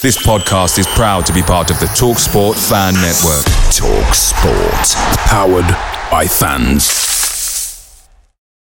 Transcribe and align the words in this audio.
This 0.00 0.16
podcast 0.24 0.78
is 0.78 0.86
proud 0.86 1.26
to 1.26 1.32
be 1.32 1.42
part 1.42 1.70
of 1.72 1.80
the 1.80 1.86
TalkSport 1.86 2.54
Fan 2.68 2.94
Network. 2.94 3.44
TalkSport, 3.74 4.94
powered 5.26 5.66
by 6.10 6.24
fans. 6.24 8.08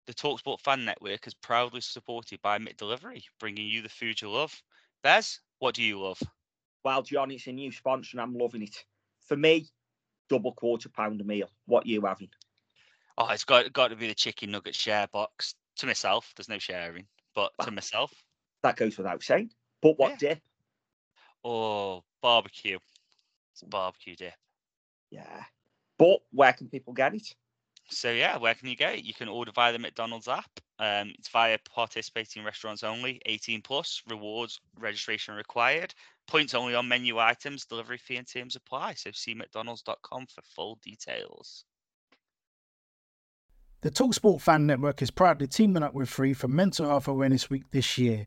The 0.06 0.12
TalkSport 0.12 0.60
Fan 0.60 0.84
Network 0.84 1.26
is 1.26 1.32
proudly 1.32 1.80
supported 1.80 2.42
by 2.42 2.58
McDelivery, 2.58 3.22
bringing 3.40 3.66
you 3.66 3.80
the 3.80 3.88
food 3.88 4.20
you 4.20 4.28
love. 4.30 4.54
Bez, 5.02 5.40
what 5.60 5.74
do 5.74 5.82
you 5.82 5.98
love? 5.98 6.20
Well, 6.84 7.02
John, 7.02 7.30
it's 7.30 7.46
a 7.46 7.52
new 7.52 7.72
sponsor 7.72 8.10
and 8.12 8.20
I'm 8.20 8.34
loving 8.36 8.62
it. 8.62 8.76
For 9.26 9.36
me, 9.36 9.68
double 10.28 10.52
quarter 10.52 10.90
pounder 10.90 11.24
meal. 11.24 11.48
What 11.64 11.86
you 11.86 12.02
having? 12.02 12.28
Oh, 13.16 13.28
it's 13.30 13.44
got 13.44 13.72
got 13.72 13.88
to 13.88 13.96
be 13.96 14.08
the 14.08 14.14
chicken 14.14 14.50
nugget 14.50 14.74
share 14.74 15.06
box. 15.12 15.54
To 15.76 15.86
myself, 15.86 16.32
there's 16.36 16.48
no 16.50 16.58
sharing, 16.58 17.06
but 17.34 17.52
to 17.62 17.70
myself, 17.70 18.12
That 18.62 18.76
goes 18.76 18.96
without 18.98 19.22
saying. 19.22 19.50
But 19.80 19.98
what 19.98 20.12
Yeah. 20.12 20.16
dip? 20.34 20.42
Oh, 21.44 22.02
barbecue. 22.22 22.78
It's 23.52 23.62
barbecue 23.62 24.16
dip. 24.16 24.34
Yeah. 25.10 25.44
But 25.98 26.20
where 26.32 26.52
can 26.52 26.68
people 26.68 26.92
get 26.92 27.14
it? 27.14 27.34
So 27.90 28.10
yeah, 28.10 28.38
where 28.38 28.54
can 28.54 28.68
you 28.68 28.76
get 28.76 28.94
it? 28.94 29.04
You 29.04 29.14
can 29.14 29.28
order 29.28 29.52
via 29.52 29.72
the 29.72 29.78
McDonald's 29.78 30.28
app. 30.28 30.50
Um, 30.78 31.12
it's 31.18 31.28
via 31.28 31.58
participating 31.72 32.42
restaurants 32.42 32.82
only, 32.82 33.20
18 33.26 33.62
plus, 33.62 34.02
rewards 34.08 34.60
registration 34.78 35.34
required, 35.34 35.94
points 36.26 36.54
only 36.54 36.74
on 36.74 36.88
menu 36.88 37.18
items, 37.18 37.64
delivery 37.64 37.98
fee 37.98 38.16
and 38.16 38.26
terms 38.26 38.56
apply. 38.56 38.94
So 38.94 39.10
see 39.12 39.34
mcdonalds.com 39.34 40.26
for 40.26 40.42
full 40.42 40.78
details. 40.82 41.64
The 43.82 43.90
Talksport 43.90 44.40
Fan 44.40 44.66
Network 44.66 45.02
is 45.02 45.10
proudly 45.10 45.46
teaming 45.46 45.82
up 45.82 45.92
with 45.92 46.08
Free 46.08 46.32
for 46.32 46.48
Mental 46.48 46.88
Health 46.88 47.06
Awareness 47.06 47.50
Week 47.50 47.70
this 47.70 47.98
year. 47.98 48.26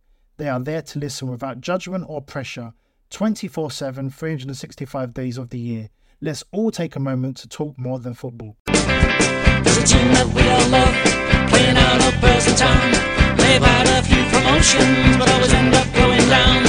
They 0.41 0.49
are 0.49 0.59
there 0.59 0.81
to 0.81 0.97
listen 0.97 1.29
without 1.29 1.61
judgment 1.61 2.05
or 2.07 2.19
pressure 2.19 2.73
24 3.11 3.69
7, 3.69 4.09
365 4.09 5.13
days 5.13 5.37
of 5.37 5.51
the 5.51 5.59
year. 5.59 5.89
Let's 6.19 6.43
all 6.51 6.71
take 6.71 6.95
a 6.95 6.99
moment 6.99 7.37
to 7.37 7.47
talk 7.47 7.77
more 7.77 7.99
than 7.99 8.15
football. 8.15 8.57
There's 8.65 9.77
a 9.77 9.85
team 9.85 10.07
that 10.17 10.25
we 10.33 10.41
all 10.41 10.67
love, 10.73 10.97
playing 11.47 11.77
out 11.77 12.01
of 12.01 12.57
Town. 12.57 12.89
They've 13.37 13.61
had 13.61 13.85
a 13.85 14.01
few 14.01 14.23
promotions, 14.33 15.17
but 15.21 15.29
always 15.29 15.53
end 15.53 15.75
up 15.75 15.85
going 15.93 16.25
down. 16.25 16.63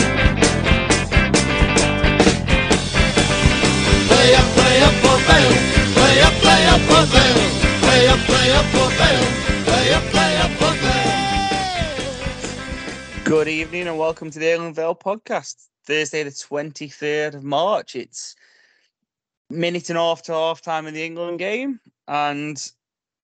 Play 4.05 4.35
up, 4.37 4.49
play 4.53 4.77
up 4.85 4.97
for 5.01 5.17
Vale. 5.25 5.57
Play 5.97 6.21
up, 6.21 6.35
play 6.45 6.63
up 6.69 6.81
for 6.93 7.05
Vale. 7.09 7.41
Play 7.81 8.07
up, 8.07 8.21
play 8.29 8.53
up 8.53 8.67
for 8.67 8.91
Vale. 9.01 9.42
Good 13.25 13.47
evening 13.47 13.87
and 13.87 13.99
welcome 13.99 14.31
to 14.33 14.39
the 14.39 14.47
Alien 14.47 14.75
Vale 14.75 14.97
podcast. 14.97 15.69
Thursday, 15.87 16.25
the 16.25 16.31
23rd 16.31 17.35
of 17.35 17.45
March. 17.45 17.95
It's 17.95 18.35
minute 19.49 19.91
and 19.91 19.99
a 19.99 20.03
half 20.03 20.23
to 20.23 20.33
half 20.33 20.61
time 20.61 20.87
in 20.87 20.95
the 20.95 21.05
England 21.05 21.39
game. 21.39 21.79
And 22.09 22.61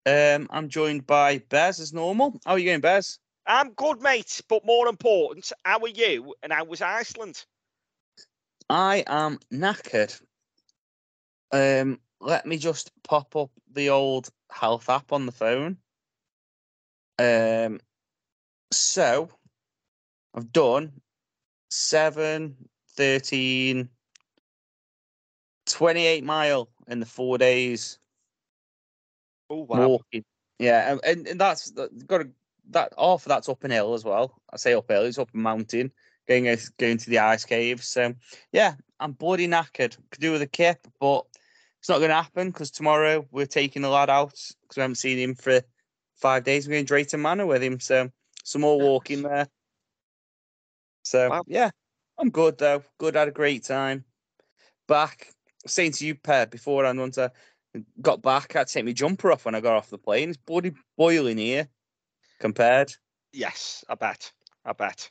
um, 0.06 0.48
I'm 0.50 0.68
joined 0.68 1.06
by 1.06 1.38
Bez 1.48 1.80
as 1.80 1.92
normal. 1.92 2.40
How 2.46 2.52
are 2.52 2.58
you 2.58 2.66
going, 2.66 2.80
Bez? 2.80 3.18
I'm 3.46 3.72
good, 3.72 4.00
mate. 4.00 4.40
But 4.48 4.64
more 4.64 4.86
important, 4.88 5.52
how 5.64 5.80
are 5.80 5.88
you 5.88 6.34
and 6.44 6.52
how 6.52 6.64
was 6.64 6.80
Iceland? 6.80 7.44
I 8.70 9.04
am 9.06 9.40
knackered. 9.52 10.18
Um, 11.50 11.98
let 12.20 12.46
me 12.46 12.56
just 12.56 12.92
pop 13.02 13.34
up 13.34 13.50
the 13.72 13.90
old 13.90 14.28
health 14.50 14.88
app 14.88 15.12
on 15.12 15.26
the 15.26 15.32
phone. 15.32 15.76
Um, 17.18 17.80
so 18.70 19.30
I've 20.34 20.52
done 20.52 20.92
7, 21.70 22.56
13, 22.96 23.88
28 25.66 26.24
mile 26.24 26.68
in 26.88 27.00
the 27.00 27.06
four 27.06 27.38
days 27.38 27.98
Oh, 29.50 29.62
wow. 29.62 29.88
walking. 29.88 30.24
Yeah, 30.58 30.98
and- 31.04 31.26
and, 31.26 31.40
that's 31.40 31.70
that- 31.72 32.06
got 32.06 32.18
to, 32.18 32.30
that 32.70 32.92
half 32.98 33.24
of 33.24 33.28
that's 33.28 33.48
up 33.48 33.64
an 33.64 33.70
hill 33.70 33.94
as 33.94 34.04
well. 34.04 34.40
I 34.52 34.56
say 34.56 34.74
uphill, 34.74 35.04
it's 35.04 35.18
up 35.18 35.32
a 35.32 35.36
mountain, 35.36 35.92
going 36.26 36.44
going 36.78 36.98
to 36.98 37.10
the 37.10 37.18
ice 37.18 37.44
caves. 37.44 37.88
So 37.88 38.14
yeah, 38.52 38.74
I'm 39.00 39.12
bloody 39.12 39.46
knackered. 39.48 39.96
Could 40.10 40.20
do 40.20 40.32
with 40.32 40.42
a 40.42 40.46
kip, 40.46 40.86
but 41.00 41.24
it's 41.78 41.88
not 41.88 41.98
going 41.98 42.10
to 42.10 42.16
happen 42.16 42.50
because 42.50 42.70
tomorrow 42.70 43.26
we're 43.30 43.46
taking 43.46 43.82
the 43.82 43.88
lad 43.88 44.10
out 44.10 44.32
because 44.62 44.76
we 44.76 44.80
haven't 44.82 44.96
seen 44.96 45.18
him 45.18 45.34
for 45.34 45.62
five 46.16 46.44
days. 46.44 46.66
We're 46.66 46.72
going 46.74 46.84
to 46.84 46.88
Drayton 46.88 47.22
Manor 47.22 47.46
with 47.46 47.62
him, 47.62 47.80
so 47.80 48.10
some 48.44 48.60
more 48.62 48.78
walking 48.78 49.22
there. 49.22 49.48
So 51.08 51.30
Wow. 51.30 51.44
yeah, 51.46 51.70
I'm 52.18 52.30
good 52.30 52.58
though. 52.58 52.82
Good, 52.98 53.14
had 53.16 53.28
a 53.28 53.32
great 53.32 53.64
time. 53.64 54.04
Back 54.86 55.28
saying 55.66 55.92
to 55.92 56.06
you, 56.06 56.14
Pep, 56.14 56.50
before 56.50 56.84
I 56.84 56.92
once 56.92 57.16
I 57.18 57.30
got 58.02 58.22
back, 58.22 58.54
I 58.54 58.60
had 58.60 58.66
to 58.68 58.72
take 58.74 58.84
my 58.84 58.92
jumper 58.92 59.32
off 59.32 59.44
when 59.44 59.54
I 59.54 59.60
got 59.60 59.76
off 59.76 59.90
the 59.90 59.98
plane. 59.98 60.28
It's 60.28 60.38
bloody 60.38 60.72
boiling 60.96 61.38
here 61.38 61.68
compared. 62.40 62.92
Yes, 63.32 63.84
I 63.88 63.94
bet. 63.94 64.30
I 64.64 64.72
bet. 64.72 65.10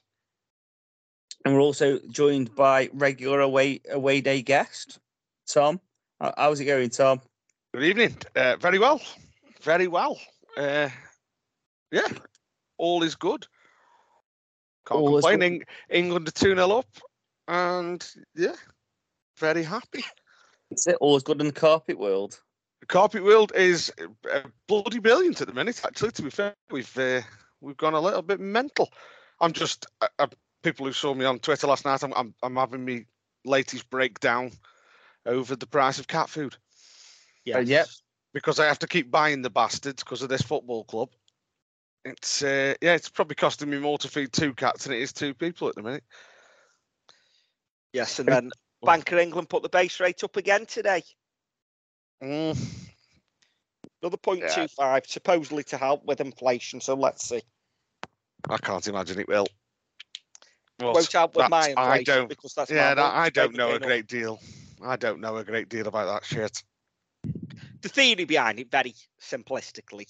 And 1.46 1.56
we're 1.56 1.62
also 1.62 2.00
joined 2.12 2.53
by 2.56 2.90
regular 2.94 3.41
away 3.41 3.81
away 3.90 4.22
day 4.22 4.41
guest, 4.41 5.00
Tom. 5.47 5.80
How's 6.19 6.59
it 6.59 6.66
going, 6.66 6.90
Tom? 6.90 7.22
Good 7.74 7.84
evening. 7.84 8.18
Uh, 8.36 8.56
very 8.57 8.80
well. 8.80 9.02
Very 9.62 9.88
well. 9.88 10.19
Uh, 10.56 10.90
yeah, 11.91 12.07
all 12.78 13.03
is 13.03 13.16
good. 13.16 13.47
Can't 14.88 15.02
All 15.02 15.14
complain. 15.14 15.40
good. 15.40 15.46
Eng- 15.46 15.64
England 15.90 16.28
are 16.28 16.31
2 16.31 16.56
0 16.56 16.70
up. 16.72 16.88
And 17.48 18.06
yeah, 18.36 18.56
very 19.38 19.64
happy. 19.64 20.03
Is 20.72 20.88
it 20.88 20.98
all 21.00 21.20
good 21.20 21.40
in 21.40 21.48
the 21.48 21.53
carpet 21.53 21.98
world? 21.98 22.40
The 22.81 22.88
carpet 22.88 23.24
world 23.24 23.52
is 23.56 23.92
uh, 24.31 24.42
bloody 24.68 25.00
brilliant 25.00 25.42
at 25.42 25.48
the 25.48 25.53
minute, 25.53 25.81
actually, 25.86 26.12
to 26.12 26.22
be 26.22 26.30
fair. 26.30 26.53
We've 26.70 26.98
uh, 26.98 27.22
we've 27.62 27.78
gone 27.78 27.94
a 27.94 28.02
little 28.02 28.22
bit 28.22 28.40
mental. 28.40 28.90
I'm 29.40 29.53
just, 29.53 29.86
uh, 30.02 30.08
uh, 30.20 30.28
people 30.64 30.86
who 30.86 30.94
saw 30.94 31.14
me 31.14 31.25
on 31.25 31.40
Twitter 31.40 31.68
last 31.68 31.86
night, 31.86 32.04
I'm, 32.04 32.14
I'm, 32.14 32.34
I'm 32.44 32.56
having 32.56 32.84
me 32.84 33.06
latest 33.46 33.90
breakdown 33.90 34.52
over 35.25 35.56
the 35.56 35.68
price 35.68 36.00
of 36.00 36.08
cat 36.08 36.30
food 36.30 36.56
Yeah. 37.46 37.59
Yes. 37.59 37.68
yep. 37.68 37.88
because 38.34 38.59
I 38.59 38.66
have 38.66 38.80
to 38.80 38.88
keep 38.88 39.12
buying 39.12 39.42
the 39.42 39.50
bastards 39.50 40.04
because 40.04 40.22
of 40.22 40.30
this 40.30 40.42
football 40.42 40.84
club. 40.86 41.09
It's 42.07 42.41
uh, 42.41 42.73
yeah, 42.81 42.95
it's 42.95 43.09
probably 43.09 43.35
costing 43.35 43.69
me 43.69 43.79
more 43.79 43.97
to 43.97 44.07
feed 44.07 44.31
two 44.31 44.53
cats 44.53 44.85
than 44.85 44.94
it 44.94 45.01
is 45.01 45.12
two 45.12 45.34
people 45.34 45.68
at 45.68 45.75
the 45.75 45.84
minute. 45.84 46.03
Yes, 47.91 48.19
and 48.19 48.29
then 48.29 48.51
Bank 48.85 49.12
of 49.12 49.19
England 49.19 49.50
put 49.50 49.62
the 49.62 49.69
base 49.69 50.00
rate 50.00 50.23
up 50.23 50.38
again 50.38 50.66
today. 50.66 51.03
Mm, 52.23 52.57
Another 54.01 54.18
0.25, 54.18 55.07
supposedly 55.07 55.63
to 55.66 55.78
help 55.78 56.06
with 56.06 56.22
inflation. 56.22 56.79
So 56.79 56.94
let's 56.94 57.28
see. 57.28 57.41
I 58.50 58.57
can't 58.57 58.88
imagine 58.88 59.19
it 59.19 59.28
will. 59.28 59.47
But 60.78 60.94
Won't 60.94 61.12
help 61.12 61.35
with 61.35 61.50
my 61.50 61.59
that's- 61.59 61.78
I 61.78 62.03
don't. 62.03 62.29
because 62.29 62.53
that's 62.53 62.72
Yeah, 62.72 62.94
that, 62.94 63.13
I 63.16 63.29
don't 63.29 63.56
know 63.56 63.68
a 63.68 63.72
going 63.72 63.84
up. 63.84 63.88
great 63.88 64.07
deal. 64.07 64.39
I 64.81 64.95
don't 64.95 65.19
know 65.19 65.35
a 65.38 65.44
great 65.44 65.68
deal 65.68 65.88
about 65.88 66.06
that 66.06 66.25
shit. 66.25 66.63
the 67.81 67.89
theory 67.89 68.25
behind 68.25 68.60
it, 68.60 68.71
very 68.71 68.94
simplistically, 69.19 70.06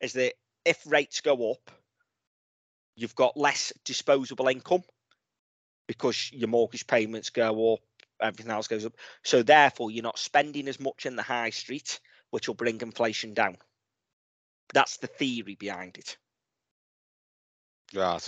is 0.00 0.12
that 0.14 0.34
if 0.64 0.82
rates 0.86 1.20
go 1.20 1.52
up, 1.52 1.70
you've 2.96 3.14
got 3.14 3.36
less 3.36 3.72
disposable 3.84 4.48
income 4.48 4.82
because 5.86 6.30
your 6.32 6.48
mortgage 6.48 6.86
payments 6.86 7.30
go 7.30 7.74
up, 7.74 7.80
everything 8.20 8.52
else 8.52 8.68
goes 8.68 8.86
up. 8.86 8.94
So 9.24 9.42
therefore, 9.42 9.90
you're 9.90 10.02
not 10.02 10.18
spending 10.18 10.68
as 10.68 10.80
much 10.80 11.06
in 11.06 11.16
the 11.16 11.22
high 11.22 11.50
street, 11.50 12.00
which 12.30 12.48
will 12.48 12.54
bring 12.54 12.80
inflation 12.80 13.34
down. 13.34 13.56
That's 14.72 14.98
the 14.98 15.06
theory 15.06 15.54
behind 15.54 15.98
it. 15.98 16.16
Right. 17.94 18.26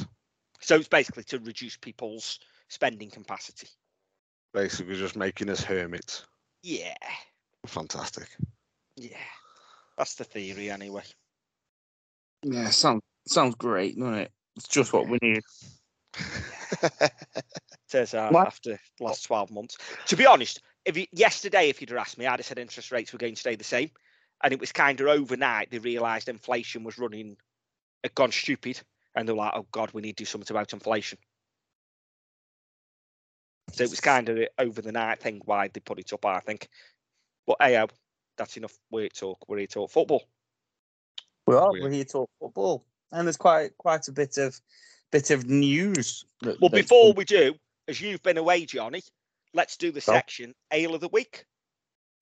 So 0.60 0.76
it's 0.76 0.88
basically 0.88 1.24
to 1.24 1.38
reduce 1.38 1.76
people's 1.76 2.38
spending 2.68 3.10
capacity. 3.10 3.68
Basically, 4.52 4.96
just 4.96 5.16
making 5.16 5.50
us 5.50 5.62
hermits. 5.62 6.24
Yeah, 6.62 6.94
Fantastic. 7.66 8.28
yeah. 8.96 9.16
That's 9.96 10.14
the 10.14 10.24
theory 10.24 10.70
anyway. 10.70 11.02
Yeah, 12.44 12.68
sounds 12.70 13.02
sounds 13.26 13.54
great, 13.54 13.98
doesn't 13.98 14.14
it? 14.14 14.32
It's 14.56 14.68
just 14.68 14.92
what 14.92 15.08
we 15.08 15.18
need. 15.22 15.42
Turns 17.90 18.14
out 18.14 18.32
What? 18.32 18.46
after 18.46 18.78
the 18.98 19.04
last 19.04 19.24
12 19.24 19.50
months. 19.50 19.78
To 20.06 20.16
be 20.16 20.26
honest, 20.26 20.60
if 20.84 20.96
you, 20.96 21.06
yesterday, 21.12 21.68
if 21.68 21.80
you'd 21.80 21.90
have 21.90 21.98
asked 21.98 22.18
me, 22.18 22.26
I'd 22.26 22.38
have 22.38 22.46
said 22.46 22.58
interest 22.58 22.92
rates 22.92 23.12
were 23.12 23.18
going 23.18 23.34
to 23.34 23.40
stay 23.40 23.56
the 23.56 23.64
same. 23.64 23.90
And 24.42 24.52
it 24.52 24.60
was 24.60 24.72
kind 24.72 25.00
of 25.00 25.06
overnight 25.06 25.70
they 25.70 25.78
realised 25.78 26.28
inflation 26.28 26.84
was 26.84 26.98
running, 26.98 27.36
had 28.02 28.14
gone 28.14 28.32
stupid, 28.32 28.80
and 29.14 29.26
they're 29.26 29.34
like, 29.34 29.52
"Oh 29.54 29.66
God, 29.72 29.90
we 29.92 30.02
need 30.02 30.16
to 30.18 30.24
do 30.24 30.26
something 30.26 30.54
about 30.54 30.72
inflation." 30.72 31.18
So 33.72 33.84
it 33.84 33.90
was 33.90 34.00
kind 34.00 34.28
of 34.28 34.38
over 34.58 34.82
the 34.82 34.92
night 34.92 35.20
thing 35.20 35.40
why 35.44 35.68
they 35.68 35.80
put 35.80 35.98
it 35.98 36.12
up, 36.12 36.26
I 36.26 36.40
think. 36.40 36.68
But 37.46 37.56
hey, 37.60 37.86
that's 38.36 38.56
enough. 38.56 38.76
We're 38.90 39.08
talk. 39.08 39.48
We're 39.48 39.58
here 39.58 39.66
to 39.66 39.72
talk 39.74 39.90
football. 39.90 40.24
We 41.46 41.54
are. 41.54 41.70
We're 41.72 41.90
here 41.90 42.04
to 42.04 42.10
talk 42.10 42.30
football, 42.40 42.84
and 43.12 43.26
there's 43.26 43.36
quite 43.36 43.76
quite 43.78 44.08
a 44.08 44.12
bit 44.12 44.38
of 44.38 44.58
bit 45.10 45.30
of 45.30 45.46
news. 45.46 46.24
that- 46.40 46.60
Well, 46.60 46.70
before 46.70 47.12
we 47.12 47.24
do, 47.24 47.54
as 47.88 48.00
you've 48.00 48.22
been 48.22 48.38
away, 48.38 48.64
Johnny, 48.64 49.02
let's 49.52 49.76
do 49.76 49.90
the 49.90 50.00
Go. 50.00 50.12
section 50.12 50.54
Ale 50.72 50.94
of 50.94 51.00
the 51.00 51.08
Week. 51.08 51.44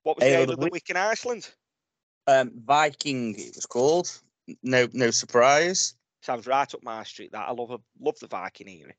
What 0.02 0.16
was 0.16 0.24
the 0.24 0.30
Ale 0.36 0.50
of 0.50 0.58
the 0.58 0.68
week 0.68 0.90
in 0.90 0.96
Iceland? 0.96 1.48
um, 2.26 2.52
Viking, 2.64 3.38
it 3.38 3.54
was 3.56 3.66
called. 3.66 4.10
No, 4.62 4.88
no 4.92 5.10
surprise. 5.10 5.94
Sounds 6.22 6.46
right 6.46 6.72
up 6.72 6.82
my 6.82 7.02
street. 7.04 7.32
That 7.32 7.48
I 7.48 7.52
love. 7.52 7.80
Love 8.00 8.18
the 8.20 8.26
Viking 8.26 8.68
era. 8.68 8.92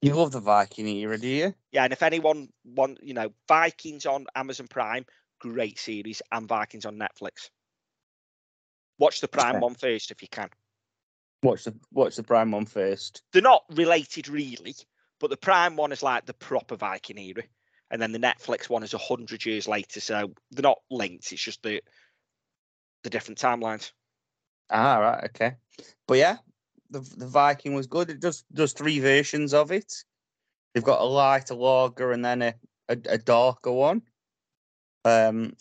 You 0.00 0.14
love 0.14 0.32
the 0.32 0.40
Viking 0.40 0.88
era, 0.88 1.16
do 1.16 1.28
you? 1.28 1.54
Yeah, 1.70 1.84
and 1.84 1.92
if 1.92 2.02
anyone 2.02 2.48
want, 2.64 2.98
you 3.02 3.14
know, 3.14 3.32
Vikings 3.46 4.04
on 4.06 4.26
Amazon 4.34 4.66
Prime, 4.66 5.06
great 5.38 5.78
series, 5.78 6.20
and 6.32 6.48
Vikings 6.48 6.84
on 6.84 6.98
Netflix. 6.98 7.50
Watch 9.02 9.20
the 9.20 9.26
Prime 9.26 9.58
one 9.58 9.74
first 9.74 10.12
if 10.12 10.22
you 10.22 10.28
can. 10.28 10.48
Watch 11.42 11.64
the 11.64 11.74
watch 11.90 12.14
the 12.14 12.22
Prime 12.22 12.52
one 12.52 12.66
first. 12.66 13.24
They're 13.32 13.42
not 13.42 13.64
related 13.72 14.28
really, 14.28 14.76
but 15.18 15.28
the 15.28 15.36
Prime 15.36 15.74
one 15.74 15.90
is 15.90 16.04
like 16.04 16.24
the 16.24 16.34
proper 16.34 16.76
Viking 16.76 17.18
era, 17.18 17.42
and 17.90 18.00
then 18.00 18.12
the 18.12 18.20
Netflix 18.20 18.70
one 18.70 18.84
is 18.84 18.94
a 18.94 18.98
hundred 18.98 19.44
years 19.44 19.66
later. 19.66 19.98
So 19.98 20.32
they're 20.52 20.62
not 20.62 20.78
linked. 20.88 21.32
It's 21.32 21.42
just 21.42 21.64
the 21.64 21.82
the 23.02 23.10
different 23.10 23.40
timelines. 23.40 23.90
Ah, 24.70 24.98
right, 24.98 25.24
okay. 25.24 25.56
But 26.06 26.18
yeah, 26.18 26.36
the 26.90 27.00
the 27.00 27.26
Viking 27.26 27.74
was 27.74 27.88
good. 27.88 28.08
It 28.08 28.20
does 28.20 28.44
does 28.52 28.72
three 28.72 29.00
versions 29.00 29.52
of 29.52 29.72
it. 29.72 29.92
They've 30.74 30.84
got 30.84 31.00
a 31.00 31.04
lighter 31.04 31.56
lager 31.56 32.12
and 32.12 32.24
then 32.24 32.40
a, 32.40 32.54
a, 32.88 32.96
a 33.08 33.18
darker 33.18 33.72
one. 33.72 34.02
Um, 35.04 35.56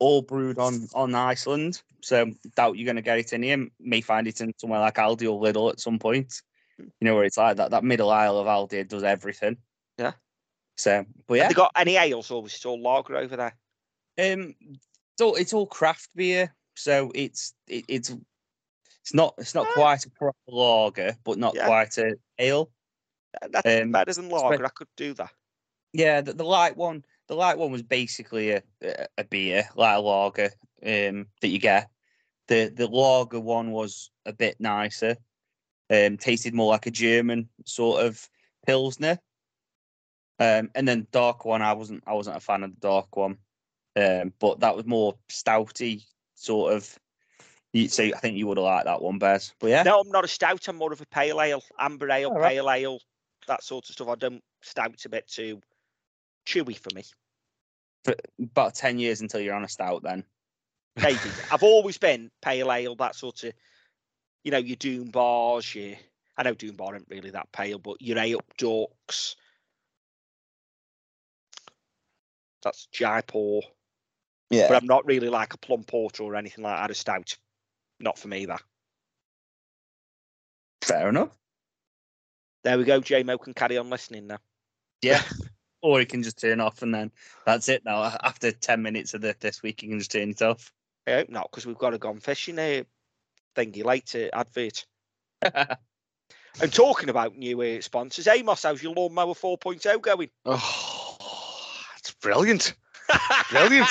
all 0.00 0.22
brewed 0.22 0.58
on 0.58 0.88
on 0.94 1.14
Iceland. 1.14 1.82
So 2.02 2.32
doubt 2.56 2.76
you're 2.76 2.86
gonna 2.86 3.02
get 3.02 3.18
it 3.18 3.32
in 3.32 3.42
here. 3.44 3.68
May 3.78 4.00
find 4.00 4.26
it 4.26 4.40
in 4.40 4.52
somewhere 4.58 4.80
like 4.80 4.96
Aldi 4.96 5.30
or 5.30 5.40
Lidl 5.40 5.70
at 5.70 5.78
some 5.80 5.98
point. 5.98 6.42
You 6.78 6.90
know 7.02 7.14
where 7.14 7.24
it's 7.24 7.36
like 7.36 7.56
that. 7.58 7.70
That 7.70 7.84
middle 7.84 8.10
aisle 8.10 8.38
of 8.38 8.46
Aldi 8.46 8.88
does 8.88 9.04
everything. 9.04 9.58
Yeah. 9.98 10.12
So, 10.76 11.04
but 11.26 11.34
Have 11.34 11.44
yeah, 11.44 11.48
they 11.48 11.54
got 11.54 11.72
any 11.76 11.96
ales 11.96 12.30
or 12.30 12.42
was 12.42 12.54
it 12.54 12.64
all 12.66 12.80
lager 12.80 13.16
over 13.16 13.36
there? 13.36 13.54
um, 14.18 14.54
it's 15.12 15.20
all 15.20 15.34
it's 15.36 15.52
all 15.52 15.66
craft 15.66 16.08
beer, 16.16 16.54
so 16.74 17.12
it's 17.14 17.54
it, 17.66 17.84
it's 17.88 18.10
it's 19.02 19.12
not 19.14 19.34
it's 19.38 19.54
not 19.54 19.66
Ah. 19.68 19.74
quite 19.74 20.06
a 20.06 20.10
proper 20.10 20.38
lager, 20.48 21.16
but 21.24 21.38
not 21.38 21.54
Yeah. 21.54 21.66
quite 21.66 21.96
a 21.98 22.14
ale. 22.38 22.70
That's 23.42 23.82
Um, 23.82 23.92
better 23.92 24.12
than 24.14 24.30
lager. 24.30 24.64
I 24.64 24.68
could 24.70 24.88
do 24.96 25.12
that. 25.14 25.30
Yeah, 25.92 26.20
the, 26.22 26.32
the 26.32 26.44
light 26.44 26.76
one, 26.76 27.04
the 27.30 27.36
light 27.36 27.58
one 27.58 27.70
was 27.70 27.84
basically 27.84 28.50
a 28.50 28.62
a, 29.16 29.22
beer, 29.22 29.62
like 29.76 29.96
a 29.96 30.00
lager, 30.00 30.50
um, 30.84 31.26
that 31.40 31.48
you 31.48 31.60
get. 31.60 31.88
The 32.48 32.72
the 32.74 32.88
lager 32.88 33.38
one 33.38 33.70
was 33.70 34.10
a 34.26 34.32
bit 34.32 34.56
nicer, 34.58 35.16
um, 35.90 36.16
tasted 36.16 36.54
more 36.54 36.72
like 36.72 36.86
a 36.86 36.90
German 36.90 37.48
sort 37.64 38.04
of 38.04 38.28
pilsner. 38.66 39.20
Um, 40.40 40.70
and 40.74 40.88
then 40.88 41.06
dark 41.12 41.44
one, 41.44 41.62
I 41.62 41.72
wasn't 41.74 42.02
I 42.04 42.14
wasn't 42.14 42.36
a 42.36 42.40
fan 42.40 42.64
of 42.64 42.74
the 42.74 42.80
dark 42.80 43.16
one, 43.16 43.38
um, 43.94 44.32
but 44.40 44.58
that 44.60 44.74
was 44.74 44.86
more 44.86 45.14
stouty 45.30 46.02
sort 46.34 46.74
of. 46.74 46.98
So 47.90 48.02
I 48.02 48.18
think 48.18 48.38
you 48.38 48.48
would 48.48 48.56
have 48.58 48.64
liked 48.64 48.86
that 48.86 49.02
one, 49.02 49.20
Bez. 49.20 49.54
But 49.60 49.70
yeah, 49.70 49.82
No, 49.84 50.00
I'm 50.00 50.10
not 50.10 50.24
a 50.24 50.28
stout. 50.28 50.66
I'm 50.66 50.74
more 50.74 50.92
of 50.92 51.00
a 51.00 51.06
pale 51.06 51.40
ale, 51.40 51.62
amber 51.78 52.10
ale, 52.10 52.34
right. 52.34 52.54
pale 52.54 52.68
ale, 52.68 52.98
that 53.46 53.62
sort 53.62 53.88
of 53.88 53.92
stuff. 53.92 54.08
I 54.08 54.16
don't 54.16 54.42
stout's 54.62 55.04
a 55.04 55.08
bit 55.08 55.28
too 55.28 55.60
chewy 56.44 56.76
for 56.76 56.92
me. 56.92 57.04
For 58.04 58.14
about 58.40 58.74
ten 58.74 58.98
years 58.98 59.20
until 59.20 59.40
you're 59.40 59.54
on 59.54 59.64
a 59.64 59.68
stout, 59.68 60.02
then. 60.02 60.24
Maybe 61.02 61.18
I've 61.52 61.62
always 61.62 61.98
been 61.98 62.30
pale 62.42 62.72
ale, 62.72 62.96
that 62.96 63.14
sort 63.14 63.44
of, 63.44 63.52
you 64.42 64.50
know, 64.50 64.58
your 64.58 64.76
Doom 64.76 65.10
bars. 65.10 65.74
Your 65.74 65.96
I 66.36 66.42
know 66.42 66.54
Doom 66.54 66.76
bar 66.76 66.94
isn't 66.96 67.08
really 67.08 67.30
that 67.30 67.52
pale, 67.52 67.78
but 67.78 68.00
your 68.02 68.18
A 68.18 68.34
up 68.34 68.56
ducks. 68.58 69.36
That's 72.62 72.86
Jaipur, 72.86 73.60
Yeah. 74.50 74.68
but 74.68 74.76
I'm 74.76 74.86
not 74.86 75.06
really 75.06 75.28
like 75.28 75.54
a 75.54 75.58
plum 75.58 75.84
porter 75.84 76.24
or 76.24 76.36
anything 76.36 76.64
like 76.64 76.76
that. 76.76 76.90
A 76.90 76.94
stout, 76.94 77.36
not 77.98 78.18
for 78.18 78.28
me. 78.28 78.46
That 78.46 78.62
Fair 80.82 81.08
enough. 81.08 81.30
there 82.64 82.76
we 82.76 82.84
go. 82.84 83.00
JMO 83.00 83.40
can 83.40 83.54
carry 83.54 83.78
on 83.78 83.90
listening 83.90 84.26
now. 84.26 84.38
Yeah. 85.02 85.22
or 85.82 86.00
you 86.00 86.06
can 86.06 86.22
just 86.22 86.38
turn 86.38 86.60
off 86.60 86.82
and 86.82 86.94
then 86.94 87.10
that's 87.46 87.68
it 87.68 87.84
now. 87.84 88.02
After 88.22 88.52
10 88.52 88.82
minutes 88.82 89.14
of 89.14 89.20
the, 89.20 89.34
this 89.40 89.62
week, 89.62 89.82
you 89.82 89.88
can 89.88 89.98
just 89.98 90.12
turn 90.12 90.30
it 90.30 90.42
off. 90.42 90.72
I 91.06 91.12
hope 91.12 91.28
not, 91.30 91.50
because 91.50 91.66
we've 91.66 91.78
got 91.78 91.94
a 91.94 91.98
gone 91.98 92.20
fishing 92.20 92.58
uh, 92.58 92.82
thingy 93.56 93.84
later 93.84 94.28
advert. 94.32 94.86
And 96.60 96.72
talking 96.72 97.08
about 97.10 97.36
new 97.36 97.62
uh, 97.62 97.80
sponsors, 97.80 98.26
Amos, 98.26 98.64
how's 98.64 98.82
your 98.82 98.92
lawnmower 98.92 99.34
4.0 99.34 100.02
going? 100.02 100.30
Oh, 100.44 101.76
it's 101.96 102.10
brilliant. 102.14 102.74
Brilliant. 103.50 103.88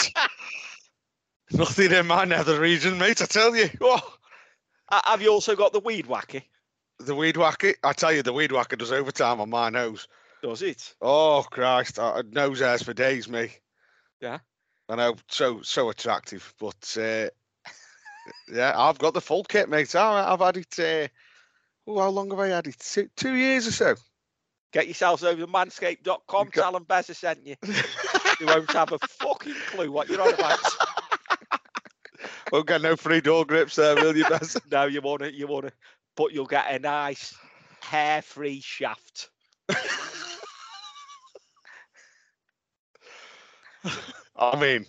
Nothing 1.51 1.93
in 1.93 2.05
my 2.07 2.25
nether 2.25 2.59
region, 2.59 2.97
mate. 2.97 3.21
I 3.21 3.25
tell 3.25 3.55
you. 3.55 3.69
Oh, 3.79 4.01
Uh, 4.89 4.99
Have 5.05 5.21
you 5.21 5.31
also 5.31 5.55
got 5.55 5.71
the 5.71 5.79
weed 5.79 6.05
whacker? 6.07 6.41
the 6.99 7.15
weed 7.15 7.37
whacker. 7.37 7.75
I 7.81 7.93
tell 7.93 8.11
you, 8.11 8.23
the 8.23 8.33
weed 8.33 8.51
whacker 8.51 8.75
does 8.75 8.91
overtime 8.91 9.39
on 9.39 9.49
my 9.49 9.69
nose. 9.69 10.09
Does 10.41 10.61
it? 10.61 10.93
Oh 11.01 11.45
Christ, 11.49 11.99
I, 11.99 12.21
nose 12.31 12.59
hairs 12.59 12.83
for 12.83 12.93
days, 12.93 13.27
me. 13.27 13.49
Yeah. 14.21 14.39
I 14.87 14.95
know, 14.95 15.15
so 15.29 15.61
so 15.61 15.89
attractive, 15.89 16.53
but 16.59 16.97
uh, 16.99 17.29
yeah, 18.51 18.73
I've 18.75 18.97
got 18.97 19.13
the 19.13 19.21
full 19.21 19.43
kit, 19.43 19.69
mate. 19.69 19.95
I, 19.95 20.31
I've 20.31 20.39
had 20.39 20.57
it. 20.57 20.79
Uh, 20.79 21.07
oh, 21.87 21.99
how 21.99 22.09
long 22.09 22.29
have 22.31 22.39
I 22.39 22.47
had 22.47 22.67
it? 22.67 22.79
Two, 22.79 23.09
two 23.15 23.35
years 23.35 23.67
or 23.67 23.71
so. 23.71 23.95
Get 24.71 24.85
yourselves 24.85 25.23
over 25.23 25.41
to 25.41 25.47
manscaped.com. 25.47 26.49
Got- 26.49 26.53
Tell 26.53 26.71
them 26.71 27.03
sent 27.03 27.45
you. 27.45 27.55
You 28.39 28.45
won't 28.45 28.71
have 28.71 28.91
a 28.91 28.99
fucking 29.19 29.55
clue 29.71 29.91
what 29.91 30.09
you're 30.09 30.21
on 30.21 30.33
about. 30.33 30.59
Won't 32.51 32.67
get 32.67 32.81
no 32.81 32.95
free 32.95 33.21
door 33.21 33.45
grips 33.45 33.75
there, 33.75 33.95
will 33.95 34.15
you, 34.15 34.27
Bez? 34.27 34.57
no, 34.71 34.85
you 34.85 35.01
want 35.01 35.21
it, 35.21 35.35
you 35.35 35.45
want 35.45 35.65
it. 35.65 35.73
But 36.15 36.33
you'll 36.33 36.47
get 36.47 36.71
a 36.71 36.79
nice 36.79 37.35
hair-free 37.81 38.61
shaft. 38.61 39.29
I 44.35 44.59
mean, 44.59 44.85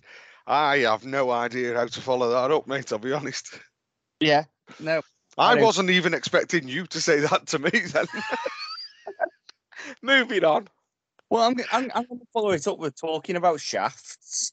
I 0.47 0.79
have 0.79 1.05
no 1.05 1.31
idea 1.31 1.77
how 1.77 1.87
to 1.87 2.01
follow 2.01 2.31
that 2.31 2.55
up, 2.55 2.67
mate. 2.67 2.93
I'll 2.93 2.99
be 2.99 3.13
honest. 3.13 3.59
Yeah. 4.21 4.45
No. 4.79 5.03
I 5.39 5.55
don't- 5.55 5.65
wasn't 5.65 5.91
even 5.91 6.15
expecting 6.15 6.69
you 6.69 6.87
to 6.89 7.01
say 7.01 7.21
that 7.21 7.47
to 7.49 7.59
me 7.59 7.71
then. 7.71 8.07
Moving 10.03 10.45
on. 10.45 10.69
Well, 11.31 11.45
I'm, 11.45 11.57
I'm, 11.73 11.91
I'm 11.95 12.05
going 12.05 12.21
to 12.21 12.27
follow 12.33 12.51
it 12.51 12.67
up 12.67 12.79
with 12.79 13.01
talking 13.01 13.37
about 13.37 13.61
shafts. 13.61 14.53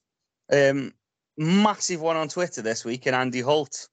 Um, 0.52 0.94
massive 1.38 2.02
one 2.02 2.16
on 2.16 2.28
Twitter 2.30 2.62
this 2.62 2.86
week, 2.86 3.06
and 3.08 3.16
Andy 3.16 3.42
Holt. 3.42 3.88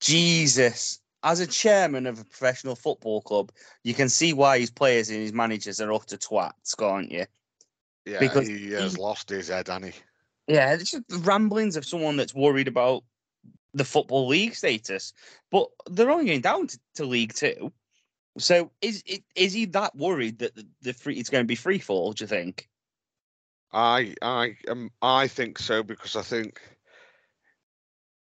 Jesus. 0.00 1.00
As 1.22 1.40
a 1.40 1.46
chairman 1.46 2.06
of 2.06 2.20
a 2.20 2.24
professional 2.24 2.76
football 2.76 3.20
club, 3.22 3.50
you 3.82 3.94
can 3.94 4.08
see 4.08 4.32
why 4.32 4.58
his 4.60 4.70
players 4.70 5.08
and 5.08 5.18
his 5.18 5.32
managers 5.32 5.80
are 5.80 5.92
utter 5.92 6.16
twats, 6.16 6.76
can't 6.78 7.10
you? 7.10 7.24
Yeah, 8.06 8.20
Because 8.20 8.48
he 8.48 8.70
has 8.72 8.94
he- 8.94 9.02
lost 9.02 9.28
his 9.28 9.48
head, 9.48 9.68
hasn't 9.68 9.94
he? 9.94 10.00
Yeah, 10.48 10.74
it's 10.74 10.92
just 10.92 11.08
the 11.08 11.18
ramblings 11.18 11.76
of 11.76 11.84
someone 11.84 12.16
that's 12.16 12.34
worried 12.34 12.68
about 12.68 13.02
the 13.74 13.84
football 13.84 14.28
league 14.28 14.54
status, 14.54 15.12
but 15.50 15.68
they're 15.90 16.10
only 16.10 16.26
going 16.26 16.40
down 16.40 16.68
to, 16.68 16.78
to 16.94 17.04
League 17.04 17.34
Two. 17.34 17.72
So 18.38 18.70
is 18.80 19.02
it 19.06 19.24
is 19.34 19.52
he 19.52 19.64
that 19.66 19.96
worried 19.96 20.38
that 20.38 20.54
the, 20.54 20.66
the 20.82 20.92
free 20.92 21.16
it's 21.16 21.30
going 21.30 21.42
to 21.44 21.48
be 21.48 21.56
free 21.56 21.78
fall? 21.78 22.12
Do 22.12 22.24
you 22.24 22.28
think? 22.28 22.68
I 23.72 24.14
I 24.22 24.56
um 24.68 24.90
I 25.02 25.26
think 25.26 25.58
so 25.58 25.82
because 25.82 26.16
I 26.16 26.22
think 26.22 26.60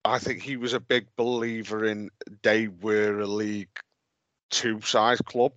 I 0.04 0.18
think 0.18 0.42
he 0.42 0.56
was 0.56 0.72
a 0.72 0.80
big 0.80 1.06
believer 1.16 1.84
in 1.84 2.10
they 2.42 2.68
were 2.68 3.20
a 3.20 3.26
League 3.26 3.78
Two 4.50 4.80
size 4.80 5.20
club, 5.20 5.52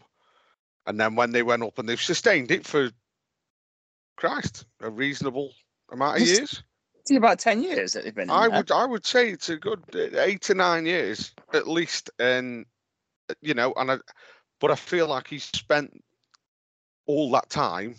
and 0.85 0.99
then 0.99 1.15
when 1.15 1.31
they 1.31 1.43
went 1.43 1.63
up 1.63 1.77
and 1.79 1.87
they've 1.87 2.01
sustained 2.01 2.51
it 2.51 2.65
for 2.65 2.89
Christ 4.17 4.65
a 4.81 4.89
reasonable 4.89 5.53
amount 5.91 6.21
of 6.21 6.27
years. 6.27 6.63
It's 6.99 7.11
about 7.11 7.39
ten 7.39 7.63
years 7.63 7.93
that 7.93 8.03
they've 8.03 8.13
been. 8.13 8.29
I 8.29 8.49
there. 8.49 8.57
would 8.57 8.71
I 8.71 8.85
would 8.85 9.05
say 9.05 9.29
it's 9.29 9.47
a 9.49 9.57
good 9.57 9.81
uh, 9.95 10.19
eight 10.19 10.41
to 10.43 10.53
nine 10.53 10.85
years 10.85 11.33
at 11.53 11.67
least, 11.67 12.09
and 12.19 12.65
uh, 13.29 13.35
you 13.41 13.53
know, 13.53 13.73
and 13.77 13.91
I, 13.91 13.97
but 14.59 14.71
I 14.71 14.75
feel 14.75 15.07
like 15.07 15.27
he's 15.27 15.45
spent 15.45 16.03
all 17.05 17.31
that 17.31 17.49
time 17.49 17.95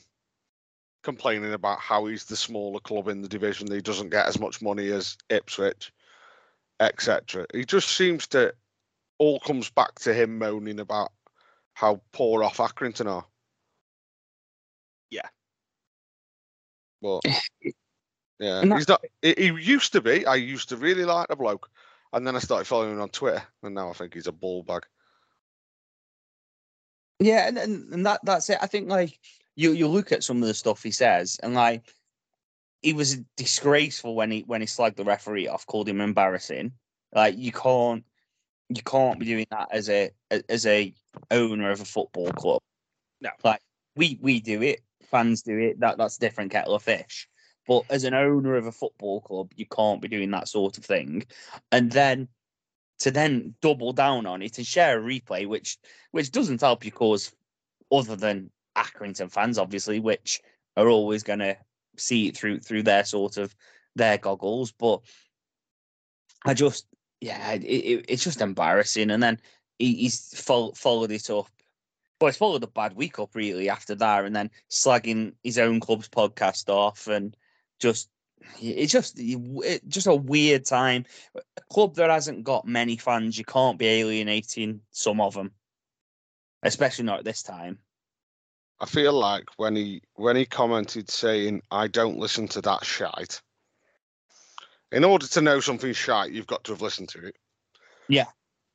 complaining 1.03 1.55
about 1.55 1.79
how 1.79 2.05
he's 2.05 2.27
the 2.27 2.37
smaller 2.37 2.81
club 2.81 3.09
in 3.09 3.23
the 3.23 3.29
division, 3.29 3.67
that 3.69 3.75
he 3.75 3.81
doesn't 3.81 4.11
get 4.11 4.27
as 4.27 4.39
much 4.39 4.61
money 4.61 4.89
as 4.89 5.17
Ipswich, 5.31 5.91
etc. 6.81 7.47
He 7.55 7.65
just 7.65 7.89
seems 7.89 8.27
to 8.29 8.53
all 9.19 9.41
comes 9.41 9.71
back 9.71 9.95
to 10.01 10.13
him 10.13 10.39
moaning 10.39 10.81
about 10.81 11.13
how 11.73 12.01
poor 12.13 12.45
off 12.45 12.59
Accrington 12.59 13.11
are. 13.11 13.25
But 17.03 17.21
eh, 17.25 17.41
yeah, 18.39 18.65
that- 18.65 18.77
he's 18.77 18.89
not. 18.89 19.05
He, 19.23 19.35
he 19.37 19.47
used 19.47 19.93
to 19.93 20.01
be. 20.01 20.27
I 20.27 20.37
used 20.37 20.69
to 20.71 20.77
really 20.77 21.05
like 21.05 21.29
the 21.29 21.37
bloke, 21.37 21.69
and 22.13 22.27
then 22.27 22.37
I 22.37 22.41
started 22.41 22.67
following 22.67 22.93
him 22.93 23.01
on 23.01 23.11
Twitter, 23.11 23.43
and 23.63 23.75
now 23.75 23.91
I 23.91 23.93
think 23.93 24.15
he's 24.15 24.27
a 24.27 24.33
ball 24.33 24.63
bag. 24.63 24.83
Yeah, 27.21 27.49
and, 27.49 27.59
and, 27.59 27.93
and 27.93 28.07
that 28.07 28.21
that's 28.23 28.49
it. 28.51 28.59
I 28.61 28.67
think 28.67 28.89
like 28.89 29.19
you 29.57 29.73
you 29.73 29.89
look 29.89 30.13
at 30.13 30.25
some 30.25 30.41
of 30.43 30.47
the 30.49 30.55
stuff 30.55 30.83
he 30.83 30.91
says, 30.93 31.39
and 31.43 31.55
like 31.55 31.83
he 32.83 32.93
was 32.93 33.17
disgraceful 33.37 34.15
when 34.15 34.31
he 34.31 34.41
when 34.47 34.61
he 34.61 34.67
slagged 34.67 34.97
the 34.97 35.05
referee 35.05 35.49
off, 35.49 35.67
called 35.67 35.89
him 35.89 36.01
embarrassing. 36.01 36.73
Like 37.13 37.37
you 37.37 37.51
can't 37.53 38.05
you 38.69 38.83
can't 38.83 39.19
be 39.19 39.27
doing 39.27 39.47
that 39.51 39.69
as 39.73 39.89
a 39.89 40.11
as 40.49 40.67
a 40.67 40.95
owner 41.31 41.71
of 41.71 41.81
a 41.81 41.85
football 41.85 42.31
club. 42.33 42.61
No. 43.21 43.31
like 43.43 43.61
we 43.97 44.19
we 44.23 44.41
do 44.41 44.63
it, 44.63 44.81
fans 45.11 45.43
do 45.43 45.59
it. 45.59 45.81
That 45.81 45.99
that's 45.99 46.17
a 46.17 46.21
different 46.21 46.53
kettle 46.53 46.75
of 46.75 46.83
fish. 46.83 47.29
But 47.67 47.85
as 47.91 48.05
an 48.05 48.15
owner 48.15 48.57
of 48.57 48.67
a 48.67 48.73
football 48.73 49.21
club, 49.21 49.53
you 49.55 49.67
can't 49.67 50.01
be 50.01 50.09
doing 50.09 50.31
that 50.31 50.49
sort 50.49 50.79
of 50.79 50.85
thing. 50.85 51.25
And 51.71 51.91
then 51.91 52.29
to 53.01 53.11
then 53.11 53.55
double 53.61 53.93
down 53.93 54.27
on 54.27 54.43
it 54.43 54.59
and 54.59 54.67
share 54.67 54.99
a 54.99 55.03
replay, 55.03 55.47
which 55.47 55.79
which 56.11 56.31
doesn't 56.33 56.61
help 56.61 56.85
your 56.85 56.93
cause 56.93 57.33
other 57.93 58.17
than 58.17 58.51
Accrington 58.77 59.31
fans, 59.31 59.59
obviously, 59.59 60.01
which 60.01 60.41
are 60.77 60.89
always 60.89 61.23
going 61.23 61.41
to 61.41 61.57
see 61.97 62.29
it 62.29 62.37
through 62.37 62.61
through 62.61 62.83
their 62.83 63.05
sort 63.05 63.37
of 63.37 63.55
their 63.97 64.19
goggles. 64.19 64.73
But 64.73 65.03
I 66.45 66.55
just, 66.55 66.87
yeah, 67.21 67.53
it, 67.53 67.65
it, 67.65 68.05
it's 68.09 68.25
just 68.25 68.41
embarrassing. 68.41 69.11
And 69.11 69.23
then 69.23 69.41
he, 69.79 69.95
he's 69.95 70.41
fol- 70.41 70.75
followed 70.75 71.11
it 71.11 71.29
up. 71.31 71.49
Well, 72.21 72.29
he's 72.29 72.37
followed 72.37 72.65
a 72.65 72.69
bad 72.69 72.95
week 72.95 73.19
up 73.19 73.35
really 73.35 73.69
after 73.69 73.95
that, 73.97 74.25
and 74.25 74.35
then 74.35 74.51
slagging 74.71 75.35
his 75.45 75.59
own 75.59 75.81
club's 75.81 76.09
podcast 76.09 76.69
off, 76.69 77.07
and 77.07 77.37
just 77.79 78.11
it's 78.61 78.93
just 78.93 79.19
it, 79.19 79.87
just 79.89 80.07
a 80.07 80.15
weird 80.15 80.65
time. 80.65 81.05
A 81.35 81.61
club 81.71 81.95
that 81.97 82.11
hasn't 82.11 82.45
got 82.45 82.67
many 82.67 82.97
fans, 82.97 83.39
you 83.39 83.45
can't 83.45 83.79
be 83.79 83.87
alienating 83.87 84.81
some 84.91 85.21
of 85.21 85.35
them, 85.35 85.53
especially 86.63 87.05
not 87.05 87.21
at 87.21 87.25
this 87.25 87.43
time. 87.43 87.79
I 88.81 88.87
feel 88.87 89.13
like 89.13 89.45
when 89.57 89.77
he 89.77 90.03
when 90.15 90.37
he 90.37 90.45
commented 90.45 91.11
saying, 91.11 91.63
"I 91.71 91.89
don't 91.89 92.19
listen 92.19 92.49
to 92.49 92.61
that 92.63 92.85
shite." 92.85 93.41
In 94.91 95.05
order 95.05 95.27
to 95.27 95.41
know 95.41 95.61
something 95.61 95.93
shite, 95.93 96.33
you've 96.33 96.47
got 96.47 96.65
to 96.65 96.73
have 96.73 96.81
listened 96.81 97.11
to 97.11 97.27
it. 97.27 97.37
Yeah. 98.09 98.27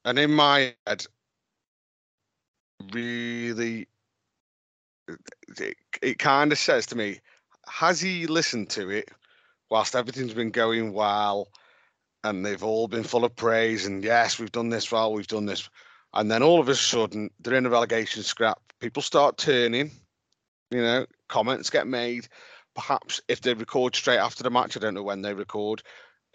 And 0.06 0.20
in 0.20 0.32
my 0.32 0.76
head, 0.86 1.06
really, 2.92 3.88
it, 5.58 5.78
it 6.02 6.20
kind 6.20 6.52
of 6.52 6.58
says 6.58 6.86
to 6.88 6.96
me, 6.96 7.20
has 7.68 8.02
he 8.02 8.28
listened 8.28 8.70
to 8.72 8.90
it 8.90 9.10
whilst 9.70 9.96
everything's 9.96 10.34
been 10.34 10.52
going 10.52 10.94
well 10.94 11.48
and 12.24 12.46
they've 12.46 12.64
all 12.64 12.88
been 12.88 13.04
full 13.04 13.26
of 13.26 13.36
praise 13.36 13.86
and 13.86 14.04
yes, 14.04 14.40
we've 14.40 14.52
done 14.52 14.70
this 14.70 14.92
well, 14.92 15.14
we've 15.14 15.28
done 15.28 15.46
this. 15.46 15.70
And 16.14 16.30
then 16.30 16.44
all 16.44 16.60
of 16.60 16.70
a 16.70 16.76
sudden, 16.76 17.32
they're 17.40 17.56
in 17.56 17.66
a 17.66 17.70
relegation 17.70 18.24
scrap. 18.24 18.60
People 18.80 19.02
start 19.02 19.38
turning, 19.38 19.92
you 20.70 20.82
know, 20.82 21.06
comments 21.28 21.70
get 21.70 21.88
made. 21.88 22.28
Perhaps 22.76 23.22
if 23.28 23.42
they 23.42 23.54
record 23.54 23.96
straight 23.96 24.20
after 24.20 24.44
the 24.44 24.50
match, 24.50 24.78
I 24.78 24.80
don't 24.80 24.94
know 24.94 25.04
when 25.04 25.22
they 25.22 25.34
record. 25.34 25.82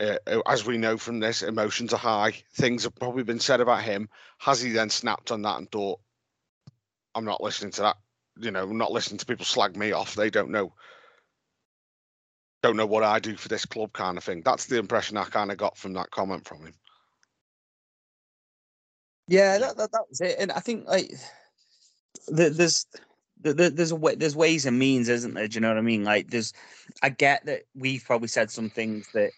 Uh, 0.01 0.17
uh, 0.27 0.41
as 0.47 0.65
we 0.65 0.79
know 0.79 0.97
from 0.97 1.21
this, 1.21 1.43
emotions 1.43 1.93
are 1.93 1.99
high. 1.99 2.33
Things 2.55 2.85
have 2.85 2.95
probably 2.95 3.25
been 3.25 3.41
said 3.41 3.61
about 3.61 3.83
him. 3.83 4.09
Has 4.39 4.61
he 4.61 4.71
then 4.71 4.91
snapped 4.91 5.31
on 5.33 5.43
that 5.43 5.59
and 5.59 5.71
thought, 5.71 6.01
I'm 7.15 7.25
not 7.25 7.43
listening 7.43 7.73
to 7.73 7.83
that? 7.83 7.97
You 8.39 8.51
know, 8.51 8.63
I'm 8.63 8.79
not 8.79 8.93
listening 8.93 9.19
to 9.19 9.27
people 9.27 9.45
slag 9.45 9.77
me 9.77 9.93
off. 9.93 10.15
They 10.15 10.31
don't 10.31 10.51
know 10.51 10.73
don't 12.63 12.77
know 12.77 12.87
what 12.87 13.05
I 13.05 13.21
do 13.21 13.37
for 13.37 13.49
this 13.49 13.65
club 13.65 13.93
kind 13.93 14.19
of 14.19 14.25
thing. 14.25 14.43
That's 14.45 14.67
the 14.67 14.79
impression 14.79 15.17
I 15.17 15.25
kind 15.25 15.53
of 15.53 15.59
got 15.59 15.77
from 15.77 15.93
that 15.95 16.11
comment 16.11 16.47
from 16.47 16.67
him. 16.67 16.75
Yeah, 19.29 19.59
that, 19.59 19.77
that, 19.77 19.93
that 19.93 20.05
was 20.09 20.21
it. 20.21 20.37
And 20.39 20.51
I 20.51 20.61
think 20.61 20.87
like 20.87 21.13
the, 22.27 22.51
there's 22.51 22.87
the, 23.41 23.55
the, 23.55 23.71
there's 23.71 23.93
there's 24.17 24.37
ways 24.37 24.67
and 24.67 24.79
means, 24.79 25.09
isn't 25.09 25.35
there? 25.35 25.47
Do 25.47 25.55
you 25.55 25.61
know 25.61 25.69
what 25.69 25.79
I 25.79 25.83
mean? 25.83 26.03
Like 26.03 26.31
there's, 26.31 26.53
I 27.03 27.11
get 27.11 27.47
that 27.47 27.63
we've 27.75 28.05
probably 28.05 28.29
said 28.29 28.51
some 28.51 28.71
things 28.71 29.07
that 29.15 29.31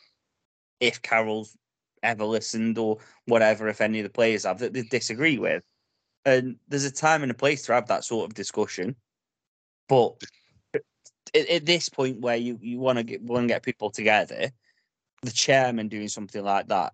if 0.81 1.03
Carol's 1.03 1.57
ever 2.03 2.25
listened 2.25 2.79
or 2.79 2.99
whatever, 3.27 3.69
if 3.69 3.81
any 3.81 3.99
of 3.99 4.05
the 4.05 4.11
players 4.11 4.45
have 4.45 4.61
that 4.61 4.73
they 4.73 4.83
disagree 4.83 5.39
with, 5.39 5.62
and 6.25 6.57
there's 6.69 6.85
a 6.85 6.91
time 6.91 7.23
and 7.23 7.31
a 7.31 7.35
place 7.35 7.62
to 7.62 7.73
have 7.73 7.89
that 7.89 8.05
sort 8.05 8.29
of 8.29 8.35
discussion. 8.35 8.97
But 9.89 10.23
at, 11.35 11.49
at 11.49 11.67
this 11.67 11.89
point 11.89 12.21
where 12.21 12.37
you, 12.37 12.59
you 12.61 12.79
want 12.79 12.99
to 12.99 13.05
get 13.05 13.23
want 13.23 13.45
to 13.45 13.49
get 13.49 13.62
people 13.62 13.91
together, 13.91 14.50
the 15.23 15.31
chairman 15.31 15.89
doing 15.89 16.09
something 16.09 16.45
like 16.45 16.69
that 16.69 16.93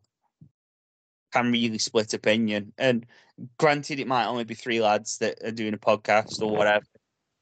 can 1.33 1.53
really 1.53 1.79
split 1.79 2.15
opinion. 2.15 2.73
And 2.79 3.07
granted, 3.59 4.01
it 4.01 4.07
might 4.07 4.27
only 4.27 4.45
be 4.45 4.55
three 4.55 4.81
lads 4.81 5.19
that 5.19 5.43
are 5.45 5.51
doing 5.51 5.75
a 5.75 5.79
podcast 5.79 6.41
or 6.41 6.51
whatever 6.51 6.87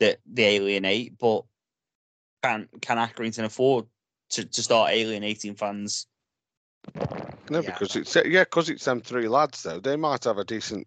that 0.01 0.19
they 0.27 0.57
alienate, 0.57 1.19
but 1.19 1.45
can 2.43 2.69
can 2.81 2.99
Accrington 2.99 3.45
afford 3.45 3.87
to, 4.31 4.45
to 4.45 4.63
start 4.63 4.91
alienating 4.91 5.55
fans? 5.55 6.07
No, 7.51 7.61
Yeah. 7.61 7.79
because 7.79 7.97
it's 7.97 8.17
yeah, 8.17 8.45
because 8.45 8.69
it's 8.69 8.85
them 8.85 9.01
three 9.01 9.29
lads 9.29 9.63
though. 9.63 9.81
They 9.81 9.97
might 9.97 10.25
have 10.25 10.39
a 10.39 10.45
decent, 10.45 10.87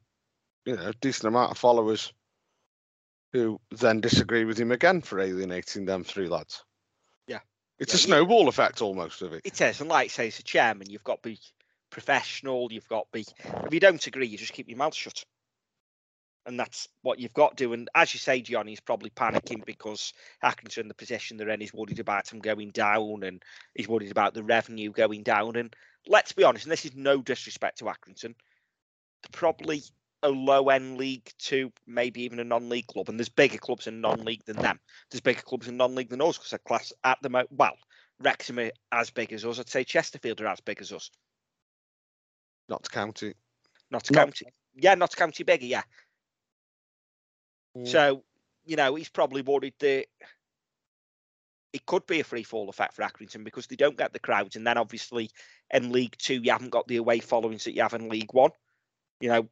you 0.67 0.75
know, 0.75 0.91
decent 0.99 1.29
amount 1.29 1.51
of 1.51 1.57
followers 1.57 2.13
who 3.31 3.59
then 3.71 4.01
disagree 4.01 4.43
with 4.43 4.59
him 4.59 4.73
again 4.73 5.01
for 5.01 5.21
alienating 5.21 5.85
them 5.85 6.03
three 6.03 6.27
lads. 6.27 6.65
Yeah. 7.25 7.39
It's 7.79 7.93
Yeah, 7.93 7.95
a 7.95 7.99
snowball 7.99 8.49
effect 8.49 8.81
almost 8.81 9.21
of 9.21 9.31
it. 9.31 9.41
It 9.45 9.61
is, 9.61 9.79
and 9.79 9.89
like 9.89 10.11
say, 10.11 10.27
as 10.27 10.39
a 10.39 10.43
chairman, 10.43 10.89
you've 10.89 11.05
got 11.05 11.23
to 11.23 11.29
be 11.29 11.39
professional. 11.89 12.67
You've 12.69 12.89
got 12.89 13.05
to 13.05 13.19
be. 13.19 13.25
If 13.65 13.73
you 13.73 13.79
don't 13.79 14.05
agree, 14.05 14.27
you 14.27 14.37
just 14.37 14.51
keep 14.51 14.67
your 14.67 14.77
mouth 14.77 14.93
shut, 14.93 15.23
and 16.45 16.59
that's 16.59 16.89
what 17.01 17.19
you've 17.19 17.33
got 17.33 17.55
to 17.55 17.63
do. 17.63 17.71
And 17.71 17.89
as 17.95 18.13
you 18.13 18.19
say, 18.19 18.41
Johnny's 18.41 18.81
probably 18.81 19.09
panicking 19.09 19.65
because 19.65 20.11
Accrington 20.43 20.79
in 20.79 20.87
the 20.89 20.93
position 20.93 21.37
they're 21.37 21.49
in. 21.49 21.61
He's 21.61 21.73
worried 21.73 21.99
about 21.99 22.31
him 22.31 22.39
going 22.39 22.71
down, 22.71 23.23
and 23.23 23.41
he's 23.73 23.87
worried 23.87 24.11
about 24.11 24.33
the 24.33 24.43
revenue 24.43 24.91
going 24.91 25.23
down. 25.23 25.55
And 25.55 25.73
let's 26.07 26.33
be 26.33 26.43
honest, 26.43 26.65
and 26.65 26.73
this 26.73 26.83
is 26.83 26.93
no 26.93 27.21
disrespect 27.21 27.77
to 27.77 27.85
Accrington, 27.85 28.35
probably 29.31 29.83
a 30.23 30.29
low 30.29 30.69
end 30.69 30.97
league 30.97 31.29
to 31.39 31.71
maybe 31.85 32.23
even 32.23 32.39
a 32.39 32.43
non 32.43 32.69
league 32.69 32.87
club. 32.87 33.09
And 33.09 33.19
there's 33.19 33.29
bigger 33.29 33.57
clubs 33.57 33.87
in 33.87 34.01
non 34.01 34.23
league 34.25 34.43
than 34.45 34.57
them. 34.57 34.79
There's 35.11 35.21
bigger 35.21 35.41
clubs 35.41 35.67
in 35.67 35.77
non 35.77 35.95
league 35.95 36.09
than 36.09 36.21
us 36.21 36.37
because 36.37 36.51
they're 36.51 36.59
class 36.59 36.91
at 37.03 37.17
the 37.21 37.29
moment. 37.29 37.51
Well, 37.51 37.77
Wrexham 38.19 38.59
are 38.59 38.71
as 38.91 39.09
big 39.09 39.31
as 39.33 39.45
us. 39.45 39.59
I'd 39.59 39.69
say 39.69 39.83
Chesterfield 39.83 40.41
are 40.41 40.47
as 40.47 40.61
big 40.61 40.81
as 40.81 40.91
us. 40.91 41.11
Not 42.69 42.83
to 42.83 42.89
count 42.89 43.23
it. 43.23 43.37
Not 43.91 44.03
to 44.05 44.13
Not- 44.13 44.25
county. 44.27 44.45
Yeah, 44.75 44.95
not 44.95 45.11
to 45.11 45.17
county 45.17 45.43
bigger, 45.43 45.65
yeah. 45.65 45.83
Mm. 47.75 47.87
So, 47.87 48.23
you 48.65 48.75
know, 48.75 48.95
he's 48.95 49.09
probably 49.09 49.41
worried 49.41 49.73
that 49.79 50.05
it 51.73 51.85
could 51.85 52.05
be 52.05 52.19
a 52.19 52.23
free 52.23 52.43
fall 52.43 52.69
effect 52.69 52.93
for 52.95 53.03
Accrington 53.03 53.43
because 53.43 53.67
they 53.67 53.75
don't 53.75 53.97
get 53.97 54.13
the 54.13 54.19
crowds. 54.19 54.55
And 54.55 54.65
then 54.65 54.77
obviously 54.77 55.31
in 55.71 55.91
League 55.91 56.15
Two, 56.17 56.41
you 56.41 56.51
haven't 56.51 56.69
got 56.71 56.87
the 56.87 56.97
away 56.97 57.19
followings 57.19 57.63
that 57.63 57.73
you 57.73 57.81
have 57.81 57.93
in 57.93 58.09
League 58.09 58.33
One. 58.33 58.51
You 59.19 59.29
know, 59.29 59.49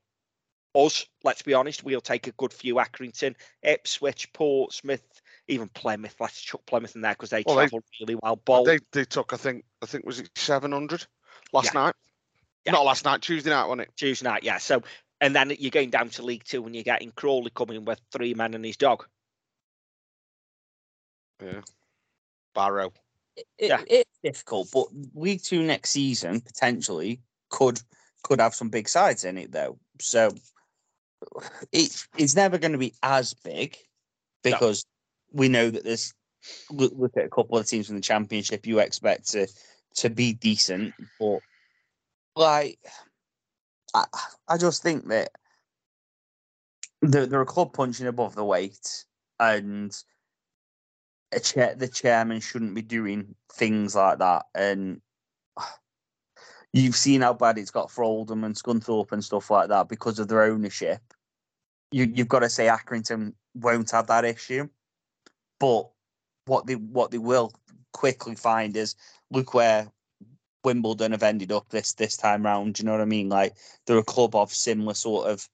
us, 0.76 1.06
let's 1.24 1.42
be 1.42 1.54
honest, 1.54 1.84
we'll 1.84 2.02
take 2.02 2.28
a 2.28 2.32
good 2.34 2.54
few 2.54 2.76
Accrington, 2.76 3.36
Ipswich, 3.64 4.32
Portsmouth, 4.34 5.22
even 5.48 5.70
Plymouth. 5.70 6.16
Let's 6.20 6.40
chuck 6.42 6.62
Plymouth 6.66 6.96
in 6.96 7.02
there 7.02 7.14
because 7.14 7.30
they 7.30 7.44
Well, 7.46 7.56
they- 7.56 7.64
travel 7.64 7.84
really 8.00 8.16
well. 8.22 8.36
Bold. 8.36 8.68
They 8.68 8.80
they 8.92 9.06
took 9.06 9.34
I 9.34 9.38
think 9.38 9.64
I 9.82 9.86
think 9.86 10.06
was 10.06 10.20
it 10.20 10.30
seven 10.36 10.72
hundred 10.72 11.06
last 11.54 11.74
Yeah. 11.74 11.82
night. 11.82 11.96
Yeah. 12.66 12.74
Not 12.74 12.86
last 12.86 13.06
night, 13.06 13.22
Tuesday 13.22 13.52
night, 13.52 13.66
wasn't 13.66 13.82
it? 13.82 13.92
Tuesday 13.96 14.28
night, 14.28 14.44
yeah. 14.44 14.58
So, 14.58 14.82
and 15.22 15.36
then 15.36 15.54
you're 15.60 15.70
going 15.72 15.92
down 15.92 16.10
to 16.10 16.24
League 16.24 16.44
Two 16.44 16.66
and 16.66 16.74
you're 16.76 16.84
getting 16.84 17.12
Crawley 17.12 17.52
coming 17.52 17.86
with 17.86 18.02
three 18.12 18.34
men 18.34 18.54
and 18.56 18.66
his 18.66 18.76
dog. 18.78 19.06
Yeah. 21.42 21.62
Barrow. 22.54 22.92
It, 23.36 23.46
Yeah. 23.60 23.84
It's 23.88 24.20
difficult, 24.24 24.70
but 24.72 24.88
League 25.14 25.44
Two 25.44 25.64
next 25.64 25.92
season 25.92 26.42
potentially 26.42 27.22
could 27.50 27.80
could 28.24 28.40
have 28.40 28.56
some 28.56 28.70
big 28.70 28.90
sides 28.90 29.24
in 29.26 29.38
it 29.38 29.52
though. 29.52 29.78
So 30.02 30.32
it 31.72 32.06
it's 32.18 32.36
never 32.36 32.58
going 32.58 32.72
to 32.72 32.78
be 32.78 32.94
as 33.04 33.34
big 33.34 33.78
because 34.44 34.86
we 35.32 35.50
know 35.50 35.70
that 35.70 35.84
there's 35.84 36.14
look, 36.72 36.94
look 36.96 37.18
at 37.18 37.26
a 37.26 37.30
couple 37.30 37.58
of 37.58 37.66
teams 37.66 37.90
in 37.90 37.96
the 37.96 38.02
championship 38.02 38.66
you 38.66 38.80
expect 38.80 39.30
to 39.30 39.48
to 39.96 40.10
be 40.10 40.34
decent, 40.34 40.94
but 41.20 41.40
like 42.36 42.80
I 43.94 44.06
I 44.48 44.58
just 44.58 44.84
think 44.84 45.08
that 45.08 45.30
they're, 47.02 47.26
they're 47.26 47.42
a 47.42 47.46
club 47.46 47.74
punching 47.74 48.08
above 48.08 48.36
the 48.36 48.46
weight 48.46 49.06
and 49.40 49.96
a 51.32 51.40
chair, 51.40 51.76
the 51.76 51.88
chairman 51.88 52.40
shouldn't 52.40 52.76
be 52.76 52.82
doing 52.82 53.36
things 53.52 53.96
like 53.96 54.20
that. 54.20 54.46
And 54.54 55.02
you've 56.76 56.96
seen 56.96 57.22
how 57.22 57.34
bad 57.34 57.58
it's 57.58 57.72
got 57.72 57.90
for 57.90 58.04
Oldham 58.04 58.44
and 58.44 58.54
Scunthorpe 58.54 59.14
and 59.14 59.24
stuff 59.24 59.50
like 59.50 59.70
that 59.70 59.88
because 59.88 60.20
of 60.20 60.28
their 60.28 60.44
ownership. 60.44 61.00
You, 61.92 62.12
you've 62.14 62.28
got 62.28 62.40
to 62.40 62.50
say 62.50 62.68
Accrington 62.68 63.34
won't 63.56 63.90
have 63.92 64.08
that 64.08 64.26
issue, 64.26 64.68
but 65.60 65.90
what 66.46 66.68
they 66.68 66.76
what 66.76 67.12
they 67.12 67.18
will 67.18 67.54
quickly 67.94 68.36
find 68.36 68.76
is 68.76 68.96
look 69.32 69.54
where 69.54 69.88
Wimbledon 70.66 71.14
have 71.14 71.24
ended 71.24 71.54
up 71.54 71.70
this 71.70 71.94
this 71.94 72.18
time 72.18 72.44
round. 72.44 72.76
Do 72.76 72.82
you 72.82 72.86
know 72.86 72.92
what 72.92 73.02
I 73.02 73.06
mean? 73.06 73.30
Like 73.30 73.56
they're 73.88 73.98
a 73.98 74.04
club 74.04 74.36
of 74.36 74.54
similar 74.54 74.96
sort 74.96 75.30
of 75.30 75.48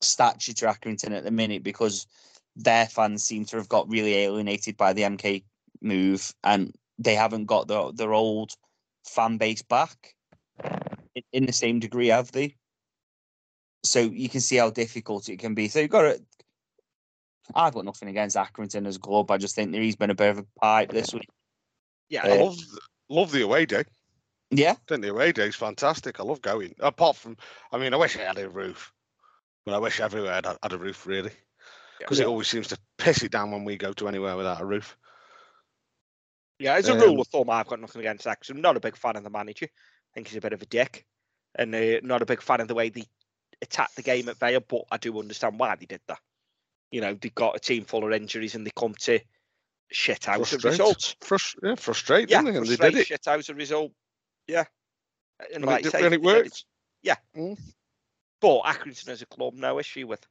stature 0.00 0.52
to 0.52 0.66
Accrington 0.66 1.10
at 1.10 1.24
the 1.24 1.32
minute 1.32 1.64
because 1.64 2.06
their 2.54 2.86
fans 2.86 3.24
seem 3.24 3.44
to 3.46 3.56
have 3.56 3.68
got 3.68 3.90
really 3.90 4.14
alienated 4.14 4.76
by 4.76 4.92
the 4.92 5.02
MK 5.02 5.42
move, 5.82 6.32
and 6.44 6.72
they 7.00 7.16
haven't 7.16 7.46
got 7.46 7.66
their 7.66 7.90
their 7.92 8.12
old 8.12 8.52
fan 9.04 9.38
base 9.38 9.62
back 9.62 10.15
in, 11.16 11.22
in 11.32 11.46
the 11.46 11.52
same 11.52 11.80
degree, 11.80 12.08
have 12.08 12.30
they? 12.30 12.56
So 13.84 14.00
you 14.00 14.28
can 14.28 14.40
see 14.40 14.56
how 14.56 14.70
difficult 14.70 15.28
it 15.28 15.38
can 15.38 15.54
be. 15.54 15.68
So 15.68 15.80
you've 15.80 15.90
got 15.90 16.02
to. 16.02 16.24
I've 17.54 17.74
got 17.74 17.84
nothing 17.84 18.08
against 18.08 18.36
Accrington 18.36 18.86
as 18.86 18.96
a 18.96 19.00
club. 19.00 19.30
I 19.30 19.38
just 19.38 19.54
think 19.54 19.72
that 19.72 19.80
he's 19.80 19.96
been 19.96 20.10
a 20.10 20.14
bit 20.14 20.30
of 20.30 20.38
a 20.38 20.46
pipe 20.60 20.90
this 20.90 21.14
week. 21.14 21.28
Yeah, 22.08 22.24
I 22.24 22.32
Uh, 22.32 22.44
love 22.44 22.58
love 23.08 23.30
the 23.32 23.42
away 23.42 23.66
day. 23.66 23.84
Yeah, 24.50 24.72
I 24.72 24.76
think 24.88 25.02
the 25.02 25.10
away 25.10 25.32
day 25.32 25.46
is 25.48 25.56
fantastic. 25.56 26.18
I 26.18 26.24
love 26.24 26.42
going. 26.42 26.74
Apart 26.80 27.16
from, 27.16 27.36
I 27.72 27.78
mean, 27.78 27.94
I 27.94 27.96
wish 27.96 28.16
I 28.16 28.22
had 28.22 28.38
a 28.38 28.48
roof, 28.48 28.92
but 29.64 29.74
I 29.74 29.78
wish 29.78 30.00
everywhere 30.00 30.34
had, 30.34 30.46
had 30.46 30.72
a 30.72 30.78
roof 30.78 31.06
really, 31.06 31.32
because 31.98 32.20
it 32.20 32.26
always 32.26 32.48
seems 32.48 32.68
to 32.68 32.78
piss 32.98 33.22
it 33.22 33.32
down 33.32 33.52
when 33.52 33.64
we 33.64 33.76
go 33.76 33.92
to 33.92 34.08
anywhere 34.08 34.36
without 34.36 34.60
a 34.60 34.64
roof. 34.64 34.96
Yeah, 36.58 36.74
as 36.74 36.88
a 36.88 36.94
Um, 36.94 37.00
rule 37.00 37.20
of 37.20 37.28
thumb, 37.28 37.50
I've 37.50 37.66
got 37.66 37.80
nothing 37.80 38.00
against 38.00 38.24
that 38.24 38.40
'cause 38.40 38.50
I'm 38.50 38.60
not 38.60 38.76
a 38.76 38.80
big 38.80 38.96
fan 38.96 39.16
of 39.16 39.24
the 39.24 39.30
manager. 39.30 39.68
I 40.16 40.18
think 40.18 40.28
he's 40.28 40.38
a 40.38 40.40
bit 40.40 40.54
of 40.54 40.62
a 40.62 40.66
dick, 40.66 41.04
and 41.56 41.74
uh, 41.74 42.00
not 42.02 42.22
a 42.22 42.26
big 42.26 42.40
fan 42.40 42.62
of 42.62 42.68
the 42.68 42.74
way 42.74 42.88
they 42.88 43.04
attacked 43.60 43.96
the 43.96 44.02
game 44.02 44.30
at 44.30 44.38
Vale. 44.38 44.60
But 44.66 44.84
I 44.90 44.96
do 44.96 45.18
understand 45.18 45.58
why 45.58 45.76
they 45.76 45.84
did 45.84 46.00
that. 46.08 46.20
You 46.90 47.02
know, 47.02 47.12
they 47.12 47.28
got 47.28 47.54
a 47.54 47.60
team 47.60 47.84
full 47.84 48.02
of 48.02 48.12
injuries 48.12 48.54
and 48.54 48.66
they 48.66 48.70
come 48.74 48.94
to 49.00 49.18
shit 49.90 50.26
out 50.26 50.40
of 50.40 50.48
Frustrate. 50.48 50.70
results. 50.72 51.16
Frust- 51.20 51.56
yeah, 51.62 51.74
frustrate, 51.74 52.30
Yeah, 52.30 52.40
didn't 52.40 52.54
they? 52.54 52.58
And 52.60 52.66
they 52.66 52.90
did 52.92 53.00
it. 53.00 53.06
shit 53.08 53.28
out 53.28 53.46
of 53.46 53.56
result. 53.58 53.92
Yeah, 54.46 54.64
and, 55.40 55.56
And 55.56 55.64
like 55.66 55.84
it 55.84 55.92
say, 55.92 56.02
and 56.02 56.14
it 56.14 56.22
worked. 56.22 56.46
it's- 56.46 56.64
Yeah, 57.02 57.16
Mm. 57.36 57.58
but 58.40 58.62
Accrington 58.62 59.08
as 59.08 59.20
a 59.20 59.26
club, 59.26 59.52
no 59.52 59.78
issue 59.78 60.06
with. 60.06 60.26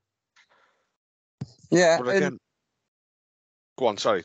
yeah. 1.70 2.00
But 2.00 2.08
and- 2.08 2.18
again, 2.18 2.40
go 3.78 3.86
on. 3.88 3.98
Sorry. 3.98 4.24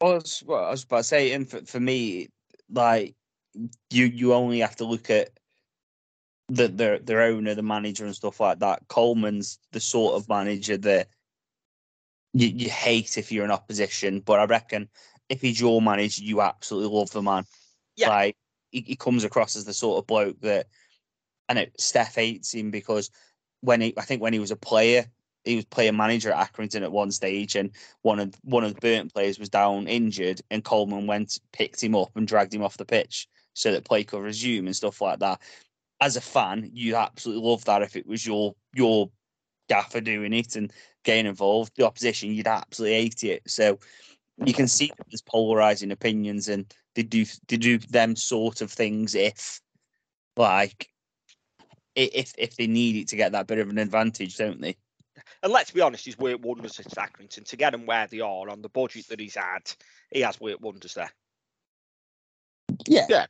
I 0.00 0.04
was, 0.06 0.42
well, 0.46 0.64
I 0.64 0.70
was 0.70 0.84
about 0.84 0.96
to 0.98 1.02
say, 1.04 1.32
and 1.32 1.48
for, 1.50 1.60
for 1.66 1.80
me, 1.80 2.28
like 2.70 3.14
you, 3.90 4.06
you 4.06 4.34
only 4.34 4.60
have 4.60 4.76
to 4.76 4.84
look 4.84 5.10
at 5.10 5.30
the 6.48 6.68
their 6.68 6.98
their 6.98 7.22
owner, 7.22 7.54
the 7.54 7.62
manager, 7.62 8.04
and 8.04 8.14
stuff 8.14 8.40
like 8.40 8.60
that. 8.60 8.86
Coleman's 8.88 9.58
the 9.72 9.80
sort 9.80 10.14
of 10.14 10.28
manager 10.28 10.76
that 10.78 11.08
you, 12.32 12.48
you 12.48 12.70
hate 12.70 13.18
if 13.18 13.32
you're 13.32 13.44
in 13.44 13.50
opposition, 13.50 14.20
but 14.20 14.38
I 14.38 14.44
reckon 14.44 14.88
if 15.28 15.40
he's 15.40 15.60
your 15.60 15.82
manager, 15.82 16.22
you 16.22 16.40
absolutely 16.40 16.96
love 16.96 17.10
the 17.10 17.22
man. 17.22 17.44
Yeah. 17.96 18.10
Like 18.10 18.36
he, 18.70 18.82
he 18.86 18.96
comes 18.96 19.24
across 19.24 19.56
as 19.56 19.64
the 19.64 19.74
sort 19.74 19.98
of 19.98 20.06
bloke 20.06 20.40
that, 20.42 20.66
and 21.48 21.58
it, 21.58 21.80
Steph 21.80 22.14
hates 22.14 22.54
him 22.54 22.70
because 22.70 23.10
when 23.62 23.80
he, 23.80 23.94
I 23.96 24.02
think 24.02 24.22
when 24.22 24.32
he 24.32 24.38
was 24.38 24.50
a 24.52 24.56
player, 24.56 25.06
he 25.44 25.56
was 25.56 25.64
player 25.64 25.92
manager 25.92 26.30
at 26.30 26.52
Accrington 26.52 26.82
at 26.82 26.92
one 26.92 27.10
stage, 27.10 27.56
and 27.56 27.70
one 28.02 28.20
of 28.20 28.34
one 28.42 28.62
of 28.62 28.74
the 28.74 28.80
Burton 28.80 29.10
players 29.10 29.38
was 29.38 29.48
down 29.48 29.88
injured, 29.88 30.40
and 30.50 30.62
Coleman 30.62 31.08
went, 31.08 31.40
picked 31.52 31.82
him 31.82 31.96
up, 31.96 32.10
and 32.14 32.28
dragged 32.28 32.54
him 32.54 32.62
off 32.62 32.76
the 32.76 32.84
pitch 32.84 33.26
so 33.56 33.72
that 33.72 33.84
play 33.84 34.04
could 34.04 34.22
resume 34.22 34.66
and 34.66 34.76
stuff 34.76 35.00
like 35.00 35.18
that. 35.18 35.40
As 36.02 36.14
a 36.16 36.20
fan, 36.20 36.70
you'd 36.74 36.94
absolutely 36.94 37.48
love 37.48 37.64
that 37.64 37.80
if 37.80 37.96
it 37.96 38.06
was 38.06 38.26
your 38.26 38.54
your 38.74 39.10
gaffer 39.68 40.02
doing 40.02 40.34
it 40.34 40.54
and 40.56 40.70
getting 41.04 41.26
involved. 41.26 41.72
The 41.76 41.86
opposition, 41.86 42.34
you'd 42.34 42.46
absolutely 42.46 42.96
hate 42.96 43.24
it. 43.24 43.42
So 43.46 43.78
you 44.44 44.52
can 44.52 44.68
see 44.68 44.88
that 44.88 45.06
there's 45.10 45.22
polarizing 45.22 45.90
opinions, 45.90 46.48
and 46.48 46.72
they 46.94 47.02
do 47.02 47.24
they 47.48 47.56
do 47.56 47.78
them 47.78 48.14
sort 48.14 48.60
of 48.60 48.70
things 48.70 49.14
if, 49.14 49.62
like, 50.36 50.90
if 51.94 52.34
if 52.36 52.56
they 52.56 52.66
need 52.66 52.96
it 52.96 53.08
to 53.08 53.16
get 53.16 53.32
that 53.32 53.46
bit 53.46 53.58
of 53.58 53.70
an 53.70 53.78
advantage, 53.78 54.36
don't 54.36 54.60
they? 54.60 54.76
And 55.42 55.50
let's 55.50 55.70
be 55.70 55.80
honest, 55.80 56.04
he's 56.04 56.18
worked 56.18 56.44
wonders 56.44 56.78
at 56.78 56.86
Accrington 56.88 57.46
to 57.46 57.56
get 57.56 57.72
him 57.72 57.86
where 57.86 58.06
they 58.06 58.20
are 58.20 58.50
on 58.50 58.60
the 58.60 58.68
budget 58.68 59.08
that 59.08 59.18
he's 59.18 59.36
had. 59.36 59.72
He 60.10 60.20
has 60.20 60.38
worked 60.38 60.60
wonders 60.60 60.92
there. 60.92 61.10
Yeah. 62.86 63.06
Yeah. 63.08 63.26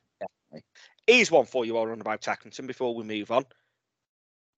Here's 1.07 1.31
one 1.31 1.47
for 1.47 1.65
you 1.65 1.77
all 1.77 1.91
on 1.91 2.01
about 2.01 2.23
Accrington 2.23 2.67
before 2.67 2.95
we 2.95 3.05
move 3.05 3.31
on. 3.31 3.45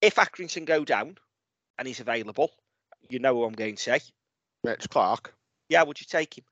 If 0.01 0.15
Accrington 0.15 0.65
go 0.65 0.83
down 0.85 1.17
and 1.77 1.87
he's 1.87 1.99
available, 1.99 2.51
you 3.09 3.19
know 3.19 3.35
who 3.35 3.43
I'm 3.43 3.53
going 3.53 3.75
to 3.75 3.81
say. 3.81 3.99
Mitch 4.63 4.89
Clark. 4.89 5.33
Yeah, 5.69 5.83
would 5.83 5.99
you 5.99 6.07
take 6.09 6.37
him? 6.37 6.43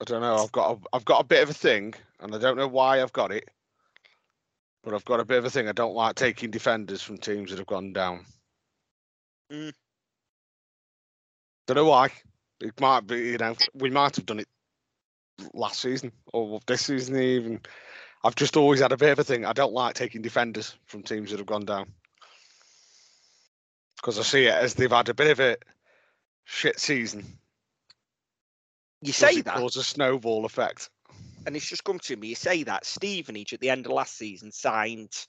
I 0.00 0.04
don't 0.04 0.22
know. 0.22 0.36
I've 0.36 0.52
got 0.52 0.72
a, 0.72 0.96
I've 0.96 1.04
got 1.04 1.20
a 1.20 1.24
bit 1.24 1.42
of 1.42 1.50
a 1.50 1.54
thing, 1.54 1.94
and 2.20 2.34
I 2.34 2.38
don't 2.38 2.56
know 2.56 2.68
why 2.68 3.02
I've 3.02 3.12
got 3.12 3.32
it, 3.32 3.48
but 4.82 4.94
I've 4.94 5.04
got 5.04 5.20
a 5.20 5.24
bit 5.24 5.38
of 5.38 5.44
a 5.44 5.50
thing. 5.50 5.68
I 5.68 5.72
don't 5.72 5.94
like 5.94 6.14
taking 6.14 6.50
defenders 6.50 7.02
from 7.02 7.18
teams 7.18 7.50
that 7.50 7.58
have 7.58 7.66
gone 7.66 7.92
down. 7.92 8.24
Mm. 9.52 9.72
Don't 11.66 11.76
know 11.76 11.84
why. 11.84 12.10
It 12.60 12.80
might 12.80 13.06
be, 13.06 13.16
you 13.16 13.38
know, 13.38 13.54
we 13.74 13.90
might 13.90 14.16
have 14.16 14.26
done 14.26 14.40
it 14.40 14.48
last 15.54 15.80
season 15.80 16.12
or 16.32 16.60
this 16.66 16.86
season 16.86 17.20
even. 17.20 17.60
I've 18.22 18.34
just 18.34 18.56
always 18.56 18.80
had 18.80 18.92
a 18.92 18.96
bit 18.96 19.12
of 19.12 19.18
a 19.18 19.24
thing. 19.24 19.46
I 19.46 19.52
don't 19.52 19.72
like 19.72 19.94
taking 19.94 20.20
defenders 20.22 20.74
from 20.86 21.02
teams 21.02 21.30
that 21.30 21.38
have 21.38 21.46
gone 21.46 21.64
down 21.64 21.92
because 23.96 24.18
I 24.18 24.22
see 24.22 24.44
it 24.46 24.54
as 24.54 24.74
they've 24.74 24.90
had 24.90 25.08
a 25.08 25.14
bit 25.14 25.30
of 25.30 25.40
a 25.40 25.56
shit 26.44 26.78
season. 26.78 27.24
You 29.02 29.12
say 29.12 29.30
it 29.30 29.46
that, 29.46 29.56
cause 29.56 29.76
a 29.76 29.82
snowball 29.84 30.44
effect. 30.44 30.90
and 31.46 31.56
it's 31.56 31.66
just 31.66 31.84
come 31.84 31.98
to 32.00 32.16
me. 32.16 32.28
You 32.28 32.34
say 32.34 32.62
that 32.64 32.84
Stevenage 32.84 33.54
at 33.54 33.60
the 33.60 33.70
end 33.70 33.86
of 33.86 33.92
last 33.92 34.16
season 34.18 34.52
signed. 34.52 35.26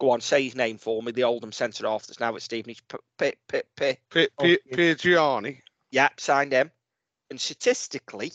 Go 0.00 0.10
on, 0.10 0.20
say 0.20 0.42
his 0.42 0.56
name 0.56 0.78
for 0.78 1.00
me. 1.00 1.12
The 1.12 1.22
Oldham 1.22 1.52
centre 1.52 1.86
half 1.86 2.06
that's 2.08 2.18
now 2.18 2.34
at 2.34 2.42
Stevenage. 2.42 2.82
P- 2.88 2.96
P- 3.18 3.34
P- 3.48 3.62
P- 3.76 3.96
P- 4.10 4.28
Oh, 4.38 4.56
Piergianni, 4.72 5.58
Yeah, 5.92 6.08
signed 6.16 6.52
him. 6.52 6.72
And 7.30 7.40
statistically, 7.40 8.32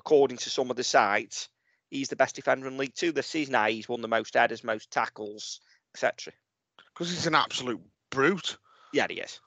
according 0.00 0.38
to 0.38 0.50
some 0.50 0.70
of 0.70 0.76
the 0.76 0.82
sites, 0.84 1.48
he's 1.90 2.08
the 2.08 2.16
best 2.16 2.34
defender 2.34 2.66
in 2.66 2.78
League 2.78 2.94
Two 2.94 3.12
this 3.12 3.26
season. 3.26 3.52
Now 3.52 3.66
he's 3.66 3.88
won 3.88 4.00
the 4.00 4.08
most 4.08 4.34
headers, 4.34 4.64
most 4.64 4.90
tackles, 4.90 5.60
etc. 5.94 6.32
because 6.92 7.10
he's 7.10 7.26
an 7.26 7.34
absolute 7.34 7.80
brute. 8.10 8.56
Yeah, 8.92 9.06
he 9.08 9.20
is. 9.20 9.40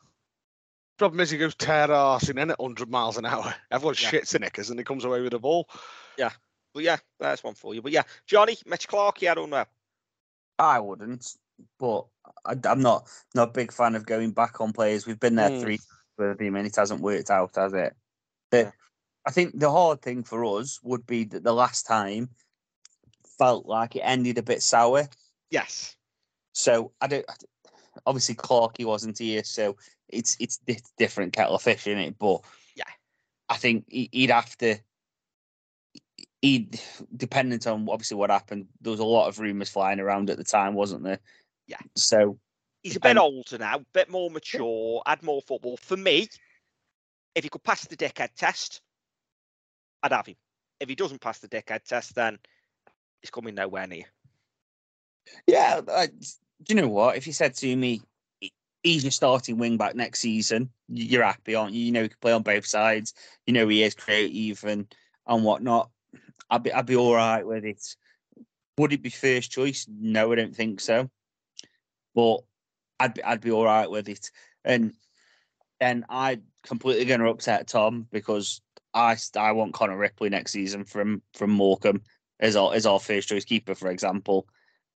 Problem 1.00 1.20
is, 1.22 1.32
he 1.32 1.38
goes 1.40 1.56
tear 1.56 1.88
arsing 1.88 2.40
in 2.40 2.52
at 2.52 2.60
100 2.60 2.90
miles 2.90 3.18
an 3.18 3.26
hour. 3.26 3.54
Everyone 3.72 3.96
Yeah. 4.00 4.12
shits 4.12 4.36
in 4.36 4.42
knickers 4.42 4.70
and 4.70 4.80
he 4.80 4.86
comes 4.86 5.04
away 5.06 5.22
with 5.22 5.32
the 5.32 5.40
ball. 5.40 5.68
Yeah. 6.18 6.30
But 6.74 6.84
yeah, 6.84 6.98
that's 7.20 7.44
one 7.44 7.56
for 7.56 7.74
you. 7.74 7.82
But 7.82 7.92
yeah, 7.92 8.04
Johnny, 8.28 8.58
Mitch 8.66 8.88
Clark, 8.88 9.22
yeah, 9.22 9.32
I 9.32 9.36
don't 9.36 9.50
know. 9.50 9.66
I 10.60 10.80
wouldn't, 10.80 11.36
but 11.80 12.06
I, 12.46 12.56
am 12.66 12.82
not 12.82 13.10
not 13.34 13.50
a 13.50 13.52
big 13.52 13.74
fan 13.74 13.96
of 13.96 14.06
going 14.06 14.32
back 14.32 14.62
on 14.62 14.72
players. 14.72 15.06
We've 15.08 15.20
been 15.20 15.36
there 15.36 15.50
Mm. 15.50 15.62
three 15.62 15.80
with 16.18 16.40
him, 16.40 16.56
and 16.56 16.68
it 16.68 16.76
hasn't 16.76 17.02
worked 17.02 17.32
out, 17.32 17.56
has 17.56 17.74
it? 17.74 17.96
The, 18.52 18.58
Yeah. 18.60 18.72
I 19.26 19.32
think 19.32 19.58
the 19.60 19.72
hard 19.72 20.02
thing 20.02 20.24
for 20.24 20.44
us 20.60 20.80
would 20.84 21.06
be 21.06 21.24
that 21.26 21.44
the 21.44 21.54
last 21.54 21.86
time 21.86 22.30
felt 23.38 23.66
like 23.66 23.96
it 23.96 24.02
ended 24.02 24.38
a 24.38 24.44
bit 24.44 24.62
sour. 24.62 25.08
Yes. 25.50 25.96
So 26.54 26.92
I 27.02 27.08
don't. 27.08 27.26
Obviously, 28.06 28.36
Clarky 28.36 28.86
wasn't 28.86 29.18
here, 29.20 29.44
so 29.44 29.78
it's 30.10 30.36
it's 30.40 30.58
di- 30.58 30.80
different 30.98 31.34
kettle 31.34 31.56
of 31.56 31.62
fish 31.62 31.88
in 31.88 31.98
it. 31.98 32.18
But 32.20 32.42
Yeah. 32.76 32.84
I 33.50 33.58
think 33.58 33.86
he, 33.88 34.10
he'd 34.12 34.32
have 34.32 34.58
to. 34.58 34.78
He, 36.42 36.70
dependent 37.16 37.66
on 37.68 37.88
obviously 37.90 38.18
what 38.18 38.30
happened, 38.30 38.68
there 38.82 38.92
was 38.92 39.00
a 39.00 39.06
lot 39.06 39.30
of 39.30 39.40
rumours 39.40 39.70
flying 39.70 40.02
around 40.02 40.30
at 40.30 40.36
the 40.38 40.44
time, 40.44 40.74
wasn't 40.74 41.04
there? 41.04 41.20
Yeah. 41.68 41.78
So 41.96 42.38
He's 42.82 42.98
a 42.98 43.00
bit 43.00 43.14
Depend- 43.14 43.20
older 43.20 43.58
now, 43.58 43.78
a 43.78 43.86
bit 43.94 44.10
more 44.10 44.30
mature, 44.30 45.02
had 45.06 45.24
more 45.24 45.42
football. 45.42 45.78
For 45.78 45.96
me, 45.96 46.28
if 47.34 47.46
he 47.46 47.50
could 47.50 47.64
pass 47.64 47.86
the 47.88 47.96
dickhead 47.96 48.36
test, 48.36 48.82
I'd 50.04 50.12
have 50.12 50.28
him. 50.28 50.36
If 50.80 50.90
he 50.90 50.96
doesn't 50.96 51.22
pass 51.22 51.40
the 51.40 51.48
dickhead 51.48 51.86
test, 51.86 52.14
then 52.14 52.38
he's 53.22 53.32
coming 53.32 53.56
nowhere 53.56 53.88
near. 53.88 54.04
yeah, 55.48 55.82
I, 55.90 56.08
do 56.08 56.14
you 56.68 56.76
know 56.76 56.90
what? 56.90 57.16
If 57.16 57.26
you 57.26 57.34
said 57.34 57.56
to 57.56 57.76
me, 57.76 58.02
he's 58.84 59.04
your 59.04 59.12
starting 59.12 59.58
wing 59.58 59.78
back 59.78 59.96
next 59.96 60.20
season, 60.20 60.70
you're 60.90 61.24
happy, 61.24 61.56
aren't 61.56 61.74
you? 61.74 61.86
You 61.86 61.92
know 61.92 62.04
he 62.04 62.10
can 62.10 62.18
play 62.22 62.34
on 62.34 62.44
both 62.44 62.66
sides. 62.66 63.14
You 63.48 63.54
know 63.54 63.68
he 63.68 63.82
is 63.82 63.96
creative 63.96 64.64
and 64.66 64.94
and 65.26 65.44
whatnot. 65.44 65.90
I'd 66.50 66.64
be 66.64 66.74
I'd 66.74 66.86
be 66.86 66.98
all 66.98 67.16
right 67.16 67.46
with 67.46 67.66
it. 67.66 67.82
Would 68.78 68.94
it 68.94 69.02
be 69.02 69.10
first 69.10 69.52
choice? 69.52 69.88
No, 69.90 70.32
I 70.32 70.36
don't 70.36 70.56
think 70.56 70.82
so. 70.82 71.10
But 72.14 72.40
I'd 73.00 73.14
be, 73.14 73.24
I'd 73.24 73.42
be 73.42 73.52
all 73.52 73.66
right 73.66 73.90
with 73.90 74.10
it. 74.10 74.30
And 74.66 74.94
and 75.80 76.06
I'm 76.10 76.44
completely 76.64 77.06
going 77.06 77.20
to 77.20 77.30
upset 77.30 77.68
Tom 77.68 78.08
because 78.12 78.62
I 78.94 79.18
I 79.36 79.52
want 79.52 79.74
Connor 79.74 79.98
Ripley 79.98 80.30
next 80.30 80.52
season 80.52 80.84
from 80.86 81.22
from 81.34 81.52
Morecambe 81.52 82.02
as 82.40 82.56
our 82.56 82.74
as 82.74 82.86
our 82.86 83.00
first 83.00 83.30
choice 83.30 83.46
keeper, 83.46 83.76
for 83.76 83.90
example. 83.90 84.48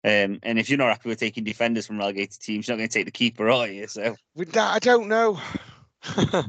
Um, 0.03 0.39
and 0.43 0.59
if 0.59 0.69
you're 0.69 0.77
not 0.77 0.89
happy 0.89 1.09
with 1.09 1.19
taking 1.19 1.43
defenders 1.43 1.87
from 1.87 1.97
relegated 1.97 2.39
teams, 2.39 2.67
you're 2.67 2.75
not 2.75 2.79
going 2.79 2.89
to 2.89 2.93
take 2.93 3.05
the 3.05 3.11
keeper, 3.11 3.49
are 3.49 3.67
you? 3.67 3.87
So 3.87 4.15
With 4.35 4.51
that, 4.53 4.75
I 4.75 4.79
don't 4.79 5.07
know. 5.07 5.41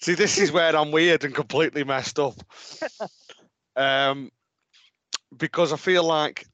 See, 0.00 0.14
this 0.14 0.38
is 0.38 0.50
where 0.50 0.74
I'm 0.74 0.90
weird 0.90 1.24
and 1.24 1.34
completely 1.34 1.84
messed 1.84 2.18
up. 2.18 2.34
um, 3.76 4.30
because 5.36 5.72
I 5.72 5.76
feel 5.76 6.02
like 6.02 6.46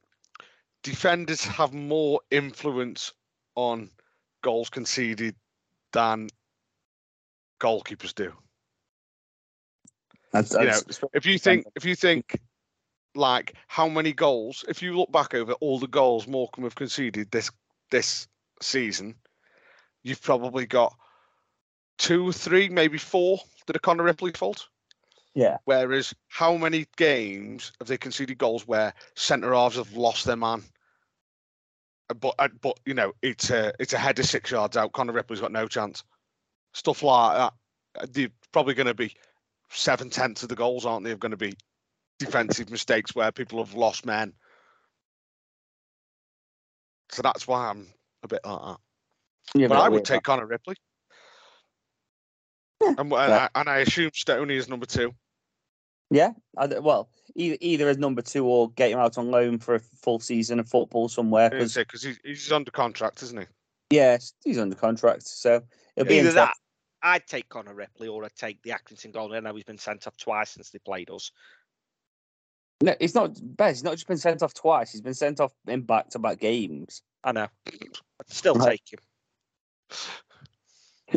defenders 0.83 1.45
have 1.45 1.73
more 1.73 2.21
influence 2.31 3.13
on 3.55 3.91
goals 4.43 4.71
conceded 4.71 5.37
than 5.93 6.29
goalkeepers 7.61 8.15
do. 8.15 8.33
That's, 10.35 10.53
You 10.53 10.65
know, 10.65 11.09
If 11.15 11.27
you 11.27 11.39
think, 11.39 11.67
if 11.77 11.85
you 11.85 11.95
think, 11.95 12.41
like 13.15 13.55
how 13.69 13.89
many 13.89 14.13
goals, 14.13 14.65
if 14.69 14.83
you 14.83 14.97
look 14.97 15.13
back 15.13 15.35
over 15.35 15.53
all 15.55 15.79
the 15.79 15.87
goals 15.87 16.27
Morecambe 16.27 16.65
have 16.65 16.75
conceded 16.75 17.31
this 17.31 17.51
this 17.91 18.27
season, 18.61 19.15
you've 20.03 20.23
probably 20.23 20.67
got 20.67 20.95
two, 21.99 22.33
three, 22.33 22.69
maybe 22.69 22.99
four 22.99 23.39
that 23.67 23.77
are 23.77 23.81
Connor 23.81 24.03
Ripley 24.03 24.33
fault. 24.33 24.67
yeah, 25.35 25.59
Whereas, 25.65 26.13
how 26.29 26.57
many 26.57 26.87
games 26.97 27.73
have 27.79 27.89
they 27.89 27.97
conceded 27.97 28.39
goals 28.39 28.67
where 28.67 28.93
centre 29.15 29.55
halves 29.55 29.77
have 29.77 29.93
lost 29.93 30.25
their 30.25 30.37
man? 30.37 30.63
Uh, 32.11 32.15
But 32.15 32.35
uh, 32.39 32.49
but 32.61 32.81
you 32.85 32.95
know 32.95 33.13
it's 33.23 33.51
a 33.51 33.73
it's 33.79 33.93
a 33.93 33.99
header 33.99 34.25
six 34.25 34.51
yards 34.51 34.77
out. 34.77 34.93
Connor 34.93 35.13
Ripley's 35.13 35.41
got 35.41 35.53
no 35.53 35.69
chance. 35.69 36.03
Stuff 36.73 37.03
like 37.05 37.37
that. 37.37 37.53
Uh, 38.01 38.07
They're 38.11 38.29
probably 38.51 38.75
going 38.75 38.89
to 38.89 38.95
be 38.95 39.15
seven 39.75 40.11
tenths 40.11 40.43
of 40.43 40.49
the 40.49 40.55
goals, 40.55 40.87
aren't 40.87 41.05
they? 41.05 41.11
Are 41.13 41.17
going 41.17 41.31
to 41.31 41.37
be 41.37 41.55
defensive 42.19 42.71
mistakes 42.71 43.15
where 43.15 43.33
people 43.33 43.63
have 43.65 43.75
lost 43.75 44.07
men. 44.07 44.33
So 47.11 47.23
that's 47.23 47.47
why 47.47 47.69
I'm 47.69 47.87
a 48.23 48.29
bit 48.29 48.41
like 48.45 48.61
that. 48.61 48.77
yeah 49.55 49.69
But 49.69 49.75
but 49.77 49.83
I 49.83 49.89
would 49.89 49.95
we're- 49.97 50.05
take 50.05 50.23
Connor 50.23 50.47
Ripley. 50.47 50.77
Yeah, 52.83 52.89
And, 52.91 52.99
and, 53.01 53.11
yeah. 53.13 53.49
I, 53.55 53.61
and 53.61 53.69
I 53.69 53.79
assume 53.79 54.11
Stoney 54.15 54.57
is 54.57 54.69
number 54.69 54.87
two. 54.87 55.15
Yeah, 56.11 56.33
well, 56.55 57.09
either 57.35 57.57
either 57.61 57.89
as 57.89 57.99
number 57.99 58.21
two 58.23 58.45
or 58.47 58.71
get 58.73 58.91
him 58.91 58.99
out 58.99 59.17
on 59.19 59.31
loan 59.31 59.59
for 59.59 59.75
a 59.75 59.81
full 59.81 60.21
season 60.21 60.61
of 60.61 60.69
football 60.69 61.09
somewhere. 61.09 61.51
Because 61.51 61.75
Because 61.75 62.03
he's, 62.03 62.19
he's 62.23 62.53
under 62.53 62.71
contract, 62.71 63.23
isn't 63.23 63.41
he? 63.41 63.47
Yes, 63.91 64.35
he's 64.45 64.59
under 64.59 64.77
contract, 64.77 65.27
so 65.27 65.63
it'll 65.97 66.09
be 66.09 66.19
Either 66.19 66.33
that, 66.33 66.55
I'd 67.05 67.27
take 67.27 67.51
Connor 67.51 67.75
Ripley, 67.75 68.09
or 68.09 68.25
I'd 68.25 68.35
take 68.35 68.63
the 68.63 68.71
Accrington 68.71 69.13
goal. 69.13 69.35
I 69.35 69.41
know 69.41 69.55
he's 69.55 69.65
been 69.65 69.77
sent 69.79 70.07
off 70.07 70.17
twice 70.17 70.51
since 70.51 70.71
they 70.71 70.79
played 70.79 71.11
us. 71.11 71.31
No, 72.83 72.95
he's 72.99 73.15
not. 73.15 73.39
Bez, 73.43 73.77
he's 73.77 73.85
not 73.85 73.93
just 73.93 74.09
been 74.09 74.17
sent 74.17 74.43
off 74.43 74.55
twice. 74.55 74.91
He's 74.91 75.03
been 75.03 75.15
sent 75.15 75.39
off 75.39 75.53
in 75.69 75.83
back-to-back 75.83 76.41
games. 76.41 77.03
I 77.23 77.33
know. 77.33 77.47
I'd 77.67 78.29
still 78.29 78.55
Right. 78.55 78.81
take 78.83 78.99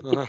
him. 0.02 0.28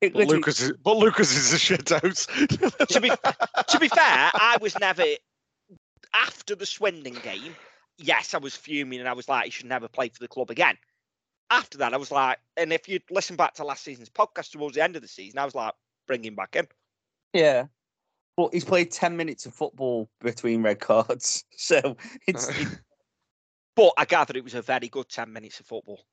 It 0.00 0.14
but 0.14 0.26
Lukas 0.26 0.60
is 0.62 0.72
but 0.82 0.96
Lukas 0.96 1.36
is 1.36 1.52
a 1.52 1.58
shit 1.58 1.90
house. 1.90 2.24
to 2.26 3.00
be 3.00 3.10
to 3.10 3.78
be 3.78 3.88
fair, 3.88 4.30
I 4.32 4.56
was 4.60 4.78
never 4.78 5.04
after 6.14 6.54
the 6.54 6.64
Swindon 6.64 7.14
game. 7.22 7.54
Yes, 7.98 8.32
I 8.32 8.38
was 8.38 8.56
fuming 8.56 9.00
and 9.00 9.08
I 9.08 9.12
was 9.12 9.28
like, 9.28 9.44
he 9.44 9.50
should 9.50 9.66
never 9.66 9.86
play 9.86 10.08
for 10.08 10.18
the 10.20 10.28
club 10.28 10.50
again. 10.50 10.78
After 11.50 11.78
that, 11.78 11.92
I 11.94 11.96
was 11.96 12.10
like, 12.10 12.38
and 12.56 12.72
if 12.72 12.88
you 12.88 13.00
listen 13.10 13.36
back 13.36 13.54
to 13.54 13.64
last 13.64 13.82
season's 13.84 14.08
podcast 14.08 14.52
towards 14.52 14.76
the 14.76 14.84
end 14.84 14.96
of 14.96 15.02
the 15.02 15.08
season, 15.08 15.38
I 15.38 15.44
was 15.44 15.54
like, 15.54 15.74
bring 16.06 16.24
him 16.24 16.36
back 16.36 16.54
in. 16.56 16.68
yeah, 17.32 17.66
Well, 18.36 18.50
he's 18.52 18.64
played 18.64 18.90
ten 18.92 19.16
minutes 19.16 19.46
of 19.46 19.54
football 19.54 20.08
between 20.20 20.62
red 20.62 20.80
cards, 20.80 21.44
so 21.56 21.96
it's 22.26 22.48
it- 22.60 22.80
But 23.76 23.92
I 23.98 24.04
gather 24.04 24.36
it 24.36 24.44
was 24.44 24.54
a 24.54 24.62
very 24.62 24.88
good 24.88 25.08
ten 25.08 25.32
minutes 25.32 25.60
of 25.60 25.66
football. 25.66 26.04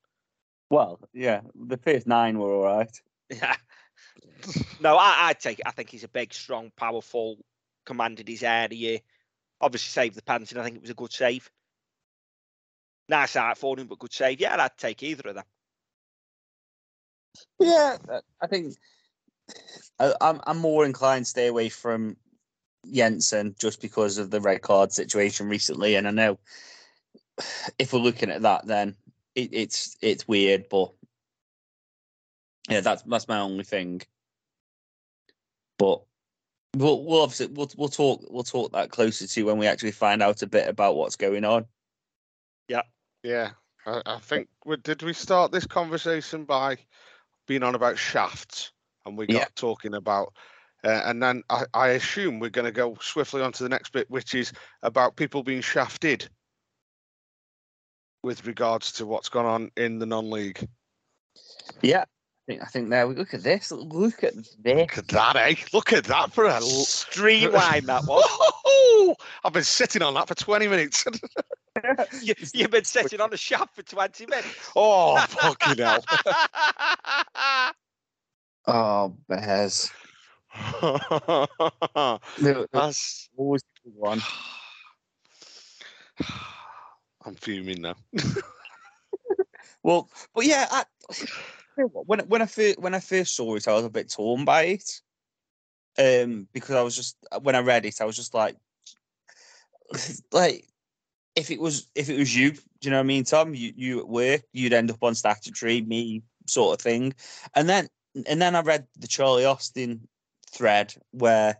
well, 0.70 1.00
yeah. 1.14 1.42
The 1.56 1.78
first 1.78 2.08
nine 2.08 2.40
were 2.40 2.54
all 2.54 2.64
right. 2.78 3.02
Yeah. 3.30 3.56
no, 4.80 4.96
I, 4.98 5.28
I'd 5.30 5.40
take 5.40 5.60
it. 5.60 5.68
I 5.68 5.72
think 5.72 5.90
he's 5.90 6.04
a 6.04 6.08
big, 6.10 6.34
strong, 6.34 6.72
powerful, 6.76 7.38
commanded 7.86 8.28
his 8.28 8.44
area. 8.44 9.00
Obviously 9.62 9.90
saved 9.90 10.16
the 10.16 10.22
penalty, 10.24 10.54
and 10.56 10.62
I 10.62 10.64
think 10.66 10.76
it 10.78 10.82
was 10.82 10.92
a 10.92 10.96
good 10.96 11.12
save. 11.12 11.50
Nice 13.10 13.36
out 13.36 13.58
for 13.58 13.80
him, 13.80 13.88
but 13.88 14.00
good 14.00 14.14
save. 14.14 14.40
Yeah, 14.40 14.56
I'd 14.62 14.78
take 14.78 15.02
either 15.04 15.30
of 15.30 15.36
them. 15.36 15.46
Yeah, 17.60 17.98
uh, 18.10 18.22
I 18.42 18.48
think 18.48 18.76
I, 20.00 20.14
I'm 20.22 20.42
I'm 20.46 20.58
more 20.58 20.86
inclined 20.86 21.26
to 21.26 21.30
stay 21.30 21.48
away 21.48 21.70
from 21.70 22.18
Jensen 22.92 23.56
just 23.60 23.82
because 23.82 24.18
of 24.18 24.30
the 24.30 24.42
red 24.42 24.62
card 24.62 24.92
situation 24.92 25.48
recently, 25.48 25.96
and 25.96 26.08
I 26.08 26.12
know 26.12 26.40
if 27.80 27.94
we're 27.94 28.00
looking 28.00 28.32
at 28.32 28.42
that, 28.42 28.66
then 28.68 28.96
it, 29.36 29.50
it's 29.54 29.98
it's 30.02 30.28
weird, 30.28 30.68
but 30.70 30.92
yeah, 32.70 32.82
that's 32.82 33.04
that's 33.04 33.28
my 33.28 33.40
only 33.40 33.64
thing. 33.64 34.02
But 35.78 36.02
we'll 36.76 37.04
we'll 37.06 37.22
obviously 37.22 37.48
we'll 37.48 37.70
we'll 37.78 37.90
talk 37.90 38.26
we'll 38.30 38.44
talk 38.44 38.74
that 38.74 38.92
closer 38.92 39.28
to 39.28 39.44
when 39.44 39.58
we 39.58 39.68
actually 39.68 39.92
find 39.92 40.22
out 40.22 40.42
a 40.42 40.48
bit 40.48 40.68
about 40.68 40.96
what's 40.96 41.16
going 41.16 41.46
on. 41.46 41.66
yeah, 42.68 42.82
I, 43.86 44.02
I 44.06 44.20
think. 44.20 44.48
we- 44.66 44.78
Did 44.78 45.02
we 45.04 45.14
start 45.14 45.52
this 45.52 45.66
conversation 45.68 46.46
by 46.46 46.78
being 47.48 47.64
on 47.64 47.76
about 47.76 47.98
shafts, 47.98 48.72
and 49.06 49.18
we 49.18 49.28
got 49.28 49.34
Yeah. 49.40 49.48
talking 49.56 49.94
about, 49.94 50.34
uh, 50.84 51.02
and 51.06 51.24
then 51.24 51.44
I, 51.50 51.66
I 51.74 51.88
assume 51.90 52.40
we're 52.40 52.50
going 52.50 52.66
to 52.66 52.72
go 52.72 52.98
swiftly 53.02 53.42
on 53.42 53.52
to 53.54 53.64
the 53.64 53.70
next 53.70 53.92
bit, 53.92 54.10
which 54.10 54.36
is 54.36 54.52
about 54.84 55.16
people 55.16 55.44
being 55.44 55.62
shafted 55.62 56.30
with 58.24 58.46
regards 58.46 58.92
to 58.94 59.06
what's 59.06 59.30
gone 59.30 59.46
on 59.46 59.72
in 59.78 60.00
the 60.00 60.06
non-league. 60.06 60.68
Yeah, 61.82 62.06
think 62.48 62.62
I 62.62 62.66
think 62.66 62.90
there 62.90 63.08
we 63.08 63.16
look 63.16 63.34
at 63.34 63.44
this. 63.44 63.72
Look 63.72 64.24
at 64.24 64.36
this. 64.36 64.56
Look 64.64 64.98
at 64.98 65.08
that, 65.10 65.36
eh? 65.36 65.56
Look 65.74 65.92
at 65.94 66.06
that 66.06 66.32
for 66.32 66.46
a 66.46 66.62
Streamline 66.62 67.86
that 67.86 68.06
one. 68.06 68.24
Oh, 68.26 69.16
I've 69.44 69.54
been 69.54 69.64
sitting 69.64 70.02
on 70.02 70.14
that 70.16 70.28
for 70.28 70.36
20 70.36 70.68
minutes. 70.68 71.06
you, 72.22 72.34
you've 72.54 72.72
been 72.72 72.86
sitting 72.86 73.20
on 73.22 73.34
a 73.34 73.38
shaft 73.38 73.76
for 73.76 73.84
20 73.84 74.26
minutes. 74.28 74.72
oh, 74.76 75.18
fucking 75.28 75.78
hell. 75.84 76.04
Oh, 78.66 79.16
Bez. 79.28 79.92
The, 80.82 81.48
the 82.40 82.68
That's. 82.74 83.30
always 83.38 83.64
the 83.84 83.92
one. 83.92 84.22
I'm 87.26 87.36
fuming 87.36 87.82
now. 87.82 87.96
Well, 89.84 90.10
but 90.34 90.46
yeah, 90.46 90.68
I, 90.70 90.84
you 91.12 91.26
know 91.26 91.28
what, 91.28 91.67
when 91.86 92.20
when 92.22 92.42
I 92.42 92.46
first 92.46 92.80
when 92.80 92.96
I 92.96 93.00
first 93.00 93.36
saw 93.36 93.56
it, 93.56 93.68
I 93.68 93.74
was 93.74 93.86
a 93.86 93.90
bit 93.90 94.10
torn 94.12 94.46
by 94.46 94.64
it. 94.64 95.02
Um, 96.00 96.48
because 96.54 96.76
I 96.76 96.82
was 96.82 96.96
just 96.96 97.18
when 97.42 97.56
I 97.56 97.60
read 97.60 97.86
it, 97.86 98.02
I 98.02 98.06
was 98.06 98.16
just 98.16 98.34
like, 98.34 98.56
like, 100.32 100.68
if 101.36 101.50
it 101.52 101.60
was 101.60 101.88
if 101.96 102.10
it 102.10 102.18
was 102.18 102.36
you, 102.36 102.52
do 102.52 102.60
you 102.82 102.92
know 102.92 102.98
what 102.98 103.04
I 103.04 103.08
mean, 103.08 103.24
Tom? 103.24 103.54
You 103.54 103.74
you 103.76 104.00
at 104.00 104.08
work, 104.08 104.42
you'd 104.54 104.74
end 104.74 104.92
up 104.92 105.04
on 105.04 105.16
statutory, 105.16 105.82
me 105.82 106.24
sort 106.48 106.80
of 106.80 106.84
thing, 106.84 107.14
and 107.56 107.68
then 107.68 107.88
and 108.28 108.42
then 108.42 108.56
I 108.56 108.62
read 108.62 108.88
the 108.98 109.08
Charlie 109.08 109.46
Austin 109.46 110.08
thread 110.52 110.94
where 111.12 111.58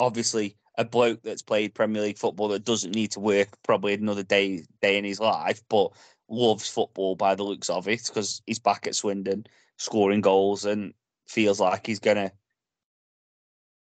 obviously 0.00 0.56
a 0.78 0.84
bloke 0.84 1.22
that's 1.22 1.42
played 1.42 1.74
Premier 1.74 2.02
League 2.02 2.18
football 2.18 2.48
that 2.48 2.64
doesn't 2.64 2.94
need 2.94 3.12
to 3.12 3.20
work 3.20 3.48
probably 3.62 3.94
another 3.94 4.22
day 4.22 4.64
day 4.82 4.98
in 4.98 5.04
his 5.04 5.20
life, 5.20 5.62
but 5.68 5.92
loves 6.28 6.68
football 6.68 7.14
by 7.14 7.34
the 7.34 7.44
looks 7.44 7.70
of 7.70 7.88
it 7.88 8.02
because 8.06 8.42
he's 8.46 8.58
back 8.58 8.86
at 8.86 8.94
Swindon 8.94 9.46
scoring 9.78 10.20
goals 10.20 10.64
and 10.64 10.94
feels 11.28 11.60
like 11.60 11.86
he's 11.86 12.00
gonna 12.00 12.32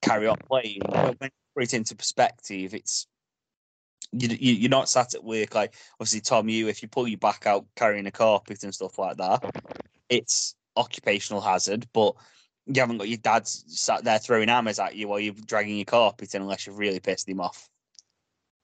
carry 0.02 0.28
on 0.28 0.38
playing. 0.38 0.82
But 0.86 1.20
when 1.20 1.30
you 1.30 1.54
put 1.56 1.64
it 1.64 1.74
into 1.74 1.96
perspective, 1.96 2.74
it's 2.74 3.08
you, 4.12 4.30
you're 4.54 4.70
not 4.70 4.90
sat 4.90 5.14
at 5.14 5.24
work 5.24 5.56
like 5.56 5.76
obviously 6.00 6.22
Tom. 6.22 6.50
You 6.50 6.68
if 6.68 6.82
you 6.82 6.88
pull 6.88 7.08
your 7.08 7.18
back 7.18 7.46
out 7.46 7.66
carrying 7.76 8.06
a 8.06 8.12
carpet 8.12 8.64
and 8.64 8.74
stuff 8.74 8.98
like 8.98 9.18
that, 9.18 9.44
it's 10.10 10.56
occupational 10.76 11.42
hazard, 11.42 11.88
but. 11.94 12.16
You 12.68 12.82
haven't 12.82 12.98
got 12.98 13.08
your 13.08 13.20
dad 13.20 13.48
sat 13.48 14.04
there 14.04 14.18
throwing 14.18 14.48
hammers 14.48 14.80
at 14.80 14.96
you 14.96 15.08
while 15.08 15.20
you're 15.20 15.36
dragging 15.46 15.76
your 15.76 15.86
carpet 15.86 16.34
in 16.34 16.42
unless 16.42 16.66
you've 16.66 16.80
really 16.80 17.00
pissed 17.00 17.30
him 17.30 17.40
off. 17.40 17.70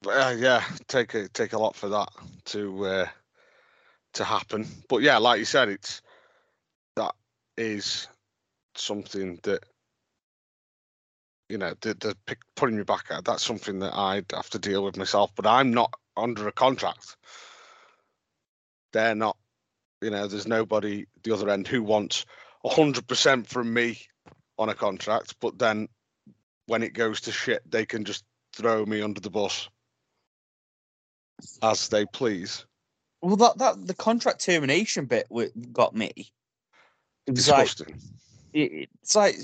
Uh, 0.04 0.34
yeah, 0.36 0.64
take 0.88 1.14
a 1.14 1.28
take 1.28 1.52
a 1.52 1.58
lot 1.58 1.76
for 1.76 1.88
that 1.88 2.08
to 2.46 2.84
uh, 2.84 3.06
to 4.14 4.24
happen. 4.24 4.66
But 4.88 5.02
yeah, 5.02 5.18
like 5.18 5.38
you 5.38 5.44
said, 5.44 5.68
it's 5.68 6.02
that 6.96 7.14
is 7.56 8.08
something 8.74 9.38
that 9.42 9.64
you 11.48 11.58
know 11.58 11.74
the, 11.80 11.94
the 11.94 12.16
pick, 12.26 12.38
putting 12.56 12.76
me 12.76 12.84
back 12.84 13.06
at. 13.10 13.24
That's 13.24 13.42
something 13.42 13.80
that 13.80 13.94
I'd 13.94 14.32
have 14.32 14.50
to 14.50 14.58
deal 14.58 14.84
with 14.84 14.96
myself. 14.96 15.30
But 15.34 15.46
I'm 15.46 15.72
not 15.72 15.92
under 16.16 16.48
a 16.48 16.52
contract. 16.52 17.16
They're 18.92 19.14
not. 19.14 19.36
You 20.00 20.10
know, 20.10 20.26
there's 20.26 20.48
nobody 20.48 21.06
the 21.22 21.32
other 21.32 21.48
end 21.48 21.68
who 21.68 21.82
wants 21.82 22.24
hundred 22.64 23.06
percent 23.06 23.46
from 23.46 23.72
me 23.72 24.00
on 24.58 24.68
a 24.68 24.74
contract. 24.74 25.36
But 25.40 25.58
then 25.58 25.88
when 26.66 26.82
it 26.82 26.92
goes 26.92 27.22
to 27.22 27.32
shit, 27.32 27.62
they 27.70 27.86
can 27.86 28.04
just 28.04 28.24
throw 28.54 28.84
me 28.84 29.00
under 29.00 29.20
the 29.20 29.30
bus 29.30 29.68
as 31.62 31.88
they 31.88 32.06
please. 32.06 32.64
Well, 33.22 33.36
that 33.36 33.58
that 33.58 33.86
the 33.86 33.94
contract 33.94 34.44
termination 34.44 35.06
bit 35.06 35.28
got 35.72 35.94
me. 35.94 36.12
It 37.26 37.30
was 37.36 37.48
like 37.48 37.66
Disgusting. 37.68 38.00
it- 38.52 38.88
it's 39.00 39.14
like 39.14 39.36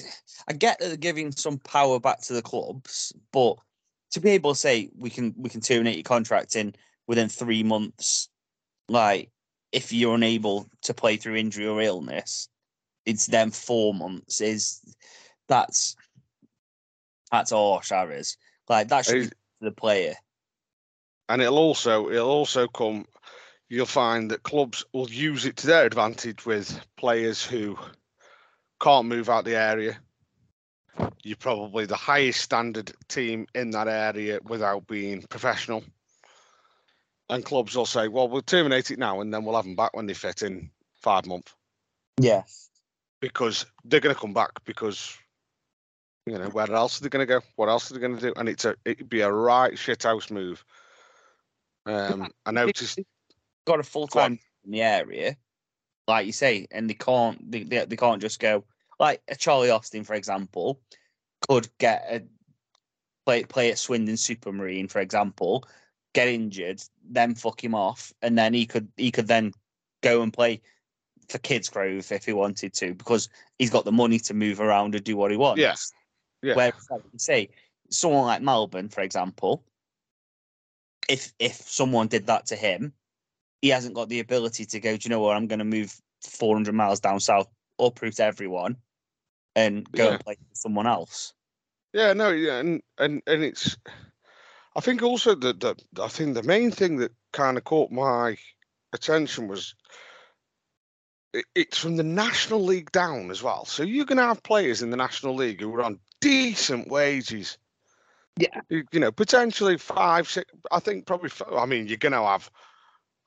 I 0.48 0.52
get 0.52 0.78
that 0.80 0.88
they're 0.88 0.96
giving 0.96 1.30
some 1.32 1.58
power 1.58 2.00
back 2.00 2.20
to 2.22 2.32
the 2.32 2.42
clubs, 2.42 3.12
but 3.32 3.56
to 4.10 4.20
be 4.20 4.30
able 4.30 4.54
to 4.54 4.58
say 4.58 4.90
we 4.96 5.10
can 5.10 5.32
we 5.36 5.48
can 5.48 5.60
terminate 5.60 5.96
your 5.96 6.02
contract 6.02 6.56
in 6.56 6.74
within 7.06 7.28
three 7.28 7.62
months, 7.62 8.28
like 8.88 9.30
if 9.70 9.92
you're 9.92 10.14
unable 10.16 10.68
to 10.82 10.92
play 10.94 11.16
through 11.16 11.36
injury 11.36 11.66
or 11.66 11.80
illness, 11.80 12.48
it's 13.06 13.26
then 13.26 13.50
four 13.50 13.94
months. 13.94 14.40
Is 14.40 14.80
that's 15.46 15.94
that's 17.30 17.50
harsh, 17.52 17.90
Harris. 17.90 18.36
Like 18.68 18.88
that 18.88 19.04
should 19.06 19.30
be 19.30 19.36
the 19.60 19.70
player. 19.72 20.14
and 21.28 21.42
it'll 21.42 21.58
also 21.58 22.10
it'll 22.10 22.30
also 22.30 22.66
come 22.66 23.04
you'll 23.68 23.87
find 23.87 24.31
that 24.31 24.42
clubs 24.42 24.85
will 24.92 25.11
use 25.11 25.44
it 25.46 25.57
to 25.59 25.66
their 25.66 25.85
advantage 25.87 26.46
with 26.46 26.81
players 26.96 27.44
who 27.44 27.78
can't 28.81 29.07
move 29.07 29.28
out 29.28 29.44
the 29.44 29.57
area. 29.57 29.98
You're 31.22 31.37
probably 31.37 31.87
the 31.87 31.96
highest 31.96 32.40
standard 32.40 32.92
team 33.09 33.46
in 33.54 33.70
that 33.72 33.88
area 33.88 34.40
without 34.42 34.87
being 34.87 35.22
professional. 35.22 35.85
And 37.28 37.44
clubs 37.44 37.76
will 37.76 37.87
say 37.87 38.09
well 38.09 38.28
we'll 38.28 38.42
terminate 38.42 38.90
it 38.90 38.98
now 38.98 39.20
and 39.20 39.33
then 39.33 39.44
we'll 39.44 39.57
have 39.57 39.64
them 39.64 39.76
back 39.76 39.94
when 39.94 40.07
they 40.07 40.14
fit 40.14 40.42
in 40.42 40.70
five 41.02 41.26
months. 41.26 41.54
Yes. 42.20 42.70
because 43.20 43.66
they're 43.85 44.00
going 44.00 44.14
to 44.14 44.20
come 44.20 44.35
back 44.35 44.50
because 44.64 45.16
you 46.26 46.38
know 46.38 46.48
where 46.48 46.70
else 46.72 47.00
are 47.00 47.04
they 47.04 47.09
going 47.09 47.26
to 47.26 47.33
go? 47.33 47.40
What 47.57 47.68
else 47.68 47.90
are 47.90 47.94
they 47.94 48.00
going 48.00 48.16
to 48.16 48.20
do? 48.20 48.33
And 48.37 48.48
it's 48.48 48.64
a 48.64 48.74
it'd 48.85 49.09
be 49.09 49.20
a 49.20 49.33
right 49.33 49.74
shithouse 49.74 50.31
move. 50.31 50.64
Um 51.87 52.31
i 52.44 52.50
noticed 52.50 52.98
got 53.68 53.81
a 53.81 53.85
full 53.85 54.09
time 54.09 54.38
in 54.64 54.70
the 54.72 54.83
area, 54.83 55.37
like 56.07 56.26
you 56.26 56.33
say, 56.33 56.66
and 56.70 56.88
they 56.88 56.94
can't 56.94 57.50
they, 57.50 57.62
they, 57.62 57.85
they 57.85 57.96
can't 57.96 58.20
just 58.20 58.40
go 58.40 58.64
like 58.98 59.22
a 59.28 59.37
Charlie 59.37 59.70
Austin, 59.70 60.04
for 60.04 60.14
example, 60.14 60.81
could 61.48 61.68
get 61.78 62.07
a 62.11 62.22
play 63.24 63.44
play 63.44 63.70
at 63.70 63.78
Swindon 63.78 64.16
Supermarine, 64.16 64.90
for 64.90 65.00
example, 65.00 65.68
get 66.14 66.28
injured, 66.28 66.83
then 67.09 67.35
fuck 67.35 67.62
him 67.62 67.74
off, 67.74 68.12
and 68.22 68.37
then 68.37 68.54
he 68.54 68.66
could 68.66 68.88
he 68.96 69.11
could 69.11 69.28
then 69.28 69.52
go 70.02 70.22
and 70.22 70.33
play 70.33 70.61
for 71.28 71.38
Kidsgrove 71.38 72.11
if 72.11 72.24
he 72.24 72.33
wanted 72.33 72.72
to, 72.74 72.94
because 72.94 73.28
he's 73.59 73.70
got 73.70 73.85
the 73.85 73.92
money 73.92 74.18
to 74.20 74.35
move 74.35 74.61
around 74.61 74.94
and 74.94 75.04
do 75.04 75.16
what 75.16 75.31
he 75.31 75.37
wants. 75.37 75.61
Yeah. 75.61 75.74
yeah 76.42 76.54
Whereas, 76.54 76.87
like 76.90 77.02
you 77.12 77.18
say, 77.18 77.50
someone 77.90 78.24
like 78.24 78.42
Melbourne, 78.42 78.88
for 78.88 79.02
example, 79.02 79.62
if 81.09 81.33
if 81.38 81.54
someone 81.54 82.09
did 82.09 82.26
that 82.26 82.46
to 82.46 82.57
him, 82.57 82.92
he 83.62 83.68
hasn't 83.71 83.94
got 83.94 84.09
the 84.09 84.21
ability 84.21 84.64
to 84.66 84.81
go. 84.81 84.97
Do 84.97 85.01
you 85.03 85.11
know 85.11 85.21
what? 85.21 85.37
I'm 85.37 85.47
going 85.47 85.59
to 85.59 85.64
move 85.64 85.94
400 86.23 86.75
miles 86.75 87.01
down 87.01 87.21
south, 87.21 87.49
uproot 87.79 88.21
everyone, 88.21 88.77
and 89.57 89.90
go 89.92 90.05
Yeah. 90.05 90.11
and 90.12 90.21
play 90.25 90.35
for 90.35 90.55
someone 90.55 90.87
else. 90.87 91.33
Yeah, 91.92 92.12
no, 92.12 92.31
yeah, 92.31 92.59
and 92.59 92.83
and 92.99 93.23
and 93.27 93.42
it's. 93.42 93.77
I 94.77 94.81
think 94.81 95.03
also 95.03 95.35
that 95.35 95.61
that 95.61 95.83
I 96.01 96.09
think 96.09 96.35
the 96.35 96.42
main 96.42 96.71
thing 96.71 96.99
that 96.99 97.12
kind 97.33 97.57
of 97.57 97.64
caught 97.64 97.90
my 97.90 98.37
attention 98.92 99.49
was 99.49 99.75
it, 101.33 101.44
it's 101.55 101.79
from 101.79 101.97
the 101.97 102.03
National 102.05 102.62
League 102.62 102.92
down 102.92 103.31
as 103.31 103.42
well. 103.42 103.64
So 103.64 103.83
you're 103.83 104.05
going 104.05 104.18
to 104.18 104.25
have 104.25 104.42
players 104.42 104.83
in 104.83 104.90
the 104.90 104.97
National 104.97 105.35
League 105.35 105.61
who 105.61 105.75
are 105.75 105.83
on 105.83 105.99
decent 106.21 106.88
wages. 106.88 107.59
Yeah. 108.37 108.61
You, 108.68 108.85
you 108.92 109.01
know, 109.01 109.11
potentially 109.11 109.79
five, 109.79 110.29
six. 110.29 110.51
I 110.71 110.81
think 110.81 111.07
probably. 111.07 111.31
I 111.57 111.66
mean, 111.66 111.87
you're 111.88 111.97
going 111.97 112.12
to 112.12 112.23
have. 112.23 112.51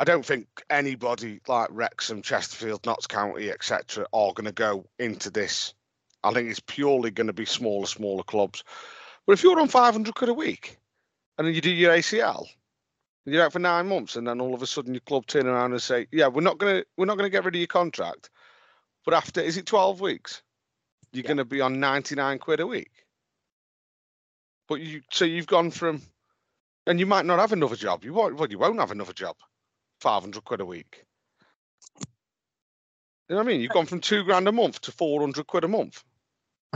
I 0.01 0.03
don't 0.03 0.25
think 0.25 0.47
anybody 0.69 1.39
like 1.47 1.69
Wrexham, 1.71 2.23
Chesterfield, 2.23 2.85
Notts 2.85 3.05
County, 3.05 3.51
etc., 3.51 4.05
are 4.11 4.33
going 4.33 4.45
to 4.45 4.51
go 4.51 4.85
into 4.97 5.29
this 5.29 5.75
I 6.23 6.33
think 6.33 6.49
it's 6.49 6.59
purely 6.59 7.11
going 7.11 7.27
to 7.27 7.33
be 7.33 7.45
smaller, 7.45 7.87
smaller 7.87 8.23
clubs. 8.23 8.63
But 9.25 9.33
if 9.33 9.43
you're 9.43 9.59
on 9.59 9.67
500 9.67 10.13
quid 10.13 10.29
a 10.29 10.33
week 10.33 10.77
and 11.37 11.47
then 11.47 11.55
you 11.55 11.61
do 11.61 11.71
your 11.71 11.93
ACL, 11.93 12.47
and 13.25 13.33
you're 13.33 13.43
out 13.43 13.53
for 13.53 13.59
nine 13.59 13.87
months, 13.87 14.15
and 14.15 14.27
then 14.27 14.41
all 14.41 14.53
of 14.53 14.61
a 14.61 14.67
sudden 14.67 14.93
your 14.93 15.01
club 15.01 15.27
turn 15.27 15.45
around 15.45 15.71
and 15.71 15.81
say, 15.81 16.07
"Yeah, 16.11 16.27
we're 16.27 16.41
not 16.41 16.57
going 16.57 16.81
to 16.81 16.87
we're 16.97 17.05
not 17.05 17.17
going 17.17 17.27
to 17.27 17.31
get 17.31 17.43
rid 17.43 17.55
of 17.55 17.59
your 17.59 17.67
contract, 17.67 18.29
but 19.05 19.13
after 19.13 19.41
is 19.41 19.57
it 19.57 19.67
12 19.67 20.01
weeks, 20.01 20.41
you're 21.13 21.23
going 21.23 21.37
to 21.37 21.45
be 21.45 21.61
on 21.61 21.79
99 21.79 22.39
quid 22.39 22.59
a 22.59 22.67
week." 22.67 22.91
But 24.67 24.81
you 24.81 25.01
so 25.11 25.25
you've 25.25 25.47
gone 25.47 25.69
from, 25.69 26.01
and 26.87 26.99
you 26.99 27.05
might 27.05 27.25
not 27.25 27.39
have 27.39 27.53
another 27.53 27.75
job. 27.75 28.03
You 28.03 28.13
won't. 28.13 28.37
Well, 28.37 28.49
you 28.49 28.57
won't 28.57 28.79
have 28.79 28.91
another 28.91 29.13
job. 29.13 29.35
500 30.01 30.43
quid 30.43 30.61
a 30.61 30.65
week. 30.65 31.05
You 33.29 33.35
know 33.35 33.37
what 33.37 33.43
I 33.43 33.47
mean? 33.47 33.61
You've 33.61 33.71
gone 33.71 33.85
from 33.85 34.01
two 34.01 34.23
grand 34.23 34.47
a 34.47 34.51
month 34.51 34.81
to 34.81 34.91
400 34.91 35.47
quid 35.47 35.63
a 35.63 35.67
month. 35.67 36.03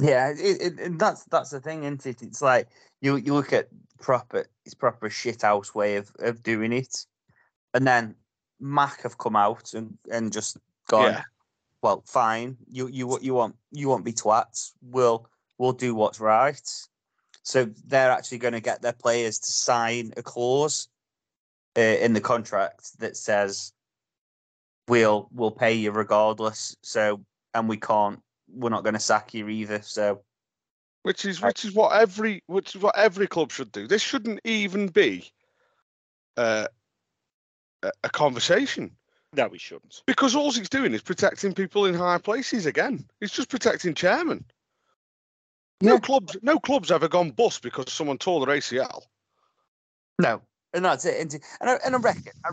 Yeah, 0.01 0.29
it, 0.29 0.61
it, 0.61 0.79
and 0.79 0.99
that's 0.99 1.23
that's 1.25 1.49
the 1.49 1.59
thing, 1.59 1.83
isn't 1.83 2.05
it? 2.05 2.21
It's 2.21 2.41
like 2.41 2.67
you 3.01 3.15
you 3.15 3.33
look 3.33 3.53
at 3.53 3.69
proper 4.01 4.45
it's 4.65 4.73
proper 4.73 5.09
shit 5.09 5.41
house 5.41 5.73
way 5.73 5.95
of, 5.95 6.11
of 6.19 6.43
doing 6.43 6.73
it, 6.73 7.05
and 7.73 7.87
then 7.87 8.15
Macc 8.61 9.01
have 9.03 9.17
come 9.17 9.37
out 9.37 9.73
and, 9.73 9.97
and 10.11 10.33
just 10.33 10.57
gone. 10.87 11.13
Yeah. 11.13 11.23
Well, 11.81 12.03
fine. 12.05 12.57
You 12.67 12.87
you 12.87 13.07
what 13.07 13.23
you 13.23 13.33
want 13.33 13.55
you 13.71 13.87
want 13.87 14.05
me 14.05 14.11
twats. 14.11 14.71
We'll 14.81 15.29
we'll 15.57 15.71
do 15.71 15.95
what's 15.95 16.19
right. 16.19 16.69
So 17.43 17.69
they're 17.85 18.11
actually 18.11 18.39
going 18.39 18.53
to 18.53 18.59
get 18.59 18.81
their 18.81 18.93
players 18.93 19.39
to 19.39 19.51
sign 19.51 20.13
a 20.17 20.23
clause 20.23 20.89
uh, 21.77 21.81
in 21.81 22.13
the 22.13 22.21
contract 22.21 22.97
that 22.99 23.17
says 23.17 23.73
we'll 24.87 25.27
we'll 25.31 25.51
pay 25.51 25.73
you 25.73 25.91
regardless. 25.91 26.75
So 26.83 27.21
and 27.53 27.67
we 27.69 27.77
can't 27.77 28.21
we're 28.47 28.69
not 28.69 28.83
going 28.83 28.93
to 28.93 28.99
sack 28.99 29.33
you 29.33 29.49
either. 29.49 29.81
So 29.81 30.21
which 31.03 31.25
is 31.25 31.41
which 31.41 31.65
is 31.65 31.73
what 31.73 31.99
every 31.99 32.43
which 32.47 32.75
is 32.75 32.81
what 32.81 32.97
every 32.97 33.27
club 33.27 33.51
should 33.51 33.71
do. 33.71 33.87
This 33.87 34.01
shouldn't 34.01 34.39
even 34.43 34.87
be 34.87 35.31
uh, 36.37 36.67
a, 37.83 37.91
a 38.03 38.09
conversation 38.09 38.91
No, 39.33 39.47
we 39.47 39.57
shouldn't. 39.57 40.01
because 40.05 40.35
all 40.35 40.51
he's 40.51 40.69
doing 40.69 40.93
is 40.93 41.01
protecting 41.01 41.53
people 41.53 41.85
in 41.85 41.93
high 41.93 42.17
places 42.17 42.65
again. 42.65 43.05
He's 43.19 43.31
just 43.31 43.49
protecting 43.49 43.93
chairman. 43.93 44.45
No 45.81 45.95
Yeah. 45.95 45.99
clubs, 45.99 46.37
no 46.41 46.59
clubs 46.59 46.91
ever 46.91 47.07
gone 47.07 47.31
bust 47.31 47.61
because 47.61 47.91
someone 47.91 48.17
tore 48.17 48.45
their 48.45 48.55
ACL. 48.55 49.03
no, 50.19 50.41
and 50.75 50.85
that's 50.85 51.05
it. 51.05 51.19
And, 51.21 51.41
and 51.61 51.69
I, 51.69 51.79
and 51.85 51.95
I 51.95 51.99
reckon 51.99 52.33
I, 52.43 52.49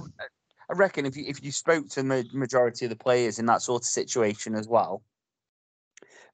I 0.71 0.75
reckon 0.75 1.05
if 1.07 1.17
you 1.17 1.25
if 1.27 1.43
you 1.43 1.53
spoke 1.53 1.89
to 1.91 2.03
the 2.03 2.27
majority 2.33 2.87
of 2.87 2.91
the 2.91 2.97
players 2.97 3.39
in 3.39 3.47
that 3.47 3.63
sort 3.63 3.83
of 3.83 3.87
situation 3.87 4.55
as 4.55 4.69
well, 4.69 5.03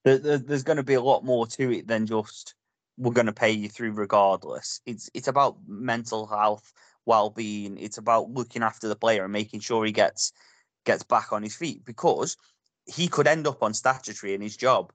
there, 0.05 0.19
there- 0.19 0.39
there's 0.39 0.63
going 0.63 0.77
to 0.77 0.83
be 0.83 0.95
a 0.95 1.01
lot 1.03 1.25
more 1.25 1.47
to 1.47 1.73
it 1.73 1.89
than 1.89 2.07
just 2.07 2.55
we're 2.97 3.13
going 3.13 3.27
to 3.27 3.33
pay 3.33 3.51
you 3.51 3.69
through 3.69 3.93
regardless. 3.93 4.81
It's 4.87 5.11
it's 5.15 5.29
about 5.29 5.57
mental 5.67 6.27
health, 6.27 6.73
well 7.07 7.31
being. 7.31 7.79
It's 7.79 7.99
about 7.99 8.31
looking 8.31 8.63
after 8.63 8.89
the 8.89 8.97
player 8.97 9.25
and 9.25 9.33
making 9.33 9.61
sure 9.61 9.85
he 9.85 9.93
gets 9.93 10.33
gets 10.85 11.03
back 11.03 11.33
on 11.33 11.43
his 11.43 11.57
feet 11.57 11.85
because 11.85 12.37
he 12.87 13.09
could 13.09 13.27
end 13.27 13.47
up 13.47 13.63
on 13.63 13.75
statutory 13.75 14.35
in 14.35 14.41
his 14.41 14.57
job 14.57 14.93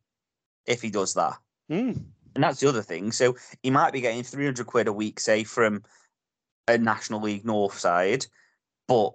if 0.65 0.81
he 0.81 0.89
does 0.89 1.13
that. 1.13 1.37
Hmm. 1.69 1.91
And 2.35 2.43
that's 2.43 2.59
the 2.59 2.67
other 2.69 2.81
thing. 2.81 3.11
So 3.11 3.35
he 3.61 3.69
might 3.69 3.93
be 3.93 4.01
getting 4.01 4.23
300 4.23 4.65
quid 4.65 4.87
a 4.87 4.93
week, 4.93 5.19
say, 5.19 5.43
from 5.43 5.83
a 6.67 6.77
National 6.77 7.21
League 7.21 7.45
North 7.45 7.77
side, 7.77 8.25
but 8.87 9.13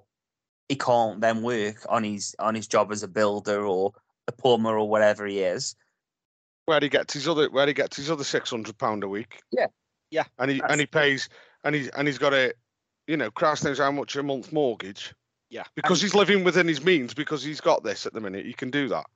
he 0.68 0.76
can't 0.76 1.20
then 1.20 1.42
work 1.42 1.86
on 1.88 2.04
his 2.04 2.36
on 2.38 2.54
his 2.54 2.66
job 2.66 2.92
as 2.92 3.02
a 3.02 3.08
builder 3.08 3.64
or 3.64 3.92
a 4.26 4.32
plumber 4.32 4.78
or 4.78 4.88
whatever 4.88 5.26
he 5.26 5.40
is. 5.40 5.74
Where 6.66 6.80
he 6.80 6.88
gets 6.88 7.14
his 7.14 7.26
other 7.26 7.50
where 7.50 7.66
he 7.66 7.72
gets 7.72 7.96
his 7.96 8.10
other 8.10 8.24
six 8.24 8.50
hundred 8.50 8.76
pound 8.78 9.02
a 9.02 9.08
week. 9.08 9.40
Yeah. 9.50 9.68
Yeah. 10.10 10.24
And 10.38 10.50
he 10.50 10.62
and 10.68 10.80
he 10.80 10.86
pays 10.86 11.28
and 11.64 11.74
he 11.74 11.88
and 11.96 12.06
he's 12.06 12.18
got 12.18 12.34
a 12.34 12.52
you 13.06 13.16
know, 13.16 13.30
Christ 13.30 13.64
knows 13.64 13.78
how 13.78 13.90
much 13.90 14.16
a 14.16 14.22
month 14.22 14.52
mortgage. 14.52 15.14
Yeah. 15.48 15.64
Because 15.74 16.02
he's 16.02 16.14
living 16.14 16.44
within 16.44 16.68
his 16.68 16.84
means 16.84 17.14
because 17.14 17.42
he's 17.42 17.62
got 17.62 17.82
this 17.82 18.04
at 18.04 18.12
the 18.12 18.20
minute. 18.20 18.44
He 18.44 18.52
can 18.52 18.70
do 18.70 18.88
that. 18.88 19.06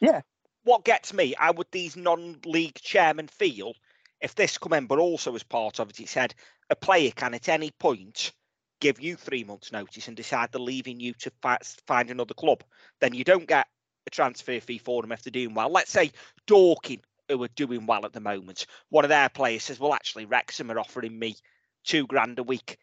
Yeah. 0.00 0.22
What 0.64 0.84
gets 0.84 1.14
me, 1.14 1.34
how 1.38 1.52
would 1.52 1.68
these 1.70 1.96
non-league 1.96 2.74
chairmen 2.74 3.28
feel 3.28 3.74
if 4.20 4.34
this 4.34 4.58
come 4.58 4.72
in, 4.72 4.86
but 4.86 4.98
also 4.98 5.34
as 5.34 5.42
part 5.42 5.78
of 5.80 5.90
it, 5.90 6.00
it 6.00 6.08
said 6.08 6.34
a 6.70 6.76
player 6.76 7.10
can 7.10 7.34
at 7.34 7.48
any 7.48 7.70
point 7.70 8.32
give 8.80 9.00
you 9.00 9.16
three 9.16 9.44
months' 9.44 9.72
notice 9.72 10.08
and 10.08 10.16
decide 10.16 10.50
they're 10.52 10.60
leaving 10.60 11.00
you 11.00 11.12
to 11.14 11.30
fi- 11.42 11.58
find 11.86 12.10
another 12.10 12.34
club. 12.34 12.62
Then 13.00 13.14
you 13.14 13.24
don't 13.24 13.48
get 13.48 13.66
a 14.06 14.10
transfer 14.10 14.60
fee 14.60 14.78
for 14.78 15.02
them 15.02 15.12
if 15.12 15.22
they're 15.22 15.30
doing 15.30 15.54
well. 15.54 15.70
Let's 15.70 15.90
say 15.90 16.12
Dorking, 16.46 17.00
who 17.28 17.42
are 17.42 17.48
doing 17.48 17.86
well 17.86 18.06
at 18.06 18.12
the 18.12 18.20
moment, 18.20 18.66
one 18.88 19.04
of 19.04 19.10
their 19.10 19.28
players 19.28 19.64
says, 19.64 19.78
"Well, 19.78 19.94
actually, 19.94 20.24
Wrexham 20.24 20.70
are 20.70 20.78
offering 20.78 21.18
me 21.18 21.36
two 21.84 22.06
grand 22.06 22.38
a 22.38 22.42
week. 22.42 22.78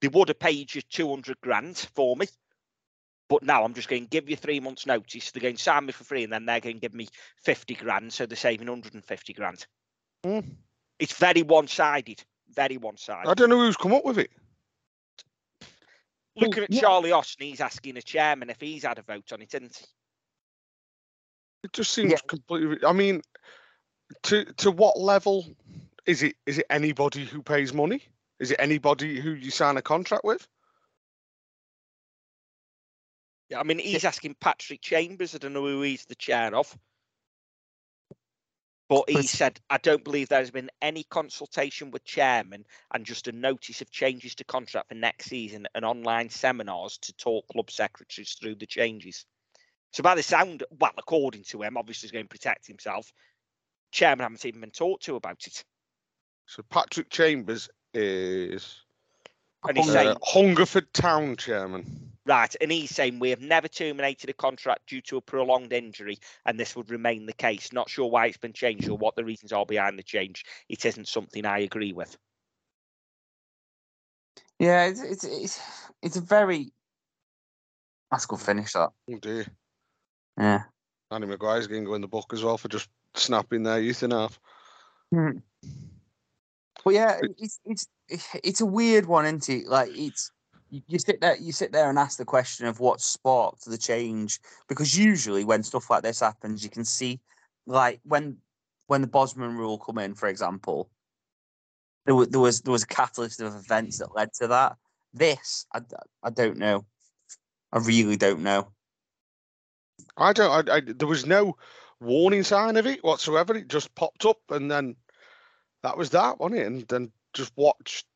They 0.00 0.08
would 0.08 0.28
have 0.28 0.38
paid 0.38 0.74
you 0.74 0.82
two 0.82 1.08
hundred 1.08 1.40
grand 1.40 1.76
for 1.94 2.16
me." 2.16 2.26
But 3.28 3.42
now 3.42 3.64
I'm 3.64 3.74
just 3.74 3.88
going 3.88 4.04
to 4.04 4.08
give 4.08 4.30
you 4.30 4.36
three 4.36 4.58
months' 4.58 4.86
notice. 4.86 5.30
They're 5.30 5.42
going 5.42 5.56
to 5.56 5.62
sign 5.62 5.86
me 5.86 5.92
for 5.92 6.04
free, 6.04 6.24
and 6.24 6.32
then 6.32 6.46
they're 6.46 6.60
going 6.60 6.76
to 6.76 6.80
give 6.80 6.94
me 6.94 7.08
50 7.42 7.74
grand. 7.74 8.10
So 8.10 8.24
they're 8.24 8.36
saving 8.36 8.68
150 8.68 9.32
grand. 9.34 9.66
Mm. 10.24 10.56
It's 10.98 11.12
very 11.12 11.42
one-sided. 11.42 12.22
Very 12.50 12.76
one-sided. 12.76 13.28
I 13.28 13.34
don't 13.34 13.50
know 13.50 13.58
who's 13.58 13.76
come 13.76 13.94
up 13.94 14.04
with 14.04 14.18
it. 14.18 14.30
Looking 16.36 16.64
at. 16.64 16.72
Charlie 16.72 17.12
Austin, 17.12 17.46
he's 17.46 17.60
asking 17.60 17.96
a 17.96 18.02
chairman 18.02 18.50
if 18.50 18.60
he's 18.60 18.84
had 18.84 18.98
a 18.98 19.02
vote 19.02 19.32
on 19.32 19.42
it, 19.42 19.54
isn't 19.54 19.76
he? 19.76 19.84
It 21.64 21.72
just 21.72 21.90
seems 21.92 22.12
Yeah. 22.12 22.18
completely. 22.28 22.78
I 22.86 22.92
mean, 22.92 23.22
to 24.24 24.44
to 24.44 24.70
what 24.70 24.98
level 24.98 25.46
is 26.06 26.22
it? 26.22 26.36
Is 26.46 26.58
it 26.58 26.66
anybody 26.70 27.24
who 27.24 27.42
pays 27.42 27.72
money? 27.72 28.04
Is 28.38 28.52
it 28.52 28.60
anybody 28.60 29.20
who 29.20 29.32
you 29.32 29.50
sign 29.50 29.76
a 29.76 29.82
contract 29.82 30.24
with? 30.24 30.46
Yeah, 33.48 33.60
I 33.60 33.64
mean, 33.64 33.78
he's 33.78 34.04
asking 34.04 34.36
Patrick 34.40 34.80
Chambers. 34.80 35.34
I 35.34 35.38
don't 35.38 35.54
know 35.54 35.64
who 35.64 35.82
he's 35.82 36.04
the 36.04 36.14
chair 36.14 36.54
of. 36.54 36.76
But 38.88 39.04
he 39.08 39.16
But- 39.16 39.26
said, 39.26 39.60
I 39.68 39.76
don't 39.78 40.02
believe 40.02 40.28
there 40.28 40.38
has 40.38 40.50
been 40.50 40.70
any 40.80 41.04
consultation 41.04 41.90
with 41.90 42.04
chairman 42.04 42.64
and 42.92 43.04
just 43.04 43.28
a 43.28 43.32
notice 43.32 43.82
of 43.82 43.90
changes 43.90 44.34
to 44.36 44.44
contract 44.44 44.88
for 44.88 44.94
next 44.94 45.26
season 45.26 45.66
and 45.74 45.84
online 45.84 46.30
seminars 46.30 46.96
to 46.98 47.12
talk 47.14 47.46
club 47.48 47.70
secretaries 47.70 48.34
through 48.34 48.54
the 48.54 48.66
changes. 48.66 49.26
So 49.92 50.02
by 50.02 50.14
the 50.14 50.22
sound, 50.22 50.64
well, 50.70 50.92
according 50.96 51.44
to 51.44 51.62
him, 51.62 51.76
obviously 51.76 52.06
he's 52.06 52.12
going 52.12 52.24
to 52.24 52.28
protect 52.28 52.66
himself. 52.66 53.12
Chairman 53.92 54.22
haven't 54.22 54.44
even 54.44 54.60
been 54.60 54.70
talked 54.70 55.04
to 55.04 55.16
about 55.16 55.46
it. 55.46 55.64
So 56.46 56.62
Patrick 56.62 57.10
Chambers 57.10 57.68
is 57.92 58.84
And 59.66 59.76
he's 59.76 59.88
uh, 59.88 59.92
saying, 59.92 60.16
Hungerford 60.22 60.92
Town 60.92 61.36
chairman. 61.36 62.12
Right, 62.24 62.54
and 62.60 62.70
he's 62.70 62.90
saying 62.90 63.18
we 63.18 63.30
have 63.30 63.40
never 63.40 63.68
terminated 63.68 64.28
a 64.28 64.34
contract 64.34 64.88
due 64.88 65.00
to 65.02 65.16
a 65.16 65.20
prolonged 65.20 65.72
injury, 65.72 66.18
and 66.44 66.60
this 66.60 66.76
would 66.76 66.90
remain 66.90 67.24
the 67.24 67.32
case. 67.32 67.72
Not 67.72 67.88
sure 67.88 68.10
why 68.10 68.26
it's 68.26 68.36
been 68.36 68.52
changed 68.52 68.88
or 68.88 68.98
what 68.98 69.16
the 69.16 69.24
reasons 69.24 69.52
are 69.52 69.64
behind 69.64 69.98
the 69.98 70.02
change. 70.02 70.44
It 70.68 70.84
isn't 70.84 71.08
something 71.08 71.46
I 71.46 71.60
agree 71.60 71.94
with. 71.94 72.16
Yeah, 74.58 74.86
it's 74.86 75.02
it's 75.02 75.24
it's, 75.24 75.60
it's 76.02 76.16
a 76.16 76.20
very. 76.20 76.72
That's 78.10 78.24
a 78.24 78.28
good 78.28 78.40
finish. 78.40 78.72
That. 78.74 78.90
Oh 79.10 79.18
dear. 79.18 79.46
Yeah. 80.38 80.64
Andy 81.10 81.26
Maguire's 81.26 81.66
going 81.66 81.82
to 81.82 81.88
go 81.88 81.94
in 81.94 82.02
the 82.02 82.08
book 82.08 82.32
as 82.32 82.44
well 82.44 82.58
for 82.58 82.68
just 82.68 82.88
snapping 83.14 83.62
their 83.62 83.80
youth 83.80 84.02
in 84.02 84.10
half. 84.10 84.38
Hmm. 85.10 85.38
But 86.84 86.94
yeah, 86.94 87.18
it's 87.38 87.60
it's 87.64 87.86
it's 88.08 88.60
a 88.60 88.66
weird 88.66 89.06
one, 89.06 89.26
isn't 89.26 89.48
it? 89.48 89.66
Like 89.66 89.90
it's 89.92 90.30
you 90.70 90.98
sit 90.98 91.20
there, 91.20 91.36
you 91.36 91.52
sit 91.52 91.72
there 91.72 91.88
and 91.88 91.98
ask 91.98 92.18
the 92.18 92.24
question 92.24 92.66
of 92.66 92.78
what 92.80 93.00
sparked 93.00 93.64
the 93.64 93.78
change 93.78 94.38
because 94.68 94.98
usually 94.98 95.44
when 95.44 95.62
stuff 95.62 95.88
like 95.90 96.02
this 96.02 96.20
happens, 96.20 96.62
you 96.62 96.70
can 96.70 96.84
see 96.84 97.20
like 97.66 98.00
when 98.04 98.36
when 98.86 99.00
the 99.00 99.06
Bosman 99.06 99.56
rule 99.56 99.78
come 99.78 99.98
in, 99.98 100.14
for 100.14 100.28
example, 100.28 100.90
there 102.06 102.14
was 102.14 102.28
there 102.28 102.40
was 102.40 102.60
there 102.62 102.72
was 102.72 102.82
a 102.82 102.88
catalyst 102.88 103.40
of 103.40 103.54
events 103.54 103.98
that 103.98 104.14
led 104.14 104.32
to 104.34 104.46
that. 104.48 104.76
This, 105.14 105.66
I, 105.74 105.80
I 106.22 106.30
don't 106.30 106.58
know. 106.58 106.84
I 107.72 107.78
really 107.78 108.16
don't 108.16 108.40
know. 108.40 108.68
I 110.16 110.32
don't. 110.32 110.68
I, 110.68 110.76
I, 110.76 110.80
there 110.80 111.08
was 111.08 111.26
no 111.26 111.56
warning 112.00 112.42
sign 112.42 112.76
of 112.76 112.86
it 112.86 113.02
whatsoever. 113.02 113.54
It 113.54 113.68
just 113.68 113.94
popped 113.94 114.24
up, 114.24 114.38
and 114.50 114.70
then 114.70 114.96
that 115.82 115.96
was 115.96 116.10
that, 116.10 116.38
wasn't 116.40 116.60
it? 116.60 116.66
And 116.66 116.88
then 116.88 117.12
just 117.34 117.52
watched 117.56 118.06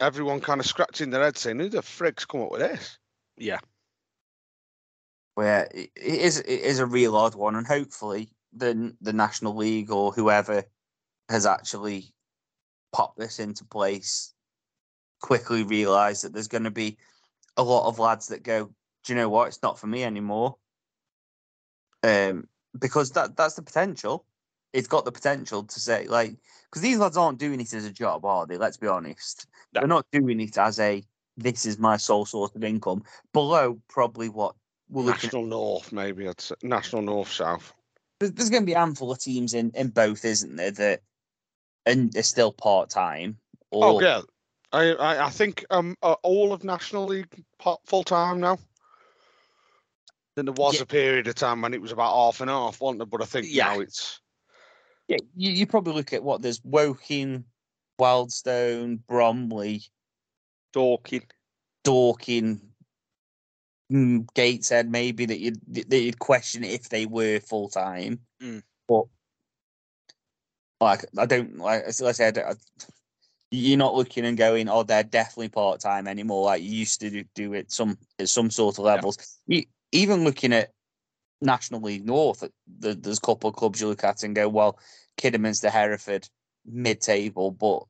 everyone 0.00 0.40
kind 0.40 0.60
of 0.60 0.66
scratching 0.66 1.10
their 1.10 1.22
head, 1.22 1.36
saying, 1.36 1.58
"Who 1.58 1.68
the 1.68 1.82
frick's 1.82 2.24
come 2.24 2.42
up 2.42 2.50
with 2.50 2.60
this?" 2.60 2.98
Yeah. 3.36 3.58
where 5.34 5.68
it 5.72 5.90
it 5.96 6.20
is 6.20 6.38
it 6.40 6.60
is 6.60 6.78
a 6.78 6.86
real 6.86 7.16
odd 7.16 7.34
one, 7.34 7.56
and 7.56 7.66
hopefully 7.66 8.30
the 8.52 8.94
the 9.00 9.12
National 9.12 9.56
League 9.56 9.90
or 9.90 10.12
whoever 10.12 10.64
has 11.28 11.46
actually 11.46 12.12
popped 12.92 13.18
this 13.18 13.38
into 13.38 13.64
place 13.64 14.34
quickly 15.20 15.62
realise 15.62 16.22
that 16.22 16.32
there's 16.32 16.48
going 16.48 16.64
to 16.64 16.70
be 16.70 16.98
a 17.56 17.62
lot 17.62 17.88
of 17.88 17.98
lads 17.98 18.28
that 18.28 18.42
go, 18.42 18.64
do 19.04 19.12
you 19.12 19.14
know 19.14 19.28
what? 19.28 19.48
It's 19.48 19.62
not 19.62 19.78
for 19.78 19.86
me 19.86 20.02
anymore. 20.02 20.56
Um, 22.02 22.48
because 22.78 23.12
that 23.12 23.36
that's 23.36 23.54
the 23.54 23.62
potential. 23.62 24.24
It's 24.72 24.88
got 24.88 25.04
the 25.04 25.12
potential 25.12 25.64
to 25.64 25.80
say 25.80 26.06
like 26.06 26.36
because 26.64 26.82
these 26.82 26.98
lads 26.98 27.16
aren't 27.16 27.38
doing 27.38 27.60
it 27.60 27.72
as 27.74 27.84
a 27.84 27.90
job, 27.92 28.24
are 28.24 28.46
they? 28.46 28.56
Let's 28.56 28.76
be 28.76 28.86
honest. 28.86 29.46
No. 29.74 29.80
They're 29.80 29.88
not 29.88 30.06
doing 30.12 30.40
it 30.40 30.56
as 30.58 30.78
a 30.78 31.02
this 31.36 31.66
is 31.66 31.78
my 31.78 31.96
sole 31.96 32.26
source 32.26 32.54
of 32.54 32.62
income. 32.62 33.02
Below 33.32 33.80
probably 33.88 34.28
what 34.28 34.54
we're 34.88 35.02
looking 35.02 35.28
National 35.28 35.46
North, 35.46 35.92
maybe. 35.92 36.28
I'd. 36.28 36.42
National 36.62 37.02
North 37.02 37.32
South. 37.32 37.72
there's, 38.18 38.32
there's 38.32 38.50
going 38.50 38.62
to 38.62 38.66
be 38.66 38.72
a 38.74 38.78
handful 38.78 39.10
of 39.10 39.18
teams 39.18 39.54
in, 39.54 39.70
in 39.74 39.88
both, 39.88 40.24
isn't 40.24 40.56
there? 40.56 40.70
That 40.70 41.00
and 41.86 42.12
they're 42.12 42.22
still 42.22 42.52
part 42.52 42.90
time. 42.90 43.38
Or 43.70 43.84
Oh 43.84 44.00
yeah, 44.00 44.20
I 44.72 44.92
I, 44.92 45.26
I 45.26 45.30
think 45.30 45.64
um 45.70 45.96
uh, 46.02 46.14
all 46.22 46.52
of 46.52 46.62
National 46.62 47.06
League 47.06 47.44
full 47.86 48.04
time 48.04 48.40
now. 48.40 48.58
Then 50.36 50.44
there 50.44 50.54
was 50.54 50.76
Yeah. 50.76 50.82
a 50.82 50.86
period 50.86 51.26
of 51.26 51.34
time 51.34 51.60
when 51.62 51.74
it 51.74 51.82
was 51.82 51.92
about 51.92 52.14
half 52.14 52.40
and 52.40 52.50
half, 52.50 52.80
wasn't 52.80 52.98
there? 52.98 53.06
But 53.06 53.22
I 53.22 53.26
think 53.26 53.46
Yeah. 53.48 53.64
now 53.66 53.80
it's 53.80 54.19
yeah, 55.10 55.16
you, 55.36 55.50
you 55.50 55.66
probably 55.66 55.94
look 55.94 56.12
at 56.12 56.22
what 56.22 56.40
there's 56.40 56.60
Woking, 56.62 57.44
Wealdstone, 58.00 59.00
Bromley, 59.08 59.82
Dorking. 60.72 61.22
Dorking, 61.82 62.60
mm, 63.90 64.28
Gateshead. 64.34 64.88
Maybe 64.88 65.26
that 65.26 65.40
you'd 65.40 65.60
that 65.72 66.00
you'd 66.00 66.18
question 66.20 66.62
if 66.62 66.90
they 66.90 67.06
were 67.06 67.40
full 67.40 67.68
time. 67.68 68.20
Mm. 68.40 68.62
But 68.86 69.06
like, 70.80 71.06
I 71.18 71.26
don't 71.26 71.58
like. 71.58 71.82
As 71.84 72.00
I 72.02 72.12
said, 72.12 72.38
I, 72.38 72.54
you're 73.50 73.78
not 73.78 73.94
looking 73.94 74.26
and 74.26 74.38
going, 74.38 74.68
"Oh, 74.68 74.84
they're 74.84 75.02
definitely 75.02 75.48
part 75.48 75.80
time 75.80 76.06
anymore." 76.06 76.44
Like 76.44 76.62
you 76.62 76.70
used 76.70 77.00
to 77.00 77.10
do, 77.10 77.24
do 77.34 77.54
it 77.54 77.72
some 77.72 77.98
at 78.20 78.28
some 78.28 78.50
sort 78.50 78.78
of 78.78 78.84
levels. 78.84 79.18
You, 79.48 79.64
even 79.90 80.22
looking 80.22 80.52
at 80.52 80.70
National 81.40 81.80
League 81.80 82.04
North, 82.06 82.44
there's 82.66 83.18
a 83.18 83.20
couple 83.20 83.50
of 83.50 83.56
clubs 83.56 83.80
you 83.80 83.88
look 83.88 84.04
at 84.04 84.22
and 84.22 84.34
go, 84.34 84.48
"Well, 84.48 84.78
Kidderminster, 85.16 85.70
Hereford, 85.70 86.28
mid-table, 86.64 87.50
but 87.50 87.84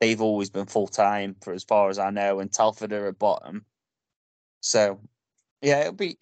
they've 0.00 0.20
always 0.20 0.50
been 0.50 0.66
full 0.66 0.88
time 0.88 1.36
for 1.40 1.52
as 1.52 1.64
far 1.64 1.88
as 1.88 1.98
I 1.98 2.10
know, 2.10 2.40
and 2.40 2.52
Telford 2.52 2.92
are 2.92 3.08
at 3.08 3.18
bottom." 3.18 3.64
So, 4.60 5.00
yeah, 5.62 5.80
it'll 5.80 5.92
be 5.94 6.18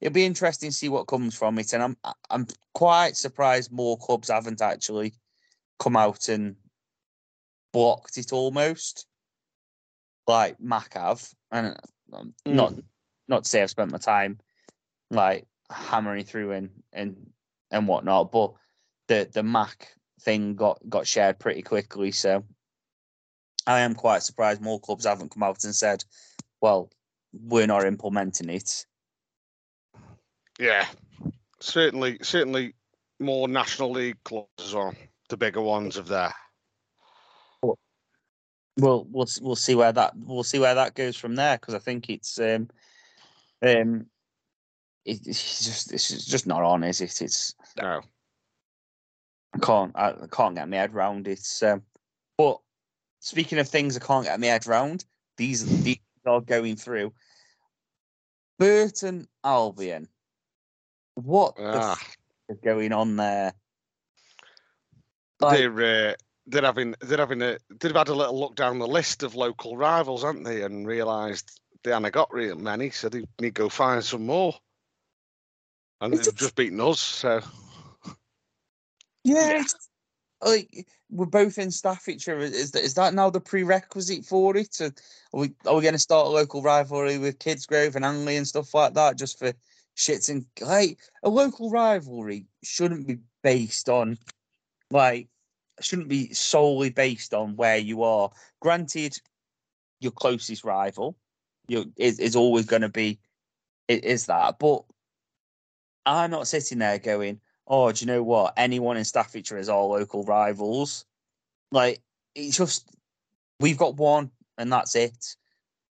it'll 0.00 0.14
be 0.14 0.24
interesting 0.24 0.70
to 0.70 0.76
see 0.76 0.88
what 0.88 1.08
comes 1.08 1.34
from 1.34 1.58
it, 1.58 1.72
and 1.72 1.82
I'm 1.82 1.96
I'm 2.30 2.46
quite 2.74 3.16
surprised 3.16 3.72
more 3.72 3.98
clubs 3.98 4.30
haven't 4.30 4.62
actually 4.62 5.14
come 5.78 5.96
out 5.96 6.28
and 6.28 6.56
blocked 7.72 8.18
it 8.18 8.32
almost 8.32 9.06
like 10.26 10.58
Macc 10.58 10.94
have, 10.94 11.28
and 11.50 11.76
um, 12.12 12.34
Mm. 12.46 12.54
not 12.54 12.74
not 13.28 13.44
to 13.44 13.50
say 13.50 13.62
I've 13.62 13.70
spent 13.70 13.90
my 13.92 13.98
time 13.98 14.38
like 15.10 15.46
hammering 15.70 16.24
through 16.24 16.52
and 16.52 16.70
and 16.92 17.30
and 17.70 17.88
whatnot, 17.88 18.32
but 18.32 18.52
the 19.08 19.28
the 19.32 19.42
Macc 19.42 19.86
thing 20.22 20.54
got 20.54 20.80
got 20.88 21.06
shared 21.06 21.38
pretty 21.38 21.62
quickly, 21.62 22.10
so 22.12 22.44
I 23.66 23.80
am 23.80 23.94
quite 23.94 24.22
surprised 24.22 24.60
more 24.60 24.80
clubs 24.80 25.06
haven't 25.06 25.30
come 25.30 25.42
out 25.42 25.64
and 25.64 25.74
said, 25.74 26.04
"Well, 26.60 26.90
we're 27.32 27.66
not 27.66 27.86
implementing 27.86 28.50
it." 28.50 28.86
yeah, 30.60 30.86
certainly 31.58 32.18
certainly 32.22 32.74
more 33.18 33.48
National 33.48 33.90
League 33.90 34.22
clubs 34.24 34.48
as 34.60 34.74
well. 34.74 34.94
The 35.30 35.36
bigger 35.36 35.62
ones 35.62 35.96
of 35.96 36.06
there. 36.06 36.34
We'll 37.62 39.06
we'll 39.10 39.28
we'll 39.40 39.56
see 39.56 39.74
where 39.74 39.92
that 39.92 40.12
we'll 40.16 40.42
see 40.42 40.58
where 40.58 40.74
that 40.74 40.94
goes 40.94 41.16
from 41.16 41.34
there 41.34 41.56
because 41.56 41.74
I 41.74 41.78
think 41.78 42.10
it's 42.10 42.38
um 42.38 42.68
um 43.62 44.06
it, 45.04 45.26
it's 45.26 45.64
just 45.64 45.92
it's 45.92 46.26
just 46.26 46.46
not 46.46 46.62
on, 46.62 46.84
is 46.84 47.00
it? 47.00 47.20
It's 47.20 47.54
No. 47.80 48.00
I 49.54 49.58
can't 49.58 49.92
I 49.96 50.14
can't 50.30 50.54
get 50.54 50.68
my 50.68 50.76
head 50.76 50.94
round 50.94 51.26
it. 51.28 51.46
Um, 51.62 51.82
but 52.38 52.58
speaking 53.20 53.58
of 53.58 53.68
things 53.68 53.96
I 53.96 54.00
can't 54.00 54.24
get 54.24 54.40
my 54.40 54.46
head 54.46 54.66
round, 54.66 55.04
these 55.36 55.82
these 55.82 55.98
are 56.26 56.40
going 56.40 56.76
through. 56.76 57.12
Burton 58.58 59.26
Albion. 59.42 60.06
What 61.14 61.56
the 61.56 61.62
Ah, 61.64 61.92
f- 61.92 62.16
is 62.50 62.58
going 62.62 62.92
on 62.92 63.16
there? 63.16 63.52
Like, 65.40 65.58
they're 65.58 66.10
uh, 66.10 66.14
they're 66.46 66.62
having 66.62 66.94
they're 67.00 67.18
having 67.18 67.42
a 67.42 67.58
they've 67.80 67.94
had 67.94 68.08
a 68.08 68.14
little 68.14 68.38
look 68.38 68.54
down 68.54 68.78
the 68.78 68.86
list 68.86 69.22
of 69.22 69.34
local 69.34 69.76
rivals, 69.76 70.22
haven't 70.22 70.44
they, 70.44 70.62
and 70.62 70.86
realised 70.86 71.60
they 71.82 71.90
haven't 71.90 72.12
got 72.12 72.32
real 72.32 72.56
many, 72.56 72.90
so 72.90 73.08
they 73.08 73.20
need 73.20 73.28
to 73.40 73.50
go 73.50 73.68
find 73.68 74.04
some 74.04 74.26
more. 74.26 74.54
And 76.00 76.14
It's 76.14 76.26
they've 76.26 76.34
a- 76.34 76.38
just 76.38 76.54
beaten 76.56 76.80
us, 76.80 77.00
so 77.00 77.40
Yeah, 79.24 79.50
Yeah. 79.58 79.64
like 80.42 80.88
we're 81.10 81.26
both 81.26 81.58
in 81.58 81.70
Staffordshire. 81.70 82.38
Is 82.38 82.70
that 82.70 82.82
is 82.82 82.94
that 82.94 83.12
now 83.14 83.28
the 83.30 83.40
prerequisite 83.40 84.24
for 84.24 84.56
it? 84.56 84.72
To, 84.74 84.86
are 85.34 85.40
we 85.40 85.54
are 85.66 85.76
we 85.76 85.82
going 85.82 85.92
to 85.92 85.98
start 85.98 86.26
a 86.26 86.30
local 86.30 86.62
rivalry 86.62 87.18
with 87.18 87.38
Kidsgrove 87.38 87.96
and 87.96 88.04
Hanley 88.04 88.36
and 88.36 88.48
stuff 88.48 88.72
like 88.72 88.94
that 88.94 89.18
just 89.18 89.38
for 89.38 89.52
shits 89.96 90.30
and 90.30 90.46
like 90.62 90.98
a 91.22 91.28
local 91.28 91.70
rivalry 91.70 92.46
shouldn't 92.62 93.06
be 93.06 93.18
based 93.42 93.90
on 93.90 94.16
like 94.90 95.28
shouldn't 95.80 96.08
be 96.08 96.32
solely 96.32 96.90
based 96.90 97.34
on 97.34 97.56
where 97.56 97.76
you 97.78 98.02
are. 98.02 98.30
Granted, 98.60 99.20
your 100.00 100.12
closest 100.12 100.64
rival, 100.64 101.16
you 101.68 101.92
is, 101.96 102.18
is 102.18 102.36
always 102.36 102.64
going 102.64 102.82
to 102.82 102.88
be 102.88 103.18
is 103.88 104.26
that, 104.26 104.58
but 104.58 104.84
I'm 106.06 106.30
not 106.30 106.48
sitting 106.48 106.78
there 106.78 106.98
going, 106.98 107.40
"Oh, 107.66 107.92
do 107.92 108.04
you 108.04 108.06
know 108.06 108.22
what? 108.22 108.54
Anyone 108.56 108.96
in 108.96 109.04
Staffordshire 109.04 109.58
is 109.58 109.68
our 109.68 109.82
local 109.84 110.24
rivals." 110.24 111.04
Like 111.72 112.02
it's 112.34 112.56
just 112.56 112.88
we've 113.60 113.78
got 113.78 113.96
one, 113.96 114.30
and 114.58 114.72
that's 114.72 114.94
it. 114.94 115.36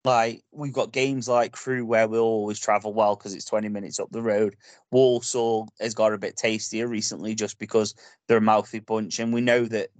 Like 0.04 0.42
we've 0.50 0.72
got 0.72 0.92
games 0.92 1.28
like 1.28 1.52
Crewe 1.52 1.84
where 1.84 2.08
we'll 2.08 2.22
always 2.22 2.58
travel 2.58 2.94
well 2.94 3.16
because 3.16 3.34
it's 3.34 3.44
20 3.44 3.68
minutes 3.68 4.00
up 4.00 4.10
the 4.10 4.22
road. 4.22 4.56
Walsall 4.90 5.68
has 5.78 5.94
got 5.94 6.14
a 6.14 6.18
bit 6.18 6.36
tastier 6.38 6.86
recently 6.86 7.34
just 7.34 7.58
because 7.58 7.94
they're 8.26 8.38
a 8.38 8.40
mouthy 8.40 8.78
bunch, 8.78 9.18
and 9.18 9.32
we 9.32 9.42
know 9.42 9.66
that 9.66 9.90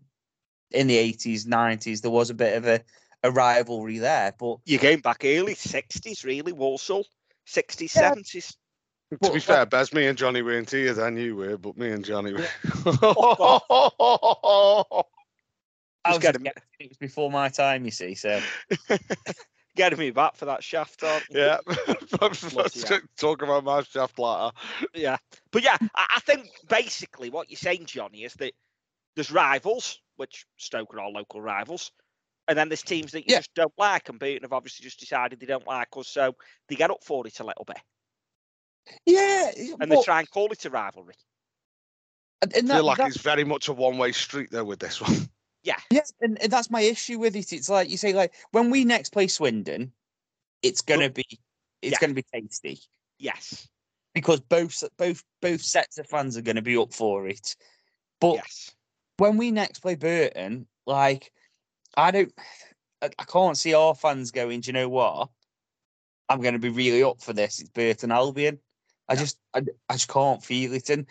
in 0.70 0.86
the 0.86 0.96
80s, 0.96 1.46
90s 1.46 2.00
there 2.00 2.10
was 2.10 2.30
a 2.30 2.34
bit 2.34 2.56
of 2.56 2.66
a, 2.66 2.80
a 3.22 3.30
rivalry 3.30 3.98
there. 3.98 4.32
But 4.38 4.58
You're 4.64 4.80
going 4.80 5.00
back 5.00 5.22
early 5.24 5.54
60s, 5.54 6.24
really, 6.24 6.52
Walsall. 6.52 7.04
60s, 7.46 7.94
Yeah. 7.94 8.14
70s. 8.14 8.54
To 9.10 9.16
be 9.32 9.38
that- 9.40 9.42
fair, 9.42 9.66
Bez, 9.66 9.92
me 9.92 10.06
and 10.06 10.16
Jonny 10.16 10.42
weren't 10.42 10.70
here 10.70 10.94
then 10.94 11.16
you 11.16 11.36
were, 11.36 11.56
but 11.56 11.76
me 11.76 11.90
and 11.90 12.04
Jonny 12.04 12.32
were. 12.32 12.46
I 16.02 16.12
Just 16.12 16.16
was 16.16 16.18
get 16.18 16.42
getting- 16.42 16.52
it 16.78 16.88
was 16.88 16.96
before 16.98 17.30
my 17.30 17.48
time, 17.48 17.84
you 17.84 17.90
see. 17.90 18.14
So 18.14 18.40
Getting 19.76 19.98
me 20.00 20.10
back 20.10 20.34
for 20.36 20.46
that 20.46 20.64
shaft, 20.64 21.02
aren't 21.04 21.24
yeah. 21.30 21.58
Bloody 22.18 22.80
hell. 22.88 22.98
Talk 23.16 23.42
about 23.42 23.62
my 23.64 23.82
shaft 23.84 24.18
later. 24.18 24.50
Yeah. 24.94 25.16
But 25.52 25.62
yeah, 25.62 25.76
I, 25.94 26.06
I 26.16 26.20
think 26.20 26.48
basically 26.68 27.30
what 27.30 27.50
you're 27.50 27.56
saying, 27.56 27.86
Jonny, 27.86 28.24
is 28.24 28.34
that 28.34 28.52
there's 29.14 29.30
rivals, 29.30 30.00
which 30.16 30.44
Stoke 30.56 30.92
are 30.94 31.00
our 31.00 31.10
local 31.10 31.40
rivals, 31.40 31.92
and 32.48 32.58
then 32.58 32.68
there's 32.68 32.82
teams 32.82 33.12
that 33.12 33.20
you 33.20 33.26
Yeah. 33.34 33.38
just 33.38 33.54
don't 33.54 33.72
like, 33.78 34.08
and 34.08 34.18
Burton 34.18 34.42
have 34.42 34.52
obviously 34.52 34.82
just 34.82 34.98
decided 34.98 35.38
they 35.38 35.46
don't 35.46 35.66
like 35.66 35.88
us, 35.96 36.08
so 36.08 36.34
they 36.68 36.74
get 36.74 36.90
up 36.90 37.04
for 37.04 37.24
it 37.26 37.38
a 37.38 37.44
little 37.44 37.64
bit, 37.64 37.78
yeah, 39.06 39.50
and 39.80 39.90
they 39.90 39.96
but- 39.96 40.04
try 40.04 40.20
and 40.20 40.30
call 40.30 40.50
it 40.52 40.64
a 40.64 40.70
rivalry. 40.70 41.14
and, 42.42 42.54
and 42.56 42.72
I 42.72 42.76
feel 42.76 42.84
like 42.84 42.98
that- 42.98 43.08
it's 43.08 43.20
very 43.20 43.44
much 43.44 43.68
a 43.68 43.72
one-way 43.72 44.12
street 44.12 44.50
though 44.50 44.64
with 44.64 44.78
this 44.80 45.00
one. 45.00 45.28
Yeah. 45.62 45.76
Yeah, 45.90 46.00
and, 46.22 46.40
and 46.42 46.50
that's 46.50 46.70
my 46.70 46.80
issue 46.80 47.18
with 47.18 47.36
it. 47.36 47.52
It's 47.52 47.68
like 47.68 47.90
you 47.90 47.98
say, 47.98 48.14
like 48.14 48.32
when 48.52 48.70
we 48.70 48.82
next 48.82 49.10
play 49.10 49.26
Swindon, 49.26 49.92
it's 50.62 50.80
gonna 50.80 51.10
be 51.10 51.26
it's 51.82 51.92
Yeah. 51.92 51.98
gonna 52.00 52.14
be 52.14 52.24
tasty 52.32 52.80
Yes. 53.18 53.68
because 54.14 54.40
both 54.40 54.82
both 54.96 55.22
both 55.42 55.60
sets 55.60 55.98
of 55.98 56.06
fans 56.06 56.38
are 56.38 56.40
gonna 56.42 56.62
be 56.62 56.78
up 56.78 56.94
for 56.94 57.28
it. 57.28 57.56
But 58.22 58.36
Yes. 58.36 58.70
when 59.18 59.36
we 59.36 59.50
next 59.50 59.80
play 59.80 59.96
Burton, 59.96 60.66
like 60.86 61.30
I 61.94 62.10
don't, 62.10 62.32
I, 63.02 63.10
I 63.18 63.24
can't 63.24 63.58
see 63.58 63.74
our 63.74 63.94
fans 63.94 64.30
going. 64.30 64.62
Do 64.62 64.68
you 64.68 64.72
know 64.72 64.88
what? 64.88 65.28
I'm 66.30 66.40
gonna 66.40 66.58
be 66.58 66.70
really 66.70 67.02
up 67.02 67.20
for 67.20 67.34
this. 67.34 67.60
It's 67.60 67.68
Burton 67.68 68.12
Albion. 68.12 68.60
I 69.10 69.16
just 69.16 69.38
I, 69.52 69.62
I 69.88 69.94
just 69.94 70.08
can't 70.08 70.42
feel 70.42 70.72
it. 70.72 70.88
And 70.88 71.06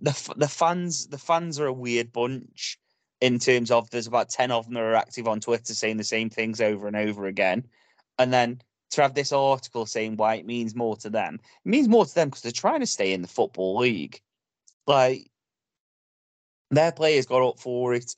the 0.00 0.34
the 0.36 0.48
fans 0.48 1.06
the 1.06 1.18
fans 1.18 1.60
are 1.60 1.66
a 1.66 1.72
weird 1.72 2.12
bunch 2.12 2.78
in 3.20 3.38
terms 3.38 3.70
of 3.70 3.90
there's 3.90 4.06
about 4.06 4.30
10 4.30 4.50
of 4.50 4.64
them 4.64 4.74
that 4.74 4.82
are 4.82 4.94
active 4.94 5.28
on 5.28 5.40
Twitter 5.40 5.74
saying 5.74 5.96
the 5.96 6.04
same 6.04 6.30
things 6.30 6.60
over 6.60 6.86
and 6.86 6.96
over 6.96 7.26
again. 7.26 7.64
And 8.18 8.32
then 8.32 8.60
to 8.90 9.02
have 9.02 9.14
this 9.14 9.32
article 9.32 9.86
saying 9.86 10.16
why 10.16 10.36
it 10.36 10.46
means 10.46 10.74
more 10.74 10.96
to 10.96 11.10
them, 11.10 11.40
it 11.64 11.68
means 11.68 11.88
more 11.88 12.06
to 12.06 12.14
them 12.14 12.28
because 12.28 12.42
they're 12.42 12.52
trying 12.52 12.80
to 12.80 12.86
stay 12.86 13.12
in 13.12 13.22
the 13.22 13.28
Football 13.28 13.78
League. 13.78 14.20
Like, 14.86 15.30
their 16.70 16.92
players 16.92 17.26
got 17.26 17.46
up 17.46 17.58
for 17.58 17.94
it. 17.94 18.14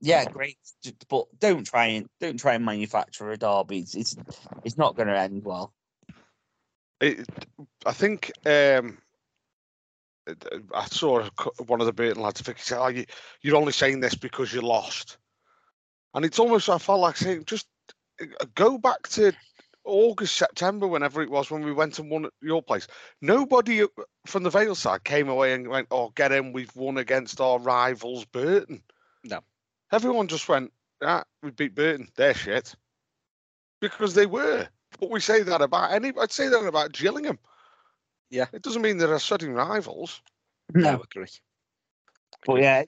Yeah, 0.00 0.24
great, 0.24 0.56
but 1.08 1.26
don't 1.38 1.64
try 1.64 1.86
and 1.86 2.08
don't 2.20 2.40
try 2.40 2.54
and 2.54 2.64
manufacture 2.64 3.30
a 3.30 3.36
derby. 3.36 3.80
It's 3.80 3.94
it's, 3.94 4.16
it's 4.64 4.78
not 4.78 4.96
going 4.96 5.08
to 5.08 5.18
end 5.18 5.44
well. 5.44 5.74
It, 7.00 7.26
I 7.86 7.92
think 7.92 8.30
um, 8.44 8.98
I 10.74 10.84
saw 10.86 11.28
one 11.66 11.80
of 11.80 11.86
the 11.86 11.92
Burton 11.92 12.22
lads. 12.22 12.40
I 12.40 12.44
think 12.44 12.58
he 12.58 12.64
said, 12.64 12.78
"Oh, 12.78 12.88
you, 12.88 13.06
you're 13.42 13.56
only 13.56 13.72
saying 13.72 14.00
this 14.00 14.14
because 14.14 14.52
you 14.52 14.60
lost," 14.60 15.18
and 16.14 16.24
it's 16.24 16.38
almost 16.38 16.68
I 16.68 16.78
felt 16.78 17.00
like 17.00 17.16
saying, 17.16 17.44
"Just 17.46 17.66
uh, 18.20 18.26
go 18.54 18.78
back 18.78 19.08
to 19.08 19.32
August, 19.84 20.36
September, 20.36 20.86
whenever 20.86 21.22
it 21.22 21.30
was 21.30 21.50
when 21.50 21.64
we 21.64 21.72
went 21.72 21.98
and 21.98 22.10
won 22.10 22.26
at 22.26 22.32
your 22.42 22.62
place. 22.62 22.86
Nobody 23.22 23.82
uh, 23.82 23.86
from 24.26 24.42
the 24.42 24.50
Vale 24.50 24.74
side 24.74 25.04
came 25.04 25.28
away 25.28 25.54
and 25.54 25.68
went, 25.68 25.88
"Oh, 25.90 26.10
get 26.10 26.32
in, 26.32 26.52
we've 26.52 26.74
won 26.76 26.98
against 26.98 27.40
our 27.40 27.58
rivals, 27.58 28.24
Burton." 28.26 28.82
No. 29.24 29.40
everyone 29.92 30.28
just 30.28 30.48
went, 30.48 30.72
"Ah, 31.02 31.24
we 31.42 31.50
beat 31.50 31.74
Burton. 31.74 32.08
They're 32.14 32.34
shit," 32.34 32.74
because 33.80 34.14
they 34.14 34.26
were. 34.26 34.68
But 35.00 35.10
we 35.10 35.20
say 35.20 35.42
that 35.42 35.62
about 35.62 35.92
any. 35.92 36.12
I'd 36.20 36.30
say 36.30 36.48
that 36.48 36.66
about 36.66 36.92
Gillingham. 36.92 37.38
Yeah. 38.28 38.46
It 38.52 38.62
doesn't 38.62 38.82
mean 38.82 38.98
they're 38.98 39.18
sudden 39.18 39.54
rivals. 39.54 40.20
No, 40.74 40.90
I 40.90 40.94
agree. 40.94 41.26
But 42.46 42.60
yeah, 42.60 42.84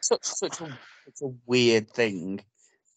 such 0.00 0.24
such 0.24 0.60
a 0.60 0.78
such 1.04 1.22
a 1.22 1.32
weird 1.46 1.90
thing 1.90 2.40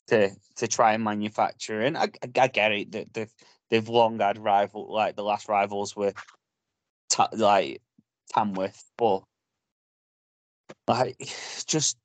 to 0.07 0.31
to 0.55 0.67
try 0.67 0.93
and 0.93 1.03
manufacture. 1.03 1.81
And 1.81 1.97
I, 1.97 2.09
I, 2.23 2.41
I 2.41 2.47
get 2.47 2.71
it 2.71 2.91
that 2.93 3.13
they've 3.13 3.33
they've 3.69 3.89
long 3.89 4.19
had 4.19 4.37
rival 4.37 4.91
like 4.91 5.15
the 5.15 5.23
last 5.23 5.47
rivals 5.47 5.95
were 5.95 6.13
ta- 7.09 7.29
like 7.33 7.81
Tamworth, 8.33 8.83
but 8.97 9.23
like 10.87 11.17
just 11.67 11.97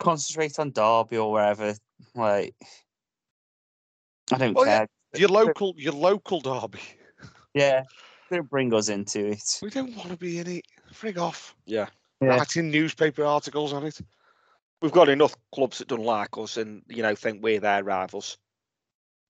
concentrate 0.00 0.58
on 0.58 0.72
Derby 0.72 1.18
or 1.18 1.30
wherever. 1.30 1.74
Like 2.14 2.54
I 4.32 4.38
don't 4.38 4.54
Well, 4.54 4.66
yeah, 4.66 4.78
care. 4.78 4.88
Your 5.16 5.28
local, 5.28 5.74
your 5.76 5.92
local 5.92 6.40
derby. 6.40 6.80
Yeah, 7.56 7.84
don't 8.32 8.50
bring 8.50 8.74
us 8.74 8.88
into 8.88 9.28
it. 9.28 9.60
We 9.62 9.70
don't 9.70 9.94
want 9.94 10.08
to 10.10 10.16
be 10.16 10.40
in 10.40 10.48
it. 10.48 10.64
Frig 10.92 11.18
off. 11.18 11.54
Yeah. 11.66 11.86
Yeah. 12.20 12.30
Writing 12.30 12.68
newspaper 12.68 13.24
articles 13.24 13.72
on 13.72 13.84
it. 13.84 14.00
We've 14.82 14.90
got 14.90 15.08
enough 15.08 15.36
clubs 15.52 15.78
that 15.78 15.86
don't 15.86 16.02
like 16.02 16.36
us 16.36 16.56
and, 16.56 16.82
you 16.88 17.02
know, 17.02 17.14
think 17.14 17.44
we're 17.44 17.60
their 17.60 17.84
rivals. 17.84 18.38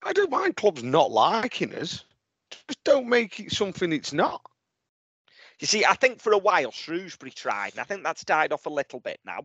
I 0.03 0.15
don't 0.15 0.31
mind 0.31 0.57
clubs 0.57 0.83
not 0.83 1.11
liking 1.11 1.75
us. 1.75 2.05
Just 2.51 2.85
don't 2.85 3.09
make 3.09 3.41
it 3.41 3.53
something 3.53 3.93
it's 3.93 4.13
not. 4.13 4.41
You 5.61 5.67
see, 5.67 5.85
I 5.85 5.95
think 5.95 6.21
for 6.21 6.33
a 6.33 6.39
while 6.39 6.73
Shrewsbury 6.73 7.31
tried, 7.31 7.73
and 7.73 7.81
I 7.81 7.85
think 7.85 8.03
that's 8.03 8.25
died 8.25 8.53
off 8.53 8.67
a 8.67 8.71
little 8.71 9.01
bit 9.01 9.21
now. 9.25 9.41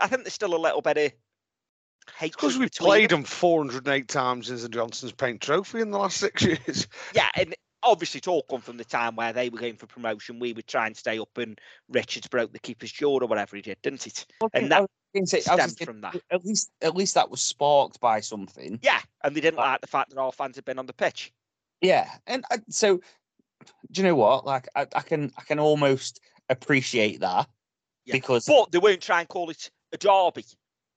I 0.00 0.06
think 0.06 0.22
there's 0.22 0.34
still 0.34 0.54
a 0.54 0.56
little 0.56 0.80
bit 0.80 0.96
of 0.96 1.02
hate. 1.02 1.14
Because 2.20 2.58
we've 2.58 2.72
played 2.72 3.10
them 3.10 3.24
408 3.24 4.08
times 4.08 4.50
in 4.50 4.56
the 4.56 4.68
Johnstone's 4.68 5.12
Paint 5.12 5.40
Trophy 5.40 5.80
in 5.80 5.90
the 5.90 5.98
last 5.98 6.16
six 6.18 6.42
years. 6.44 6.86
Yeah, 7.14 7.28
and 7.36 7.54
obviously 7.82 8.18
it 8.18 8.28
all 8.28 8.42
come 8.42 8.60
from 8.60 8.76
the 8.76 8.84
time 8.84 9.16
where 9.16 9.32
they 9.32 9.48
were 9.48 9.58
going 9.58 9.76
for 9.76 9.86
promotion. 9.86 10.38
We 10.38 10.52
would 10.52 10.66
try 10.66 10.86
and 10.86 10.96
stay 10.96 11.18
up, 11.18 11.36
and 11.38 11.60
Richards 11.88 12.28
broke 12.28 12.52
the 12.52 12.58
keeper's 12.58 12.92
jaw 12.92 13.18
or 13.20 13.26
whatever 13.26 13.56
he 13.56 13.62
did, 13.62 13.78
didn't 13.82 14.06
it? 14.06 14.26
And 14.52 14.70
that 14.70 14.88
say- 15.24 15.42
I 15.50 15.56
was 15.56 15.72
stemmed 15.72 15.78
from 15.86 16.00
that. 16.02 16.16
At 16.30 16.44
least 16.44 16.70
at 16.82 16.94
least 16.96 17.14
that 17.14 17.30
was 17.30 17.40
sparked 17.40 18.00
by 18.00 18.20
something. 18.20 18.78
Yeah, 18.82 19.00
and 19.24 19.34
they 19.34 19.40
didn't 19.40 19.58
like 19.58 19.80
the 19.80 19.86
fact 19.86 20.10
that 20.10 20.18
our 20.18 20.32
fans 20.32 20.56
had 20.56 20.64
been 20.64 20.78
on 20.78 20.86
the 20.86 20.92
pitch. 20.92 21.32
Yeah, 21.80 22.10
and 22.26 22.44
I, 22.50 22.58
so 22.68 23.00
do 23.90 24.02
you 24.02 24.06
know 24.08 24.14
what? 24.14 24.44
Like, 24.46 24.68
I, 24.74 24.86
I 24.94 25.00
can 25.00 25.32
I 25.36 25.42
can 25.42 25.58
almost 25.58 26.20
appreciate 26.48 27.20
that 27.20 27.48
Yeah. 28.04 28.12
because 28.14 28.44
But 28.46 28.72
they 28.72 28.78
weren't 28.78 29.00
trying 29.02 29.24
to 29.24 29.28
call 29.28 29.50
it 29.50 29.70
a 29.92 29.96
derby 29.96 30.44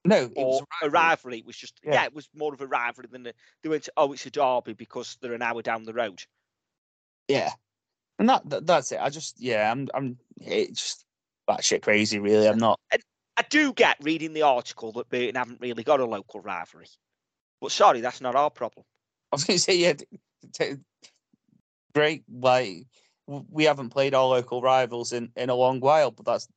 no, 0.05 0.23
it 0.23 0.33
or 0.35 0.45
was 0.45 0.61
a 0.61 0.89
rivalry. 0.89 0.91
rivalry. 0.91 1.37
It 1.39 1.45
was 1.45 1.57
just 1.57 1.79
yeah. 1.83 1.93
Yeah. 1.93 2.05
it 2.05 2.13
was 2.13 2.29
more 2.35 2.53
of 2.53 2.61
a 2.61 2.67
rivalry 2.67 3.07
than 3.11 3.27
a, 3.27 3.33
they 3.61 3.69
went. 3.69 3.83
To, 3.83 3.93
Oh, 3.97 4.11
it's 4.11 4.25
a 4.25 4.31
derby 4.31 4.73
because 4.73 5.17
they're 5.21 5.33
an 5.33 5.41
hour 5.41 5.61
down 5.61 5.83
the 5.83 5.93
road. 5.93 6.21
Yeah, 7.27 7.51
and 8.19 8.27
that, 8.29 8.49
that 8.49 8.67
that's 8.67 8.91
it. 8.91 8.99
I 9.01 9.09
just 9.09 9.39
yeah, 9.39 9.71
I'm 9.71 9.87
I'm 9.93 10.17
it's 10.37 10.81
just 10.81 11.05
that 11.47 11.63
shit 11.63 11.81
crazy. 11.81 12.19
Really, 12.19 12.47
I'm 12.47 12.57
not. 12.57 12.79
I 13.35 13.43
do 13.49 13.73
get 13.73 13.97
reading 14.01 14.33
the 14.33 14.43
article 14.43 14.91
that 14.93 15.09
Burton 15.09 15.35
haven't 15.35 15.61
really 15.61 15.83
got 15.83 15.99
a 15.99 16.05
local 16.05 16.41
rivalry, 16.41 16.87
but 17.61 17.71
sorry, 17.71 18.01
that's 18.01 18.21
not 18.21 18.35
our 18.35 18.49
problem. 18.49 18.85
I 19.31 19.35
was 19.35 19.45
going 19.45 19.57
to 19.57 19.63
say 19.63 19.75
yeah, 19.77 19.93
t- 19.93 20.05
t- 20.53 20.75
great. 21.95 22.23
Like 22.31 22.85
we 23.25 23.63
haven't 23.63 23.89
played 23.89 24.13
our 24.13 24.25
local 24.25 24.61
rivals 24.61 25.13
in 25.13 25.31
in 25.35 25.49
a 25.49 25.55
long 25.55 25.79
while, 25.79 26.11
but 26.11 26.25
that's 26.25 26.47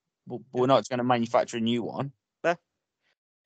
we're 0.53 0.67
not 0.67 0.89
going 0.89 0.99
to 0.99 1.05
manufacture 1.05 1.59
a 1.59 1.61
new 1.61 1.83
one. 1.83 2.13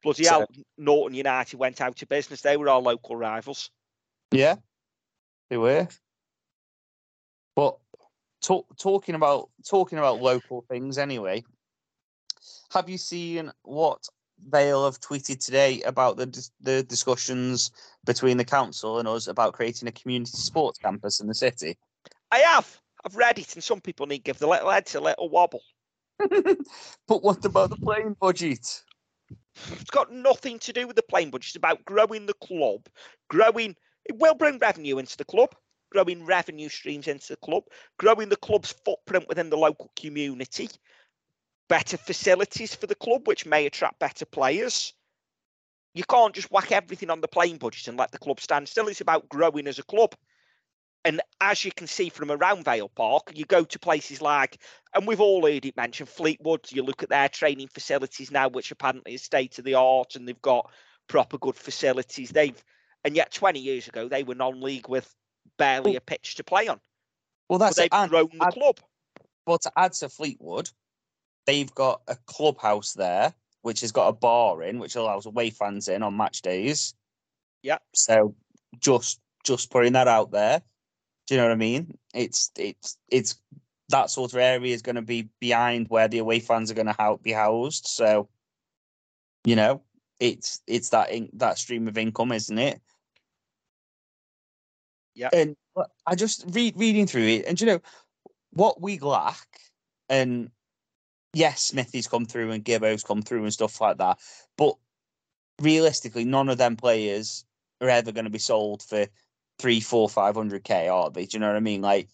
Bloody 0.03 0.25
So- 0.25 0.31
hell, 0.31 0.49
Norton 0.79 1.15
United 1.15 1.57
went 1.59 1.81
out 1.81 2.01
of 2.01 2.09
business. 2.09 2.41
They 2.41 2.57
were 2.57 2.69
our 2.69 2.81
local 2.81 3.17
rivals. 3.17 3.71
Yeah, 4.31 4.57
they 5.51 5.57
were. 5.57 5.89
But 7.55 7.79
talk, 8.41 8.67
talking 8.79 9.15
about 9.15 9.51
talking 9.69 9.99
about 9.99 10.23
local 10.23 10.63
things 10.63 10.99
anyway. 10.99 11.45
Have 12.73 12.89
you 12.89 12.99
seen 12.99 13.53
what 13.63 14.09
Vale 14.49 14.85
have 14.85 15.01
tweeted 15.01 15.45
today 15.45 15.83
about 15.83 16.17
the 16.17 16.51
the 16.61 16.83
discussions 16.85 17.71
between 18.05 18.37
the 18.37 18.45
council 18.45 18.99
and 18.99 19.09
us 19.09 19.27
about 19.27 19.53
creating 19.53 19.89
a 19.89 19.93
community 19.93 20.37
sports 20.37 20.79
campus 20.79 21.21
in 21.21 21.27
the 21.27 21.35
city? 21.35 21.77
I 22.31 22.39
have. 22.39 22.81
I've 23.05 23.17
read 23.17 23.39
it, 23.39 23.55
and 23.55 23.65
some 23.65 23.81
people 23.81 24.07
need 24.07 24.19
to 24.19 24.25
give 24.25 24.39
the 24.39 24.47
little 24.47 24.71
heads 24.71 24.95
a 24.95 25.01
little 25.01 25.29
wobble. 25.29 25.63
but 26.19 27.23
what 27.23 27.45
about 27.45 27.71
the 27.71 27.77
playing 27.77 28.15
budget? 28.21 28.83
It's 29.73 29.91
got 29.91 30.13
nothing 30.13 30.59
to 30.61 30.73
do 30.73 30.87
with 30.87 30.97
the 30.97 31.03
playing 31.03 31.31
budget. 31.31 31.49
It's 31.49 31.57
about 31.57 31.85
growing 31.85 32.27
the 32.27 32.35
club, 32.35 32.89
growing. 33.29 33.77
It 34.05 34.17
will 34.17 34.35
bring 34.35 34.59
revenue 34.59 34.99
into 34.99 35.17
the 35.17 35.25
club, 35.25 35.55
growing 35.91 36.25
revenue 36.25 36.69
streams 36.69 37.09
into 37.09 37.29
the 37.29 37.37
club, 37.37 37.65
growing 37.99 38.29
the 38.29 38.37
club's 38.37 38.73
footprint 38.85 39.29
within 39.29 39.51
the 39.51 39.59
local 39.59 39.91
community, 39.97 40.69
better 41.69 41.97
facilities 41.97 42.75
for 42.75 42.87
the 42.87 42.95
club, 42.95 43.27
which 43.27 43.47
may 43.47 43.67
attract 43.67 43.99
better 43.99 44.25
players. 44.25 44.95
You 45.95 46.05
can't 46.05 46.35
just 46.35 46.51
whack 46.53 46.73
everything 46.73 47.11
on 47.11 47.21
the 47.21 47.29
playing 47.29 47.59
budget 47.59 47.89
and 47.89 47.99
let 47.99 48.13
the 48.13 48.19
club 48.19 48.41
stand 48.41 48.69
still. 48.69 48.89
It's 48.89 49.01
about 49.01 49.29
growing 49.29 49.67
as 49.67 49.79
a 49.79 49.83
club. 49.83 50.15
And 51.05 51.21
as 51.41 51.65
you 51.65 51.73
can 51.73 51.87
see 51.87 52.11
from 52.11 52.31
around 52.31 52.65
Vale 52.65 52.91
Park, 52.91 53.33
you 53.35 53.47
go 53.47 53.65
to 53.65 53.79
places 53.79 54.21
like, 54.21 54.59
and 54.95 55.07
we've 55.07 55.21
all 55.21 55.47
heard 55.47 55.65
it 55.65 55.77
mentioned, 55.77 56.09
Fleetwood. 56.11 56.67
You 56.71 56.83
look 56.83 57.03
at 57.03 57.09
their 57.09 57.29
training 57.29 57.69
facilities 57.69 58.31
now, 58.31 58.49
which 58.49 58.71
apparently 58.71 59.15
is 59.15 59.23
state 59.23 59.59
of 59.59 59.65
the 59.65 59.75
art, 59.75 60.15
and 60.15 60.29
they've 60.29 60.43
got 60.43 60.71
proper 61.09 61.39
good 61.39 61.57
facilities. 61.57 62.31
They've, 62.31 62.63
and 63.05 63.17
yet 63.17 63.33
20 63.33 63.59
years 63.61 63.89
ago, 63.89 64.09
they 64.09 64.25
were 64.25 64.35
non-league 64.35 64.89
with 64.89 65.13
barely 65.57 65.97
a 65.97 66.01
pitch 66.03 66.35
to 66.37 66.45
play 66.45 66.69
on. 66.69 66.81
Well, 67.49 67.59
But 67.59 67.67
that's 67.67 67.77
they've 67.77 67.87
it. 67.87 67.95
And, 67.95 68.11
grown 68.11 68.29
the 68.33 68.45
and- 68.45 68.53
club. 68.53 68.81
Well, 69.47 69.59
to 69.59 69.73
add 69.77 69.95
to 69.95 70.09
Fleetwood, 70.11 70.69
they've 71.47 71.75
got 71.75 72.03
a 72.09 72.17
clubhouse 72.27 72.93
there, 72.93 73.33
which 73.63 73.81
has 73.81 73.91
got 73.91 74.09
a 74.09 74.13
bar 74.13 74.63
in, 74.63 74.79
which 74.79 74.97
allows 74.97 75.25
away 75.25 75.49
fans 75.51 75.89
in 75.89 76.03
on 76.03 76.17
match 76.17 76.43
days. 76.43 76.95
Yep. 77.63 77.83
So 77.95 78.35
just 78.79 79.19
just 79.45 79.71
putting 79.71 79.95
that 79.95 80.07
out 80.07 80.31
there. 80.31 80.61
Do 81.31 81.37
you 81.37 81.43
know 81.43 81.47
what 81.47 81.53
I 81.53 81.59
mean? 81.59 81.97
It's 82.13 82.51
it's 82.59 82.99
it's 83.09 83.41
that 83.91 84.11
sort 84.11 84.33
of 84.33 84.41
area 84.41 84.75
is 84.75 84.83
going 84.83 84.97
to 84.97 85.03
be 85.03 85.29
behind 85.39 85.87
where 85.89 86.09
the 86.09 86.19
away 86.19 86.41
fans 86.41 86.73
are 86.73 86.75
going 86.75 86.89
to 86.89 87.19
be 87.23 87.31
housed. 87.31 87.87
So, 87.87 88.29
you 89.45 89.55
know, 89.55 89.81
it's 90.19 90.61
it's 90.67 90.89
that 90.89 91.13
in, 91.13 91.31
that 91.35 91.57
stream 91.57 91.87
of 91.87 91.97
income, 91.97 92.33
isn't 92.33 92.59
it? 92.59 92.81
Yeah. 95.15 95.29
And 95.33 95.55
uh, 95.77 95.85
I 96.05 96.17
just 96.17 96.47
read 96.49 96.75
reading 96.77 97.07
through 97.07 97.29
it, 97.29 97.45
and 97.47 97.61
you 97.61 97.69
know 97.69 97.81
what 98.53 98.81
we 98.81 98.99
lack, 98.99 99.47
and 100.09 100.51
yes, 101.33 101.63
Smithy's 101.63 102.09
come 102.09 102.27
through 102.27 102.51
and 102.51 102.65
Gibbo's 102.65 103.05
come 103.05 103.23
through 103.23 103.45
and 103.45 103.53
stuff 103.53 103.81
like 103.81 103.99
that, 103.99 104.19
but 104.59 104.75
realistically, 105.63 106.25
none 106.25 106.49
of 106.49 106.59
them 106.59 106.75
players 106.75 107.45
are 107.81 107.89
ever 107.89 108.11
going 108.11 108.25
to 108.25 108.31
be 108.31 108.41
sold 108.41 108.83
for 108.83 109.07
three, 109.61 109.81
four, 109.81 110.09
five 110.09 110.35
hundred 110.35 110.65
k, 110.65 110.89
are 110.89 111.11
they? 111.11 111.27
Do 111.27 111.37
you 111.37 111.41
know 111.41 111.49
what 111.49 111.57
I 111.57 111.61
mean? 111.61 111.83
Like 111.83 112.09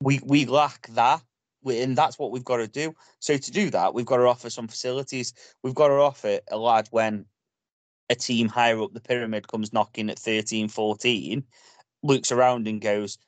we 0.00 0.20
we 0.24 0.46
lack 0.46 0.88
that, 0.88 1.22
and 1.64 1.96
that's 1.96 2.18
what 2.18 2.32
we've 2.32 2.44
got 2.44 2.58
to 2.58 2.68
do. 2.68 2.94
So 3.20 3.36
to 3.36 3.50
do 3.50 3.70
that, 3.70 3.94
we've 3.94 4.06
got 4.06 4.16
to 4.16 4.26
offer 4.26 4.50
some 4.50 4.68
facilities. 4.68 5.34
We've 5.62 5.74
got 5.74 5.88
to 5.88 5.94
offer 5.94 6.40
a 6.50 6.56
lad 6.56 6.88
when 6.90 7.26
a 8.10 8.14
team 8.14 8.48
higher 8.48 8.80
up 8.82 8.92
the 8.92 9.00
pyramid 9.00 9.48
comes 9.48 9.72
knocking 9.72 10.10
at 10.10 10.18
13, 10.18 10.68
14, 10.68 11.44
looks 12.02 12.32
around 12.32 12.68
and 12.68 12.80
goes, 12.80 13.18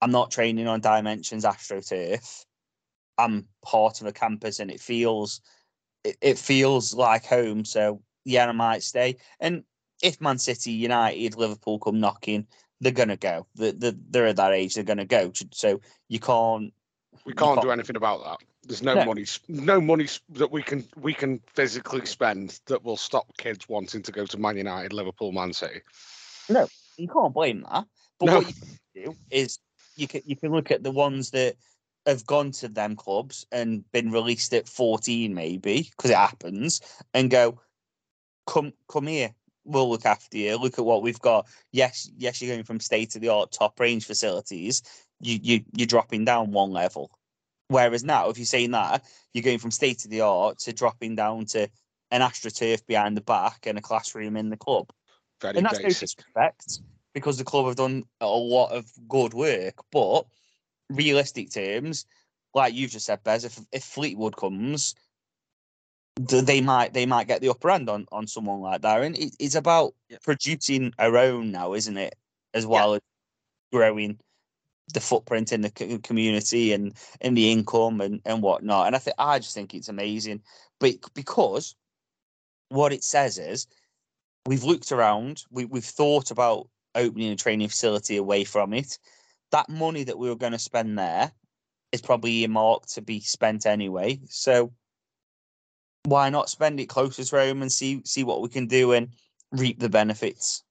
I'm 0.00 0.10
not 0.10 0.30
training 0.30 0.66
on 0.66 0.80
Dimensions 0.80 1.44
AstroTurf. 1.44 2.44
I'm 3.18 3.46
part 3.64 4.00
of 4.00 4.06
a 4.06 4.12
campus 4.12 4.58
and 4.58 4.70
it 4.70 4.80
feels 4.80 5.40
it, 6.04 6.16
it 6.20 6.38
feels 6.38 6.94
like 6.94 7.24
home. 7.24 7.64
So 7.64 8.02
yeah, 8.24 8.48
I 8.48 8.52
might 8.52 8.82
stay. 8.82 9.16
And 9.38 9.62
if 10.02 10.20
Man 10.20 10.38
City, 10.38 10.72
United, 10.72 11.36
Liverpool 11.36 11.78
come 11.78 12.00
knocking, 12.00 12.46
they're 12.80 12.92
gonna 12.92 13.16
go. 13.16 13.46
The 13.54 13.72
the 13.72 13.98
they're 14.10 14.26
at 14.26 14.36
that 14.36 14.52
age, 14.52 14.74
they're 14.74 14.84
gonna 14.84 15.04
go. 15.06 15.32
So 15.52 15.80
you 16.08 16.18
can't 16.18 16.72
We 17.24 17.32
can't 17.32 17.60
do 17.60 17.68
can't- 17.68 17.78
anything 17.78 17.96
about 17.96 18.24
that. 18.24 18.38
There's 18.64 18.82
no, 18.82 18.94
No. 18.94 19.04
money, 19.06 19.24
no 19.48 19.80
money 19.80 20.08
that 20.30 20.50
we 20.52 20.62
can 20.62 20.84
we 20.96 21.14
can 21.14 21.40
physically 21.46 22.06
spend 22.06 22.60
that 22.66 22.84
will 22.84 22.96
stop 22.96 23.36
kids 23.36 23.68
wanting 23.68 24.02
to 24.02 24.12
go 24.12 24.26
to 24.26 24.38
Man 24.38 24.56
United, 24.56 24.92
Liverpool, 24.92 25.32
Man 25.32 25.52
City. 25.52 25.80
No, 26.48 26.68
you 26.96 27.08
can't 27.08 27.32
blame 27.34 27.62
that. 27.72 27.86
But 28.18 28.26
No. 28.26 28.36
what 28.36 28.46
you 28.46 28.54
can 28.54 28.78
do 28.94 29.16
is 29.30 29.58
you 29.96 30.06
can 30.08 30.22
you 30.26 30.36
can 30.36 30.52
look 30.52 30.70
at 30.70 30.82
the 30.82 30.90
ones 30.92 31.30
that 31.30 31.56
have 32.06 32.26
gone 32.26 32.50
to 32.50 32.68
them 32.68 32.96
clubs 32.96 33.46
and 33.52 33.90
been 33.92 34.10
released 34.10 34.52
at 34.54 34.68
14 34.68 35.32
maybe 35.34 35.88
because 35.96 36.10
it 36.10 36.16
happens 36.16 36.80
and 37.14 37.30
go 37.30 37.60
come 38.46 38.72
come 38.88 39.06
here 39.06 39.32
we'll 39.64 39.88
look 39.88 40.04
after 40.06 40.36
you 40.36 40.56
look 40.56 40.78
at 40.78 40.84
what 40.84 41.02
we've 41.02 41.20
got 41.20 41.46
yes 41.72 42.10
yes 42.16 42.40
you're 42.40 42.52
going 42.54 42.64
from 42.64 42.80
state 42.80 43.14
of 43.14 43.20
the 43.20 43.28
art 43.28 43.52
top 43.52 43.78
range 43.78 44.04
facilities 44.06 44.82
you 45.20 45.38
you 45.42 45.60
you're 45.76 45.86
dropping 45.86 46.24
down 46.24 46.50
one 46.50 46.70
level 46.70 47.10
whereas 47.68 48.04
now 48.04 48.28
if 48.28 48.38
you're 48.38 48.44
saying 48.44 48.72
that 48.72 49.04
you're 49.32 49.42
going 49.42 49.58
from 49.58 49.70
state 49.70 50.04
of 50.04 50.10
the 50.10 50.20
art 50.20 50.58
to 50.58 50.72
dropping 50.72 51.14
down 51.14 51.44
to 51.44 51.68
an 52.10 52.20
astroturf 52.20 52.84
behind 52.86 53.16
the 53.16 53.22
back 53.22 53.66
and 53.66 53.78
a 53.78 53.82
classroom 53.82 54.36
in 54.36 54.50
the 54.50 54.56
club 54.56 54.90
Very 55.40 55.58
and 55.58 55.66
that's 55.66 55.78
no 55.78 55.84
basic. 55.84 56.08
disrespect 56.08 56.80
because 57.14 57.38
the 57.38 57.44
club 57.44 57.66
have 57.66 57.76
done 57.76 58.04
a 58.20 58.26
lot 58.26 58.70
of 58.72 58.90
good 59.08 59.34
work. 59.34 59.74
But 59.90 60.26
realistic 60.90 61.50
terms, 61.50 62.06
like 62.54 62.74
you've 62.74 62.90
just 62.90 63.06
said, 63.06 63.22
Bez, 63.24 63.44
if 63.44 63.58
if 63.72 63.84
Fleetwood 63.84 64.36
comes, 64.36 64.94
they 66.16 66.60
might 66.60 66.92
they 66.92 67.06
might 67.06 67.26
get 67.26 67.40
the 67.40 67.48
upper 67.48 67.70
hand 67.70 67.88
on 67.88 68.06
on 68.12 68.26
someone 68.26 68.60
like 68.60 68.82
that. 68.82 69.02
And 69.02 69.16
it, 69.16 69.34
it's 69.38 69.54
about 69.54 69.94
Yeah. 70.08 70.18
producing 70.22 70.92
our 70.98 71.16
own 71.16 71.50
now, 71.52 71.74
isn't 71.74 71.96
it? 71.96 72.14
As 72.54 72.66
well 72.66 72.94
as 72.94 73.00
growing 73.72 74.18
the 74.92 75.00
footprint 75.00 75.52
in 75.52 75.62
the 75.62 75.70
co- 75.70 75.98
community 75.98 76.72
and 76.72 76.94
in 77.20 77.34
the 77.34 77.50
income 77.50 78.00
and 78.00 78.20
and 78.26 78.42
whatnot. 78.42 78.86
And 78.86 78.96
I 78.96 78.98
think 78.98 79.16
I 79.18 79.38
just 79.38 79.54
think 79.54 79.74
it's 79.74 79.88
amazing, 79.88 80.42
but 80.80 80.94
because 81.14 81.74
what 82.68 82.92
it 82.92 83.04
says 83.04 83.38
is 83.38 83.66
we've 84.46 84.64
looked 84.64 84.92
around, 84.92 85.44
we, 85.50 85.64
we've 85.64 85.84
thought 85.84 86.30
about 86.30 86.68
opening 86.94 87.32
a 87.32 87.36
training 87.36 87.68
facility 87.68 88.16
away 88.16 88.44
from 88.44 88.72
it. 88.74 88.98
That 89.50 89.68
money 89.68 90.04
that 90.04 90.18
we 90.18 90.28
were 90.28 90.36
going 90.36 90.52
to 90.52 90.58
spend 90.58 90.98
there 90.98 91.32
is 91.92 92.00
probably 92.02 92.40
earmarked 92.42 92.94
to 92.94 93.02
be 93.02 93.20
spent 93.20 93.66
anyway. 93.66 94.20
So 94.28 94.72
why 96.04 96.30
not 96.30 96.50
spend 96.50 96.80
it 96.80 96.88
closer 96.88 97.24
to 97.24 97.36
home 97.36 97.62
and 97.62 97.72
see 97.72 98.02
see 98.04 98.24
what 98.24 98.42
we 98.42 98.48
can 98.48 98.66
do 98.66 98.92
and 98.92 99.08
reap 99.52 99.78
the 99.78 99.88
benefits? 99.88 100.62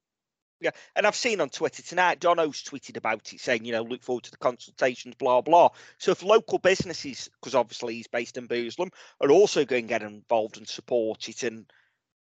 Yeah, 0.60 0.72
and 0.96 1.08
I've 1.08 1.16
seen 1.16 1.42
on 1.42 1.50
Twitter 1.50 1.82
tonight, 1.82 2.20
Dono's 2.20 2.62
tweeted 2.62 2.96
about 2.96 3.34
it, 3.34 3.40
saying, 3.40 3.66
you 3.66 3.72
know, 3.72 3.82
look 3.82 4.04
forward 4.04 4.26
to 4.26 4.32
the 4.32 4.38
consultations, 4.38 5.16
blah 5.16 5.42
blah. 5.42 5.70
So 5.98 6.12
if 6.12 6.22
local 6.22 6.60
businesses, 6.60 7.30
because 7.40 7.56
obviously 7.56 7.96
he's 7.96 8.08
based 8.08 8.38
in 8.38 8.46
Burslem, 8.46 8.92
are 9.22 9.32
also 9.32 9.66
going 9.66 9.86
to 9.86 9.90
get 9.90 10.04
involved 10.04 10.58
and 10.58 10.68
support 10.68 11.28
it 11.30 11.42
and, 11.44 11.66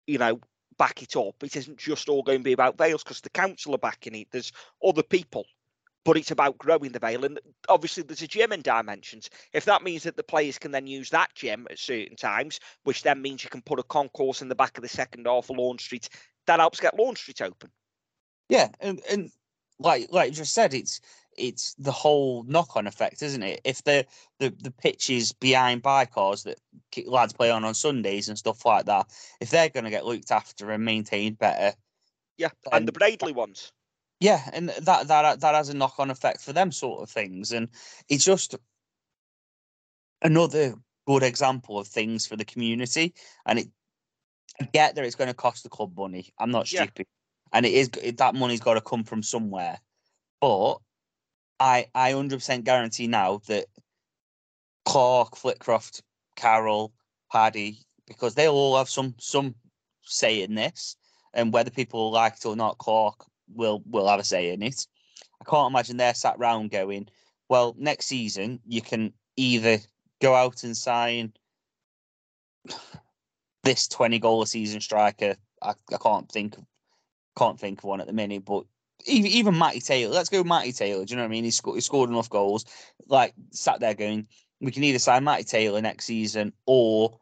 you 0.07 0.17
know, 0.17 0.39
back 0.77 1.03
it 1.03 1.17
up, 1.17 1.35
it 1.43 1.55
isn't 1.55 1.77
just 1.77 2.07
all 2.07 2.23
going 2.23 2.39
to 2.39 2.43
be 2.43 2.53
about 2.53 2.77
Vales 2.77 3.03
because 3.03 3.21
the 3.21 3.29
council 3.29 3.75
are 3.75 3.79
backing 3.79 4.15
it. 4.15 4.27
There's 4.31 4.53
other 4.85 5.03
people, 5.03 5.45
but 6.05 6.17
it's 6.17 6.31
about 6.31 6.57
growing 6.57 6.91
the 6.91 6.99
Vale, 6.99 7.25
and 7.25 7.39
obviously 7.69 8.03
there's 8.03 8.21
a 8.21 8.27
gem 8.27 8.51
in 8.51 8.61
Dimensions. 8.61 9.29
If 9.53 9.65
that 9.65 9.83
means 9.83 10.03
that 10.03 10.17
the 10.17 10.23
players 10.23 10.57
can 10.57 10.71
then 10.71 10.87
use 10.87 11.09
that 11.11 11.33
gem 11.35 11.67
at 11.69 11.79
certain 11.79 12.15
times, 12.15 12.59
which 12.83 13.03
then 13.03 13.21
means 13.21 13.43
you 13.43 13.49
can 13.49 13.61
put 13.61 13.79
a 13.79 13.83
concourse 13.83 14.41
in 14.41 14.49
the 14.49 14.55
back 14.55 14.77
of 14.77 14.81
the 14.81 14.89
second 14.89 15.25
half 15.27 15.49
of 15.49 15.57
Lorne 15.57 15.79
Street, 15.79 16.09
that 16.47 16.59
helps 16.59 16.79
get 16.79 16.97
Lorne 16.97 17.15
Street 17.15 17.41
open. 17.41 17.71
Yeah, 18.49 18.69
and, 18.79 19.01
and 19.09 19.31
like 19.79 20.07
like 20.11 20.29
you 20.29 20.35
just 20.35 20.53
said, 20.53 20.73
it's 20.73 21.01
it's 21.37 21.73
the 21.75 21.91
whole 21.91 22.43
knock 22.43 22.75
on 22.75 22.87
effect, 22.87 23.21
isn't 23.21 23.43
it? 23.43 23.61
If 23.63 23.83
the 23.83 24.05
the 24.39 24.53
the 24.61 24.71
pitches 24.71 25.31
behind 25.33 25.83
bycars 25.83 26.43
that 26.43 26.59
lads 27.07 27.33
play 27.33 27.49
on 27.49 27.63
on 27.63 27.73
Sundays 27.73 28.29
and 28.29 28.37
stuff 28.37 28.65
like 28.65 28.85
that, 28.85 29.07
if 29.39 29.49
they're 29.49 29.69
going 29.69 29.85
to 29.85 29.89
get 29.89 30.05
looked 30.05 30.31
after 30.31 30.71
and 30.71 30.85
maintained 30.85 31.39
better, 31.39 31.75
Yeah, 32.37 32.49
and 32.71 32.87
the 32.87 32.91
Bradley 32.91 33.33
ones. 33.33 33.71
Yeah, 34.23 34.49
and 34.53 34.69
that 34.69 35.09
that 35.09 35.41
that 35.41 35.53
has 35.53 35.67
a 35.67 35.73
knock 35.73 35.95
on 35.99 36.09
effect 36.09 36.39
for 36.39 36.53
them 36.53 36.71
sort 36.71 37.01
of 37.01 37.09
things, 37.09 37.51
and 37.51 37.67
it's 38.07 38.23
just 38.23 38.55
another 40.21 40.75
good 41.05 41.23
example 41.23 41.77
of 41.77 41.87
things 41.87 42.25
for 42.25 42.37
the 42.37 42.45
community. 42.45 43.13
And 43.45 43.59
it, 43.59 43.67
I 44.61 44.69
get 44.71 44.95
that 44.95 45.03
it's 45.03 45.17
going 45.17 45.27
to 45.27 45.33
cost 45.33 45.63
the 45.63 45.69
club 45.69 45.97
money. 45.97 46.33
I'm 46.39 46.51
not 46.51 46.71
Yeah. 46.71 46.83
stupid, 46.83 47.05
and 47.51 47.65
it 47.65 47.73
is 47.73 47.89
that 47.89 48.33
money's 48.33 48.61
got 48.61 48.75
to 48.75 48.81
come 48.81 49.03
from 49.03 49.23
somewhere. 49.23 49.81
But 50.39 50.77
I 51.59 51.87
I 51.93 52.13
hundred 52.13 52.37
percent 52.37 52.63
guarantee 52.63 53.07
now 53.07 53.41
that 53.47 53.65
Clarke, 54.85 55.35
Flitcroft, 55.35 56.01
Carol, 56.37 56.93
Paddy, 57.29 57.79
because 58.07 58.35
they'll 58.35 58.53
all 58.53 58.77
have 58.77 58.87
some 58.87 59.15
some 59.19 59.55
say 60.03 60.43
in 60.43 60.55
this, 60.55 60.95
and 61.33 61.51
whether 61.51 61.71
people 61.71 62.09
like 62.09 62.35
it 62.35 62.45
or 62.45 62.55
not, 62.55 62.77
Clarke 62.77 63.25
will 63.53 63.81
will 63.85 64.07
have 64.07 64.19
a 64.19 64.23
say 64.23 64.51
in 64.51 64.61
it. 64.61 64.87
I 65.41 65.49
can't 65.49 65.71
imagine 65.71 65.97
they're 65.97 66.13
sat 66.13 66.39
round 66.39 66.71
going, 66.71 67.07
well, 67.49 67.75
next 67.77 68.05
season 68.05 68.59
you 68.65 68.81
can 68.81 69.13
either 69.35 69.79
go 70.21 70.35
out 70.35 70.63
and 70.63 70.77
sign 70.77 71.33
this 73.63 73.87
twenty 73.87 74.19
goal 74.19 74.41
a 74.41 74.47
season 74.47 74.81
striker. 74.81 75.35
I, 75.61 75.73
I 75.91 75.97
can't 75.97 76.31
think 76.31 76.55
can't 77.37 77.59
think 77.59 77.79
of 77.79 77.85
one 77.85 78.01
at 78.01 78.07
the 78.07 78.13
minute, 78.13 78.45
but 78.45 78.65
even 79.05 79.31
even 79.31 79.57
Matty 79.57 79.81
Taylor. 79.81 80.13
Let's 80.13 80.29
go 80.29 80.43
Matty 80.43 80.71
Taylor. 80.71 81.03
Do 81.03 81.11
you 81.11 81.17
know 81.17 81.23
what 81.23 81.29
I 81.29 81.31
mean? 81.31 81.43
He, 81.43 81.51
sco- 81.51 81.75
he 81.75 81.81
scored 81.81 82.09
enough 82.09 82.29
goals. 82.29 82.65
Like 83.07 83.33
sat 83.51 83.79
there 83.79 83.93
going, 83.93 84.27
we 84.61 84.71
can 84.71 84.83
either 84.83 84.99
sign 84.99 85.23
Matty 85.23 85.43
Taylor 85.43 85.81
next 85.81 86.05
season, 86.05 86.53
or 86.65 87.19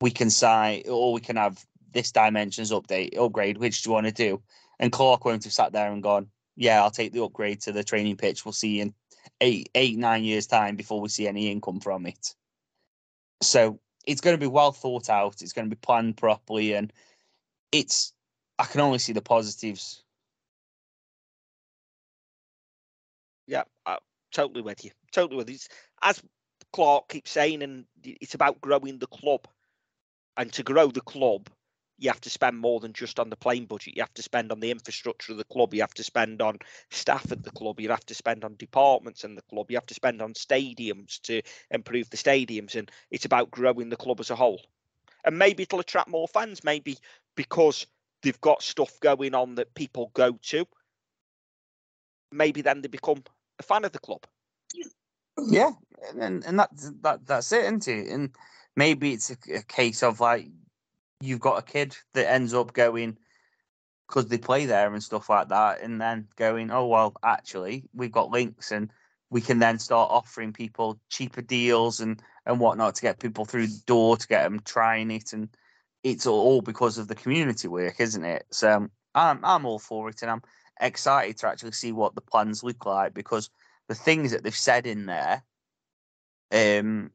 we 0.00 0.10
can 0.10 0.28
sign, 0.28 0.82
or 0.88 1.12
we 1.12 1.20
can 1.20 1.36
have 1.36 1.64
this 1.92 2.12
dimensions 2.12 2.72
update 2.72 3.16
upgrade. 3.16 3.58
Which 3.58 3.82
do 3.82 3.90
you 3.90 3.94
want 3.94 4.06
to 4.06 4.12
do? 4.12 4.42
And 4.78 4.92
Clarke 4.92 5.24
won't 5.24 5.44
have 5.44 5.52
sat 5.52 5.72
there 5.72 5.92
and 5.92 6.02
gone, 6.02 6.30
"Yeah, 6.56 6.82
I'll 6.82 6.90
take 6.90 7.12
the 7.12 7.22
upgrade 7.22 7.60
to 7.62 7.72
the 7.72 7.84
training 7.84 8.16
pitch. 8.16 8.44
We'll 8.44 8.52
see 8.52 8.80
in 8.80 8.94
eight, 9.40 9.70
eight, 9.74 9.98
nine 9.98 10.24
years 10.24 10.46
time 10.46 10.76
before 10.76 11.00
we 11.00 11.08
see 11.08 11.28
any 11.28 11.50
income 11.50 11.80
from 11.80 12.06
it." 12.06 12.34
So 13.42 13.80
it's 14.06 14.20
going 14.20 14.36
to 14.36 14.40
be 14.40 14.46
well 14.46 14.72
thought 14.72 15.08
out. 15.08 15.42
It's 15.42 15.52
going 15.52 15.68
to 15.68 15.74
be 15.74 15.80
planned 15.80 16.16
properly, 16.16 16.74
and 16.74 16.92
it's. 17.72 18.12
I 18.58 18.64
can 18.64 18.80
only 18.80 18.98
see 18.98 19.12
the 19.12 19.22
positives. 19.22 20.04
Yeah, 23.46 23.64
uh, 23.84 23.96
totally 24.32 24.62
with 24.62 24.84
you. 24.84 24.92
Totally 25.12 25.36
with 25.36 25.48
you. 25.48 25.56
It's, 25.56 25.68
as 26.02 26.22
Clarke 26.72 27.08
keeps 27.08 27.30
saying, 27.30 27.62
and 27.62 27.84
it's 28.04 28.34
about 28.34 28.60
growing 28.60 28.98
the 28.98 29.06
club. 29.06 29.46
And 30.36 30.52
to 30.54 30.62
grow 30.64 30.88
the 30.88 31.00
club, 31.00 31.48
you 31.98 32.10
have 32.10 32.20
to 32.22 32.30
spend 32.30 32.58
more 32.58 32.80
than 32.80 32.92
just 32.92 33.20
on 33.20 33.30
the 33.30 33.36
playing 33.36 33.66
budget. 33.66 33.96
You 33.96 34.02
have 34.02 34.14
to 34.14 34.22
spend 34.22 34.50
on 34.50 34.60
the 34.60 34.70
infrastructure 34.70 35.32
of 35.32 35.38
the 35.38 35.44
club. 35.44 35.74
You 35.74 35.80
have 35.80 35.94
to 35.94 36.04
spend 36.04 36.42
on 36.42 36.58
staff 36.90 37.30
at 37.30 37.44
the 37.44 37.50
club. 37.52 37.80
You 37.80 37.90
have 37.90 38.06
to 38.06 38.14
spend 38.14 38.44
on 38.44 38.56
departments 38.56 39.24
in 39.24 39.36
the 39.36 39.42
club. 39.42 39.70
You 39.70 39.76
have 39.76 39.86
to 39.86 39.94
spend 39.94 40.20
on 40.20 40.34
stadiums 40.34 41.20
to 41.22 41.42
improve 41.70 42.10
the 42.10 42.16
stadiums. 42.16 42.74
And 42.74 42.90
it's 43.10 43.24
about 43.24 43.50
growing 43.50 43.90
the 43.90 43.96
club 43.96 44.20
as 44.20 44.30
a 44.30 44.36
whole. 44.36 44.60
And 45.24 45.38
maybe 45.38 45.62
it'll 45.62 45.80
attract 45.80 46.08
more 46.08 46.28
fans, 46.28 46.64
maybe 46.64 46.98
because 47.36 47.86
they've 48.22 48.40
got 48.40 48.62
stuff 48.62 48.98
going 49.00 49.34
on 49.34 49.54
that 49.54 49.74
people 49.74 50.10
go 50.14 50.38
to. 50.42 50.66
Maybe 52.32 52.60
then 52.60 52.82
they 52.82 52.88
become 52.88 53.22
a 53.60 53.62
fan 53.62 53.84
of 53.84 53.92
the 53.92 54.00
club. 54.00 54.26
Yeah, 55.46 55.72
and 56.18 56.44
and 56.44 56.58
that's 56.58 56.90
that 57.02 57.26
that's 57.26 57.52
it, 57.52 57.64
isn't 57.64 57.88
it? 57.88 58.08
And 58.08 58.30
maybe 58.76 59.12
it's 59.12 59.30
a, 59.30 59.36
a 59.54 59.62
case 59.62 60.02
of 60.02 60.20
like 60.20 60.48
you've 61.24 61.40
got 61.40 61.58
a 61.58 61.62
kid 61.62 61.96
that 62.14 62.30
ends 62.30 62.54
up 62.54 62.72
going 62.72 63.16
because 64.08 64.28
they 64.28 64.38
play 64.38 64.66
there 64.66 64.92
and 64.92 65.02
stuff 65.02 65.30
like 65.30 65.48
that, 65.48 65.80
and 65.80 66.00
then 66.00 66.28
going, 66.36 66.70
oh 66.70 66.86
well, 66.86 67.14
actually 67.22 67.84
we've 67.94 68.12
got 68.12 68.30
links 68.30 68.70
and 68.70 68.90
we 69.30 69.40
can 69.40 69.58
then 69.58 69.78
start 69.78 70.10
offering 70.12 70.52
people 70.52 71.00
cheaper 71.08 71.42
deals 71.42 72.00
and 72.00 72.22
and 72.46 72.60
whatnot 72.60 72.94
to 72.94 73.02
get 73.02 73.18
people 73.18 73.44
through 73.44 73.66
the 73.66 73.82
door 73.86 74.16
to 74.16 74.28
get 74.28 74.44
them 74.44 74.60
trying 74.64 75.10
it, 75.10 75.32
and 75.32 75.48
it's 76.02 76.26
all 76.26 76.60
because 76.60 76.98
of 76.98 77.08
the 77.08 77.14
community 77.14 77.68
work, 77.68 77.98
isn't 77.98 78.24
it? 78.24 78.44
So 78.50 78.88
I'm 79.14 79.40
I'm 79.42 79.66
all 79.66 79.78
for 79.78 80.08
it, 80.10 80.22
and 80.22 80.30
I'm 80.30 80.42
excited 80.80 81.38
to 81.38 81.48
actually 81.48 81.72
see 81.72 81.92
what 81.92 82.14
the 82.14 82.20
plans 82.20 82.62
look 82.62 82.84
like 82.84 83.14
because 83.14 83.50
the 83.88 83.94
things 83.94 84.32
that 84.32 84.42
they've 84.42 84.54
said 84.54 84.86
in 84.86 85.06
there, 85.06 85.42
um, 86.52 87.10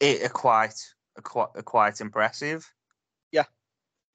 it 0.00 0.24
are 0.24 0.28
quite 0.30 0.74
are 1.16 1.22
quite 1.22 1.48
are 1.54 1.62
quite 1.62 2.00
impressive. 2.00 2.70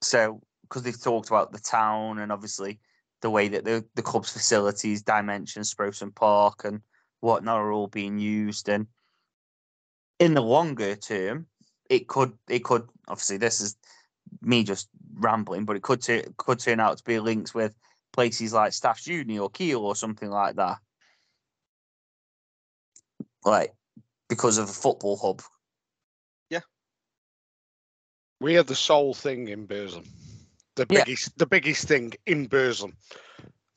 So 0.02 0.42
because 0.64 0.84
they've 0.84 1.02
talked 1.02 1.30
about 1.30 1.52
the 1.52 1.60
town 1.60 2.20
and 2.20 2.32
obviously 2.32 2.80
the 3.22 3.30
way 3.30 3.48
that 3.50 3.66
the 3.66 3.86
the 3.96 4.02
club's 4.02 4.32
facilities, 4.32 5.02
dimensions, 5.02 5.74
Sproson 5.74 6.14
Park, 6.14 6.64
and 6.64 6.82
whatnot 7.20 7.58
are 7.58 7.72
all 7.72 7.88
being 7.88 8.18
used, 8.18 8.70
and 8.70 8.88
in 10.20 10.34
the 10.34 10.42
longer 10.42 10.96
term, 10.96 11.48
it 11.90 12.08
could 12.08 12.34
it 12.48 12.64
could 12.64 12.88
obviously 13.08 13.38
this 13.38 13.62
is 13.62 13.76
me 14.42 14.64
just 14.64 14.90
rambling, 15.16 15.66
but 15.66 15.76
it 15.76 15.84
could 15.84 16.06
could 16.38 16.60
turn 16.60 16.80
out 16.80 16.98
to 16.98 17.04
be 17.04 17.20
links 17.20 17.54
with 17.54 17.76
places 18.14 18.54
like 18.54 18.74
Staffs 18.74 19.08
Uni 19.08 19.38
or 19.38 19.50
Keele 19.50 19.86
or 19.86 19.96
something 19.96 20.30
like 20.30 20.56
that 20.56 20.78
like 23.46 23.74
because 24.28 24.58
of 24.58 24.70
a 24.70 24.74
football 24.74 25.18
hub. 25.18 25.42
We 28.40 28.58
are 28.58 28.64
the 28.64 28.76
sole 28.76 29.14
thing 29.14 29.50
in 29.50 29.66
Burslem. 29.66 30.06
The 30.76 30.86
Yeah. 30.90 31.04
biggest, 31.04 31.38
the 31.38 31.46
biggest 31.46 31.88
thing 31.88 32.14
in 32.26 32.48
Burslem. 32.48 32.96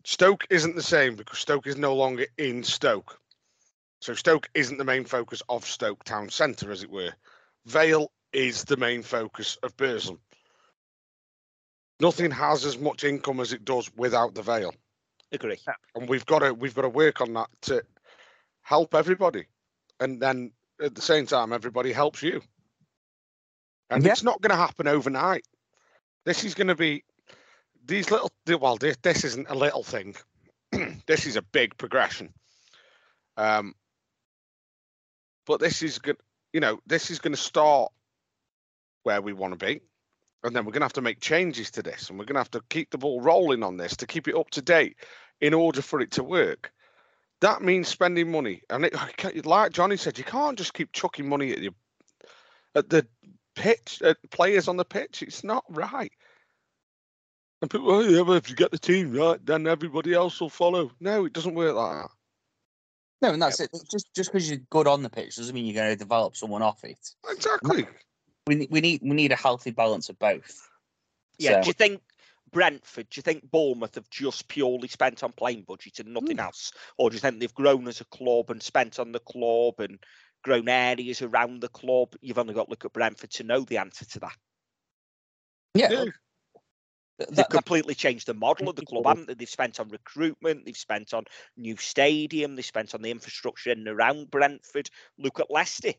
Stoke 0.04 0.46
isn't 0.50 0.76
the 0.76 0.82
same 0.82 1.16
because 1.16 1.38
Stoke 1.38 1.66
is 1.66 1.76
no 1.76 1.94
longer 1.94 2.26
in 2.38 2.62
Stoke. 2.62 3.18
So 4.00 4.14
Stoke 4.14 4.48
isn't 4.54 4.78
the 4.78 4.84
main 4.84 5.04
focus 5.04 5.42
of 5.48 5.64
Stoke 5.64 6.04
Town 6.04 6.28
Centre, 6.30 6.70
as 6.72 6.82
it 6.82 6.90
were. 6.90 7.12
Vale 7.66 8.10
is 8.32 8.64
the 8.64 8.76
main 8.76 9.02
focus 9.02 9.56
of 9.62 9.76
Burslem. 9.76 10.20
Nothing 12.00 12.30
has 12.32 12.64
as 12.64 12.78
much 12.78 13.04
income 13.04 13.38
as 13.40 13.52
it 13.52 13.64
does 13.64 13.88
without 13.94 14.34
the 14.34 14.42
Vale, 14.42 14.74
Agree. 15.30 15.60
and 15.94 16.08
we've 16.08 16.26
got 16.26 16.40
to 16.40 16.52
we've 16.52 16.74
got 16.74 16.82
to 16.82 16.88
work 16.88 17.20
on 17.20 17.32
that 17.34 17.48
to 17.62 17.84
help 18.62 18.94
everybody, 18.94 19.46
and 20.00 20.20
then 20.20 20.52
at 20.80 20.96
the 20.96 21.02
same 21.02 21.26
time, 21.26 21.52
everybody 21.52 21.92
helps 21.92 22.22
you. 22.22 22.42
And 23.92 24.04
Yeah. 24.04 24.12
it's 24.12 24.22
not 24.22 24.40
going 24.40 24.50
to 24.50 24.56
happen 24.56 24.88
overnight. 24.88 25.46
This 26.24 26.44
is 26.44 26.54
going 26.54 26.68
to 26.68 26.74
be 26.74 27.04
these 27.84 28.10
little. 28.10 28.30
Well, 28.46 28.76
this, 28.76 28.96
this 29.02 29.24
isn't 29.24 29.50
a 29.50 29.54
little 29.54 29.82
thing. 29.82 30.14
this 31.06 31.26
is 31.26 31.36
a 31.36 31.42
big 31.42 31.76
progression. 31.76 32.32
Um, 33.36 33.74
but 35.46 35.60
this 35.60 35.82
is 35.82 35.98
good. 35.98 36.16
You 36.52 36.60
know, 36.60 36.80
this 36.86 37.10
is 37.10 37.18
going 37.18 37.34
to 37.34 37.40
start 37.40 37.92
where 39.02 39.20
we 39.20 39.32
want 39.32 39.58
to 39.58 39.64
be, 39.64 39.80
and 40.44 40.54
then 40.54 40.64
we're 40.64 40.72
going 40.72 40.80
to 40.80 40.86
have 40.86 40.92
to 40.94 41.02
make 41.02 41.20
changes 41.20 41.70
to 41.72 41.82
this, 41.82 42.08
and 42.08 42.18
we're 42.18 42.24
going 42.24 42.34
to 42.34 42.40
have 42.40 42.50
to 42.52 42.62
keep 42.70 42.90
the 42.90 42.98
ball 42.98 43.20
rolling 43.20 43.62
on 43.62 43.76
this 43.76 43.96
to 43.96 44.06
keep 44.06 44.28
it 44.28 44.36
up 44.36 44.50
to 44.50 44.62
date 44.62 44.96
in 45.40 45.54
order 45.54 45.82
for 45.82 46.00
it 46.00 46.12
to 46.12 46.22
work. 46.22 46.72
That 47.40 47.62
means 47.62 47.88
spending 47.88 48.30
money, 48.30 48.62
and 48.70 48.84
it, 48.84 49.44
like 49.44 49.72
Jonny 49.72 49.96
said, 49.96 50.18
you 50.18 50.24
can't 50.24 50.56
just 50.56 50.74
keep 50.74 50.92
chucking 50.92 51.28
money 51.28 51.52
at 51.52 51.58
your 51.58 51.72
at 52.74 52.88
the 52.88 53.06
pitch 53.54 54.00
at 54.02 54.16
players 54.30 54.68
on 54.68 54.76
the 54.76 54.84
pitch. 54.84 55.22
It's 55.22 55.44
not 55.44 55.64
right. 55.68 56.12
And 57.60 57.70
people, 57.70 57.90
oh 57.92 58.00
yeah, 58.00 58.22
well, 58.22 58.36
if 58.36 58.50
you 58.50 58.56
get 58.56 58.70
the 58.72 58.78
team 58.78 59.12
right, 59.12 59.44
then 59.44 59.66
everybody 59.66 60.14
else 60.14 60.40
will 60.40 60.50
follow. 60.50 60.90
No, 61.00 61.24
it 61.24 61.32
doesn't 61.32 61.54
work 61.54 61.74
like 61.74 62.02
that. 62.02 62.10
No, 63.22 63.32
and 63.34 63.40
that's 63.42 63.60
it. 63.60 63.70
Just 63.90 64.12
just 64.14 64.32
because 64.32 64.50
you're 64.50 64.58
good 64.70 64.88
on 64.88 65.02
the 65.02 65.10
pitch 65.10 65.36
doesn't 65.36 65.54
mean 65.54 65.66
you're 65.66 65.80
going 65.80 65.92
to 65.92 65.96
develop 65.96 66.36
someone 66.36 66.62
off 66.62 66.82
it. 66.82 66.98
Exactly. 67.30 67.86
We 68.48 68.66
we 68.70 68.80
need 68.80 69.00
we 69.02 69.10
need 69.10 69.30
a 69.30 69.36
healthy 69.36 69.70
balance 69.70 70.08
of 70.08 70.18
both. 70.18 70.68
Yeah. 71.38 71.60
So- 71.60 71.62
Do 71.62 71.66
you 71.68 71.72
think 71.74 72.02
Brentford, 72.50 73.08
do 73.10 73.18
you 73.18 73.22
think 73.22 73.48
Bournemouth 73.50 73.94
have 73.94 74.10
just 74.10 74.48
purely 74.48 74.88
spent 74.88 75.22
on 75.22 75.32
playing 75.32 75.62
budget 75.62 76.00
and 76.00 76.12
nothing 76.12 76.36
Hmm. 76.38 76.46
else? 76.46 76.72
Or 76.98 77.08
do 77.10 77.14
you 77.14 77.20
think 77.20 77.38
they've 77.38 77.54
grown 77.54 77.86
as 77.86 78.00
a 78.00 78.04
club 78.06 78.50
and 78.50 78.60
spent 78.62 78.98
on 78.98 79.12
the 79.12 79.20
club 79.20 79.78
and 79.78 79.98
grown 80.42 80.68
areas 80.68 81.22
around 81.22 81.60
the 81.60 81.68
club? 81.68 82.14
You've 82.20 82.38
only 82.38 82.54
got 82.54 82.64
to 82.64 82.70
look 82.70 82.84
at 82.84 82.92
Brentford 82.92 83.30
to 83.32 83.44
know 83.44 83.60
the 83.60 83.78
answer 83.78 84.04
to 84.04 84.20
that. 84.20 84.36
Yeah, 85.74 85.90
Yeah. 85.90 85.96
th- 86.04 86.12
They've 87.18 87.28
that- 87.28 87.36
that- 87.36 87.50
completely 87.50 87.94
changed 87.94 88.26
the 88.26 88.34
model 88.34 88.68
of 88.68 88.76
the 88.76 88.84
club, 88.84 89.06
haven't 89.06 89.26
they? 89.28 89.34
They've 89.34 89.48
spent 89.48 89.78
on 89.80 89.88
recruitment, 89.88 90.64
they've 90.64 90.76
spent 90.76 91.14
on 91.14 91.24
new 91.56 91.76
stadium, 91.76 92.56
they've 92.56 92.64
spent 92.64 92.94
on 92.94 93.02
the 93.02 93.10
infrastructure 93.10 93.70
in 93.70 93.78
and 93.80 93.88
around 93.88 94.30
Brentford. 94.30 94.90
Look 95.18 95.38
at 95.40 95.50
Leicester. 95.50 95.92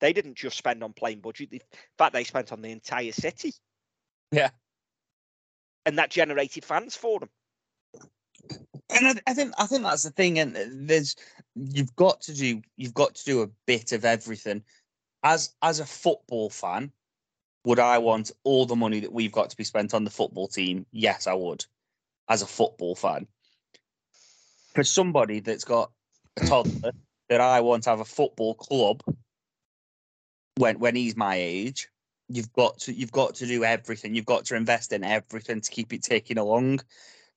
They 0.00 0.12
didn't 0.12 0.34
just 0.34 0.58
spend 0.58 0.82
on 0.82 0.92
playing 0.92 1.20
budget. 1.20 1.50
they- 1.50 1.56
In 1.58 1.78
fact, 1.96 2.12
they 2.12 2.24
spent 2.24 2.52
on 2.52 2.60
the 2.60 2.70
entire 2.70 3.12
city. 3.12 3.52
Yeah. 4.32 4.50
And 5.86 5.98
that 5.98 6.10
generated 6.10 6.64
fans 6.64 6.96
for 6.96 7.20
them. 7.20 7.30
And 8.90 9.06
I, 9.06 9.14
I 9.26 9.34
think 9.34 9.54
I 9.58 9.66
think 9.66 9.82
that's 9.82 10.02
the 10.02 10.10
thing. 10.10 10.38
And 10.38 10.56
there's 10.88 11.16
you've 11.54 11.94
got 11.96 12.20
to 12.22 12.34
do 12.34 12.62
you've 12.76 12.94
got 12.94 13.14
to 13.16 13.24
do 13.24 13.42
a 13.42 13.48
bit 13.66 13.92
of 13.92 14.04
everything. 14.04 14.62
As 15.22 15.54
as 15.62 15.80
a 15.80 15.86
football 15.86 16.50
fan, 16.50 16.92
would 17.64 17.78
I 17.78 17.98
want 17.98 18.30
all 18.44 18.66
the 18.66 18.76
money 18.76 19.00
that 19.00 19.12
we've 19.12 19.32
got 19.32 19.50
to 19.50 19.56
be 19.56 19.64
spent 19.64 19.94
on 19.94 20.04
the 20.04 20.10
football 20.10 20.48
team? 20.48 20.86
Yes, 20.92 21.26
I 21.26 21.34
would. 21.34 21.64
As 22.28 22.42
a 22.42 22.46
football 22.46 22.94
fan, 22.94 23.26
for 24.74 24.84
somebody 24.84 25.40
that's 25.40 25.64
got 25.64 25.90
a 26.36 26.46
toddler 26.46 26.92
that 27.28 27.40
I 27.40 27.60
want 27.60 27.84
to 27.84 27.90
have 27.90 28.00
a 28.00 28.04
football 28.04 28.54
club 28.54 29.02
when 30.56 30.78
when 30.78 30.96
he's 30.96 31.16
my 31.16 31.36
age, 31.36 31.88
you've 32.28 32.52
got 32.52 32.78
to 32.80 32.92
you've 32.92 33.12
got 33.12 33.34
to 33.36 33.46
do 33.46 33.64
everything. 33.64 34.14
You've 34.14 34.26
got 34.26 34.44
to 34.46 34.56
invest 34.56 34.92
in 34.92 35.04
everything 35.04 35.60
to 35.60 35.70
keep 35.70 35.92
it 35.92 36.02
ticking 36.02 36.38
along, 36.38 36.80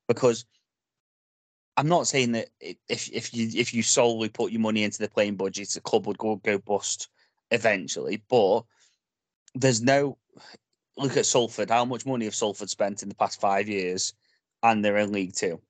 because 0.08 0.46
I'm 1.78 1.88
not 1.88 2.08
saying 2.08 2.32
that 2.32 2.50
if 2.60 3.08
if 3.14 3.34
you 3.34 3.50
if 3.56 3.72
you 3.72 3.84
solely 3.84 4.30
put 4.30 4.52
your 4.52 4.62
money 4.62 4.84
into 4.84 4.98
the 4.98 5.08
playing 5.08 5.36
budget, 5.36 5.70
the 5.70 5.80
club 5.80 6.08
would 6.08 6.18
go 6.18 6.36
go 6.38 6.58
bust 6.58 7.08
eventually. 7.52 8.24
But 8.28 8.64
there's 9.54 9.82
no 9.82 10.18
look 10.98 11.16
at 11.16 11.28
Salford. 11.28 11.70
How 11.70 11.86
much 11.86 12.06
money 12.06 12.26
have 12.26 12.34
Salford 12.34 12.72
spent 12.72 13.04
in 13.04 13.10
the 13.10 13.16
past 13.16 13.40
five 13.40 13.70
years, 13.70 14.14
and 14.64 14.84
they're 14.84 14.98
in 14.98 15.12
League 15.12 15.36
Two? 15.36 15.62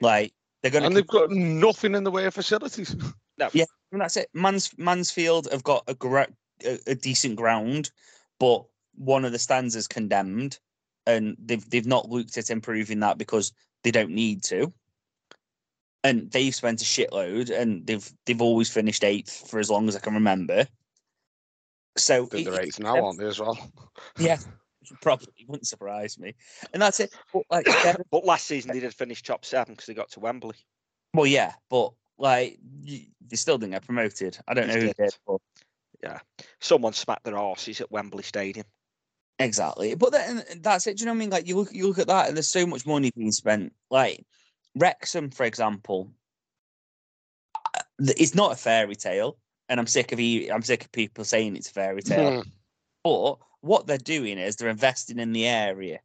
Like 0.00 0.32
they're 0.62 0.70
going 0.70 0.84
And 0.84 0.96
they've 0.96 1.06
got 1.06 1.30
nothing 1.30 1.96
in 1.96 2.04
the 2.04 2.10
way 2.10 2.24
of 2.26 2.34
facilities. 2.34 2.94
Yeah, 3.52 3.66
and 3.92 4.00
that's 4.00 4.16
it. 4.16 4.30
Mans 4.32 4.70
Mansfield 4.78 5.48
have 5.52 5.62
got 5.62 5.84
a, 5.88 5.94
gra- 5.94 6.32
a 6.64 6.78
a 6.86 6.94
decent 6.94 7.36
ground, 7.36 7.90
but 8.38 8.64
one 8.94 9.26
of 9.26 9.32
the 9.32 9.38
stands 9.38 9.76
is 9.76 9.86
condemned, 9.86 10.58
and 11.04 11.36
they've 11.38 11.68
they've 11.68 11.86
not 11.86 12.08
looked 12.08 12.38
at 12.38 12.48
improving 12.48 13.00
that 13.00 13.18
because 13.18 13.52
they 13.82 13.90
don't 13.90 14.10
need 14.10 14.42
to. 14.44 14.72
And 16.06 16.30
they've 16.30 16.54
spent 16.54 16.80
a 16.82 16.84
shitload, 16.84 17.50
and 17.50 17.86
they've 17.86 18.10
they've 18.24 18.40
always 18.42 18.70
finished 18.70 19.04
eighth 19.04 19.48
for 19.50 19.58
as 19.58 19.70
long 19.70 19.88
as 19.88 19.96
I 19.96 20.00
can 20.00 20.14
remember. 20.14 20.66
So 21.96 22.24
I 22.24 22.26
think 22.26 22.46
it- 22.46 22.50
they're 22.50 22.60
it- 22.60 22.66
eighth 22.68 22.80
now, 22.80 23.04
aren't 23.04 23.18
they, 23.18 23.26
as 23.26 23.40
well? 23.40 23.58
Yeah, 24.18 24.38
probably 25.02 25.32
wouldn't 25.48 25.66
surprise 25.66 26.18
me. 26.18 26.34
And 26.72 26.80
that's 26.82 27.00
it. 27.00 27.14
But 27.32 27.42
like, 27.50 27.64
they're- 27.82 27.96
But 28.10 28.24
last 28.24 28.46
season 28.46 28.70
they 28.72 28.80
did 28.80 28.94
finish 28.94 29.22
top 29.22 29.44
seven 29.44 29.74
because 29.74 29.86
they 29.86 29.94
got 29.94 30.10
to 30.12 30.20
Wembley. 30.20 30.56
well, 31.14 31.26
yeah, 31.26 31.54
but 31.70 31.92
like 32.18 32.58
y- 32.84 33.06
they 33.28 33.36
still 33.36 33.58
didn't 33.58 33.72
get 33.72 33.84
promoted. 33.84 34.38
I 34.48 34.54
don't 34.54 34.68
know 34.68 34.74
They 34.74 34.80
who 34.80 34.86
did. 34.88 34.96
did. 34.96 35.16
But 35.26 35.40
Someone 36.60 36.92
smacked 36.92 37.24
their 37.24 37.34
arses 37.34 37.80
at 37.80 37.90
Wembley 37.90 38.22
Stadium. 38.22 38.66
Exactly, 39.38 39.94
but 39.94 40.12
then 40.12 40.42
that's 40.60 40.86
it. 40.86 40.96
Do 40.96 41.00
you 41.02 41.06
know 41.06 41.12
what 41.12 41.16
I 41.16 41.18
mean? 41.18 41.30
Like 41.30 41.46
you 41.48 41.56
look, 41.56 41.72
you 41.72 41.86
look 41.88 41.98
at 41.98 42.06
that, 42.06 42.28
and 42.28 42.36
there's 42.36 42.48
so 42.48 42.64
much 42.66 42.86
money 42.86 43.10
being 43.16 43.32
spent. 43.32 43.72
Like 43.90 44.24
Wrexham, 44.76 45.30
for 45.30 45.44
example, 45.44 46.10
uh, 47.54 47.80
it's 47.98 48.34
not 48.34 48.52
a 48.52 48.56
fairy 48.56 48.94
tale, 48.94 49.38
and 49.68 49.80
I'm 49.80 49.86
sick 49.86 50.12
of 50.12 50.20
e- 50.20 50.48
I'm 50.50 50.62
sick 50.62 50.84
of 50.84 50.92
people 50.92 51.24
saying 51.24 51.56
it's 51.56 51.70
a 51.70 51.72
fairy 51.72 52.02
tale. 52.02 52.42
Hmm. 52.42 52.48
But 53.02 53.38
what 53.60 53.86
they're 53.86 53.98
doing 53.98 54.38
is 54.38 54.56
they're 54.56 54.68
investing 54.68 55.18
in 55.18 55.32
the 55.32 55.46
area. 55.46 56.00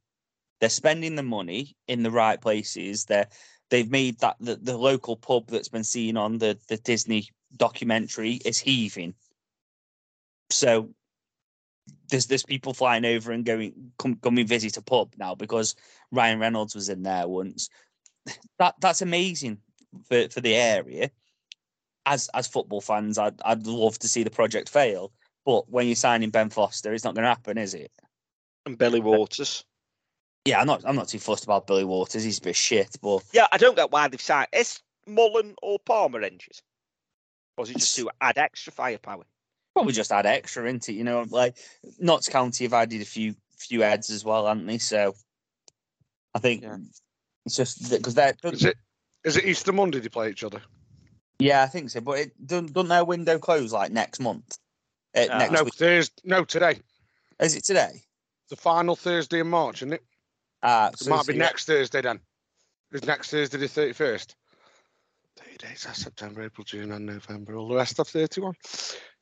They're 0.59 0.69
spending 0.69 1.15
the 1.15 1.24
money 1.24 1.76
in 1.88 2.03
the 2.03 2.11
right 2.11 2.39
places. 2.39 3.05
They're 3.05 3.28
they've 3.69 3.89
made 3.89 4.19
that 4.19 4.38
the, 4.39 4.55
the 4.55 4.78
local 4.78 5.15
pub 5.15 5.47
that's 5.47 5.69
been 5.69 5.84
seen 5.84 6.15
on 6.17 6.38
the 6.38 6.57
the 6.69 6.78
Disney 6.78 7.30
documentary 7.57 8.34
is 8.45 8.59
heaving. 8.59 9.13
So 10.49 10.89
there's 12.09 12.28
there's 12.28 12.43
people 12.43 12.74
flying 12.74 13.05
over 13.05 13.32
and 13.32 13.45
going 13.45 13.91
come 13.97 14.15
coming 14.15 14.47
visit 14.47 14.78
a 14.78 14.82
pub 14.82 15.13
now 15.17 15.36
because 15.36 15.76
Ryan 16.11 16.39
Reynolds 16.39 16.76
was 16.76 16.89
in 16.89 17.03
there 17.03 17.28
once. 17.28 17.69
That 18.59 18.76
that's 18.80 19.01
amazing 19.01 19.57
for, 20.07 20.30
for 20.30 20.41
the 20.41 20.55
area. 20.55 21.09
As 22.05 22.30
as 22.34 22.47
football 22.47 22.82
fans, 22.82 23.17
I'd 23.17 23.41
I'd 23.43 23.65
love 23.65 23.97
to 23.99 24.07
see 24.07 24.24
the 24.24 24.30
project 24.30 24.69
fail. 24.69 25.11
But 25.45 25.69
when 25.69 25.88
you're 25.88 25.95
signing 25.95 26.30
Ben 26.30 26.49
Foster, 26.49 26.93
it's 26.93 27.03
not 27.03 27.15
going 27.15 27.24
to 27.24 27.30
happen, 27.30 27.57
is 27.57 27.74
it? 27.74 27.91
And 28.65 28.78
Billy 28.78 28.99
Waters. 28.99 29.65
Yeah, 30.45 30.59
I'm 30.61 30.67
not 30.67 30.84
I'm 30.86 30.95
not 30.95 31.07
too 31.07 31.19
fussed 31.19 31.43
about 31.43 31.67
Billy 31.67 31.84
Waters. 31.84 32.24
He's 32.24 32.38
a 32.38 32.41
bit 32.41 32.55
shit, 32.55 32.95
but 33.01 33.24
Yeah, 33.34 33.47
I 33.51 33.57
don't 33.57 33.76
get 33.76 33.91
why 33.91 34.07
they've 34.07 34.22
signed. 34.22 34.47
Is 34.53 34.80
Mullin 35.07 35.55
or 35.61 35.80
Palmer 35.80 36.22
injured? 36.22 36.61
Or 37.57 37.63
is 37.63 37.72
it 37.72 37.78
just 37.78 37.95
to 37.97 38.09
add 38.22 38.38
extra 38.38 38.72
firepower? 38.72 39.24
probably 39.74 39.93
just 39.93 40.11
add 40.11 40.26
extra 40.26 40.65
into 40.65 40.91
it, 40.91 40.95
you 40.95 41.03
know. 41.03 41.26
Like 41.30 41.57
Notts 41.99 42.28
County 42.28 42.65
have 42.65 42.74
added 42.74 43.01
a 43.01 43.05
few 43.05 43.36
few 43.57 43.82
heads 43.82 44.09
as 44.09 44.26
well, 44.26 44.47
haven't 44.47 44.65
they? 44.65 44.78
So 44.78 45.13
I 46.34 46.39
think 46.39 46.63
Yeah. 46.63 46.78
It's 47.46 47.56
just 47.56 47.89
because 47.89 48.14
they're 48.14 48.34
Is 48.44 48.66
it 48.66 48.78
is 49.24 49.38
it 49.38 49.46
Easter 49.46 49.72
Monday 49.72 50.00
they 50.00 50.10
play 50.10 50.30
each 50.30 50.44
other? 50.44 50.62
yeah, 51.39 51.64
I 51.64 51.68
think 51.68 51.89
so. 51.89 52.02
But 52.02 52.20
it 52.20 52.48
doesn't, 52.48 52.74
doesn't 52.74 52.89
their 52.89 53.06
window 53.06 53.39
close 53.39 53.72
like 53.72 53.92
next 53.92 54.20
month? 54.20 54.58
Uh, 55.16 55.26
next 55.38 55.52
No, 55.52 55.64
week. 55.64 55.74
Thursday. 55.76 56.22
No, 56.24 56.44
today. 56.46 56.80
Is 57.39 57.56
it 57.56 57.64
today? 57.64 58.02
The 58.50 58.56
final 58.56 58.96
Thursday 58.96 59.39
in 59.39 59.48
March, 59.50 59.78
isn't 59.80 59.94
it? 59.94 60.04
Ah, 60.64 60.89
It 60.89 61.00
so 61.00 61.10
might 61.10 61.22
it's- 61.22 61.28
be 61.28 61.38
next 61.39 61.66
Thursday 61.66 62.02
then. 62.02 62.20
Is 62.92 63.06
next 63.06 63.32
Thursday 63.32 63.58
the 63.58 63.68
thirty 63.68 63.94
first? 63.94 64.36
Thirty 65.38 65.58
days. 65.58 65.84
That's 65.86 66.02
September, 66.04 66.44
April, 66.44 66.66
June, 66.66 66.92
and 66.92 67.06
November. 67.06 67.56
All 67.56 67.68
the 67.70 67.76
rest 67.76 67.98
of 68.00 68.08
thirty 68.08 68.42
one. 68.42 68.54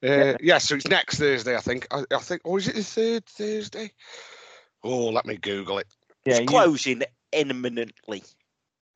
Uh, 0.04 0.34
yeah. 0.42 0.58
so 0.58 0.76
it's 0.76 0.88
next 0.88 1.20
Thursday, 1.20 1.56
I 1.56 1.60
think. 1.60 1.86
I, 1.92 2.04
I 2.14 2.18
think. 2.20 2.42
Or 2.46 2.58
is 2.58 2.68
it 2.68 2.76
the 2.76 2.84
third 2.84 3.26
Thursday? 3.28 3.92
Oh, 4.84 5.10
let 5.10 5.26
me 5.26 5.38
Google 5.38 5.78
it. 5.78 5.88
Yeah, 6.26 6.38
it's 6.38 6.50
closing 6.50 7.04
imminently. 7.32 8.24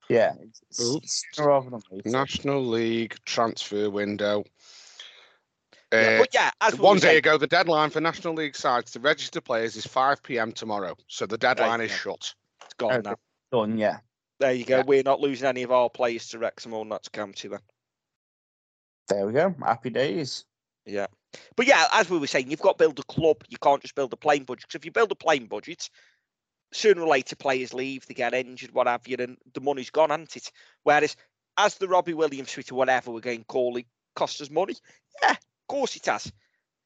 yeah. 0.10 0.34
It's, 0.42 0.62
it's 0.72 1.24
sooner 1.34 1.50
rather 1.50 1.70
than 1.70 1.82
later. 1.92 2.10
National 2.10 2.66
League 2.66 3.16
transfer 3.26 3.90
window. 3.90 4.44
Yeah, 5.92 6.00
Uh, 6.00 6.20
but 6.20 6.34
yeah, 6.34 6.52
as 6.62 6.76
one 6.80 6.98
day 6.98 7.02
saying, 7.02 7.18
ago, 7.20 7.38
the 7.38 7.48
deadline 7.48 7.90
for 7.92 8.02
National 8.02 8.34
League 8.34 8.56
sides 8.56 8.92
to 8.92 9.00
register 9.00 9.40
players 9.42 9.76
is 9.76 9.86
5 9.86 10.24
p.m. 10.24 10.52
tomorrow. 10.52 10.96
So 11.08 11.26
the 11.28 11.38
deadline 11.38 11.82
is 11.82 11.92
yeah. 11.92 11.98
shut. 11.98 12.34
it's 12.66 12.74
gone 12.76 12.94
Okay. 12.94 13.10
now. 13.12 13.16
Done, 13.52 13.78
yeah. 13.78 14.00
There 14.40 14.52
you 14.54 14.66
go. 14.66 14.78
Yeah. 14.78 14.84
We're 14.88 15.04
not 15.04 15.20
losing 15.22 15.48
any 15.48 15.62
of 15.62 15.72
our 15.72 15.90
players 15.90 16.28
to 16.30 16.40
Wrexham 16.40 16.74
or 16.74 16.84
Notts 16.84 17.10
County 17.10 17.48
then. 17.48 17.60
There 19.08 19.28
we 19.28 19.34
go. 19.34 19.54
Happy 19.64 19.92
days. 19.92 20.46
Yeah. 20.86 21.08
But 21.56 21.68
yeah, 21.68 21.86
as 21.94 22.10
we 22.10 22.18
were 22.18 22.28
saying, 22.28 22.50
you've 22.50 22.60
got 22.62 22.78
to 22.78 22.84
build 22.84 23.00
a 23.00 23.04
club. 23.04 23.38
You 23.48 23.58
can't 23.62 23.82
just 23.82 23.96
build 23.96 24.12
a 24.14 24.18
playing 24.18 24.44
budget. 24.46 24.64
Because 24.64 24.76
if 24.80 24.86
you 24.86 24.92
build 24.92 25.12
a 25.12 25.16
playing 25.16 25.46
budget, 25.46 25.90
sooner 26.74 27.02
or 27.02 27.08
later 27.08 27.36
players 27.36 27.74
leave, 27.74 28.06
they 28.06 28.14
get 28.14 28.34
injured, 28.34 28.72
what 28.72 28.88
have 28.88 29.08
you, 29.08 29.18
and 29.20 29.38
the 29.54 29.62
money's 29.62 29.90
gone, 29.90 30.10
hasn't 30.10 30.36
it? 30.36 30.52
Whereas 30.84 31.16
as 31.58 31.76
the 31.78 31.88
Robbie 31.88 32.14
Williams 32.14 32.52
suite 32.52 32.72
or 32.72 32.76
whatever 32.76 33.12
we're 33.12 33.20
going 33.20 33.40
to 33.40 33.46
call 33.46 33.78
it 33.78 33.86
cost 34.16 34.42
us 34.42 34.50
money, 34.50 34.76
yeah, 35.22 35.32
of 35.32 35.68
course 35.68 35.96
it 35.96 36.06
has. 36.06 36.32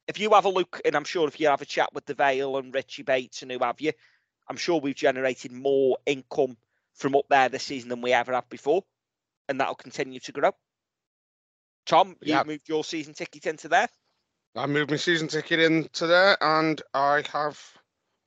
If 0.06 0.18
you 0.18 0.30
have 0.30 0.44
a 0.44 0.50
look, 0.50 0.80
and 0.84 0.94
I'm 0.94 1.04
sure 1.04 1.28
if 1.28 1.40
you 1.40 1.48
have 1.48 1.62
a 1.62 1.66
chat 1.66 1.92
with 1.92 2.06
the 2.06 2.14
Vale 2.14 2.56
and 2.56 2.72
Richie 2.72 3.02
Bates 3.02 3.42
and 3.42 3.50
who 3.50 3.58
have 3.58 3.80
you, 3.80 3.92
I'm 4.48 4.56
sure 4.56 4.80
we've 4.80 4.94
generated 4.94 5.52
more 5.52 5.98
income 6.06 6.56
from 6.94 7.14
up 7.14 7.26
there 7.28 7.48
this 7.48 7.64
season 7.64 7.90
than 7.90 8.00
we 8.00 8.12
ever 8.12 8.32
have 8.32 8.48
before, 8.48 8.84
and 9.48 9.60
that'll 9.60 9.74
continue 9.74 10.20
to 10.20 10.32
grow. 10.32 10.52
Tom, 11.86 12.16
you 12.22 12.32
Yeah. 12.32 12.42
moved 12.44 12.68
your 12.68 12.84
season 12.84 13.14
ticket 13.14 13.46
into 13.46 13.68
there. 13.68 13.88
I 14.56 14.66
moved 14.66 14.90
my 14.90 14.96
season 14.96 15.28
ticket 15.28 15.60
into 15.60 16.06
there 16.06 16.36
and 16.42 16.80
I 16.92 17.22
have 17.32 17.60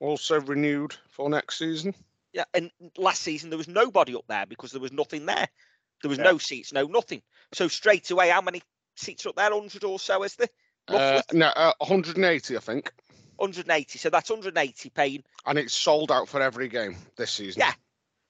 also 0.01 0.41
renewed 0.41 0.95
for 1.09 1.29
next 1.29 1.57
season. 1.57 1.95
Yeah, 2.33 2.45
and 2.53 2.71
last 2.97 3.21
season 3.21 3.49
there 3.49 3.57
was 3.57 3.67
nobody 3.67 4.15
up 4.15 4.25
there 4.27 4.45
because 4.45 4.71
there 4.71 4.81
was 4.81 4.91
nothing 4.91 5.25
there. 5.25 5.47
There 6.01 6.09
was 6.09 6.17
Yeah. 6.17 6.25
no 6.25 6.37
seats, 6.37 6.73
no 6.73 6.85
nothing. 6.85 7.21
So 7.53 7.67
straight 7.67 8.09
away, 8.11 8.29
how 8.29 8.41
many 8.41 8.63
seats 8.95 9.25
are 9.25 9.29
up 9.29 9.35
there? 9.35 9.51
Hundred 9.51 9.83
or 9.83 9.99
so, 9.99 10.23
is 10.23 10.35
there? 10.35 10.49
Uh, 10.87 11.21
no, 11.31 11.47
uh, 11.47 11.73
180, 11.79 12.57
I 12.57 12.59
think. 12.59 12.91
180. 13.37 13.99
So 13.99 14.09
that's 14.09 14.29
180 14.29 14.89
paying. 14.89 15.23
And 15.45 15.59
it's 15.59 15.73
sold 15.73 16.11
out 16.11 16.27
for 16.27 16.41
every 16.41 16.67
game 16.67 16.95
this 17.15 17.31
season. 17.31 17.59
Yeah. 17.59 17.73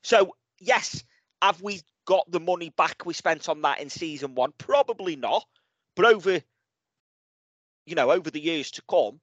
So 0.03 0.35
yes, 0.59 1.03
have 1.41 1.61
we 1.61 1.81
got 2.05 2.29
the 2.29 2.39
money 2.39 2.69
back 2.69 3.05
we 3.05 3.13
spent 3.13 3.47
on 3.47 3.61
that 3.61 3.79
in 3.79 3.89
season 3.89 4.35
one? 4.35 4.51
Probably 4.57 5.15
not. 5.15 5.45
But 5.95 6.05
over, 6.05 6.41
you 7.85 7.95
know, 7.95 8.11
over 8.11 8.29
the 8.29 8.39
years 8.39 8.71
to 8.71 8.81
come, 8.89 9.19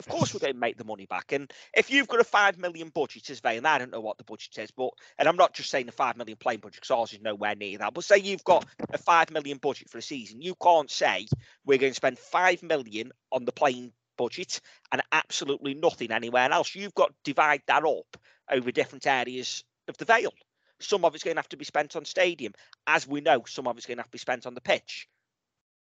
of 0.00 0.08
course 0.08 0.32
we're 0.32 0.40
going 0.40 0.54
to 0.54 0.58
make 0.58 0.78
the 0.78 0.84
money 0.84 1.06
back. 1.06 1.32
And 1.32 1.52
if 1.74 1.90
you've 1.90 2.08
got 2.08 2.20
a 2.20 2.24
five 2.24 2.58
million 2.58 2.88
budget 2.88 3.28
as 3.30 3.40
Vale, 3.40 3.58
and 3.58 3.66
I 3.66 3.78
don't 3.78 3.92
know 3.92 4.00
what 4.00 4.18
the 4.18 4.24
budget 4.24 4.58
is, 4.58 4.70
but 4.70 4.90
and 5.18 5.28
I'm 5.28 5.36
not 5.36 5.54
just 5.54 5.70
saying 5.70 5.88
a 5.88 5.92
five 5.92 6.16
million 6.16 6.38
playing 6.38 6.60
budget 6.60 6.80
because 6.80 6.90
ours 6.90 7.12
is 7.12 7.20
nowhere 7.20 7.54
near 7.54 7.78
that. 7.78 7.94
But 7.94 8.04
say 8.04 8.18
you've 8.18 8.42
got 8.42 8.64
a 8.92 8.98
five 8.98 9.30
million 9.30 9.58
budget 9.58 9.90
for 9.90 9.98
a 9.98 10.02
season, 10.02 10.40
you 10.40 10.54
can't 10.60 10.90
say 10.90 11.26
we're 11.64 11.78
going 11.78 11.92
to 11.92 11.96
spend 11.96 12.18
five 12.18 12.62
million 12.62 13.12
on 13.30 13.44
the 13.44 13.52
playing 13.52 13.92
budget 14.16 14.60
and 14.90 15.02
absolutely 15.12 15.74
nothing 15.74 16.10
anywhere 16.10 16.50
else. 16.50 16.74
You've 16.74 16.94
got 16.94 17.08
to 17.08 17.14
divide 17.24 17.62
that 17.66 17.84
up 17.84 18.16
over 18.50 18.72
different 18.72 19.06
areas 19.06 19.64
of 19.86 19.98
the 19.98 20.06
Vale. 20.06 20.32
Some 20.80 21.04
of 21.04 21.14
it's 21.14 21.24
going 21.24 21.36
to 21.36 21.40
have 21.40 21.48
to 21.50 21.58
be 21.58 21.66
spent 21.66 21.94
on 21.94 22.06
stadium, 22.06 22.54
as 22.86 23.06
we 23.06 23.20
know. 23.20 23.44
Some 23.46 23.66
of 23.66 23.76
it's 23.76 23.86
going 23.86 23.98
to 23.98 24.02
have 24.02 24.10
to 24.10 24.14
be 24.14 24.18
spent 24.18 24.46
on 24.46 24.54
the 24.54 24.62
pitch, 24.62 25.08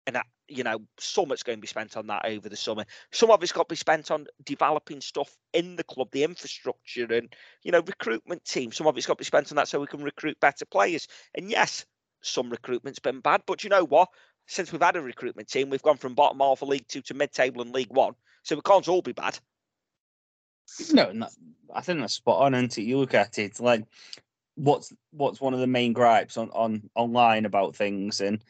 and 0.07 0.16
that 0.16 0.26
you 0.48 0.64
know, 0.64 0.80
some 0.98 1.32
it's 1.32 1.42
going 1.42 1.57
to 1.57 1.61
be 1.61 1.66
spent 1.66 1.96
on 1.96 2.07
that 2.09 2.26
over 2.26 2.48
the 2.48 2.57
summer. 2.57 2.84
Some 3.11 3.30
of 3.30 3.42
it's 3.42 3.53
got 3.53 3.68
to 3.68 3.72
be 3.72 3.76
spent 3.76 4.11
on 4.11 4.26
developing 4.44 5.00
stuff 5.00 5.34
in 5.55 5.76
the 5.76 5.84
club, 5.84 6.09
the 6.12 6.24
infrastructure, 6.24 7.07
and 7.12 7.34
you 7.62 7.72
know, 7.72 7.80
recruitment 7.80 8.44
team. 8.44 8.70
Some 8.70 8.86
of 8.86 8.96
it's 8.96 9.07
got 9.07 9.14
to 9.14 9.18
be 9.18 9.24
spent 9.24 9.50
on 9.50 9.57
that 9.57 9.68
so 9.68 9.80
we 9.80 9.86
can 9.86 10.03
recruit 10.03 10.38
better 10.40 10.66
players. 10.66 11.09
And 11.34 11.50
yes, 11.50 11.86
some 12.20 12.50
recruitment's 12.50 12.98
been 12.98 13.20
bad, 13.20 13.42
but 13.46 13.64
you 13.64 13.70
know 13.70 13.84
what? 13.84 14.09
Since 14.46 14.72
we've 14.72 14.82
had 14.82 14.96
a 14.96 15.00
recruitment 15.00 15.48
team, 15.48 15.70
we've 15.70 15.82
gone 15.82 15.96
from 15.96 16.14
bottom 16.14 16.40
half 16.40 16.62
of 16.62 16.68
League 16.68 16.88
Two 16.88 17.00
to 17.03 17.14
mid-table 17.14 17.62
and 17.62 17.72
League 17.72 17.92
One, 17.92 18.14
so 18.42 18.59
it 18.59 18.64
can't 18.64 18.88
all 18.88 19.03
be 19.03 19.12
bad. 19.12 19.38
No, 20.92 21.12
no, 21.12 21.28
I 21.74 21.80
think 21.80 22.00
that's 22.00 22.14
spot 22.14 22.42
on. 22.42 22.55
And 22.55 22.76
you 22.76 22.98
look 22.98 23.14
at 23.14 23.38
it, 23.38 23.59
like 23.59 23.84
what's 24.57 24.92
what's 25.12 25.40
one 25.40 25.55
of 25.55 25.61
the 25.61 25.66
main 25.66 25.92
gripes 25.92 26.36
on 26.36 26.50
on 26.50 26.90
online 26.94 27.46
about 27.46 27.74
things, 27.74 28.20
and 28.20 28.44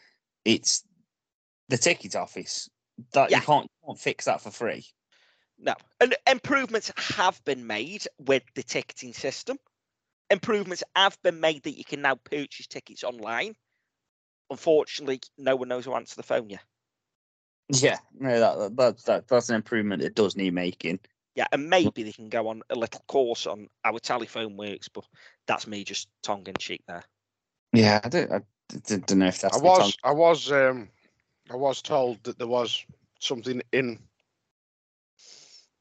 it's 0.44 0.84
the 1.72 1.78
ticket 1.78 2.14
office. 2.14 2.68
That 3.14 3.30
Yeah. 3.30 3.38
you 3.38 3.44
can't 3.44 3.64
you 3.64 3.86
can't 3.86 3.98
fix 3.98 4.26
that 4.26 4.40
for 4.42 4.50
free. 4.50 4.86
No, 5.58 5.74
and 6.00 6.14
improvements 6.28 6.92
have 6.96 7.42
been 7.44 7.66
made 7.66 8.06
with 8.18 8.42
the 8.54 8.62
ticketing 8.62 9.14
system. 9.14 9.58
Improvements 10.30 10.82
have 10.94 11.20
been 11.22 11.40
made 11.40 11.62
that 11.62 11.78
you 11.78 11.84
can 11.84 12.02
now 12.02 12.16
purchase 12.16 12.66
tickets 12.66 13.02
online. 13.04 13.54
Unfortunately, 14.50 15.20
no 15.38 15.56
one 15.56 15.68
knows 15.68 15.84
who 15.86 15.94
answer 15.94 16.16
the 16.16 16.22
phone 16.22 16.50
yet. 16.50 16.62
Yeah, 17.68 17.98
no, 18.18 18.38
that, 18.38 18.76
that 18.76 19.04
that 19.04 19.28
that's 19.28 19.48
an 19.48 19.56
improvement. 19.56 20.02
It 20.02 20.14
does 20.14 20.36
need 20.36 20.52
making. 20.52 21.00
Yeah, 21.34 21.46
and 21.52 21.70
maybe 21.70 22.02
they 22.02 22.12
can 22.12 22.28
go 22.28 22.48
on 22.48 22.62
a 22.68 22.74
little 22.74 23.02
course 23.08 23.46
on 23.46 23.68
how 23.82 23.96
a 23.96 24.00
telephone 24.00 24.58
works, 24.58 24.88
but 24.88 25.04
that's 25.46 25.66
me 25.66 25.82
just 25.82 26.08
tongue 26.22 26.46
in 26.46 26.54
cheek 26.58 26.82
there. 26.86 27.04
Yeah, 27.72 28.00
I 28.04 28.08
don't, 28.10 28.30
I 28.30 28.38
d- 28.68 28.80
d- 28.84 28.96
don't 29.06 29.18
know 29.20 29.26
if 29.28 29.40
that's 29.40 29.56
I 29.56 29.58
the 29.60 29.64
was, 29.64 29.78
tongue- 29.78 29.92
I 30.04 30.12
was, 30.12 30.52
um, 30.52 30.90
I 31.50 31.56
was 31.56 31.82
told 31.82 32.22
that 32.24 32.38
there 32.38 32.46
was 32.46 32.84
something 33.20 33.62
in 33.72 33.98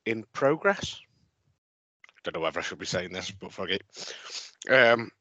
in 0.05 0.25
progress. 0.33 0.99
Don't 2.23 2.35
know 2.35 2.41
whether 2.41 2.59
I 2.59 2.63
should 2.63 2.79
be 2.79 2.85
saying 2.85 3.13
this, 3.13 3.31
but 3.31 3.53
fuck 3.53 3.69
it. 3.69 3.83
Um, 4.69 5.11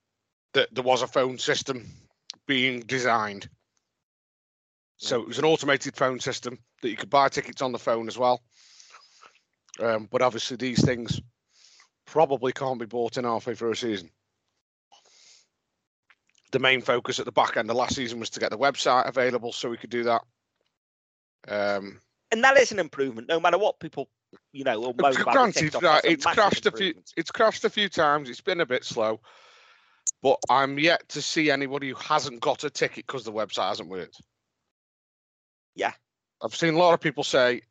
that 0.52 0.68
there 0.72 0.84
was 0.84 1.02
a 1.02 1.06
phone 1.06 1.38
system 1.38 1.86
being 2.46 2.80
designed. 2.80 3.48
So 4.96 5.20
it 5.22 5.28
was 5.28 5.38
an 5.38 5.44
automated 5.44 5.96
phone 5.96 6.20
system 6.20 6.58
that 6.82 6.90
you 6.90 6.96
could 6.96 7.08
buy 7.08 7.28
tickets 7.28 7.62
on 7.62 7.72
the 7.72 7.78
phone 7.78 8.08
as 8.08 8.18
well. 8.18 8.42
Um, 9.80 10.08
but 10.10 10.20
obviously, 10.20 10.56
these 10.56 10.84
things 10.84 11.20
probably 12.06 12.52
can't 12.52 12.78
be 12.78 12.86
bought 12.86 13.16
in 13.16 13.24
halfway 13.24 13.54
through 13.54 13.72
a 13.72 13.76
season. 13.76 14.10
The 16.52 16.58
main 16.58 16.82
focus 16.82 17.18
at 17.18 17.26
the 17.26 17.32
back 17.32 17.56
end 17.56 17.70
of 17.70 17.76
last 17.76 17.94
season 17.94 18.18
was 18.18 18.30
to 18.30 18.40
get 18.40 18.50
the 18.50 18.58
website 18.58 19.08
available 19.08 19.52
so 19.52 19.70
we 19.70 19.76
could 19.76 19.90
do 19.90 20.04
that. 20.04 20.22
Um, 21.48 22.00
And 22.32 22.42
that 22.44 22.56
is 22.56 22.72
an 22.72 22.78
improvement, 22.78 23.28
no 23.28 23.40
matter 23.40 23.58
what 23.58 23.80
people, 23.80 24.08
you 24.52 24.64
know, 24.64 24.78
will 24.80 24.94
moan 24.94 25.20
about 25.20 25.32
granted, 25.32 25.74
right, 25.82 26.04
it's 26.04 26.26
crashed 26.26 26.66
a 26.66 26.70
few. 26.72 26.94
It's 27.16 27.30
crashed 27.30 27.64
a 27.64 27.70
few 27.70 27.88
times. 27.88 28.28
It's 28.28 28.40
been 28.40 28.60
a 28.60 28.66
bit 28.66 28.84
slow, 28.84 29.20
but 30.22 30.38
I'm 30.48 30.78
yet 30.78 31.08
to 31.10 31.22
see 31.22 31.50
anybody 31.50 31.88
who 31.90 31.94
hasn't 31.96 32.40
got 32.40 32.64
a 32.64 32.70
ticket 32.70 33.06
because 33.06 33.24
the 33.24 33.32
website 33.32 33.68
hasn't 33.68 33.88
worked. 33.88 34.20
Yeah. 35.74 35.92
I've 36.42 36.54
seen 36.54 36.74
a 36.74 36.78
lot 36.78 36.94
of 36.94 37.00
people 37.00 37.24
say 37.24 37.62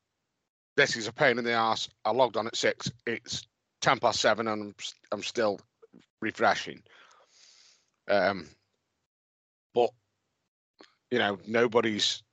this 0.78 0.96
is 0.96 1.08
a 1.08 1.14
pain 1.14 1.38
in 1.38 1.44
the 1.44 1.54
ass. 1.54 1.90
I 2.06 2.12
logged 2.12 2.38
on 2.38 2.48
at 2.48 2.56
six. 2.56 2.92
It's 3.06 3.48
ten 3.82 4.00
past 4.00 4.20
seven, 4.20 4.48
and 4.48 4.62
I'm 4.64 4.76
I'm 5.12 5.24
still 5.24 5.60
refreshing. 6.22 6.82
Um, 8.10 8.48
you 11.12 11.20
know, 11.20 11.38
nobody's 11.48 12.24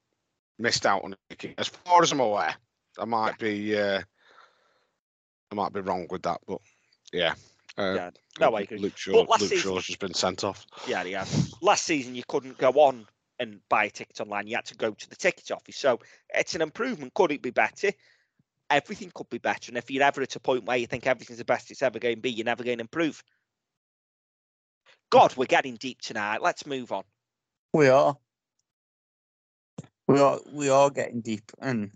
missed 0.59 0.87
out 0.87 1.05
on 1.05 1.12
a 1.12 1.16
ticket, 1.31 1.55
as 1.59 1.68
far 1.68 2.03
as 2.03 2.12
I'm 2.12 2.20
aware. 2.20 2.55
I 2.99 3.05
might 3.05 3.39
be, 3.39 3.79
uh, 3.79 4.01
I 5.51 5.55
might 5.55 5.72
be 5.72 5.81
wrong 5.81 6.07
with 6.11 6.22
that, 6.22 6.41
but 6.47 6.61
yeah. 7.12 7.35
Uh, 7.79 7.93
Yeah, 7.95 8.11
no, 8.41 8.57
I 8.57 8.61
agree. 8.62 8.79
Luke 8.79 8.97
Shaw, 8.97 9.12
But 9.12 9.29
last 9.31 9.41
Luke 9.43 9.51
season- 9.51 9.72
Shaw's 9.74 9.85
just 9.85 9.99
been 9.99 10.14
sent 10.14 10.45
off. 10.45 10.64
Yeah, 10.89 11.03
yeah. 11.05 11.27
Last 11.61 11.85
season, 11.85 12.14
you 12.14 12.22
couldn't 12.27 12.57
go 12.57 12.70
on 12.70 13.07
and 13.39 13.61
buy 13.68 13.85
a 13.85 13.91
ticket 13.91 14.18
online. 14.20 14.47
You 14.47 14.57
had 14.57 14.64
to 14.66 14.74
go 14.77 14.93
to 14.93 15.11
the 15.11 15.16
ticket 15.16 15.51
office. 15.51 15.77
So 15.77 16.01
it's 16.35 16.55
an 16.55 16.62
improvement. 16.62 17.12
Could 17.12 17.33
it 17.33 17.43
be 17.43 17.51
better? 17.51 17.91
Everything 18.70 19.12
could 19.14 19.29
be 19.29 19.37
better. 19.39 19.70
And 19.70 19.77
if 19.77 19.91
you're 19.91 20.03
ever 20.03 20.22
at 20.22 20.37
a 20.37 20.41
point 20.41 20.64
where 20.64 20.79
you 20.79 20.87
think 20.87 21.07
everything's 21.07 21.39
the 21.39 21.45
best 21.45 21.70
it's 21.70 21.83
ever 21.83 21.99
going 21.99 22.16
to 22.16 22.20
be, 22.22 22.31
you're 22.31 22.47
never 22.47 22.64
going 22.64 22.79
to 22.79 22.83
improve. 22.83 23.22
God, 25.11 25.37
we're 25.37 25.45
getting 25.45 25.74
deep 25.77 26.01
tonight. 26.01 26.41
Let's 26.41 26.66
move 26.66 26.93
on. 26.93 27.05
We 27.74 27.89
are. 27.89 28.16
We 30.09 30.21
are 30.21 30.39
we 30.53 30.69
are 30.69 30.91
getting 30.91 31.21
deep 31.21 31.51
and 31.61 31.91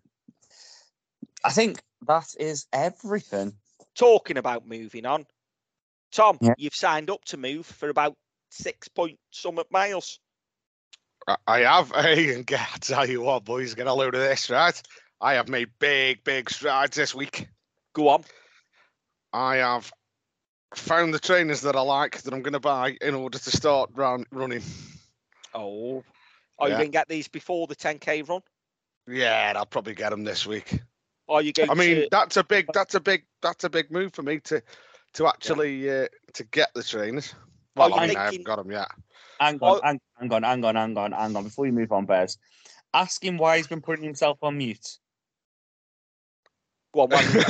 I 1.44 1.50
think 1.50 1.80
that 2.06 2.34
is 2.38 2.66
everything. 2.72 3.54
Talking 3.94 4.36
about 4.36 4.66
moving 4.66 5.06
on, 5.06 5.26
Tom, 6.12 6.38
Yeah. 6.40 6.54
you've 6.56 6.74
signed 6.74 7.10
up 7.10 7.24
to 7.26 7.36
move 7.36 7.66
for 7.66 7.88
about 7.88 8.16
six 8.50 8.88
point 8.88 9.18
some 9.30 9.58
miles. 9.70 10.18
I, 11.26 11.36
I 11.46 11.58
have, 11.60 11.90
hey, 11.94 12.34
and 12.34 12.46
get, 12.46 12.60
I 12.60 12.78
tell 12.78 13.08
you 13.08 13.22
what, 13.22 13.44
boys, 13.44 13.74
get 13.74 13.86
a 13.86 13.92
load 13.92 14.14
of 14.14 14.20
this, 14.20 14.50
right? 14.50 14.80
I 15.20 15.34
have 15.34 15.48
made 15.48 15.68
big, 15.78 16.24
big 16.24 16.50
strides 16.50 16.96
this 16.96 17.14
week. 17.14 17.48
Go 17.92 18.08
on. 18.08 18.24
I 19.32 19.56
have 19.56 19.92
found 20.74 21.12
the 21.12 21.18
trainers 21.18 21.62
that 21.62 21.76
I 21.76 21.80
like 21.80 22.22
that 22.22 22.32
I'm 22.32 22.42
going 22.42 22.54
to 22.54 22.60
buy 22.60 22.96
in 23.00 23.14
order 23.14 23.38
to 23.38 23.50
start 23.50 23.90
run, 23.94 24.24
running. 24.30 24.62
Oh, 25.54 26.02
are 26.60 26.68
you 26.68 26.74
Yeah. 26.74 26.78
going 26.78 26.90
to 26.90 26.98
get 26.98 27.08
these 27.08 27.28
before 27.28 27.66
the 27.66 27.76
10k 27.76 28.28
run? 28.28 28.42
Yeah, 29.08 29.52
I'll 29.56 29.66
probably 29.66 29.94
get 29.94 30.10
them 30.10 30.24
this 30.24 30.46
week. 30.46 30.80
Are 31.28 31.42
you 31.42 31.52
going 31.52 31.70
I 31.70 31.74
mean, 31.74 31.96
to? 31.96 32.08
that's 32.10 32.36
a 32.36 32.44
big, 32.44 32.66
that's 32.72 32.94
a 32.94 33.00
big, 33.00 33.24
that's 33.42 33.64
a 33.64 33.70
big 33.70 33.90
move 33.90 34.12
for 34.14 34.22
me 34.22 34.40
to, 34.40 34.62
to 35.14 35.26
actually 35.26 35.88
uh, 35.90 36.06
to 36.34 36.44
get 36.44 36.70
the 36.74 36.82
trainers. 36.82 37.34
Well, 37.76 37.94
I 37.94 38.06
mean, 38.06 38.16
I 38.16 38.24
haven't 38.24 38.44
got 38.44 38.56
them 38.56 38.70
yet. 38.70 38.88
Hang 39.38 39.58
Oh. 39.62 39.76
on, 39.76 39.82
hang, 39.82 40.00
hang 40.18 40.32
on, 40.32 40.42
hang 40.42 40.64
on, 40.64 40.74
hang 40.76 40.96
on, 40.98 41.12
hang 41.12 41.36
on. 41.36 41.44
Before 41.44 41.66
you 41.66 41.72
move 41.72 41.92
on, 41.92 42.04
Bez, 42.06 42.38
ask 42.92 43.24
him 43.24 43.38
why 43.38 43.56
he's 43.56 43.68
been 43.68 43.80
putting 43.80 44.04
himself 44.04 44.38
on 44.42 44.58
mute. 44.58 44.98
Go 46.92 47.02
on, 47.02 47.10
one 47.10 47.24
because 47.24 47.44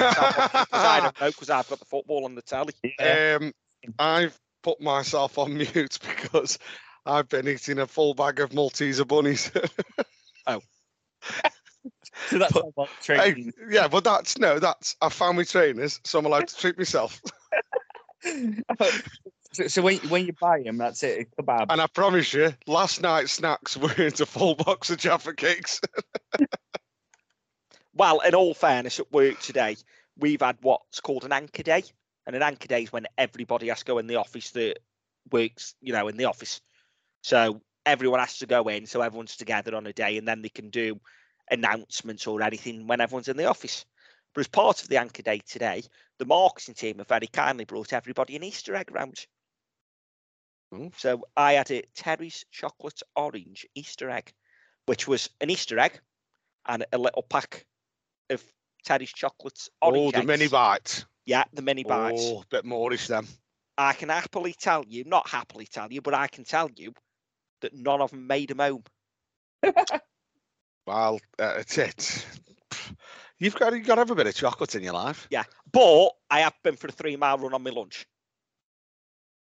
I 0.73 1.01
don't 1.01 1.21
know 1.21 1.27
because 1.27 1.51
I've 1.51 1.69
got 1.69 1.79
the 1.79 1.87
football 1.87 2.27
on 2.27 2.35
the 2.35 2.43
telly. 2.43 2.75
Yeah. 2.99 3.39
Um, 3.41 3.53
I've 3.99 4.39
put 4.63 4.81
myself 4.81 5.39
on 5.39 5.55
mute 5.57 5.99
because 6.07 6.59
I've 7.07 7.29
been 7.29 7.49
eating 7.49 7.79
a 7.79 7.87
full 7.87 8.15
bag 8.15 8.41
of 8.41 8.51
Malteser 8.51 9.07
bunnies. 9.07 9.51
Oh. 10.47 10.61
So 12.29 12.39
that's 12.39 12.55
all 12.55 12.69
about 12.69 12.89
Hey, 13.07 13.51
yeah, 13.71 13.89
but 13.89 14.05
that's 14.05 14.37
no, 14.39 14.59
that's 14.59 14.95
I 15.01 15.09
found 15.09 15.39
my 15.39 15.45
trainers, 15.45 16.01
so 16.05 16.19
I'm 16.19 16.27
allowed 16.27 16.49
to 16.49 16.57
treat 16.57 16.77
myself. 16.77 17.23
so, 19.53 19.69
so 19.69 19.83
when 19.83 19.97
when 20.09 20.27
you 20.27 20.35
buy 20.39 20.63
them, 20.63 20.77
that's 20.77 21.03
it. 21.03 21.29
a 21.39 21.43
Kebab. 21.43 21.67
And 21.71 21.81
I 21.81 21.87
promise 21.87 22.35
you, 22.35 22.53
last 22.67 23.01
night's 23.01 23.33
snacks 23.33 23.77
were 23.77 23.93
into 23.95 24.27
full 24.27 24.55
box 24.55 24.91
of 24.91 24.99
Jaffa 24.99 25.33
cakes. 25.35 25.81
Well, 27.95 28.21
in 28.21 28.35
all 28.35 28.55
fairness, 28.55 29.01
at 29.01 29.13
work 29.13 29.41
today, 29.41 29.77
we've 30.17 30.41
had 30.41 30.59
what's 30.63 31.01
called 31.01 31.25
an 31.25 31.33
anchor 31.33 31.63
day. 31.63 31.85
And 32.27 32.37
an 32.37 32.43
anchor 32.43 32.69
day 32.69 32.85
is 32.85 32.93
when 32.93 33.07
everybody 33.19 33.69
has 33.69 33.81
to 33.81 33.85
go 33.85 33.99
in 33.99 34.07
the 34.07 34.17
office 34.17 34.51
that 34.53 34.79
works, 35.33 35.75
you 35.81 35.93
know, 35.93 36.09
in 36.09 36.17
the 36.17 36.27
office. 36.27 36.61
So 37.23 37.61
everyone 37.87 38.21
has 38.21 38.39
to 38.39 38.47
go 38.47 38.69
in, 38.69 38.87
so 38.87 39.01
everyone's 39.01 39.37
together 39.37 39.75
on 39.75 39.87
a 39.87 39.93
day, 39.93 40.17
and 40.17 40.27
then 40.27 40.43
they 40.43 40.49
can 40.49 40.71
do 40.71 41.01
announcements 41.51 42.27
or 42.27 42.43
anything 42.43 42.87
when 42.87 43.01
everyone's 43.01 43.29
in 43.29 43.37
the 43.37 43.47
office. 43.47 43.85
But 44.35 44.43
as 44.43 44.49
part 44.49 44.83
of 44.83 44.89
the 44.89 44.99
anchor 44.99 45.23
day 45.23 45.41
today, 45.47 45.83
the 46.19 46.25
marketing 46.25 46.75
team 46.75 46.99
have 46.99 47.09
very 47.09 47.27
kindly 47.27 47.65
brought 47.65 47.93
everybody 47.93 48.37
an 48.37 48.45
Easter 48.45 48.75
egg 48.75 48.91
round. 48.93 49.27
Oh. 50.73 50.91
So 50.97 51.25
I 51.37 51.55
had 51.55 51.71
a 51.71 51.83
Terry's 51.95 52.45
chocolate 52.53 53.03
orange 53.17 53.67
Easter 53.75 54.09
egg, 54.09 54.33
which 54.87 55.09
was 55.09 55.29
an 55.41 55.51
Easter 55.51 55.79
egg 55.79 56.01
and 56.67 56.85
a 56.93 56.99
little 56.99 57.23
pack 57.23 57.67
of 58.31 58.43
Terry's 58.85 59.13
chocolates. 59.13 59.69
oh, 59.83 59.89
Orange 59.89 60.15
the 60.15 60.23
mini 60.23 60.47
bites. 60.47 61.05
Yeah, 61.27 61.45
the 61.53 61.63
mini 61.63 61.83
bites. 61.83 62.23
Oh, 62.23 62.45
bit 62.51 62.65
moreish 62.65 63.09
them. 63.09 63.27
I 63.77 63.95
can 63.95 64.11
happily 64.11 64.53
tell 64.53 64.85
you, 64.87 65.05
not 65.05 65.29
happily 65.29 65.67
tell 65.67 65.91
you, 65.91 66.03
but 66.03 66.15
I 66.15 66.29
can 66.29 66.45
tell 66.45 66.71
you 66.77 66.93
that 67.61 67.75
none 67.75 68.01
of 68.01 68.11
them 68.11 68.27
made 68.27 68.49
them 68.51 68.59
home. 68.59 68.85
Well, 70.87 71.21
uh, 71.39 71.55
it's 71.59 71.79
it. 71.79 72.27
You've 73.39 73.55
got 73.55 73.73
you've 73.75 73.87
got 73.87 73.95
to 73.95 74.01
have 74.01 74.11
a 74.11 74.15
bit 74.17 74.27
of 74.27 74.35
chocolate 74.35 74.75
in 74.75 74.83
your 74.83 74.95
life. 74.95 75.29
Yeah, 75.31 75.45
but 75.73 76.11
I 76.31 76.41
have 76.41 76.55
been 76.65 76.75
for 76.75 76.89
a 76.89 76.93
three 76.93 77.15
mile 77.15 77.39
run 77.39 77.55
on 77.55 77.63
my 77.63 77.71
lunch. 77.71 78.07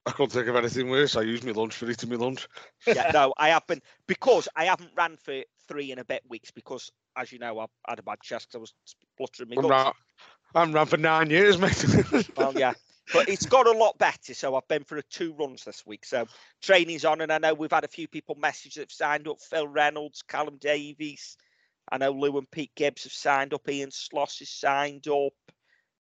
I 0.05 0.11
can't 0.11 0.31
think 0.31 0.47
of 0.47 0.55
anything 0.55 0.89
worse. 0.89 1.15
I 1.15 1.21
use 1.21 1.43
my 1.43 1.51
lunch 1.51 1.75
for 1.75 1.89
eating 1.89 2.09
my 2.09 2.15
lunch. 2.15 2.47
Yeah, 2.85 3.09
no, 3.13 3.33
I 3.37 3.49
have 3.49 3.67
been 3.67 3.81
because 4.07 4.49
I 4.55 4.65
haven't 4.65 4.91
ran 4.97 5.17
for 5.17 5.41
three 5.67 5.91
and 5.91 5.99
a 5.99 6.05
bit 6.05 6.23
weeks 6.27 6.51
because, 6.51 6.91
as 7.15 7.31
you 7.31 7.39
know, 7.39 7.59
I 7.59 7.65
had 7.87 7.99
a 7.99 8.03
bad 8.03 8.19
chest 8.21 8.55
I 8.55 8.57
was 8.57 8.73
spluttering 8.85 9.49
my 9.49 9.61
I'm, 9.61 9.69
ran, 9.69 9.93
I'm 10.55 10.73
ran 10.73 10.85
for 10.87 10.97
nine 10.97 11.29
years, 11.29 11.57
mate. 11.57 12.29
Well, 12.35 12.53
yeah, 12.57 12.73
but 13.13 13.29
it's 13.29 13.45
got 13.45 13.67
a 13.67 13.71
lot 13.71 13.97
better. 13.97 14.33
So 14.33 14.55
I've 14.55 14.67
been 14.67 14.83
for 14.83 14.97
a 14.97 15.03
two 15.03 15.33
runs 15.33 15.63
this 15.63 15.85
week. 15.85 16.05
So 16.05 16.27
training's 16.61 17.05
on, 17.05 17.21
and 17.21 17.31
I 17.31 17.37
know 17.37 17.53
we've 17.53 17.71
had 17.71 17.83
a 17.83 17.89
few 17.89 18.07
people 18.07 18.35
message 18.35 18.75
that 18.75 18.81
have 18.81 18.91
signed 18.91 19.27
up. 19.27 19.41
Phil 19.41 19.67
Reynolds, 19.67 20.21
Callum 20.21 20.57
Davies. 20.59 21.37
I 21.91 21.97
know 21.97 22.11
Lou 22.11 22.37
and 22.37 22.49
Pete 22.51 22.71
Gibbs 22.75 23.03
have 23.03 23.13
signed 23.13 23.53
up. 23.53 23.67
Ian 23.67 23.89
Sloss 23.89 24.39
has 24.39 24.49
signed 24.49 25.07
up. 25.07 25.33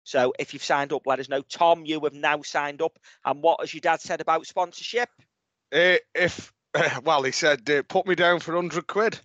So 0.04 0.34
if 0.38 0.52
you've 0.52 0.64
signed 0.64 0.92
up, 0.92 1.02
let 1.06 1.20
us 1.20 1.28
know. 1.28 1.42
Tom, 1.42 1.84
you 1.86 2.00
have 2.00 2.12
now 2.12 2.42
signed 2.42 2.82
up. 2.82 2.98
And 3.24 3.42
what 3.42 3.60
has 3.60 3.72
your 3.72 3.80
dad 3.80 4.00
said 4.00 4.20
about 4.20 4.46
sponsorship? 4.46 5.08
Uh, 5.72 5.96
if 6.14 6.52
well, 7.04 7.22
he 7.22 7.32
said 7.32 7.68
uh, 7.70 7.82
put 7.88 8.06
me 8.06 8.14
down 8.14 8.40
for 8.40 8.54
hundred 8.54 8.86
quid. 8.86 9.18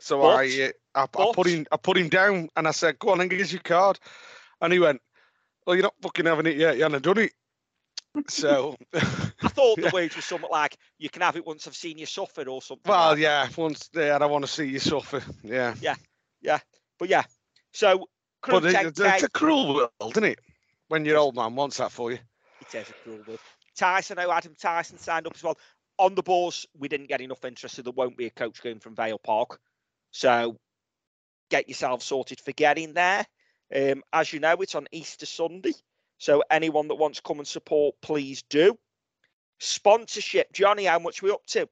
So 0.00 0.20
But- 0.20 0.36
I, 0.36 0.64
uh, 0.64 0.70
I, 0.96 1.02
I 1.02 1.32
put 1.32 1.46
him, 1.46 1.66
I 1.72 1.76
put 1.76 1.96
him 1.96 2.08
down, 2.08 2.48
and 2.56 2.68
I 2.68 2.70
said, 2.70 2.98
"Go 3.00 3.10
on 3.10 3.20
and 3.20 3.28
give 3.28 3.40
us 3.40 3.52
your 3.52 3.62
card." 3.62 3.98
And 4.60 4.72
he 4.72 4.78
went, 4.78 5.00
"Well, 5.66 5.76
you're 5.76 5.82
not 5.84 5.94
fucking 6.02 6.26
having 6.26 6.46
it 6.46 6.56
yet. 6.56 6.76
You 6.76 6.82
haven't 6.84 7.02
done 7.04 7.18
it." 7.18 7.32
So, 8.28 8.76
I 8.94 9.00
thought 9.48 9.76
the 9.76 9.82
Yeah. 9.84 9.90
words 9.92 10.14
were 10.14 10.22
something 10.22 10.48
like, 10.50 10.76
you 10.98 11.10
can 11.10 11.22
have 11.22 11.36
it 11.36 11.44
once 11.44 11.66
I've 11.66 11.74
seen 11.74 11.98
you 11.98 12.06
suffer 12.06 12.48
or 12.48 12.62
something. 12.62 12.88
well, 12.88 13.08
like 13.08 13.16
that. 13.16 13.22
yeah. 13.22 13.48
Once 13.56 13.88
there, 13.88 14.22
I 14.22 14.26
want 14.26 14.44
to 14.44 14.50
see 14.50 14.66
you 14.66 14.78
suffer. 14.78 15.20
Yeah, 15.42 15.74
yeah, 15.80 15.96
yeah, 16.40 16.60
But 16.98 17.08
yeah. 17.08 17.24
So, 17.72 18.06
but 18.46 18.64
it, 18.64 18.74
it's, 18.74 19.00
it's 19.00 19.22
a 19.24 19.30
cruel 19.30 19.74
world, 19.74 20.12
isn't 20.12 20.24
it? 20.24 20.38
When 20.88 21.04
your 21.04 21.18
old 21.18 21.34
man 21.34 21.56
wants 21.56 21.78
that 21.78 21.90
for 21.90 22.12
you. 22.12 22.18
It 22.60 22.74
is 22.74 22.88
a 22.90 22.92
cruel 22.92 23.18
world. 23.26 23.40
Tyson, 23.74 24.18
I 24.18 24.24
know 24.24 24.30
Adam 24.32 24.54
Tyson 24.60 24.98
signed 24.98 25.26
up 25.26 25.34
as 25.34 25.42
well. 25.42 25.58
On 25.98 26.14
the 26.14 26.22
balls, 26.22 26.66
we 26.78 26.86
didn't 26.86 27.08
get 27.08 27.20
enough 27.20 27.44
interest, 27.44 27.74
so 27.76 27.82
there 27.82 27.92
won't 27.92 28.16
be 28.16 28.26
a 28.26 28.30
coach 28.30 28.62
going 28.62 28.78
from 28.78 28.94
Vale 28.94 29.18
Park. 29.18 29.58
So 30.12 30.56
get 31.50 31.68
yourself 31.68 32.02
sorted 32.02 32.40
for 32.40 32.52
getting 32.52 32.94
there. 32.94 33.26
Um, 33.74 34.02
as 34.12 34.32
you 34.32 34.40
know, 34.40 34.54
it's 34.60 34.74
on 34.74 34.86
Easter 34.92 35.26
Sunday. 35.26 35.72
So 36.18 36.42
anyone 36.50 36.88
that 36.88 36.94
wants 36.94 37.18
to 37.18 37.22
come 37.22 37.38
and 37.38 37.46
support, 37.46 37.96
please 38.00 38.42
do. 38.42 38.78
Sponsorship, 39.58 40.52
Jonny, 40.52 40.84
how 40.84 40.98
much 40.98 41.22
we 41.22 41.30
up 41.30 41.44
to? 41.46 41.68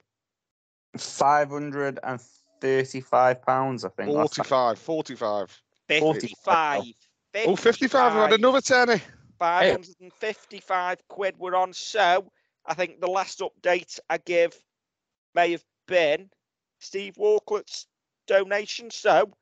Five 0.96 1.50
hundred 1.50 1.98
and 2.03 2.20
thirty-five 2.61 3.42
pounds, 3.42 3.84
I 3.84 3.88
think. 3.90 4.11
last 4.11 4.34
time. 4.36 4.76
45, 4.76 4.78
45. 4.78 5.62
55. 5.88 6.82
Oh, 7.46 7.57
55. 7.57 8.12
I've 8.12 8.30
had 8.30 8.38
another 8.38 8.61
tenny. 8.61 9.00
555 9.38 11.09
quid 11.09 11.34
we're 11.38 11.57
on. 11.57 11.72
So 11.72 12.30
I 12.66 12.74
think 12.74 13.00
the 13.00 13.09
last 13.09 13.40
update 13.40 13.98
I 14.09 14.18
give 14.18 14.55
may 15.34 15.53
have 15.53 15.64
been 15.88 16.30
Steve 16.78 17.16
Walclett's 17.16 17.86
donation. 18.26 18.90
So 18.90 19.32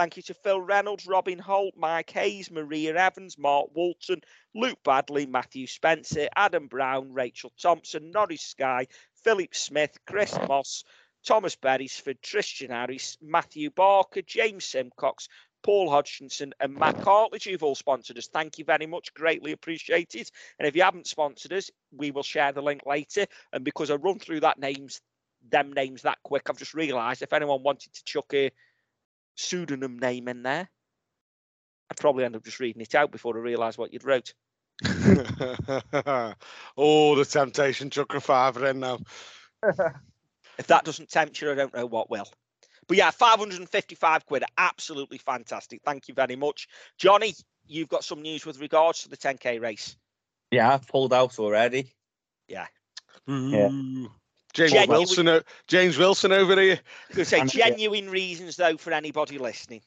thank 0.00 0.16
you 0.16 0.22
to 0.22 0.32
Phil 0.32 0.62
Reynolds, 0.62 1.06
Robin 1.06 1.38
Holt, 1.38 1.74
Mike 1.76 2.08
Hayes, 2.12 2.50
Maria 2.50 2.96
Evans, 2.96 3.36
Mark 3.36 3.66
Walton, 3.74 4.22
Luke 4.54 4.78
Badley, 4.82 5.28
Matthew 5.28 5.66
Spencer, 5.66 6.26
Adam 6.34 6.68
Brown, 6.68 7.12
Rachel 7.12 7.52
Thompson, 7.60 8.10
Norris 8.10 8.40
Sky, 8.40 8.86
Philip 9.22 9.54
Smith, 9.54 9.98
Chris 10.06 10.38
Moss, 10.48 10.84
Thomas 11.22 11.54
Beresford, 11.54 12.22
Tristan 12.22 12.70
Harris, 12.70 13.18
Matthew 13.20 13.68
Barker, 13.68 14.22
James 14.22 14.64
Simcox, 14.64 15.28
Paul 15.62 15.90
Hodgkinson, 15.90 16.54
and 16.60 16.74
Matt 16.74 16.96
Cartledge, 17.02 17.44
who've 17.44 17.62
all 17.62 17.74
sponsored 17.74 18.16
us. 18.16 18.28
Thank 18.28 18.56
you 18.56 18.64
very 18.64 18.86
much. 18.86 19.12
Greatly 19.12 19.52
appreciated. 19.52 20.30
And 20.58 20.66
if 20.66 20.74
you 20.74 20.80
haven't 20.80 21.08
sponsored 21.08 21.52
us, 21.52 21.70
we 21.92 22.10
will 22.10 22.22
share 22.22 22.52
the 22.52 22.62
link 22.62 22.86
later. 22.86 23.26
And 23.52 23.66
because 23.66 23.90
I 23.90 23.96
run 23.96 24.18
through 24.18 24.40
that 24.40 24.58
names, 24.58 25.02
them 25.50 25.74
names 25.74 26.00
that 26.02 26.18
quick, 26.22 26.48
I've 26.48 26.56
just 26.56 26.72
realised 26.72 27.20
if 27.20 27.34
anyone 27.34 27.62
wanted 27.62 27.92
to 27.92 28.04
chuck 28.04 28.32
a 28.32 28.50
pseudonym 29.34 29.98
name 29.98 30.28
in 30.28 30.42
there, 30.42 30.68
I'd 31.90 31.96
probably 31.96 32.24
end 32.24 32.36
up 32.36 32.44
just 32.44 32.60
reading 32.60 32.82
it 32.82 32.94
out 32.94 33.10
before 33.10 33.36
I 33.36 33.40
realise 33.40 33.76
what 33.76 33.92
you'd 33.92 34.04
wrote. 34.04 34.32
oh, 36.76 37.14
the 37.16 37.26
temptation 37.28 37.90
chuck 37.90 38.14
a 38.14 38.20
fiver 38.20 38.66
in 38.66 38.80
now. 38.80 38.98
If 40.58 40.66
that 40.66 40.84
doesn't 40.84 41.08
tempt 41.08 41.40
you, 41.40 41.50
I 41.50 41.54
don't 41.54 41.74
know 41.74 41.86
what 41.86 42.10
will. 42.10 42.26
But 42.86 42.98
yeah, 42.98 43.10
555 43.10 44.26
quid, 44.26 44.44
absolutely 44.58 45.16
fantastic. 45.16 45.80
Thank 45.86 46.06
you 46.06 46.12
very 46.12 46.36
much. 46.36 46.68
Johnny, 46.98 47.34
you've 47.66 47.88
got 47.88 48.04
some 48.04 48.20
news 48.20 48.44
with 48.44 48.60
regards 48.60 49.02
to 49.02 49.08
the 49.08 49.16
10k 49.16 49.58
race. 49.58 49.96
Yeah, 50.50 50.74
I've 50.74 50.86
pulled 50.86 51.14
out 51.14 51.38
already. 51.38 51.94
Yeah. 52.46 52.66
Ooh. 53.30 54.10
James 54.52 54.72
Genuine- 54.72 54.98
Wilson, 54.98 55.28
o- 55.28 55.42
James 55.68 55.96
Wilson 55.96 56.32
over 56.32 56.60
here. 56.60 56.80
I 57.10 57.12
gonna 57.14 57.24
say 57.24 57.40
And- 57.40 57.54
yeah. 57.54 57.68
genuine 57.70 58.10
reasons 58.10 58.56
though 58.56 58.76
for 58.76 58.92
anybody 58.92 59.38
listening. 59.38 59.82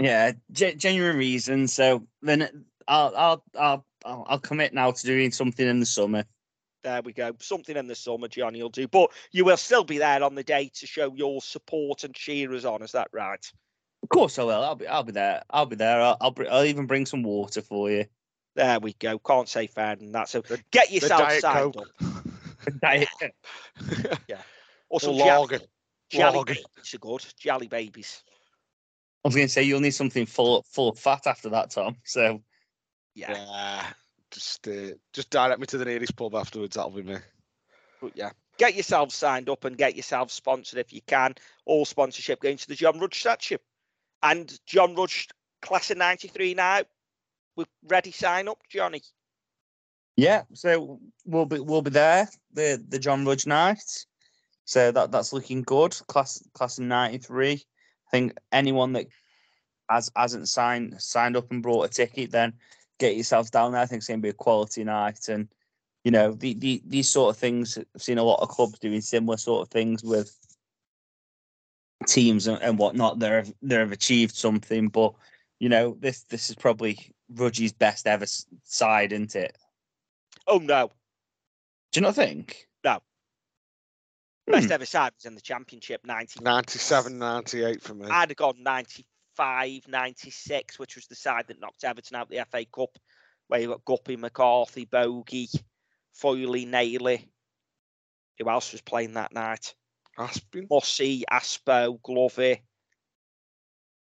Yeah, 0.00 0.32
ge- 0.52 0.76
genuine 0.76 1.16
reasons. 1.16 1.72
So 1.74 2.06
then 2.22 2.64
I'll, 2.86 3.12
I'll 3.16 3.44
I'll 3.58 3.86
I'll 4.04 4.24
I'll 4.28 4.38
commit 4.38 4.72
now 4.74 4.90
to 4.90 5.06
doing 5.06 5.30
something 5.32 5.66
in 5.66 5.80
the 5.80 5.86
summer. 5.86 6.24
There 6.84 7.02
we 7.02 7.12
go. 7.12 7.32
Something 7.40 7.76
in 7.76 7.88
the 7.88 7.94
summer, 7.96 8.28
Johnny 8.28 8.62
will 8.62 8.70
do. 8.70 8.86
But 8.86 9.10
you 9.32 9.44
will 9.44 9.56
still 9.56 9.82
be 9.84 9.98
there 9.98 10.22
on 10.22 10.36
the 10.36 10.44
day 10.44 10.70
to 10.76 10.86
show 10.86 11.12
your 11.14 11.42
support 11.42 12.04
and 12.04 12.14
cheer 12.14 12.52
us 12.54 12.64
on. 12.64 12.82
Is 12.82 12.92
that 12.92 13.08
right? 13.12 13.44
Of 14.04 14.08
course 14.10 14.38
I 14.38 14.44
will. 14.44 14.62
I'll 14.62 14.76
be 14.76 14.86
I'll 14.86 15.02
be 15.02 15.12
there. 15.12 15.42
I'll 15.50 15.66
be 15.66 15.74
there. 15.76 16.00
I'll 16.00 16.16
I'll, 16.20 16.30
br- 16.30 16.46
I'll 16.48 16.64
even 16.64 16.86
bring 16.86 17.04
some 17.06 17.24
water 17.24 17.60
for 17.62 17.90
you. 17.90 18.06
There 18.54 18.78
we 18.80 18.92
go. 18.94 19.18
Can't 19.18 19.48
say 19.48 19.66
fairer 19.66 19.96
than 19.96 20.12
that. 20.12 20.28
So 20.28 20.42
get 20.70 20.90
yourself 20.92 21.30
signed 21.40 21.74
Coke. 21.74 21.86
up. 22.00 22.24
Diet- 22.82 23.08
Or 24.90 24.96
Or 24.96 25.00
some 25.00 25.16
lager. 25.16 25.58
jelly, 25.58 25.68
jelly 26.10 26.38
Lager. 26.38 26.54
babies 26.54 26.94
are 26.94 26.98
good. 26.98 27.24
Jelly 27.38 27.68
babies. 27.68 28.22
I 29.24 29.28
was 29.28 29.34
going 29.34 29.46
to 29.46 29.52
say 29.52 29.62
you'll 29.62 29.80
need 29.80 29.90
something 29.90 30.24
full 30.26 30.62
full 30.70 30.90
of 30.90 30.98
fat 30.98 31.26
after 31.26 31.48
that, 31.50 31.70
Tom. 31.70 31.96
So 32.04 32.42
Yeah. 33.14 33.32
Yeah. 33.32 33.86
Just, 34.30 34.68
uh, 34.68 34.90
just 35.14 35.30
direct 35.30 35.58
me 35.58 35.66
to 35.66 35.78
the 35.78 35.84
nearest 35.86 36.14
pub 36.14 36.34
afterwards. 36.34 36.76
That'll 36.76 36.90
be 36.90 37.02
me. 37.02 37.16
But 38.00 38.12
yeah, 38.14 38.30
get 38.58 38.74
yourself 38.74 39.10
signed 39.12 39.48
up 39.48 39.64
and 39.64 39.76
get 39.76 39.96
yourself 39.96 40.30
sponsored 40.30 40.78
if 40.78 40.92
you 40.92 41.00
can. 41.06 41.34
All 41.64 41.84
sponsorship 41.86 42.40
going 42.40 42.58
to 42.58 42.68
the 42.68 42.74
John 42.74 42.98
Rudge 43.00 43.18
statue. 43.20 43.56
And 44.22 44.56
John 44.66 44.94
Rudge, 44.94 45.28
class 45.62 45.90
of 45.90 45.96
93 45.98 46.54
now. 46.54 46.82
We're 47.56 47.64
ready, 47.88 48.12
sign 48.12 48.48
up, 48.48 48.58
Johnny. 48.68 49.02
Yeah, 50.18 50.42
so 50.52 50.98
we'll 51.26 51.46
be 51.46 51.60
we'll 51.60 51.80
be 51.80 51.90
there 51.90 52.28
the 52.52 52.84
the 52.88 52.98
John 52.98 53.24
Rudge 53.24 53.46
night. 53.46 54.04
So 54.64 54.90
that 54.90 55.12
that's 55.12 55.32
looking 55.32 55.62
good. 55.62 55.96
Class 56.08 56.42
class 56.54 56.76
of 56.76 56.84
'93. 56.86 57.52
I 57.52 57.58
think 58.10 58.36
anyone 58.50 58.94
that 58.94 59.06
has 59.88 60.10
hasn't 60.16 60.48
signed 60.48 61.00
signed 61.00 61.36
up 61.36 61.52
and 61.52 61.62
brought 61.62 61.84
a 61.84 61.88
ticket, 61.88 62.32
then 62.32 62.52
get 62.98 63.14
yourselves 63.14 63.48
down 63.48 63.70
there. 63.70 63.80
I 63.80 63.86
think 63.86 64.00
it's 64.00 64.08
going 64.08 64.18
to 64.18 64.22
be 64.22 64.30
a 64.30 64.32
quality 64.32 64.82
night, 64.82 65.28
and 65.28 65.46
you 66.02 66.10
know 66.10 66.32
the, 66.32 66.54
the 66.54 66.82
these 66.84 67.08
sort 67.08 67.30
of 67.30 67.40
things. 67.40 67.78
I've 67.78 68.02
seen 68.02 68.18
a 68.18 68.24
lot 68.24 68.42
of 68.42 68.48
clubs 68.48 68.80
doing 68.80 69.00
similar 69.00 69.36
sort 69.36 69.62
of 69.62 69.68
things 69.68 70.02
with 70.02 70.36
teams 72.08 72.48
and, 72.48 72.60
and 72.60 72.76
whatnot. 72.76 73.20
They've 73.20 73.54
they've 73.62 73.92
achieved 73.92 74.34
something, 74.34 74.88
but 74.88 75.14
you 75.60 75.68
know 75.68 75.96
this 76.00 76.22
this 76.24 76.50
is 76.50 76.56
probably 76.56 77.14
Rudge's 77.32 77.72
best 77.72 78.08
ever 78.08 78.26
side, 78.64 79.12
isn't 79.12 79.36
it? 79.36 79.56
Oh 80.48 80.58
no, 80.58 80.90
Do 81.92 82.00
you 82.00 82.02
not 82.02 82.14
think? 82.14 82.66
best 84.46 84.66
Hmm. 84.66 84.72
ever 84.72 84.86
side 84.86 85.12
was 85.14 85.26
in 85.26 85.34
the 85.34 85.42
championship 85.42 86.00
90. 86.06 86.40
97, 86.42 87.18
98 87.18 87.82
for 87.82 87.92
me. 87.92 88.06
I'd 88.06 88.30
have 88.30 88.36
gone 88.36 88.62
95, 88.62 89.86
96, 89.86 90.78
which 90.78 90.96
was 90.96 91.06
the 91.06 91.14
side 91.14 91.44
that 91.48 91.60
knocked 91.60 91.84
Everton 91.84 92.16
out 92.16 92.22
of 92.22 92.28
the 92.30 92.44
FA 92.50 92.64
Cup, 92.64 92.96
where 93.48 93.60
you 93.60 93.68
got 93.68 93.84
Guppy, 93.84 94.16
McCarthy, 94.16 94.86
Bogie, 94.86 95.50
Foyley, 96.14 96.66
Naylor. 96.66 97.18
Who 98.38 98.48
else 98.48 98.72
was 98.72 98.80
playing 98.80 99.12
that 99.14 99.34
night? 99.34 99.74
Aspin. 100.18 100.66
Mossy, 100.70 101.24
Aspo, 101.30 102.00
Glover. 102.02 102.56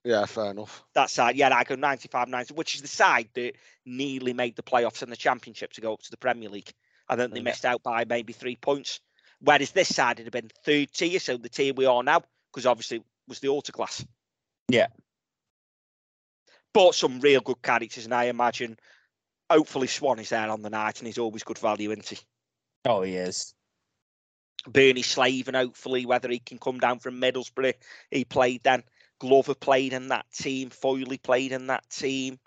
Yeah, 0.04 0.26
fair 0.26 0.52
enough. 0.52 0.84
that 0.94 1.10
side, 1.10 1.36
yeah, 1.36 1.54
I 1.56 1.64
go 1.64 1.76
95 1.76 2.30
90, 2.30 2.54
which 2.54 2.76
is 2.76 2.82
the 2.82 2.88
side 2.88 3.30
that 3.34 3.54
nearly 3.86 4.34
made 4.34 4.56
the 4.56 4.64
playoffs 4.64 5.02
and 5.02 5.12
the 5.12 5.18
championship 5.18 5.74
to 5.74 5.82
go 5.82 5.94
up 5.94 6.02
to 6.04 6.12
the 6.12 6.18
Premier 6.18 6.50
League. 6.50 6.72
I 7.10 7.16
think 7.16 7.32
they 7.34 7.40
Yeah. 7.40 7.44
missed 7.44 7.66
out 7.66 7.84
by 7.84 8.06
maybe 8.06 8.34
three 8.34 8.56
points. 8.56 9.02
Whereas 9.42 9.72
this 9.72 9.94
side 9.94 10.18
would 10.18 10.26
have 10.28 10.32
been 10.34 10.52
third 10.64 10.92
tier, 10.94 11.20
so 11.20 11.38
the 11.38 11.50
tier 11.50 11.74
we 11.74 11.86
are 11.86 12.04
now, 12.04 12.22
because 12.52 12.66
obviously 12.66 12.98
it 12.98 13.04
was 13.28 13.40
the 13.40 13.48
autoclass. 13.48 14.06
Yeah. 14.68 14.88
Bought 16.74 16.96
some 16.96 17.20
real 17.20 17.42
good 17.42 17.62
characters, 17.62 18.06
and 18.06 18.14
I 18.14 18.26
imagine 18.26 18.78
hopefully 19.50 19.88
Swan 19.88 20.20
is 20.20 20.30
there 20.30 20.50
on 20.50 20.62
the 20.62 20.70
night 20.70 21.00
and 21.00 21.08
he's 21.08 21.18
always 21.18 21.44
good 21.44 21.58
value, 21.58 21.92
isn't 21.92 22.08
he? 22.08 22.20
Oh, 22.86 23.02
he 23.02 23.16
is. 23.16 23.54
Bernie 24.68 25.02
Slaven, 25.04 25.56
hopefully, 25.56 26.06
whether 26.06 26.30
he 26.30 26.40
can 26.40 26.60
come 26.60 26.80
down 26.80 27.00
from 27.00 27.20
Middlesbrough. 27.20 27.74
He 28.12 28.26
played 28.26 28.62
then. 28.64 28.84
Glover 29.20 29.54
played 29.54 29.94
in 29.94 30.10
that 30.10 30.26
team. 30.32 30.70
Foyley 30.70 31.22
played 31.22 31.52
in 31.52 31.68
that 31.68 31.88
team. 31.90 32.40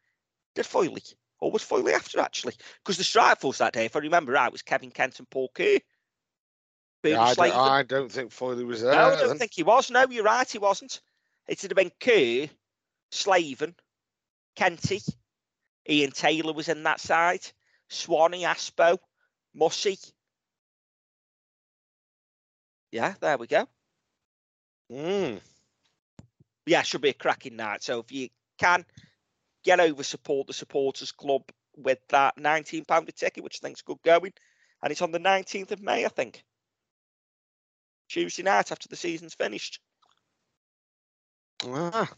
Did 0.55 0.67
Foyley? 0.67 1.15
Or 1.41 1.51
was 1.51 1.63
Foyley 1.63 1.93
after, 1.93 2.21
actually? 2.21 2.55
Because 2.83 2.97
the 2.97 3.05
strike 3.05 3.41
force 3.41 3.59
that 3.59 3.73
day, 3.73 3.85
if 3.85 3.97
I 3.97 4.01
remember 4.01 4.33
right, 4.33 4.53
was 4.53 4.63
Kevin 4.63 4.91
Kent 4.91 5.19
and 5.19 5.29
Paul 5.29 5.51
Kerr. 5.55 5.79
Yeah, 7.05 7.21
I, 7.21 7.35
don't, 7.35 7.53
I 7.53 7.83
don't 7.83 8.13
think 8.13 8.31
Foley 8.31 8.65
was 8.65 8.83
there. 8.83 8.93
no, 8.93 8.99
I 8.99 9.17
don't 9.17 9.29
then. 9.29 9.39
think 9.39 9.53
he 9.55 9.65
was. 9.65 9.91
No, 9.91 10.07
you're 10.09 10.23
right, 10.23 10.49
he 10.49 10.59
wasn't. 10.59 11.01
It 11.49 11.61
would 11.63 11.73
have 11.73 11.77
been 11.77 11.91
Kerr, 12.01 12.49
Slaven, 13.11 13.75
Kenty, 14.55 15.01
Ian 15.89 16.13
Taylor 16.13 16.53
was 16.53 16.69
in 16.69 16.85
that 16.85 17.01
side, 17.01 17.45
Swanee, 17.89 18.45
Aspo, 18.45 18.99
Mussy. 19.55 19.99
Yeah, 22.93 23.15
there 23.21 23.39
we 23.39 23.49
go. 23.49 23.67
Mm. 24.93 25.41
Yeah, 26.67 26.83
should 26.83 27.01
be 27.01 27.11
a 27.11 27.15
cracking 27.15 27.57
night. 27.57 27.83
So 27.83 28.01
if 28.01 28.13
you 28.13 28.29
can 28.59 28.85
get 29.65 29.81
over, 29.81 30.03
support 30.03 30.47
the 30.47 30.53
supporters 30.53 31.13
club 31.13 31.43
with 31.77 31.99
that 32.09 32.37
nineteen 32.39 32.85
pound 32.85 33.07
ticket, 33.13 33.45
which 33.45 33.61
I 33.63 33.67
think's 33.67 33.83
good 33.83 34.03
going, 34.05 34.33
and 34.83 34.91
it's 34.91 35.03
on 35.03 35.13
the 35.13 35.19
nineteenth 35.19 35.73
of 35.73 35.83
May, 35.83 36.05
I 36.05 36.09
think. 36.09 36.45
Tuesday 38.09 38.43
night 38.43 38.71
after 38.71 38.89
the 38.89 38.97
season's 38.97 39.35
finished. 39.35 39.81
Ah, 41.65 42.11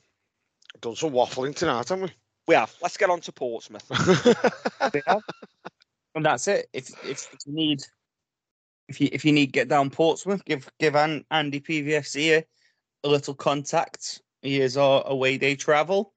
done 0.80 0.96
some 0.96 1.12
waffling 1.12 1.54
tonight, 1.54 1.88
haven't 1.88 2.04
We 2.04 2.10
We 2.46 2.54
have. 2.56 2.74
Let's 2.82 2.96
get 2.96 3.10
on 3.10 3.20
to 3.20 3.32
Portsmouth. 3.32 3.88
we? 4.92 5.20
And 6.14 6.24
that's 6.24 6.48
it. 6.48 6.68
If 6.72 6.90
if, 7.04 7.32
if 7.32 7.38
you 7.46 7.52
need 7.52 7.82
if 8.88 9.00
you 9.00 9.08
if 9.12 9.24
you 9.24 9.32
need 9.32 9.52
get 9.52 9.68
down 9.68 9.90
Portsmouth, 9.90 10.44
give 10.44 10.70
give 10.78 10.96
Andy 10.96 11.60
PVFC 11.60 12.38
a, 12.38 12.44
a 13.04 13.08
little 13.08 13.34
contact. 13.34 14.20
Our 14.44 15.02
away 15.06 15.38
day 15.38 15.54
travel. 15.56 16.12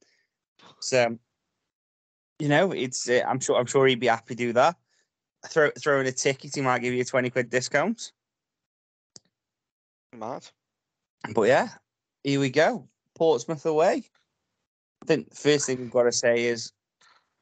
So 0.79 1.17
you 2.39 2.47
know, 2.47 2.71
it's 2.71 3.09
uh, 3.09 3.23
I'm 3.27 3.39
sure 3.39 3.57
I'm 3.57 3.65
sure 3.65 3.87
he'd 3.87 3.99
be 3.99 4.07
happy 4.07 4.35
to 4.35 4.37
do 4.37 4.53
that. 4.53 4.75
Throw 5.47 5.71
throw 5.79 5.99
in 5.99 6.07
a 6.07 6.11
ticket, 6.11 6.55
he 6.55 6.61
might 6.61 6.81
give 6.81 6.93
you 6.93 7.01
a 7.01 7.05
twenty 7.05 7.29
quid 7.29 7.49
discount. 7.49 8.11
Mad. 10.15 10.47
But 11.33 11.43
yeah, 11.43 11.69
here 12.23 12.39
we 12.39 12.49
go. 12.49 12.87
Portsmouth 13.15 13.65
away. 13.65 14.03
I 15.01 15.05
think 15.05 15.29
the 15.29 15.35
first 15.35 15.65
thing 15.65 15.79
we've 15.79 15.91
got 15.91 16.03
to 16.03 16.11
say 16.11 16.45
is, 16.45 16.71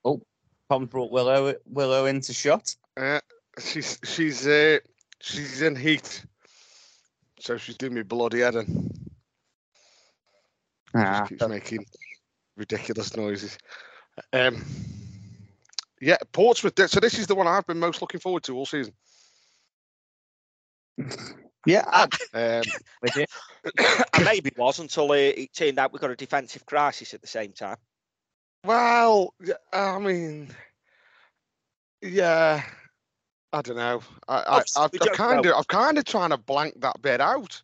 oh, 0.03 0.21
Tom's 0.69 0.89
brought 0.89 1.11
Willow 1.11 1.55
Willow 1.65 2.05
into 2.05 2.33
shot. 2.33 2.75
Uh, 2.97 3.19
she's 3.59 3.99
she's 4.03 4.47
uh, 4.47 4.79
she's 5.21 5.61
in 5.61 5.75
heat, 5.75 6.25
so 7.39 7.57
she's 7.57 7.77
doing 7.77 7.93
me 7.93 8.03
bloody 8.03 8.41
head 8.41 8.55
in. 8.55 9.05
Ah, 10.96 11.20
Just 11.20 11.30
keeps 11.30 11.48
making 11.48 11.86
ridiculous 12.58 13.16
noises. 13.18 13.58
Um, 14.32 14.64
yeah, 16.02 16.18
Portsmouth. 16.32 16.76
th- 16.76 16.89
So 16.89 17.00
this 17.00 17.20
is 17.20 17.28
the 17.28 17.36
one 17.36 17.48
I've 17.48 17.68
been 17.68 17.80
most 17.80 18.02
looking 18.02 18.20
forward 18.20 18.43
to 18.43 18.56
all 18.56 18.66
season. 18.66 18.93
Yeah, 21.68 21.84
I, 21.88 22.04
Um, 22.36 22.64
with 23.02 23.16
you. 23.18 23.26
and 24.14 24.24
maybe 24.24 24.50
it 24.50 24.58
was 24.58 24.78
until 24.78 25.10
uh, 25.12 25.16
it 25.16 25.52
turned 25.52 25.80
out 25.80 25.91
we 25.91 25.98
got 25.98 26.12
a 26.12 26.16
defensive 26.16 26.64
crisis 26.68 27.16
at 27.16 27.22
the 27.22 27.28
same 27.28 27.54
time. 27.54 27.78
well, 28.64 29.34
I 29.74 29.98
mean, 29.98 30.50
yeah, 32.04 32.62
I 33.52 33.62
don't 33.64 33.78
know. 33.78 34.04
I, 34.28 34.36
I, 34.36 34.41
Obviously, 34.46 34.84
I've, 34.84 34.91
we 34.91 35.00
I've 35.00 35.06
don't 35.08 35.16
kind 35.18 35.46
of, 35.48 35.54
I've 35.56 35.68
kind 35.68 35.98
of 35.98 36.06
trying 36.06 36.30
to 36.30 36.38
blank 36.38 36.80
that 36.82 37.02
bit 37.02 37.20
out 37.20 37.60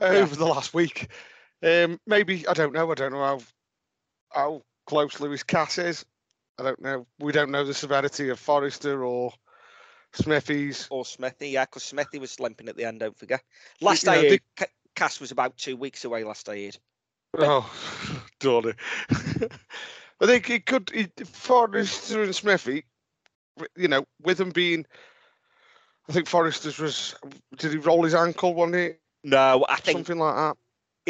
uh, 0.00 0.06
Yeah. 0.12 0.18
over 0.20 0.36
the 0.36 0.46
last 0.46 0.72
week. 0.72 1.08
Um, 1.62 2.00
maybe 2.06 2.46
I 2.46 2.52
don't 2.54 2.72
know. 2.72 2.90
I 2.90 2.94
don't 2.94 3.12
know 3.12 3.22
how 3.24 3.40
how 4.30 4.62
close 4.86 5.20
Lewis 5.20 5.42
Cass 5.42 5.78
is. 5.78 6.04
I 6.58 6.62
don't 6.62 6.80
know. 6.82 7.06
We 7.18 7.32
don't 7.32 7.50
know 7.50 7.64
the 7.64 7.74
severity 7.74 8.28
of 8.28 8.38
Forrester 8.38 9.04
or 9.04 9.32
Smithies. 10.12 10.88
Or 10.90 11.04
Smithy, 11.04 11.50
yeah, 11.50 11.64
because 11.64 11.84
Smithy 11.84 12.18
was 12.18 12.38
limping 12.40 12.68
at 12.68 12.76
the 12.76 12.84
end, 12.84 13.00
don't 13.00 13.16
forget. 13.16 13.42
Last 13.80 14.04
you 14.04 14.10
I 14.10 14.14
know, 14.14 14.22
heard, 14.22 14.30
they- 14.30 14.40
Ca- 14.56 14.72
Cass 14.94 15.20
was 15.20 15.30
about 15.30 15.56
two 15.56 15.76
weeks 15.76 16.04
away 16.04 16.24
last 16.24 16.48
I 16.48 16.64
heard. 16.64 16.76
Oh, 17.38 17.70
Donny. 18.40 18.72
I 19.10 20.26
think 20.26 20.46
he 20.46 20.60
could, 20.60 20.90
he, 20.92 21.08
Forrester 21.24 22.22
and 22.22 22.34
Smithy, 22.34 22.84
you 23.76 23.88
know, 23.88 24.04
with 24.20 24.38
them 24.38 24.50
being, 24.50 24.84
I 26.08 26.12
think 26.12 26.28
Forrester's 26.28 26.78
was, 26.78 27.14
did 27.56 27.72
he 27.72 27.78
roll 27.78 28.02
his 28.02 28.14
ankle 28.14 28.52
one 28.54 28.72
day? 28.72 28.96
No, 29.24 29.64
I 29.68 29.76
think 29.76 29.96
Something 29.98 30.18
like 30.18 30.34
that. 30.34 30.56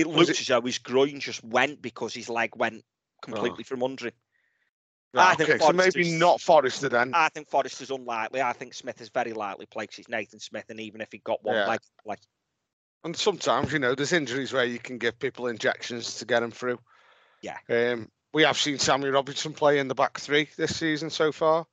It 0.00 0.06
looked 0.06 0.30
it- 0.30 0.40
as 0.40 0.46
though 0.46 0.60
his 0.62 0.78
groin 0.78 1.20
just 1.20 1.42
went 1.44 1.80
because 1.80 2.14
his 2.14 2.28
leg 2.28 2.56
went 2.56 2.84
completely 3.22 3.64
from 3.64 3.82
under 3.82 4.06
him. 4.06 4.14
I 5.16 5.34
think 5.34 5.50
okay, 5.50 5.58
so 5.58 5.72
maybe 5.72 6.12
not 6.18 6.40
Forrester 6.40 6.88
then. 6.88 7.12
I 7.14 7.28
think 7.30 7.48
Forrester's 7.48 7.90
unlikely. 7.90 8.42
I 8.42 8.52
think 8.52 8.74
Smith 8.74 9.00
is 9.00 9.08
very 9.08 9.32
likely 9.32 9.66
play 9.66 9.86
'cause 9.86 9.96
he's 9.96 10.08
Nathan 10.08 10.38
Smith, 10.38 10.66
and 10.68 10.78
even 10.78 11.00
if 11.00 11.10
he 11.10 11.18
got 11.18 11.42
one 11.42 11.56
Yeah. 11.56 11.66
leg, 11.66 11.80
like 12.04 12.20
And 13.02 13.16
sometimes, 13.16 13.72
you 13.72 13.78
know, 13.78 13.94
there's 13.94 14.12
injuries 14.12 14.52
where 14.52 14.64
you 14.66 14.78
can 14.78 14.98
give 14.98 15.18
people 15.18 15.46
injections 15.46 16.16
to 16.16 16.26
get 16.26 16.40
them 16.40 16.50
through. 16.50 16.78
Yeah. 17.40 17.56
Um, 17.68 18.12
we 18.34 18.42
have 18.42 18.58
seen 18.58 18.78
Sammy 18.78 19.08
Robinson 19.08 19.54
play 19.54 19.78
in 19.78 19.88
the 19.88 19.94
back 19.94 20.20
three 20.20 20.50
this 20.58 20.76
season 20.76 21.08
so 21.08 21.32
far. 21.32 21.66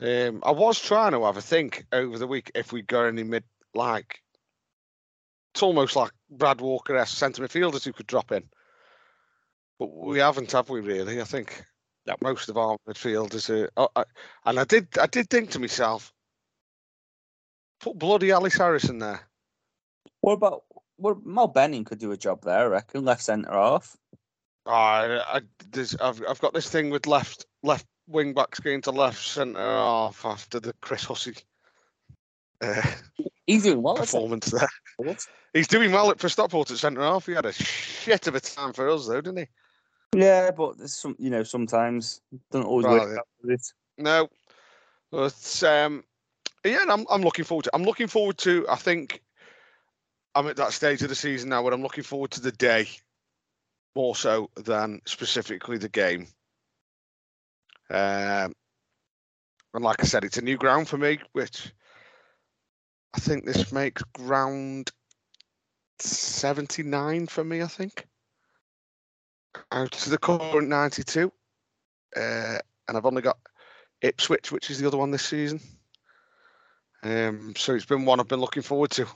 Um, 0.00 0.42
I 0.44 0.52
was 0.52 0.80
trying 0.80 1.10
to 1.12 1.24
have 1.24 1.36
a 1.36 1.42
think 1.42 1.86
over 1.90 2.18
the 2.18 2.26
week 2.28 2.52
if 2.54 2.72
we 2.72 2.82
got 2.82 3.06
any 3.06 3.24
mid 3.24 3.42
like 3.74 4.22
it's 5.56 5.62
almost 5.62 5.96
like 5.96 6.10
Brad 6.28 6.60
Walker 6.60 6.98
as 6.98 7.08
centre 7.08 7.42
midfielders 7.42 7.82
who 7.82 7.94
could 7.94 8.06
drop 8.06 8.30
in. 8.30 8.44
But 9.78 9.86
we 9.90 10.18
haven't, 10.18 10.52
have 10.52 10.68
we 10.68 10.80
really? 10.80 11.18
I 11.18 11.24
think 11.24 11.64
No. 12.06 12.14
most 12.20 12.50
of 12.50 12.58
our 12.58 12.76
midfielders 12.86 13.48
are 13.48 13.70
oh, 13.78 13.88
I, 13.96 14.04
and 14.44 14.60
I 14.60 14.64
did 14.64 14.88
I 14.98 15.06
did 15.06 15.30
think 15.30 15.52
to 15.52 15.58
myself, 15.58 16.12
put 17.80 17.98
bloody 17.98 18.30
Ellis 18.30 18.58
Harrison 18.58 18.98
there. 18.98 19.26
What 20.20 20.34
about 20.34 20.64
what 20.96 21.24
Mal 21.24 21.48
Benning 21.48 21.84
could 21.84 22.00
do 22.00 22.12
a 22.12 22.18
job 22.18 22.42
there, 22.44 22.64
I 22.64 22.66
reckon, 22.66 23.06
left 23.06 23.22
centre 23.22 23.50
half. 23.50 23.96
Oh, 24.66 24.72
I, 24.72 25.36
I, 25.36 25.40
there's, 25.70 25.96
I've, 25.96 26.22
I've 26.28 26.40
got 26.40 26.52
this 26.52 26.68
thing 26.68 26.90
with 26.90 27.06
left 27.06 27.46
left 27.62 27.86
wing 28.08 28.34
backs 28.34 28.60
going 28.60 28.82
to 28.82 28.90
left 28.90 29.26
centre 29.26 29.58
half 29.58 30.22
after 30.22 30.60
the 30.60 30.74
Chris 30.82 31.04
Hussey 31.04 31.36
uh, 32.60 32.92
He's 33.46 33.62
doing 33.62 33.82
well 33.82 33.94
performance 33.94 34.50
there. 34.50 34.68
forward. 34.96 35.18
He's 35.52 35.68
doing 35.68 35.92
well 35.92 36.10
at 36.10 36.18
for 36.18 36.28
Stockport 36.28 36.70
at 36.70 36.78
centre 36.78 37.00
half. 37.00 37.26
He 37.26 37.32
had 37.32 37.46
a 37.46 37.52
shit 37.52 38.26
of 38.26 38.34
a 38.34 38.40
time 38.40 38.72
for 38.72 38.88
us 38.88 39.06
though, 39.06 39.20
didn't 39.20 39.38
he? 39.38 40.20
Yeah, 40.20 40.50
but 40.50 40.78
there's 40.78 40.94
some 40.94 41.16
you 41.18 41.30
know, 41.30 41.42
sometimes 41.42 42.20
don't 42.50 42.66
always 42.66 42.84
Well, 42.86 42.94
work 42.94 43.10
yeah. 43.12 43.18
out 43.18 43.28
with 43.42 43.60
it. 43.60 43.72
No, 43.98 44.28
but 45.10 45.62
um, 45.64 46.04
yeah, 46.64 46.84
I'm 46.88 47.06
I'm 47.10 47.22
looking 47.22 47.44
forward 47.44 47.64
to. 47.64 47.70
I'm 47.74 47.84
looking 47.84 48.08
forward 48.08 48.38
to. 48.38 48.66
I 48.68 48.76
think 48.76 49.22
I'm 50.34 50.48
at 50.48 50.56
that 50.56 50.72
stage 50.72 51.02
of 51.02 51.08
the 51.08 51.14
season 51.14 51.48
now 51.48 51.62
where 51.62 51.72
I'm 51.72 51.82
looking 51.82 52.04
forward 52.04 52.32
to 52.32 52.40
the 52.40 52.52
day 52.52 52.88
more 53.94 54.14
so 54.14 54.50
than 54.56 55.00
specifically 55.06 55.78
the 55.78 55.88
game. 55.88 56.26
Um, 57.88 58.52
and 59.72 59.84
like 59.84 60.02
I 60.02 60.06
said, 60.06 60.24
it's 60.24 60.38
a 60.38 60.42
new 60.42 60.56
ground 60.56 60.88
for 60.88 60.98
me, 60.98 61.20
which 61.32 61.72
I 63.16 63.18
think 63.18 63.46
this 63.46 63.72
makes 63.72 64.02
ground 64.12 64.90
79 66.00 67.26
for 67.28 67.42
me. 67.42 67.62
I 67.62 67.66
think 67.66 68.06
out 69.72 69.90
to 69.90 70.10
the 70.10 70.18
current 70.18 70.68
92, 70.68 71.32
uh, 72.14 72.20
and 72.20 72.60
I've 72.96 73.06
only 73.06 73.22
got 73.22 73.38
Ipswich, 74.02 74.52
which 74.52 74.70
is 74.70 74.78
the 74.78 74.86
other 74.86 74.98
one 74.98 75.10
this 75.10 75.24
season. 75.24 75.60
Um, 77.02 77.54
so 77.56 77.74
it's 77.74 77.86
been 77.86 78.04
one 78.04 78.20
I've 78.20 78.28
been 78.28 78.40
looking 78.40 78.62
forward 78.62 78.90
to. 78.92 79.06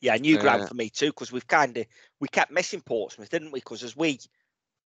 yeah, 0.00 0.16
new 0.16 0.38
ground 0.38 0.62
Uh, 0.62 0.66
for 0.68 0.74
me 0.74 0.88
too. 0.88 1.08
Because 1.08 1.30
we've 1.30 1.46
kind 1.46 1.76
of 1.76 1.86
we 2.20 2.28
kept 2.28 2.50
missing 2.50 2.80
Portsmouth, 2.80 3.28
didn't 3.28 3.52
we? 3.52 3.60
Because 3.60 3.82
as 3.82 3.96
we 3.96 4.18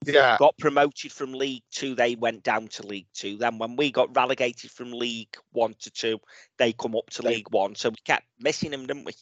Yeah, 0.05 0.37
got 0.39 0.57
promoted 0.57 1.11
from 1.11 1.33
League 1.33 1.63
Two, 1.71 1.95
they 1.95 2.15
went 2.15 2.43
down 2.43 2.67
to 2.69 2.87
League 2.87 3.07
Two. 3.13 3.37
Then 3.37 3.57
when 3.57 3.75
we 3.75 3.91
got 3.91 4.15
relegated 4.15 4.71
from 4.71 4.91
League 4.91 5.35
One 5.51 5.75
to 5.81 5.91
Two, 5.91 6.19
they 6.57 6.73
come 6.73 6.95
up 6.95 7.09
to 7.11 7.23
League 7.23 7.49
One. 7.51 7.75
So 7.75 7.89
we 7.89 7.95
kept 8.05 8.25
missing 8.39 8.71
them, 8.71 8.85
didn't 8.85 9.05
we? 9.05 9.13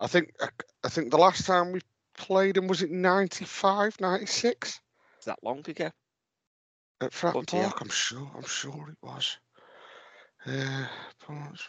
I 0.00 0.06
think 0.06 0.32
I, 0.84 0.88
think 0.88 1.10
the 1.10 1.18
last 1.18 1.46
time 1.46 1.72
we 1.72 1.80
played 2.16 2.56
them 2.56 2.68
was 2.68 2.82
it 2.82 2.90
95, 2.90 4.00
96 4.00 4.68
Is 5.18 5.24
that 5.24 5.38
long 5.42 5.58
ago? 5.66 5.90
at 7.00 7.12
Fratton. 7.12 7.46
Park. 7.46 7.80
I'm 7.80 7.88
sure. 7.88 8.30
I'm 8.34 8.46
sure 8.46 8.88
it 8.90 8.98
was. 9.02 9.38
Uh, 10.46 10.86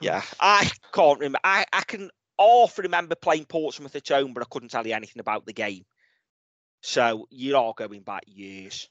Yeah, 0.02 0.22
I 0.40 0.70
can't 0.94 1.20
remember. 1.20 1.40
I, 1.44 1.66
I 1.72 1.82
can 1.82 2.10
half 2.40 2.78
remember 2.78 3.16
playing 3.16 3.46
Portsmouth 3.46 3.96
at 3.96 4.08
home, 4.08 4.34
but 4.34 4.44
I 4.44 4.48
couldn't 4.50 4.70
tell 4.70 4.86
you 4.86 4.94
anything 4.94 5.20
about 5.20 5.46
the 5.46 5.54
game. 5.54 5.86
So 6.86 7.28
you 7.32 7.56
are 7.56 7.64
all 7.64 7.74
going 7.74 8.02
back 8.02 8.26
years. 8.28 8.88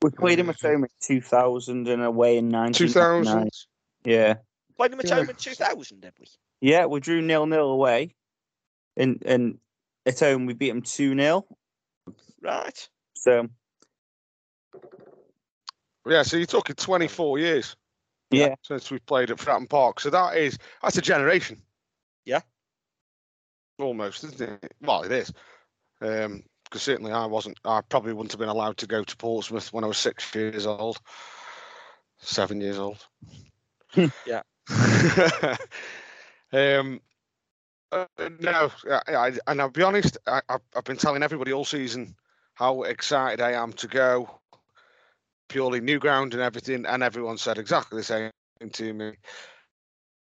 We 0.00 0.08
played 0.12 0.38
him 0.38 0.48
at 0.48 0.62
home 0.62 0.84
in 0.84 0.90
2000 1.02 1.86
and 1.86 2.02
away 2.02 2.38
in 2.38 2.50
1999. 2.50 3.50
2000. 3.50 3.50
Yeah. 4.06 4.34
Played 4.78 4.92
them 4.92 5.00
at 5.00 5.10
home 5.10 5.28
in 5.28 5.36
2000, 5.36 6.00
did 6.00 6.14
we? 6.18 6.26
Yeah, 6.62 6.86
we 6.86 7.00
drew 7.00 7.20
nil 7.20 7.44
nil 7.44 7.70
away. 7.70 8.14
And 8.96 9.22
and 9.26 9.58
at 10.06 10.20
home 10.20 10.46
we 10.46 10.54
beat 10.54 10.70
them 10.70 10.80
2 10.80 11.14
0. 11.14 11.44
Right. 12.40 12.88
So 13.12 13.46
Yeah, 16.06 16.22
so 16.22 16.38
you're 16.38 16.46
talking 16.46 16.76
24 16.76 17.38
years 17.40 17.76
yeah. 18.30 18.54
since 18.62 18.90
we 18.90 19.00
played 19.00 19.30
at 19.30 19.36
Fratton 19.36 19.68
Park. 19.68 20.00
So 20.00 20.08
that 20.08 20.38
is 20.38 20.56
that's 20.82 20.96
a 20.96 21.02
generation. 21.02 21.60
Yeah. 22.24 22.40
Almost, 23.78 24.24
isn't 24.24 24.40
it? 24.40 24.74
Well, 24.80 25.02
it 25.02 25.12
is. 25.12 25.30
Um, 26.00 26.44
because 26.70 26.82
certainly 26.82 27.12
I 27.12 27.26
wasn't. 27.26 27.58
I 27.64 27.80
probably 27.88 28.12
wouldn't 28.12 28.32
have 28.32 28.38
been 28.38 28.48
allowed 28.48 28.76
to 28.78 28.86
go 28.86 29.02
to 29.02 29.16
Portsmouth 29.16 29.72
when 29.72 29.84
I 29.84 29.88
was 29.88 29.98
six 29.98 30.32
years 30.34 30.66
old, 30.66 31.00
seven 32.18 32.60
years 32.60 32.78
old. 32.78 33.04
Yeah. 34.24 34.42
um. 36.52 37.00
uh, 37.92 38.06
no, 38.38 38.70
I, 38.88 39.14
I, 39.14 39.32
and 39.48 39.60
I'll 39.60 39.70
be 39.70 39.82
honest. 39.82 40.16
I, 40.26 40.40
I've, 40.48 40.60
I've 40.76 40.84
been 40.84 40.96
telling 40.96 41.22
everybody 41.22 41.52
all 41.52 41.64
season 41.64 42.14
how 42.54 42.82
excited 42.82 43.40
I 43.40 43.52
am 43.52 43.72
to 43.74 43.88
go. 43.88 44.30
Purely 45.48 45.80
new 45.80 45.98
ground 45.98 46.34
and 46.34 46.42
everything, 46.42 46.86
and 46.86 47.02
everyone 47.02 47.36
said 47.36 47.58
exactly 47.58 47.98
the 47.98 48.04
same 48.04 48.30
to 48.72 48.92
me. 48.92 49.14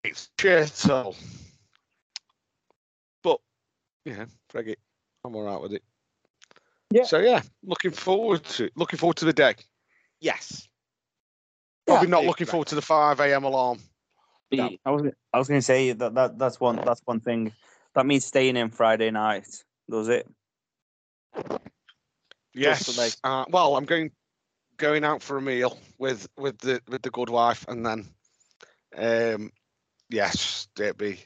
It's 0.04 0.30
shithole. 0.38 1.16
But 3.24 3.40
yeah, 4.06 4.26
frig 4.54 4.68
it. 4.68 4.80
I'm 5.24 5.36
all 5.36 5.44
right 5.44 5.60
with 5.60 5.74
it. 5.74 5.84
Yeah. 6.96 7.04
So 7.04 7.20
yeah, 7.20 7.42
looking 7.62 7.92
forward 7.92 8.46
to 8.46 8.70
looking 8.78 8.98
forward 8.98 9.18
to 9.18 9.26
the 9.26 9.34
day. 9.34 9.56
Yes. 10.22 10.66
Probably 11.86 12.08
Yeah, 12.08 12.12
not 12.12 12.24
looking 12.24 12.46
right. 12.46 12.52
forward 12.52 12.70
to 12.70 12.76
the 12.76 12.82
five 12.82 13.20
a.m. 13.20 13.44
alarm. 13.44 13.80
No. 14.54 14.70
I 14.86 14.92
was 14.92 15.12
I 15.34 15.38
was 15.38 15.50
going 15.50 15.58
to 15.58 15.66
say 15.66 15.92
that, 15.92 16.16
that 16.16 16.40
that's 16.40 16.58
one 16.58 16.78
that's 16.78 17.02
one 17.04 17.20
thing. 17.20 17.52
That 17.96 18.06
means 18.06 18.24
staying 18.24 18.56
in 18.56 18.70
Friday 18.70 19.12
night. 19.12 19.46
Does 19.90 20.08
it? 20.08 20.26
Yes. 22.54 23.18
Uh, 23.26 23.44
well, 23.50 23.76
I'm 23.76 23.84
going 23.84 24.12
going 24.78 25.04
out 25.04 25.22
for 25.22 25.36
a 25.36 25.42
meal 25.42 25.78
with 25.98 26.30
with 26.38 26.58
the 26.60 26.82
with 26.88 27.02
the 27.02 27.12
good 27.12 27.30
wife, 27.30 27.66
and 27.68 27.86
then 27.86 28.08
um, 28.96 29.52
yes, 30.10 30.70
it'd 30.80 30.98
be 30.98 31.20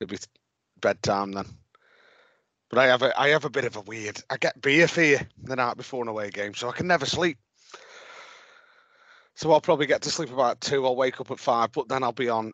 it'd 0.00 0.08
be 0.08 0.16
bedtime 0.80 1.32
then. 1.32 1.44
But 2.72 2.78
I 2.80 2.86
have 2.86 3.02
a 3.02 3.20
I 3.20 3.28
have 3.28 3.44
a 3.44 3.50
bit 3.50 3.66
of 3.66 3.76
a 3.76 3.82
weird. 3.82 4.18
I 4.30 4.38
get 4.38 4.60
beer 4.62 4.88
fear 4.88 5.28
the 5.42 5.54
night 5.56 5.76
before 5.76 6.02
an 6.02 6.08
away 6.08 6.30
game, 6.30 6.54
so 6.54 6.70
I 6.70 6.72
can 6.72 6.86
never 6.86 7.04
sleep. 7.04 7.36
So 9.34 9.52
I'll 9.52 9.60
probably 9.60 9.86
get 9.86 10.00
to 10.02 10.10
sleep 10.10 10.32
about 10.32 10.62
two. 10.62 10.86
I'll 10.86 10.96
wake 10.96 11.20
up 11.20 11.30
at 11.30 11.38
five, 11.38 11.70
but 11.72 11.88
then 11.88 12.02
I'll 12.02 12.12
be 12.12 12.30
on 12.30 12.52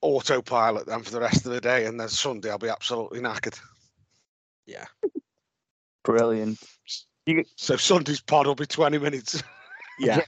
autopilot 0.00 0.86
then 0.86 1.02
for 1.02 1.10
the 1.10 1.20
rest 1.20 1.44
of 1.44 1.52
the 1.52 1.60
day, 1.60 1.84
and 1.84 2.00
then 2.00 2.08
Sunday 2.08 2.50
I'll 2.50 2.56
be 2.56 2.70
absolutely 2.70 3.20
knackered. 3.20 3.60
Yeah. 4.64 4.86
Brilliant. 6.02 6.58
So 7.56 7.76
Sunday's 7.76 8.22
pod 8.22 8.46
will 8.46 8.54
be 8.54 8.66
twenty 8.66 8.96
minutes. 8.98 9.42
Yeah. 9.98 10.20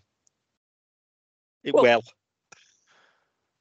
It 1.65 1.73
Well- 1.73 1.83
will. 1.83 2.03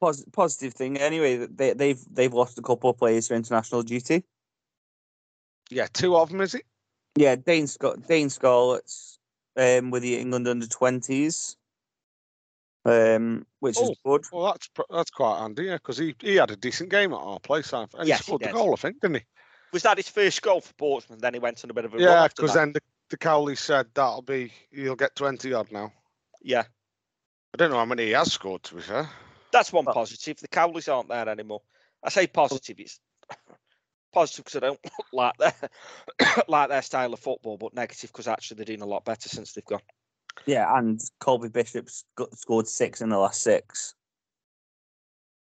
pos- 0.01 0.25
positive 0.33 0.73
thing 0.73 0.97
anyway. 0.97 1.45
They, 1.45 1.71
they've 1.71 2.03
they've 2.11 2.33
lost 2.33 2.59
a 2.59 2.61
couple 2.61 2.89
of 2.89 2.97
players 2.97 3.29
for 3.29 3.35
international 3.35 3.83
duty. 3.83 4.25
Yeah, 5.71 5.87
two 5.91 6.15
of 6.17 6.29
them 6.29 6.41
is 6.41 6.53
it? 6.53 6.65
Yeah, 7.15 7.35
Dane 7.35 7.67
Scott, 7.67 8.07
Dane 8.07 8.29
Scarlett's 8.29 9.19
um, 9.57 9.89
with 9.89 10.03
the 10.03 10.17
England 10.17 10.47
under 10.47 10.67
twenties, 10.67 11.55
um, 12.85 13.45
which 13.59 13.79
is 13.79 13.91
good. 14.05 14.23
Well, 14.31 14.51
that's 14.51 14.69
that's 14.89 15.11
quite 15.11 15.39
handy, 15.39 15.63
yeah, 15.63 15.75
because 15.75 15.97
he, 15.97 16.15
he 16.19 16.35
had 16.35 16.51
a 16.51 16.55
decent 16.55 16.89
game 16.89 17.13
at 17.13 17.17
our 17.17 17.39
place, 17.39 17.73
and 17.73 17.87
Yes, 18.03 18.05
he 18.05 18.11
he 18.11 18.23
scored 18.23 18.41
the 18.41 18.51
goal, 18.51 18.73
I 18.73 18.75
think, 18.75 19.01
didn't 19.01 19.17
he? 19.17 19.23
Was 19.73 19.83
that 19.83 19.97
his 19.97 20.09
first 20.09 20.41
goal 20.41 20.59
for 20.59 20.73
Portsmouth? 20.73 21.19
Then 21.19 21.33
he 21.33 21.39
went 21.39 21.63
on 21.63 21.69
a 21.69 21.73
bit 21.73 21.85
of 21.85 21.95
a 21.95 21.99
Yeah, 21.99 22.27
because 22.27 22.53
then 22.53 22.73
the, 22.73 22.81
the 23.09 23.17
Cowley 23.17 23.55
said 23.55 23.87
that'll 23.93 24.21
be 24.21 24.51
he'll 24.71 24.95
get 24.95 25.15
twenty 25.15 25.53
odd 25.53 25.71
now. 25.71 25.93
Yeah, 26.41 26.63
I 27.53 27.57
don't 27.57 27.71
know 27.71 27.77
how 27.77 27.85
many 27.85 28.05
he 28.05 28.11
has 28.11 28.31
scored, 28.31 28.63
to 28.63 28.75
be 28.75 28.81
fair. 28.81 29.09
that's 29.51 29.71
one 29.71 29.85
positive. 29.85 30.37
The 30.37 30.47
Cowleys 30.47 30.93
aren't 30.93 31.09
there 31.09 31.29
anymore. 31.29 31.61
I 32.03 32.09
say 32.09 32.27
positive. 32.27 32.79
It's 32.79 32.99
positive 34.11 34.45
because 34.45 34.57
I 34.57 34.67
don't 34.67 34.79
like 35.13 35.37
their 35.37 35.53
like 36.47 36.69
their 36.69 36.81
style 36.81 37.13
of 37.13 37.19
football, 37.19 37.57
but 37.57 37.73
negative 37.73 38.11
because 38.11 38.27
actually 38.27 38.55
they're 38.55 38.65
doing 38.65 38.81
a 38.81 38.87
lot 38.87 39.05
better 39.05 39.29
since 39.29 39.53
they've 39.53 39.65
gone. 39.65 39.81
Yeah, 40.45 40.77
and 40.77 40.99
Colby 41.19 41.49
Bishop's 41.49 42.05
got, 42.15 42.33
scored 42.37 42.67
six 42.67 43.01
in 43.01 43.09
the 43.09 43.17
last 43.17 43.41
six. 43.41 43.95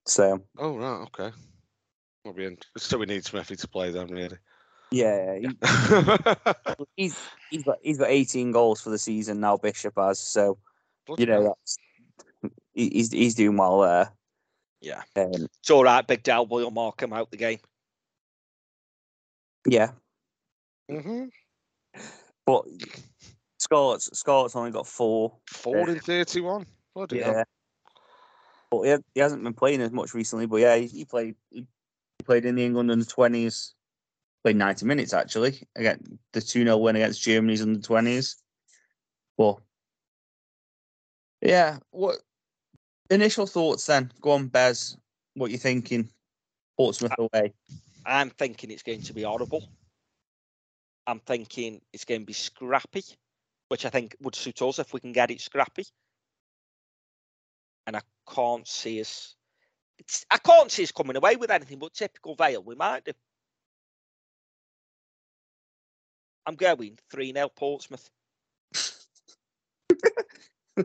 So 0.05 0.41
Oh 0.57 0.77
right, 0.77 1.07
okay. 1.07 1.31
Will 2.25 2.33
be. 2.33 2.57
So 2.77 2.97
we 2.97 3.05
need 3.05 3.25
Smithy 3.25 3.55
to 3.57 3.67
play 3.67 3.91
then, 3.91 4.07
really. 4.07 4.37
yeah, 4.91 5.37
he, 5.37 5.47
he's 6.95 7.17
he's 7.49 7.63
got 7.63 7.77
he's 7.81 7.97
got 7.97 8.09
eighteen 8.09 8.51
goals 8.51 8.81
for 8.81 8.89
the 8.89 8.97
season 8.97 9.39
now. 9.39 9.57
Bishop 9.57 9.93
has 9.97 10.19
so 10.19 10.57
Bloody 11.05 11.23
you 11.23 11.27
know 11.27 11.43
that's 11.43 11.77
he's 12.73 13.11
he's 13.11 13.35
doing 13.35 13.57
well 13.57 13.81
there. 13.81 14.11
Yeah, 14.81 15.01
Um, 15.17 15.47
it's 15.61 15.69
all 15.69 15.83
right. 15.83 16.07
Big 16.07 16.23
Del 16.23 16.45
will 16.45 16.71
mark 16.71 17.01
him 17.03 17.11
out 17.11 17.31
the 17.31 17.37
game. 17.37 17.59
Yeah, 19.67 19.91
Mhm. 20.89 21.29
but 22.45 22.65
Scott's 23.59 24.09
Scarlett's 24.17 24.55
only 24.55 24.71
got 24.71 24.87
four. 24.87 25.37
Four 25.47 25.89
in 25.89 25.99
thirty-one. 25.99 26.65
Bloody 26.95 27.19
hell. 27.19 27.43
But 28.71 28.81
he, 28.81 28.95
he 29.15 29.19
hasn't 29.19 29.43
been 29.43 29.53
playing 29.53 29.81
as 29.81 29.91
much 29.91 30.13
recently. 30.13 30.45
But 30.45 30.57
yeah, 30.61 30.75
he, 30.77 30.87
he 30.87 31.05
played 31.05 31.35
he 31.51 31.65
played 32.23 32.45
in 32.45 32.55
the 32.55 32.65
England 32.65 32.91
under 32.91 33.05
twenties. 33.05 33.73
Played 34.43 34.55
ninety 34.55 34.85
minutes 34.85 35.13
actually 35.13 35.67
against 35.75 36.09
the 36.31 36.39
two 36.39 36.63
0 36.63 36.77
win 36.77 36.95
against 36.95 37.21
Germany's 37.21 37.61
under 37.61 37.81
twenties. 37.81 38.37
Well, 39.37 39.61
yeah. 41.41 41.79
What 41.91 42.17
initial 43.09 43.45
thoughts 43.45 43.85
then? 43.85 44.11
Go 44.21 44.31
on, 44.31 44.47
Bez. 44.47 44.97
What 45.33 45.51
you 45.51 45.57
thinking? 45.57 46.09
Portsmouth 46.77 47.11
away. 47.17 47.53
I'm 48.05 48.29
thinking 48.29 48.71
it's 48.71 48.83
going 48.83 49.01
to 49.01 49.13
be 49.13 49.23
horrible. 49.23 49.63
I'm 51.05 51.19
thinking 51.19 51.81
it's 51.93 52.05
going 52.05 52.21
to 52.21 52.25
be 52.25 52.33
scrappy, 52.33 53.03
which 53.67 53.85
I 53.85 53.89
think 53.89 54.15
would 54.21 54.35
suit 54.35 54.61
us 54.61 54.79
if 54.79 54.93
we 54.93 54.99
can 54.99 55.11
get 55.11 55.31
it 55.31 55.41
scrappy. 55.41 55.85
And 57.87 57.97
I 57.97 58.01
can't 58.31 58.67
see 58.67 59.01
us. 59.01 59.35
It's, 59.97 60.25
I 60.29 60.37
can't 60.37 60.71
see 60.71 60.83
us 60.83 60.91
coming 60.91 61.17
away 61.17 61.35
with 61.35 61.51
anything 61.51 61.79
but 61.79 61.93
typical 61.93 62.35
Vale. 62.35 62.63
We 62.63 62.75
might 62.75 63.05
do. 63.05 63.11
I'm 66.45 66.55
going 66.55 66.97
3 67.11 67.33
0 67.33 67.49
Portsmouth. 67.55 68.09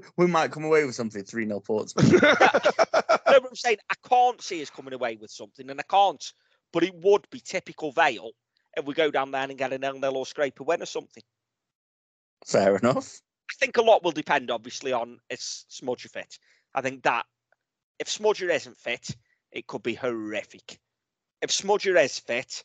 we 0.17 0.27
might 0.27 0.51
come 0.51 0.65
away 0.65 0.85
with 0.85 0.95
something 0.95 1.25
three 1.25 1.47
0 1.47 1.61
Portsmouth. 1.61 2.13
no, 2.23 2.35
but 2.39 3.49
I'm 3.49 3.55
saying 3.55 3.79
I 3.91 3.95
can't 4.09 4.41
see 4.43 4.63
us 4.63 4.71
coming 4.71 4.95
away 4.95 5.17
with 5.21 5.31
something, 5.31 5.71
and 5.71 5.81
I 5.81 5.85
can't. 5.85 6.25
But 6.75 6.83
it 6.83 6.95
would 6.97 7.31
be 7.31 7.39
typical 7.39 7.93
Vale 7.93 8.33
if 8.77 8.85
we 8.85 8.95
go 8.95 9.09
down 9.13 9.31
there 9.31 9.45
and 9.45 9.57
get 9.57 9.73
an 9.73 9.81
nil 9.81 10.01
nil 10.01 10.17
or 10.17 10.27
scrape 10.27 10.59
a 10.59 10.65
win 10.65 10.83
or 10.83 10.87
something. 10.87 11.23
Fair 12.45 12.77
enough. 12.77 13.21
I 13.49 13.55
think 13.61 13.77
a 13.77 13.83
lot 13.83 14.03
will 14.03 14.11
depend, 14.11 14.51
obviously, 14.51 14.93
on 14.93 15.21
if 15.31 15.39
Smudger 15.39 16.11
fit. 16.11 16.37
I 16.75 16.81
think 16.81 17.05
that 17.05 17.27
if 18.01 18.09
Smudger 18.09 18.53
isn't 18.53 18.77
fit, 18.77 19.17
it 19.53 19.69
could 19.69 19.85
be 19.85 19.95
horrific. 19.95 20.81
If 21.41 21.51
Smudger 21.51 22.03
is 22.03 22.19
fit, 22.19 22.65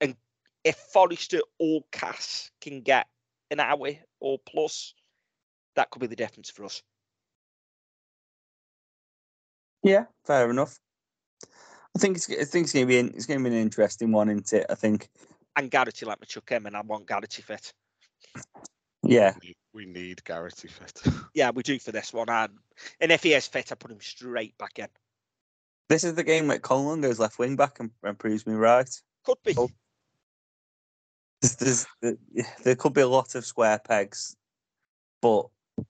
and 0.00 0.16
if 0.64 0.76
Forrester 0.92 1.38
or 1.60 1.82
Cass 1.92 2.50
can 2.60 2.80
get 2.80 3.06
an 3.52 3.60
hour 3.60 3.90
or 4.18 4.38
plus, 4.44 4.92
that 5.76 5.90
could 5.90 6.00
be 6.00 6.08
the 6.08 6.16
difference 6.16 6.50
for 6.50 6.64
us. 6.64 6.82
Yeah, 9.84 10.06
fair 10.24 10.50
enough. 10.50 10.80
I 11.96 11.98
think 11.98 12.16
it's 12.16 12.30
I 12.30 12.44
think 12.44 12.64
it's 12.64 12.72
gonna 12.72 12.86
be 12.86 12.98
an, 12.98 13.08
it's 13.14 13.26
gonna 13.26 13.40
be 13.40 13.46
an 13.54 13.62
interesting 13.62 14.12
one, 14.12 14.28
isn't 14.30 14.52
it? 14.52 14.66
I 14.70 14.74
think. 14.74 15.08
And 15.56 15.70
Garrity 15.70 16.06
like 16.06 16.20
me 16.20 16.26
chuck 16.28 16.48
him, 16.50 16.66
and 16.66 16.76
I 16.76 16.80
want 16.82 17.06
Garrity 17.08 17.42
fit. 17.42 17.72
Yeah, 19.02 19.34
We- 19.42 19.56
we 19.72 19.86
need 19.86 20.22
Garrity 20.24 20.68
fit. 20.68 21.02
Yeah, 21.34 21.50
we 21.50 21.62
do 21.62 21.78
for 21.78 21.92
this 21.92 22.12
one. 22.12 22.28
And, 22.28 22.52
and 23.00 23.10
if 23.12 23.22
he 23.22 23.34
is 23.34 23.46
fit, 23.46 23.70
I 23.72 23.74
put 23.74 23.90
him 23.90 24.00
straight 24.00 24.56
back 24.58 24.78
in. 24.78 24.88
this 25.88 26.04
is 26.04 26.14
the 26.14 26.22
game 26.24 26.48
where 26.48 26.58
Conlon 26.58 27.02
goes 27.02 27.18
left 27.18 27.38
wing 27.38 27.56
back 27.56 27.80
and, 27.80 27.90
and 28.02 28.18
proves 28.18 28.46
me 28.46 28.54
right. 28.54 28.88
Could 29.24 29.38
be. 29.44 29.54
Oh. 29.56 29.68
There's, 31.40 31.56
there's, 31.56 31.86
there- 32.02 32.46
there 32.64 32.74
could 32.76 32.92
be 32.94 33.00
a 33.00 33.08
lot 33.08 33.34
of 33.34 33.44
square 33.44 33.78
pegs, 33.78 34.36
but 35.22 35.46
do 35.78 35.86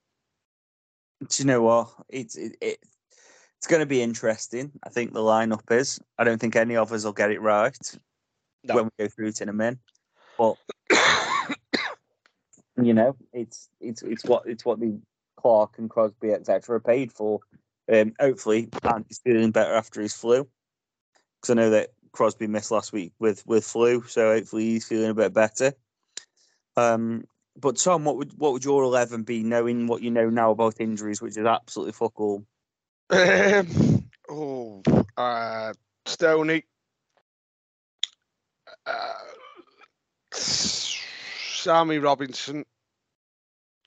you 1.42 1.44
know 1.44 1.62
what? 1.62 1.88
It's 2.08 2.36
it, 2.36 2.56
it 2.60 2.78
it's 3.60 3.66
going 3.66 3.80
to 3.80 3.86
be 3.86 4.00
interesting. 4.00 4.72
I 4.82 4.88
think 4.88 5.12
the 5.12 5.20
lineup 5.20 5.70
is. 5.70 6.00
I 6.18 6.24
don't 6.24 6.38
think 6.40 6.56
any 6.56 6.76
of 6.76 6.92
us 6.92 7.04
will 7.04 7.12
get 7.12 7.30
it 7.30 7.42
right 7.42 7.76
No. 8.64 8.74
when 8.74 8.84
we 8.86 8.90
go 9.04 9.08
through 9.08 9.28
it 9.28 9.42
in 9.42 9.50
a 9.50 9.52
minute. 9.52 9.78
but 10.38 10.56
you 12.82 12.94
know, 12.94 13.14
it's 13.34 13.68
it's 13.82 14.00
it's 14.02 14.24
what 14.24 14.44
it's 14.46 14.64
what 14.64 14.80
the 14.80 14.98
Clarke 15.36 15.76
and 15.76 15.90
Crosby 15.90 16.32
etc. 16.32 16.76
are 16.76 16.80
paid 16.80 17.12
for. 17.12 17.40
Um, 17.92 18.14
hopefully, 18.18 18.70
Andy's 18.82 19.20
feeling 19.22 19.50
better 19.50 19.74
after 19.74 20.00
his 20.00 20.14
flu 20.14 20.48
because 21.36 21.50
I 21.50 21.54
know 21.54 21.70
that 21.70 21.90
Crosby 22.12 22.46
missed 22.46 22.70
last 22.70 22.94
week 22.94 23.12
with 23.18 23.46
with 23.46 23.64
flu, 23.66 24.04
so 24.06 24.32
hopefully 24.32 24.64
he's 24.70 24.88
feeling 24.88 25.10
a 25.10 25.14
bit 25.14 25.34
better. 25.34 25.74
Um, 26.78 27.24
but 27.58 27.76
Tom, 27.76 28.06
what 28.06 28.16
would 28.16 28.32
what 28.38 28.54
would 28.54 28.64
your 28.64 28.84
eleven 28.84 29.22
be, 29.22 29.42
knowing 29.42 29.86
what 29.86 30.00
you 30.00 30.10
know 30.10 30.30
now 30.30 30.50
about 30.50 30.80
injuries, 30.80 31.20
which 31.20 31.36
is 31.36 31.44
absolutely 31.44 31.92
fuck 31.92 32.18
all? 32.18 32.46
Um, 33.10 34.08
oh, 34.28 34.82
uh, 35.16 35.72
Stoney. 36.06 36.62
Uh, 38.86 39.12
Sammy 40.32 41.98
Robinson 41.98 42.64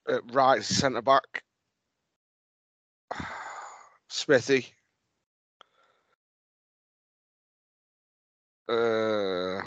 at 0.09 0.21
right 0.33 0.61
centre 0.61 1.01
back. 1.01 1.43
Smithy. 4.09 4.67
Uh, 8.67 9.61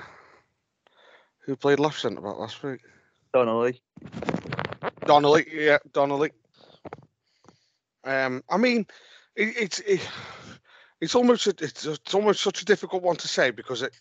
who 1.41 1.57
played 1.57 1.81
left 1.81 1.99
centre 2.01 2.21
back 2.21 2.37
last 2.37 2.63
week? 2.63 2.81
Donnelly. 3.33 3.81
Donnelly, 5.07 5.47
yeah, 5.51 5.79
Donnelly. 5.93 6.33
Um, 8.05 8.43
I 8.49 8.57
mean, 8.57 8.87
it, 9.37 9.57
it's 9.57 9.79
it, 9.81 10.09
it's 11.01 11.15
almost 11.15 11.47
a, 11.47 11.51
it's, 11.61 11.85
it's 11.85 12.15
almost 12.15 12.43
such 12.43 12.63
a 12.63 12.65
difficult 12.65 13.03
one 13.03 13.17
to 13.17 13.29
say 13.29 13.51
because 13.51 13.83
it, 13.83 13.93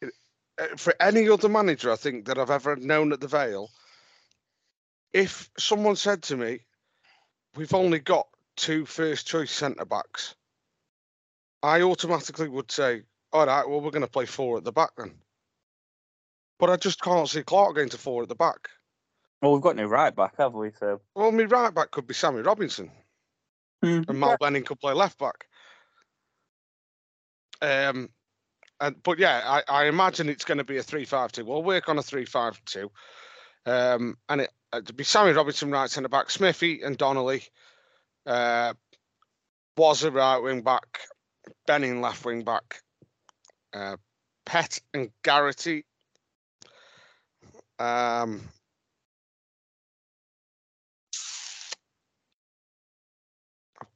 it 0.00 0.12
uh, 0.60 0.76
for 0.76 0.94
any 1.00 1.28
other 1.28 1.48
manager 1.48 1.92
I 1.92 1.96
think 1.96 2.26
that 2.26 2.38
I've 2.38 2.50
ever 2.50 2.76
known 2.76 3.12
at 3.12 3.20
the 3.20 3.28
Vale, 3.28 3.68
if 5.12 5.50
someone 5.58 5.96
said 5.96 6.22
to 6.24 6.36
me, 6.36 6.60
"We've 7.56 7.74
only 7.74 7.98
got 7.98 8.28
two 8.56 8.86
first 8.86 9.26
choice 9.26 9.50
centre 9.52 9.84
backs," 9.84 10.34
I 11.62 11.82
automatically 11.82 12.48
would 12.48 12.70
say, 12.70 13.02
"All 13.32 13.46
right, 13.46 13.68
well 13.68 13.80
we're 13.80 13.90
going 13.90 14.02
to 14.02 14.08
play 14.08 14.26
four 14.26 14.58
at 14.58 14.64
the 14.64 14.72
back 14.72 14.90
then." 14.96 15.14
But 16.58 16.70
I 16.70 16.76
just 16.76 17.02
can't 17.02 17.28
see 17.28 17.42
Clarke 17.42 17.74
going 17.74 17.88
to 17.88 17.98
four 17.98 18.22
at 18.22 18.28
the 18.28 18.36
back. 18.36 18.68
Well, 19.40 19.52
we've 19.52 19.62
got 19.62 19.74
no 19.74 19.86
right 19.86 20.14
back, 20.14 20.36
have 20.38 20.54
we? 20.54 20.70
So 20.78 21.00
Well, 21.16 21.32
my 21.32 21.42
right 21.42 21.74
back 21.74 21.90
could 21.90 22.06
be 22.06 22.14
Sammy 22.14 22.42
Robinson. 22.42 22.92
And 23.82 24.18
Mal 24.18 24.36
Benning 24.40 24.64
could 24.64 24.80
play 24.80 24.92
left 24.92 25.18
back. 25.18 25.46
Um, 27.60 28.08
and 28.80 28.96
but 29.02 29.18
yeah, 29.18 29.42
I, 29.44 29.62
I 29.68 29.84
imagine 29.86 30.28
it's 30.28 30.44
going 30.44 30.58
to 30.58 30.64
be 30.64 30.78
a 30.78 30.82
three-five-two. 30.82 31.44
We'll 31.44 31.62
work 31.62 31.88
on 31.88 31.98
a 31.98 32.02
three-five-two, 32.02 32.90
um, 33.66 34.16
and 34.28 34.40
it 34.42 34.50
it'd 34.74 34.96
be 34.96 35.04
Sammy 35.04 35.32
Robinson 35.32 35.70
right 35.70 35.90
centre 35.90 36.08
back, 36.08 36.30
Smithy 36.30 36.82
and 36.82 36.98
Donnelly, 36.98 37.44
uh, 38.26 38.74
was 39.76 40.02
a 40.02 40.10
right 40.10 40.38
wing 40.38 40.62
back, 40.62 41.00
Benning 41.66 42.00
left 42.00 42.24
wing 42.24 42.42
back, 42.42 42.80
uh, 43.72 43.96
Pett 44.44 44.80
and 44.94 45.10
Garrity. 45.22 45.84
Um, 47.78 48.42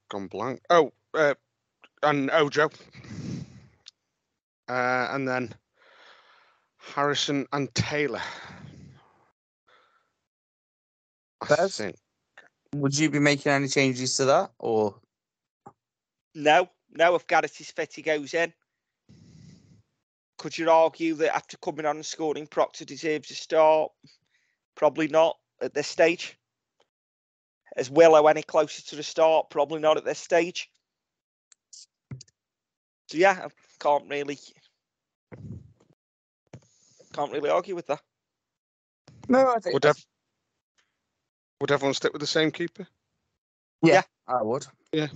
gone 0.09 0.27
blank. 0.28 0.61
Oh, 0.70 0.93
uh, 1.15 1.35
and 2.03 2.31
Ojo, 2.31 2.70
uh, 4.69 5.09
and 5.11 5.27
then 5.27 5.55
Harrison 6.78 7.47
and 7.53 7.74
Taylor. 7.74 8.23
I 11.43 11.47
Bez? 11.49 11.77
think. 11.78 11.97
Would 12.74 12.99
you 12.99 13.11
be 13.11 13.19
making 13.19 13.53
any 13.53 13.69
changes 13.69 14.16
to 14.16 14.24
that, 14.27 14.51
or 14.59 14.95
No, 16.35 16.69
no. 16.91 17.15
If 17.15 17.27
Garrett's 17.27 17.70
fit, 17.70 17.95
he 17.95 18.03
goes 18.03 18.35
in. 18.35 18.53
Could 20.39 20.59
you 20.59 20.70
argue 20.70 21.15
that 21.15 21.35
after 21.35 21.57
coming 21.59 21.87
on 21.87 21.97
and 21.97 22.05
scoring, 22.07 22.47
Proctor 22.47 22.85
deserves 22.85 23.31
a 23.31 23.35
start? 23.35 23.91
Probably 24.74 25.09
not 25.09 25.39
at 25.62 25.73
this 25.73 25.89
stage. 25.89 26.39
Is 27.77 27.90
Willow 27.90 28.27
any 28.27 28.43
closer 28.43 28.82
to 28.82 28.97
the 28.97 29.03
start? 29.03 29.51
Probably 29.51 29.81
not 29.81 29.97
at 29.97 30.05
this 30.05 30.19
stage. 30.19 30.70
So 33.09 33.19
yeah, 33.19 33.40
I 33.44 33.48
can't 33.78 34.09
really 34.09 34.39
can't 37.12 37.32
really 37.32 37.51
argue 37.51 37.74
with 37.74 37.86
that. 37.86 38.01
no? 39.28 39.53
I 39.55 39.59
think 39.61 39.74
Would 39.74 39.86
ev- 39.86 40.07
would 41.61 41.70
everyone 41.70 41.94
stick 41.94 42.12
with 42.12 42.20
the 42.20 42.27
same 42.27 42.51
keeper? 42.51 42.86
yeah, 43.82 44.03
I 44.27 44.43
would. 44.43 44.66
Yeah, 44.93 45.09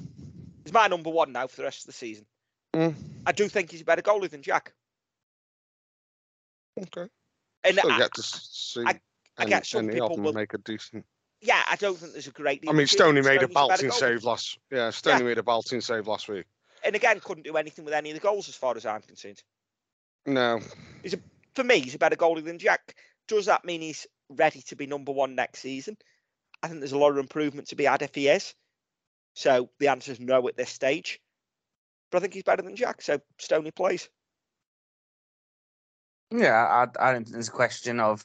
he's 0.65 0.73
my 0.73 0.87
number 0.87 1.11
one 1.11 1.32
now 1.32 1.47
for 1.47 1.57
the 1.57 1.65
rest 1.65 1.81
of 1.82 1.87
the 1.87 1.93
season. 1.93 2.27
Mm, 2.74 2.95
I 3.27 3.32
do 3.32 3.49
think 3.49 3.70
he's 3.70 3.81
a 3.81 3.85
better 3.85 4.03
goalie 4.03 4.31
than 4.31 4.43
Jack. 4.43 4.73
okay. 6.78 7.09
And 7.65 7.77
Still 7.77 7.93
I- 7.93 7.99
get 7.99 8.15
to 8.15 8.23
see 8.23 8.82
I- 8.87 9.01
I 9.37 9.43
any, 9.43 9.51
get 9.51 9.66
some 9.66 9.85
any 9.87 9.95
people 9.95 10.07
of 10.07 10.12
them 10.16 10.24
will- 10.24 10.32
make 10.32 10.55
a 10.55 10.59
decent. 10.59 11.05
Yeah, 11.41 11.62
I 11.71 11.77
don't 11.77 11.97
think 11.97 12.12
there's 12.12 12.27
a 12.27 12.33
great. 12.33 12.62
deal 12.62 12.71
I 12.71 12.73
mean, 12.73 12.85
between 12.85 12.99
Stoney 12.99 13.21
made 13.23 13.43
a 13.43 13.51
Stoney's 13.51 13.55
better 13.55 13.69
belting 13.69 13.91
save 13.91 14.25
last. 14.25 14.59
Yeah, 14.71 14.91
Stoney 14.91 15.25
made 15.25 15.39
a 15.39 15.43
belting 15.43 15.81
save 15.81 16.07
last 16.07 16.29
week. 16.29 16.45
And 16.85 16.95
again, 16.95 17.21
couldn't 17.21 17.45
do 17.45 17.57
anything 17.57 17.85
with 17.85 17.95
any 17.95 18.11
of 18.11 18.15
the 18.15 18.21
goals 18.21 18.49
as 18.49 18.55
far 18.55 18.77
as 18.77 18.87
I'm 18.87 19.03
concerned. 19.03 19.43
No, 20.27 20.61
He's 21.03 21.15
a, 21.15 21.19
For 21.55 21.65
me, 21.65 21.81
he's 21.81 21.95
a 21.95 21.99
better 21.99 22.17
goalie 22.17 22.45
than 22.45 22.59
Jack. 22.59 22.95
Does 23.27 23.47
that 23.47 23.65
mean 23.65 23.81
he's 23.81 24.07
ready 24.29 24.61
to 24.62 24.77
be 24.77 24.87
number 24.87 25.12
one 25.12 25.35
next 25.35 25.61
season? 25.61 25.97
I 26.62 26.69
think 26.69 26.81
there's 26.81 26.93
a 26.93 26.99
lot 26.99 27.11
of 27.11 27.19
improvement 27.19 27.69
to 27.69 27.77
be 27.77 27.85
had 27.85 28.03
if 28.03 28.15
he 28.15 28.29
is. 28.29 28.55
So 29.35 29.71
the 29.79 29.89
answer 29.89 30.12
is 30.12 30.21
no 30.21 30.47
at 30.49 30.57
this 30.57 30.71
stage. 30.71 31.21
But 32.11 32.19
I 32.19 32.21
think 32.21 32.35
he's 32.35 32.43
better 32.43 32.62
than 32.62 32.77
Jack. 32.77 33.01
So 33.03 33.21
Stoney 33.39 33.71
plays. 33.71 34.09
Yeah, 36.31 36.55
I, 36.55 36.83
I 36.83 37.12
don't 37.12 37.25
think 37.25 37.33
there's 37.33 37.49
a 37.49 37.53
question 37.53 37.99
of 37.99 38.25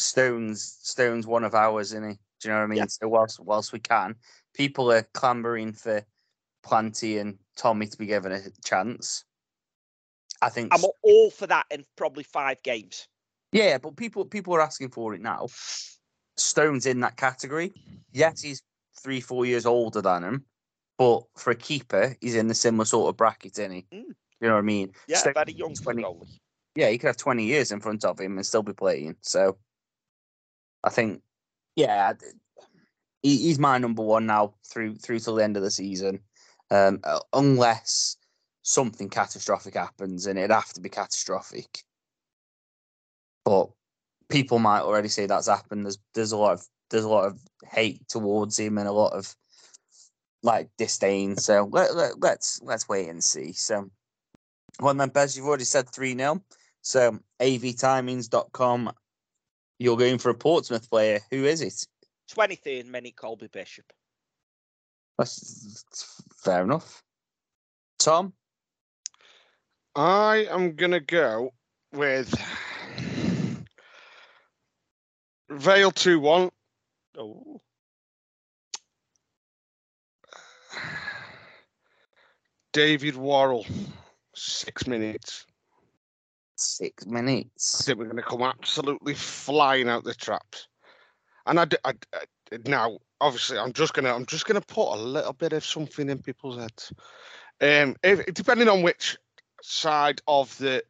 Stones. 0.00 0.78
Stones 0.82 1.26
one 1.26 1.44
of 1.44 1.54
ours, 1.54 1.92
isn't 1.92 2.10
he? 2.10 2.18
Do 2.40 2.48
you 2.48 2.54
know 2.54 2.60
what 2.60 2.64
I 2.64 2.68
mean? 2.68 2.78
Yeah. 2.78 2.86
So 2.88 3.08
whilst 3.08 3.40
whilst 3.40 3.72
we 3.72 3.80
can, 3.80 4.14
people 4.54 4.90
are 4.92 5.06
clambering 5.14 5.72
for 5.72 6.02
Planty 6.62 7.18
and 7.18 7.38
Tommy 7.56 7.86
to 7.86 7.98
be 7.98 8.06
given 8.06 8.32
a 8.32 8.40
chance. 8.64 9.24
I 10.42 10.48
think. 10.48 10.72
I'm 10.74 10.84
all 11.02 11.30
for 11.30 11.46
that 11.46 11.66
in 11.70 11.84
probably 11.96 12.24
five 12.24 12.62
games. 12.62 13.06
Yeah, 13.52 13.78
but 13.78 13.96
people 13.96 14.24
people 14.24 14.54
are 14.54 14.60
asking 14.60 14.90
for 14.90 15.14
it 15.14 15.20
now. 15.20 15.48
Stone's 16.36 16.86
in 16.86 17.00
that 17.00 17.16
category. 17.16 17.72
Yes, 18.12 18.40
he's 18.40 18.62
three, 18.98 19.20
four 19.20 19.44
years 19.44 19.66
older 19.66 20.00
than 20.00 20.24
him, 20.24 20.44
but 20.98 21.24
for 21.36 21.50
a 21.50 21.56
keeper, 21.56 22.16
he's 22.20 22.34
in 22.34 22.48
the 22.48 22.54
similar 22.54 22.84
sort 22.84 23.08
of 23.08 23.16
bracket, 23.16 23.58
isn't 23.58 23.72
he? 23.72 23.86
Mm. 23.92 24.04
You 24.40 24.48
know 24.48 24.54
what 24.54 24.60
I 24.60 24.62
mean? 24.62 24.92
Yeah, 25.06 25.18
Stone's 25.18 25.34
very 25.34 25.52
young 25.52 25.74
20 25.74 26.02
goalie. 26.02 26.38
yeah, 26.74 26.88
he 26.88 26.98
could 26.98 27.08
have 27.08 27.16
20 27.16 27.44
years 27.44 27.72
in 27.72 27.80
front 27.80 28.04
of 28.04 28.18
him 28.18 28.36
and 28.38 28.46
still 28.46 28.62
be 28.62 28.72
playing. 28.72 29.16
So 29.20 29.58
I 30.82 30.90
think, 30.90 31.22
yeah, 31.76 32.12
he, 33.22 33.36
he's 33.36 33.58
my 33.58 33.78
number 33.78 34.02
one 34.02 34.26
now 34.26 34.54
through 34.66 34.96
through 34.96 35.20
till 35.20 35.34
the 35.36 35.44
end 35.44 35.56
of 35.56 35.62
the 35.62 35.70
season, 35.70 36.20
um, 36.70 37.00
unless 37.32 38.16
something 38.62 39.08
catastrophic 39.08 39.74
happens, 39.74 40.26
and 40.26 40.38
it'd 40.38 40.50
have 40.50 40.72
to 40.74 40.80
be 40.80 40.88
catastrophic. 40.88 41.84
But 43.44 43.70
people 44.28 44.58
might 44.58 44.80
already 44.80 45.08
say 45.08 45.26
that's 45.26 45.48
happened. 45.48 45.84
There's 45.84 45.98
there's 46.14 46.32
a 46.32 46.36
lot 46.36 46.54
of 46.54 46.66
there's 46.90 47.04
a 47.04 47.08
lot 47.08 47.26
of 47.26 47.38
hate 47.70 48.08
towards 48.08 48.58
him 48.58 48.78
and 48.78 48.88
a 48.88 48.92
lot 48.92 49.12
of 49.12 49.34
like 50.42 50.70
disdain. 50.78 51.36
So 51.36 51.68
let, 51.70 51.94
let, 51.94 52.20
let's 52.20 52.60
let's 52.62 52.88
wait 52.88 53.08
and 53.08 53.22
see. 53.22 53.52
So 53.52 53.90
well 54.80 54.94
then, 54.94 55.10
Bez, 55.10 55.36
you've 55.36 55.46
already 55.46 55.64
said 55.64 55.88
3 55.90 56.16
0. 56.16 56.42
So 56.82 57.18
avtimings.com, 57.40 58.92
you're 59.80 59.96
going 59.96 60.18
for 60.18 60.28
a 60.28 60.34
Portsmouth 60.34 60.88
player. 60.88 61.20
Who 61.30 61.46
is 61.46 61.62
it? 61.62 61.86
23rd 62.36 62.86
minute 62.86 63.16
Colby 63.16 63.48
Bishop. 63.48 63.86
That's 65.18 65.82
that's 65.90 66.22
fair 66.36 66.62
enough. 66.62 67.02
Tom? 67.98 68.32
I 69.96 70.46
am 70.50 70.76
gonna 70.76 71.00
go 71.00 71.52
with 71.92 72.32
Vale 75.50 75.90
two 75.90 76.20
one. 76.20 76.50
Oh, 77.18 77.60
David 82.72 83.16
Worrall, 83.16 83.66
six 84.34 84.86
minutes. 84.86 85.44
Six 86.60 87.06
I 87.06 87.10
minutes. 87.10 87.84
think 87.84 87.98
we're 87.98 88.04
going 88.04 88.16
to 88.16 88.22
come 88.22 88.42
absolutely 88.42 89.14
flying 89.14 89.88
out 89.88 90.04
the 90.04 90.14
traps. 90.14 90.68
And 91.46 91.58
I, 91.58 91.66
I 91.84 91.94
I 92.12 92.24
now, 92.66 92.98
obviously, 93.20 93.58
I'm 93.58 93.72
just 93.72 93.94
gonna, 93.94 94.14
I'm 94.14 94.26
just 94.26 94.44
gonna 94.44 94.60
put 94.60 94.94
a 94.94 95.00
little 95.00 95.32
bit 95.32 95.52
of 95.52 95.64
something 95.64 96.10
in 96.10 96.18
people's 96.18 96.58
heads. 96.58 96.92
Um, 97.60 97.96
if, 98.02 98.26
depending 98.34 98.68
on 98.68 98.82
which 98.82 99.16
side 99.62 100.20
of 100.26 100.56
the 100.58 100.82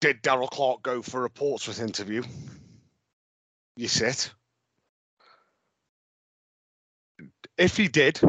did 0.00 0.22
Darrell 0.22 0.48
Clarke 0.48 0.82
go 0.82 1.02
for 1.02 1.24
a 1.24 1.30
Portsmouth 1.30 1.80
interview, 1.80 2.22
you 3.76 3.88
sit. 3.88 4.32
If 7.58 7.76
he 7.76 7.88
did, 7.88 8.20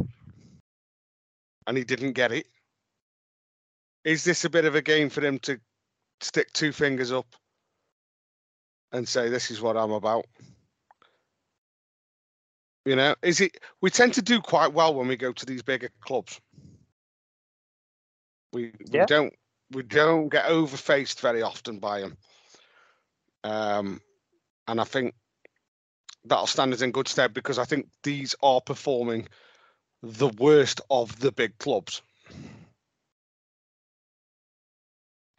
and 1.66 1.78
he 1.78 1.84
didn't 1.84 2.14
get 2.14 2.34
it, 2.34 2.48
is 4.04 4.24
this 4.24 4.44
a 4.44 4.50
bit 4.50 4.66
of 4.66 4.76
a 4.76 4.82
game 4.82 5.10
for 5.10 5.24
him 5.24 5.40
to 5.40 5.60
stick 6.22 6.52
two 6.54 6.72
fingers 6.72 7.12
up 7.12 7.28
and 8.92 9.08
say, 9.08 9.30
"This 9.30 9.52
is 9.52 9.62
what 9.62 9.78
I'm 9.78 9.92
about"? 9.92 10.26
You 12.86 12.96
know, 12.96 13.16
is 13.22 13.42
it? 13.42 13.58
We 13.82 13.90
tend 13.92 14.16
to 14.16 14.22
do 14.22 14.42
quite 14.42 14.74
well 14.74 14.94
when 14.96 15.08
we 15.08 15.18
go 15.18 15.32
to 15.34 15.46
these 15.46 15.62
bigger 15.62 15.90
clubs. 16.02 16.40
We 18.54 18.74
Yeah. 18.92 19.02
we 19.02 19.06
don't 19.06 19.34
we 19.72 19.84
don't 19.84 20.30
get 20.30 20.46
overfaced 20.46 21.22
very 21.22 21.42
often 21.42 21.80
by 21.80 22.02
them, 22.02 22.18
um, 23.44 24.02
and 24.68 24.82
I 24.82 24.84
think 24.84 25.16
that'll 26.26 26.48
stand 26.48 26.74
us 26.74 26.82
in 26.82 26.92
good 26.92 27.08
stead 27.08 27.34
because 27.34 27.58
I 27.58 27.66
think 27.66 27.90
these 28.04 28.36
are 28.44 28.62
performing 28.62 29.28
the 30.04 30.30
worst 30.30 30.82
of 30.90 31.20
the 31.20 31.32
big 31.32 31.58
clubs. 31.60 32.02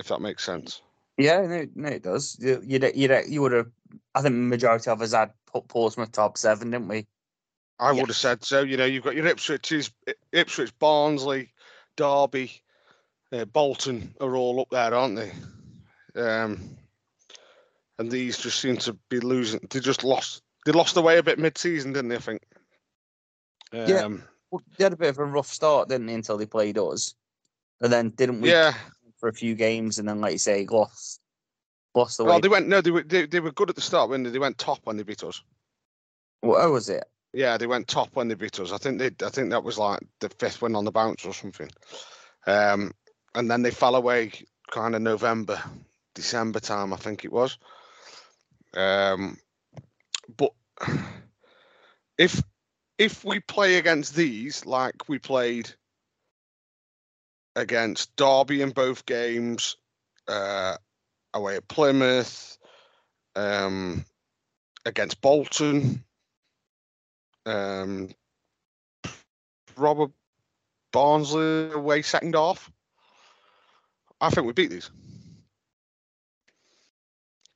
If 0.03 0.09
that 0.09 0.21
makes 0.21 0.43
sense. 0.45 0.83
Yeah, 1.17 1.43
no, 1.43 1.65
no, 1.77 1.89
it 1.91 2.03
does. 2.03 2.37
You, 2.41 2.61
you'd, 2.67 2.83
you'd, 2.97 3.25
you 3.29 3.41
would 3.41 3.53
have, 3.53 3.71
I 4.17 4.21
think 4.23 4.33
the 4.35 4.39
majority 4.41 4.91
of 4.91 5.01
us 5.01 5.13
had 5.13 5.31
put 5.47 5.69
Portsmouth 5.69 6.11
top 6.11 6.37
seven, 6.37 6.73
didn't 6.73 6.89
we? 6.89 7.07
I 7.79 7.93
Yeah. 7.93 8.01
would 8.01 8.09
have 8.09 8.17
said 8.17 8.43
so. 8.43 8.63
You 8.63 8.77
know, 8.77 8.85
you've 8.85 9.05
got 9.05 9.15
your 9.15 9.27
Ipswich's, 9.27 9.93
I- 10.09 10.15
Ipswich, 10.33 10.77
Barnsley, 10.81 11.53
Derby, 11.97 12.51
uh, 13.31 13.45
Bolton 13.45 14.13
are 14.21 14.35
all 14.35 14.61
up 14.61 14.71
there, 14.71 14.93
aren't 14.93 15.15
they? 15.15 15.33
Um, 16.21 16.77
and 18.01 18.11
these 18.11 18.39
just 18.39 18.59
seem 18.59 18.77
to 18.79 18.95
be 19.09 19.21
losing. 19.21 19.61
They 19.71 19.79
just 19.79 20.03
lost. 20.03 20.43
They 20.67 20.73
lost 20.73 20.97
away 20.97 21.19
a 21.19 21.23
bit 21.23 21.39
mid-season, 21.39 21.93
didn't 21.93 22.09
they? 22.09 22.17
I 22.17 22.19
think. 22.19 22.43
Um, 23.73 23.87
Yeah. 23.87 24.09
Well, 24.51 24.63
they 24.77 24.85
had 24.85 24.95
a 24.95 24.97
bit 24.97 25.11
of 25.11 25.19
a 25.19 25.25
rough 25.25 25.47
start, 25.47 25.89
didn't 25.89 26.07
they, 26.09 26.15
until 26.15 26.39
they 26.39 26.47
played 26.47 26.77
us. 26.77 27.15
And 27.81 27.93
then 27.93 28.09
didn't 28.11 28.41
we 28.41 28.51
Yeah. 28.51 28.75
For 29.23 29.29
a 29.29 29.33
few 29.33 29.55
games 29.55 30.01
and 30.01 30.09
then, 30.09 30.21
like 30.21 30.33
you 30.33 30.39
say, 30.39 30.67
lost 30.67 31.21
lost 31.95 32.19
the 32.19 32.25
Well, 32.25 32.35
way. 32.35 32.41
they 32.41 32.49
went. 32.49 32.67
No, 32.67 32.81
they 32.81 32.91
were. 32.91 33.05
They, 33.05 33.25
they 33.27 33.39
were 33.39 33.53
good 33.53 33.71
at 33.71 33.77
the 33.77 33.81
start 33.81 34.11
when 34.11 34.25
they, 34.25 34.31
they 34.31 34.41
went 34.41 34.59
top 34.59 34.81
when 34.83 34.97
they 34.97 35.05
beat 35.05 35.23
us. 35.23 35.41
What 36.41 36.69
was 36.73 36.89
it? 36.89 37.05
Yeah, 37.33 37.57
they 37.57 37.69
went 37.69 37.87
top 37.87 38.09
when 38.15 38.27
they 38.27 38.35
beat 38.35 38.59
us. 38.59 38.73
I 38.73 38.79
think 38.79 38.99
they. 38.99 39.25
I 39.25 39.31
think 39.31 39.51
that 39.51 39.63
was 39.63 39.79
like 39.79 40.01
the 40.19 40.29
fifth 40.29 40.61
win 40.61 40.75
on 40.75 40.85
the 40.85 40.91
bounce 40.91 41.25
or 41.25 41.33
something. 41.33 41.71
Um, 42.49 42.91
and 43.37 43.49
then 43.49 43.63
they 43.63 43.71
fell 43.71 43.95
away 43.95 44.33
kind 44.73 44.97
of 44.97 45.03
November, 45.03 45.63
December 46.17 46.59
time. 46.59 46.93
I 46.93 46.97
think 46.97 47.25
it 47.25 47.33
was. 47.33 47.59
Um, 48.77 49.39
but 50.37 50.51
if 52.19 52.43
if 52.99 53.25
we 53.25 53.39
play 53.39 53.77
against 53.77 54.17
these 54.17 54.67
like 54.67 55.09
we 55.09 55.21
played 55.21 55.73
against 57.57 58.15
Derby 58.17 58.63
in 58.63 58.71
both 58.71 59.07
games, 59.07 59.77
uh, 60.29 60.77
away 61.35 61.57
at 61.57 61.69
Plymouth, 61.69 62.59
um, 63.37 64.05
against 64.85 65.21
Bolton, 65.21 66.05
um, 67.47 68.11
probably 69.75 70.13
Barnsley 70.93 71.73
away 71.73 72.03
second 72.03 72.35
half. 72.35 72.71
I 74.21 74.31
think 74.31 74.47
we 74.47 74.53
beat 74.53 74.71
these. 74.71 74.91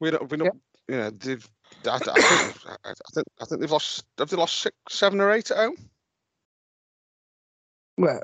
We 0.00 0.10
don't. 0.10 0.30
We 0.30 0.36
don't. 0.36 0.60
Yeah, 0.88 1.10
they've. 1.16 1.48
I, 1.86 1.94
I, 1.94 1.98
think, 1.98 2.56
I, 2.84 2.90
I 2.90 2.94
think. 3.14 3.26
I 3.40 3.44
think 3.44 3.60
they've 3.60 3.70
lost. 3.70 4.04
Have 4.18 4.30
they 4.30 4.36
lost 4.36 4.58
six, 4.58 4.76
seven, 4.88 5.20
or 5.20 5.30
eight 5.32 5.50
at 5.50 5.58
home? 5.58 5.76
Well, 7.96 8.20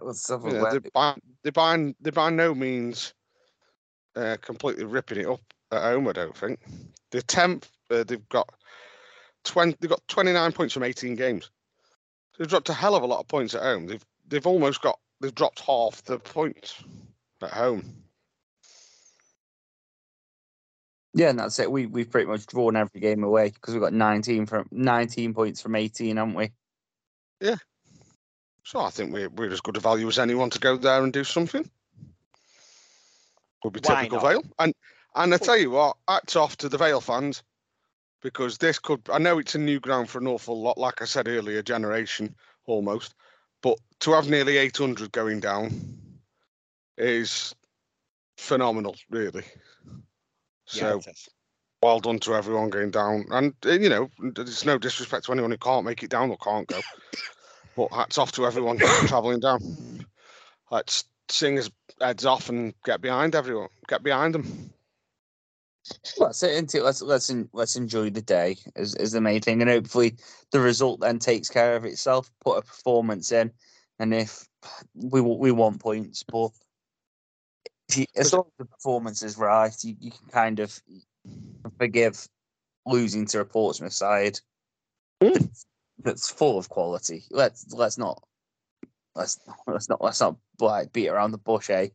Yeah, 0.52 0.60
they're 0.72 0.90
by, 0.92 1.16
they're 1.42 1.52
by, 1.52 1.94
they're 2.00 2.12
by 2.12 2.30
no 2.30 2.54
means 2.54 3.14
uh, 4.16 4.36
completely 4.40 4.84
ripping 4.84 5.18
it 5.18 5.26
up 5.26 5.40
at 5.70 5.82
home. 5.82 6.08
I 6.08 6.12
don't 6.12 6.36
think 6.36 6.60
they're 7.10 7.22
tenth. 7.22 7.70
Uh, 7.90 8.04
they've 8.04 8.28
got 8.28 8.48
twenty. 9.44 9.76
They've 9.80 9.90
got 9.90 10.06
twenty 10.08 10.32
nine 10.32 10.52
points 10.52 10.74
from 10.74 10.82
eighteen 10.82 11.14
games. 11.14 11.50
They've 12.38 12.48
dropped 12.48 12.68
a 12.68 12.74
hell 12.74 12.94
of 12.94 13.02
a 13.02 13.06
lot 13.06 13.20
of 13.20 13.28
points 13.28 13.54
at 13.54 13.62
home. 13.62 13.86
They've 13.86 14.04
they've 14.28 14.46
almost 14.46 14.82
got. 14.82 14.98
They've 15.20 15.34
dropped 15.34 15.60
half 15.60 16.02
the 16.04 16.18
points 16.18 16.82
at 17.42 17.50
home. 17.50 18.02
Yeah, 21.14 21.30
and 21.30 21.38
that's 21.38 21.58
it. 21.58 21.70
We 21.70 21.86
we've 21.86 22.10
pretty 22.10 22.26
much 22.26 22.46
drawn 22.46 22.76
every 22.76 23.00
game 23.00 23.22
away 23.22 23.50
because 23.50 23.74
we've 23.74 23.82
got 23.82 23.92
nineteen 23.92 24.46
from 24.46 24.66
nineteen 24.70 25.34
points 25.34 25.60
from 25.60 25.76
eighteen, 25.76 26.16
haven't 26.16 26.34
we? 26.34 26.52
So 28.64 28.80
I 28.80 28.90
think 28.90 29.12
we're 29.12 29.28
we're 29.28 29.52
as 29.52 29.60
good 29.60 29.76
a 29.76 29.80
value 29.80 30.08
as 30.08 30.18
anyone 30.18 30.50
to 30.50 30.58
go 30.58 30.76
there 30.76 31.02
and 31.02 31.12
do 31.12 31.24
something. 31.24 31.68
Would 33.64 33.72
be 33.72 33.80
Why 33.84 33.96
typical 33.96 34.18
not? 34.18 34.28
Vale. 34.28 34.42
And 34.58 34.74
and 35.14 35.34
I 35.34 35.36
tell 35.36 35.56
you 35.56 35.70
what, 35.70 35.96
hats 36.08 36.36
off 36.36 36.56
to 36.58 36.68
the 36.68 36.78
Vale 36.78 37.00
fans 37.00 37.42
because 38.22 38.58
this 38.58 38.78
could. 38.78 39.00
I 39.12 39.18
know 39.18 39.38
it's 39.38 39.54
a 39.54 39.58
new 39.58 39.80
ground 39.80 40.08
for 40.08 40.18
an 40.18 40.26
awful 40.26 40.60
lot, 40.60 40.78
like 40.78 41.02
I 41.02 41.04
said 41.04 41.28
earlier, 41.28 41.62
generation 41.62 42.34
almost. 42.66 43.14
But 43.62 43.78
to 44.00 44.12
have 44.12 44.28
nearly 44.28 44.56
800 44.56 45.12
going 45.12 45.40
down 45.40 45.70
is 46.98 47.54
phenomenal, 48.36 48.96
really. 49.10 49.44
Yeah, 50.72 50.98
So 50.98 51.00
is. 51.06 51.28
well 51.82 52.00
done 52.00 52.18
to 52.20 52.34
everyone 52.34 52.70
going 52.70 52.90
down. 52.90 53.26
And 53.30 53.54
you 53.64 53.88
know, 53.88 54.08
there's 54.18 54.64
no 54.64 54.78
disrespect 54.78 55.26
to 55.26 55.32
anyone 55.32 55.50
who 55.50 55.58
can't 55.58 55.84
make 55.84 56.02
it 56.02 56.10
down 56.10 56.30
or 56.30 56.38
can't 56.38 56.66
go. 56.66 56.80
but 57.76 57.92
hats 57.92 58.18
off 58.18 58.32
to 58.32 58.46
everyone 58.46 58.78
travelling 59.06 59.40
down. 59.40 60.06
Let's 60.70 61.04
sing 61.28 61.56
his 61.56 61.70
heads 62.00 62.24
off 62.24 62.48
and 62.48 62.74
get 62.84 63.00
behind 63.00 63.34
everyone. 63.34 63.68
Get 63.88 64.02
behind 64.02 64.34
them. 64.34 64.72
That's 66.18 66.42
it, 66.42 66.52
isn't 66.52 66.74
it? 66.74 66.82
Let's 66.82 67.02
let's 67.02 67.32
let's 67.52 67.76
enjoy 67.76 68.10
the 68.10 68.22
day 68.22 68.56
is, 68.76 68.94
is 68.96 69.12
the 69.12 69.20
main 69.20 69.40
thing, 69.40 69.60
and 69.62 69.70
hopefully 69.70 70.14
the 70.52 70.60
result 70.60 71.00
then 71.00 71.18
takes 71.18 71.48
care 71.48 71.74
of 71.74 71.84
itself. 71.84 72.30
Put 72.44 72.58
a 72.58 72.62
performance 72.62 73.32
in, 73.32 73.50
and 73.98 74.14
if 74.14 74.46
we 74.94 75.20
we 75.20 75.50
want 75.50 75.80
points, 75.80 76.22
but 76.22 76.50
if 77.88 77.98
you, 77.98 78.06
as 78.16 78.32
long 78.32 78.44
as 78.46 78.52
the 78.58 78.64
performance 78.64 79.22
is 79.22 79.36
right, 79.36 79.74
you, 79.82 79.96
you 79.98 80.12
can 80.12 80.28
kind 80.28 80.60
of 80.60 80.80
forgive 81.78 82.28
losing 82.86 83.26
to 83.26 83.40
a 83.40 83.44
Portsmouth 83.44 83.92
side 83.92 84.38
that's, 85.20 85.66
that's 86.02 86.30
full 86.30 86.58
of 86.58 86.68
quality. 86.68 87.24
Let's 87.30 87.72
let's 87.72 87.98
not 87.98 88.22
let's 89.14 89.38
let's 89.66 89.88
not 89.88 90.02
let's 90.02 90.20
not 90.20 90.36
like 90.60 90.92
beat 90.92 91.08
around 91.08 91.32
the 91.32 91.38
bush. 91.38 91.70
Eh? 91.70 91.88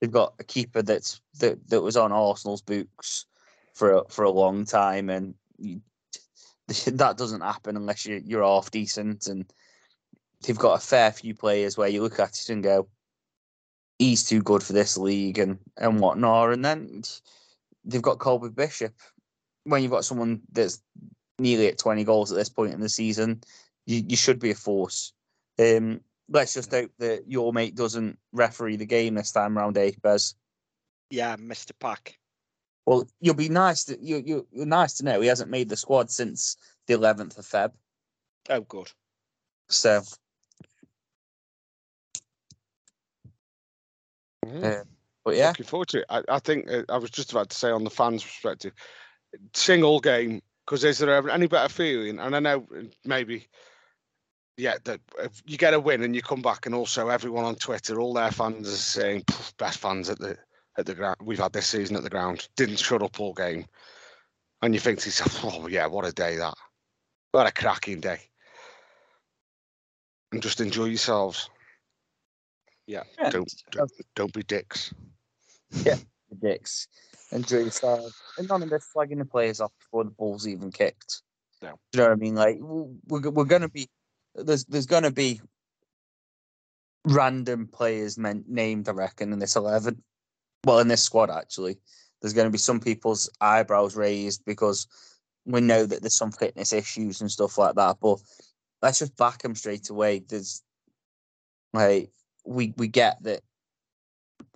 They've 0.00 0.10
got 0.10 0.34
a 0.38 0.44
keeper 0.44 0.82
that's 0.82 1.20
that, 1.40 1.68
that 1.68 1.82
was 1.82 1.96
on 1.96 2.12
Arsenal's 2.12 2.62
books 2.62 3.26
for 3.74 4.04
for 4.08 4.24
a 4.24 4.30
long 4.30 4.64
time, 4.64 5.10
and 5.10 5.34
you, 5.58 5.80
that 6.86 7.16
doesn't 7.16 7.40
happen 7.40 7.76
unless 7.76 8.06
you 8.06 8.22
you're 8.24 8.44
half 8.44 8.70
decent. 8.70 9.26
And 9.26 9.50
they've 10.42 10.58
got 10.58 10.78
a 10.78 10.84
fair 10.84 11.12
few 11.12 11.34
players 11.34 11.76
where 11.76 11.88
you 11.88 12.02
look 12.02 12.18
at 12.18 12.38
it 12.38 12.48
and 12.50 12.62
go, 12.62 12.88
he's 13.98 14.24
too 14.24 14.42
good 14.42 14.62
for 14.62 14.72
this 14.72 14.96
league 14.96 15.38
and 15.38 15.58
and 15.76 16.00
whatnot. 16.00 16.52
And 16.52 16.64
then 16.64 17.02
they've 17.84 18.02
got 18.02 18.18
Colby 18.18 18.48
Bishop. 18.48 18.94
When 19.64 19.82
you've 19.82 19.92
got 19.92 20.04
someone 20.04 20.42
that's 20.52 20.82
nearly 21.38 21.68
at 21.68 21.78
20 21.78 22.04
goals 22.04 22.32
at 22.32 22.38
this 22.38 22.48
point 22.48 22.74
in 22.74 22.80
the 22.80 22.88
season, 22.88 23.42
you, 23.86 24.02
you 24.08 24.16
should 24.16 24.38
be 24.38 24.50
a 24.50 24.54
force. 24.54 25.12
Um, 25.58 26.00
let's 26.28 26.54
just 26.54 26.70
hope 26.70 26.90
that 26.98 27.24
your 27.28 27.52
mate 27.52 27.74
doesn't 27.74 28.18
referee 28.32 28.76
the 28.76 28.86
game 28.86 29.14
this 29.14 29.32
time 29.32 29.56
round, 29.56 29.76
eh, 29.78 29.92
Bez? 30.02 30.34
Yeah, 31.10 31.36
Mr. 31.36 31.72
Pack. 31.78 32.18
Well, 32.86 33.06
you'll 33.20 33.34
be 33.34 33.48
nice 33.48 33.84
to 33.84 33.98
you 33.98 34.22
you 34.26 34.46
you're 34.52 34.66
nice 34.66 34.94
to 34.94 35.04
know 35.04 35.20
he 35.20 35.28
hasn't 35.28 35.50
made 35.50 35.70
the 35.70 35.76
squad 35.76 36.10
since 36.10 36.56
the 36.86 36.92
11th 36.94 37.38
of 37.38 37.46
Feb. 37.46 37.72
Oh, 38.50 38.60
good. 38.60 38.90
So 39.70 40.02
Yeah. 44.46 44.68
Uh, 44.68 44.84
But 45.24 45.36
yeah, 45.36 45.48
Looking 45.48 45.66
forward 45.66 45.88
to 45.88 45.98
it. 46.00 46.04
I, 46.10 46.22
I 46.28 46.38
think 46.38 46.70
uh, 46.70 46.82
I 46.88 46.98
was 46.98 47.10
just 47.10 47.32
about 47.32 47.48
to 47.50 47.56
say 47.56 47.70
on 47.70 47.84
the 47.84 47.90
fans' 47.90 48.22
perspective, 48.22 48.74
single 49.54 50.00
game. 50.00 50.42
Because 50.64 50.84
is 50.84 50.98
there 50.98 51.14
ever 51.14 51.30
any 51.30 51.46
better 51.46 51.68
feeling? 51.68 52.18
And 52.18 52.34
I 52.34 52.40
know 52.40 52.66
uh, 52.76 52.82
maybe, 53.04 53.46
yeah, 54.56 54.76
that 54.84 55.00
if 55.18 55.42
you 55.46 55.58
get 55.58 55.74
a 55.74 55.80
win 55.80 56.02
and 56.02 56.14
you 56.14 56.22
come 56.22 56.42
back, 56.42 56.66
and 56.66 56.74
also 56.74 57.08
everyone 57.08 57.44
on 57.44 57.56
Twitter, 57.56 58.00
all 58.00 58.14
their 58.14 58.30
fans 58.30 58.68
are 58.68 58.76
saying 58.76 59.24
best 59.58 59.78
fans 59.78 60.08
at 60.08 60.18
the 60.18 60.36
at 60.76 60.86
the 60.86 60.94
ground 60.94 61.16
we've 61.22 61.38
had 61.38 61.52
this 61.52 61.66
season 61.66 61.96
at 61.96 62.02
the 62.02 62.10
ground. 62.10 62.48
Didn't 62.56 62.78
shut 62.78 63.02
up 63.02 63.20
all 63.20 63.34
game, 63.34 63.66
and 64.62 64.74
you 64.74 64.80
think 64.80 65.00
to 65.00 65.08
yourself, 65.08 65.44
oh 65.44 65.66
yeah, 65.66 65.86
what 65.86 66.06
a 66.06 66.12
day 66.12 66.36
that, 66.36 66.54
what 67.32 67.46
a 67.46 67.52
cracking 67.52 68.00
day, 68.00 68.20
and 70.32 70.42
just 70.42 70.60
enjoy 70.60 70.86
yourselves. 70.86 71.50
Yeah. 72.86 73.02
Yeah. 73.18 73.30
Don't 73.30 73.52
don't, 73.70 73.92
don't 74.14 74.32
be 74.32 74.42
dicks. 74.42 74.92
the 76.30 76.36
dicks. 76.36 76.88
Enjoy 77.32 77.58
yourself. 77.58 78.12
And 78.38 78.48
none 78.48 78.62
of 78.62 78.70
this 78.70 78.84
flagging 78.92 79.18
the 79.18 79.24
players 79.24 79.60
off 79.60 79.72
before 79.78 80.04
the 80.04 80.10
ball's 80.10 80.46
even 80.46 80.70
kicked. 80.70 81.22
No. 81.62 81.78
Do 81.92 81.98
you 81.98 82.04
know 82.04 82.10
what 82.10 82.12
I 82.12 82.20
mean? 82.20 82.34
Like 82.34 82.58
we're 82.60 83.30
we're 83.30 83.44
gonna 83.44 83.68
be 83.68 83.88
there's 84.34 84.64
there's 84.66 84.86
gonna 84.86 85.10
be 85.10 85.40
random 87.04 87.66
players 87.66 88.18
meant 88.18 88.48
named, 88.48 88.88
I 88.88 88.92
reckon, 88.92 89.32
in 89.32 89.38
this 89.38 89.56
eleven. 89.56 90.02
Well, 90.64 90.80
in 90.80 90.88
this 90.88 91.02
squad 91.02 91.30
actually, 91.30 91.78
there's 92.20 92.34
gonna 92.34 92.50
be 92.50 92.58
some 92.58 92.80
people's 92.80 93.30
eyebrows 93.40 93.96
raised 93.96 94.44
because 94.44 94.86
we 95.46 95.60
know 95.60 95.86
that 95.86 96.02
there's 96.02 96.16
some 96.16 96.32
fitness 96.32 96.72
issues 96.72 97.20
and 97.20 97.30
stuff 97.30 97.58
like 97.58 97.74
that. 97.76 97.96
But 98.00 98.20
let's 98.82 98.98
just 98.98 99.16
back 99.16 99.42
them 99.42 99.54
straight 99.54 99.90
away. 99.90 100.22
There's 100.28 100.62
like 101.72 102.10
we 102.44 102.74
we 102.76 102.88
get 102.88 103.22
that 103.22 103.42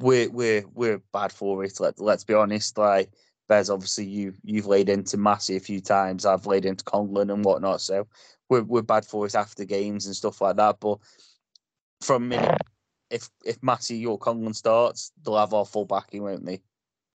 we're 0.01 0.31
we're 0.31 0.65
we're 0.75 1.03
bad 1.13 1.33
for 1.33 1.65
it. 1.65 1.81
Let 1.81 2.01
let's 2.01 2.25
be 2.25 2.35
honest. 2.35 2.79
Like 2.79 3.11
Bez, 3.49 3.71
obviously 3.71 4.07
you 4.07 4.35
you've 4.45 4.67
laid 4.67 4.89
into 4.89 5.17
Massey 5.17 5.57
a 5.57 5.61
few 5.61 5.81
times. 5.81 6.27
I've 6.27 6.47
laid 6.47 6.65
into 6.65 6.85
Conlon 6.85 7.33
and 7.33 7.45
whatnot. 7.45 7.81
So 7.81 8.07
we're 8.49 8.63
we're 8.63 8.83
bad 8.83 9.05
for 9.05 9.27
it 9.27 9.35
after 9.35 9.65
games 9.65 10.07
and 10.07 10.15
stuff 10.15 10.41
like 10.41 10.57
that. 10.57 10.81
But 10.81 10.99
from 12.01 12.29
me, 12.29 12.39
if 13.11 13.29
if 13.45 13.63
Massey 13.63 14.05
or 14.07 14.19
Conlon 14.19 14.55
starts, 14.55 15.13
they'll 15.25 15.39
have 15.39 15.55
our 15.55 15.67
full 15.67 15.85
backing, 15.85 16.23
won't 16.23 16.47
they? 16.47 16.61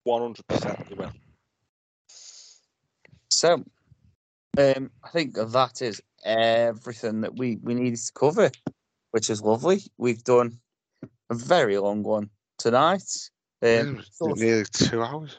One 0.05 0.23
hundred 0.23 0.47
percent 0.47 0.89
they 0.89 0.95
will. 0.95 1.13
So 3.29 3.65
um, 4.59 4.91
I 5.05 5.09
think 5.11 5.35
that 5.35 5.83
is 5.83 6.01
everything 6.25 7.23
that 7.23 7.37
we 7.37 7.59
we 7.63 7.75
needed 7.75 7.99
to 7.99 8.13
cover, 8.13 8.51
which 9.11 9.31
is 9.31 9.43
lovely. 9.43 9.83
We've 9.99 10.23
done 10.25 10.59
a 11.31 11.35
very 11.35 11.79
long 11.79 12.03
one 12.03 12.31
tonight. 12.61 13.31
Um, 13.63 14.03
sort 14.13 14.39
Nearly 14.39 14.65
two 14.73 15.03
hours. 15.03 15.37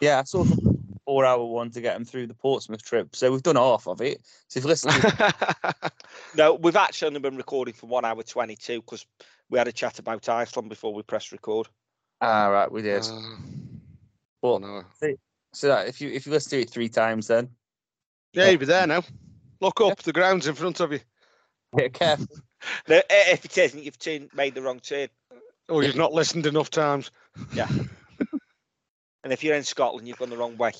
Yeah, 0.00 0.18
I 0.18 0.24
saw 0.24 0.42
a 0.42 0.56
four 1.04 1.24
hour 1.24 1.44
one 1.44 1.70
to 1.70 1.80
get 1.80 1.96
him 1.96 2.04
through 2.04 2.26
the 2.26 2.34
Portsmouth 2.34 2.82
trip. 2.82 3.14
So 3.14 3.30
we've 3.30 3.42
done 3.42 3.56
half 3.56 3.86
of 3.86 4.00
it. 4.00 4.20
So 4.48 4.58
if 4.58 4.64
you 4.64 4.68
listen 4.68 4.90
no, 6.36 6.54
we've 6.54 6.76
actually 6.76 7.08
only 7.08 7.20
been 7.20 7.36
recording 7.36 7.74
for 7.74 7.86
one 7.86 8.04
hour 8.04 8.22
twenty-two 8.22 8.80
because 8.80 9.06
we 9.48 9.58
had 9.58 9.68
a 9.68 9.72
chat 9.72 9.98
about 9.98 10.28
Iceland 10.28 10.68
before 10.68 10.92
we 10.92 11.02
pressed 11.02 11.32
record. 11.32 11.68
Ah 12.20 12.48
right, 12.48 12.70
we 12.70 12.82
did. 12.82 13.02
Uh, 13.04 13.36
But 14.40 14.60
no. 14.60 14.84
so 15.52 15.68
that 15.68 15.88
if 15.88 16.00
you 16.00 16.10
if 16.10 16.26
you 16.26 16.32
listen 16.32 16.50
to 16.50 16.62
it 16.62 16.70
three 16.70 16.88
times 16.88 17.28
then 17.28 17.50
Yeah, 18.32 18.50
you'll 18.50 18.60
be 18.60 18.66
there 18.66 18.86
now. 18.86 19.02
Look 19.60 19.80
up, 19.80 20.02
the 20.02 20.12
ground's 20.12 20.48
in 20.48 20.54
front 20.56 20.80
of 20.80 20.92
you. 20.92 21.00
Yeah, 21.76 21.88
careful. 21.88 22.26
No, 22.86 23.02
if 23.10 23.44
it 23.44 23.58
isn't, 23.58 23.82
you've 23.82 23.98
turned, 23.98 24.30
made 24.34 24.54
the 24.54 24.62
wrong 24.62 24.78
turn. 24.78 25.08
Oh, 25.72 25.80
you've 25.80 25.96
not 25.96 26.12
listened 26.12 26.44
enough 26.44 26.68
times. 26.68 27.10
Yeah. 27.54 27.66
and 29.24 29.32
if 29.32 29.42
you're 29.42 29.56
in 29.56 29.62
Scotland, 29.62 30.06
you've 30.06 30.18
gone 30.18 30.28
the 30.28 30.36
wrong 30.36 30.58
way. 30.58 30.72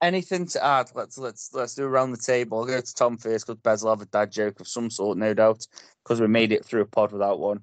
Anything 0.00 0.46
to 0.46 0.64
add? 0.64 0.92
Let's 0.94 1.18
let's 1.18 1.50
let's 1.52 1.74
do 1.74 1.84
around 1.84 2.12
the 2.12 2.16
table. 2.16 2.60
I'll 2.60 2.64
go 2.64 2.80
to 2.80 2.94
Tom 2.94 3.18
first 3.18 3.48
because 3.48 3.60
Bez 3.60 3.82
will 3.82 3.90
have 3.90 4.02
a 4.02 4.06
dad 4.06 4.30
joke 4.30 4.60
of 4.60 4.68
some 4.68 4.88
sort, 4.88 5.18
no 5.18 5.34
doubt, 5.34 5.66
because 6.04 6.20
we 6.20 6.28
made 6.28 6.52
it 6.52 6.64
through 6.64 6.82
a 6.82 6.86
pod 6.86 7.10
without 7.10 7.40
one. 7.40 7.60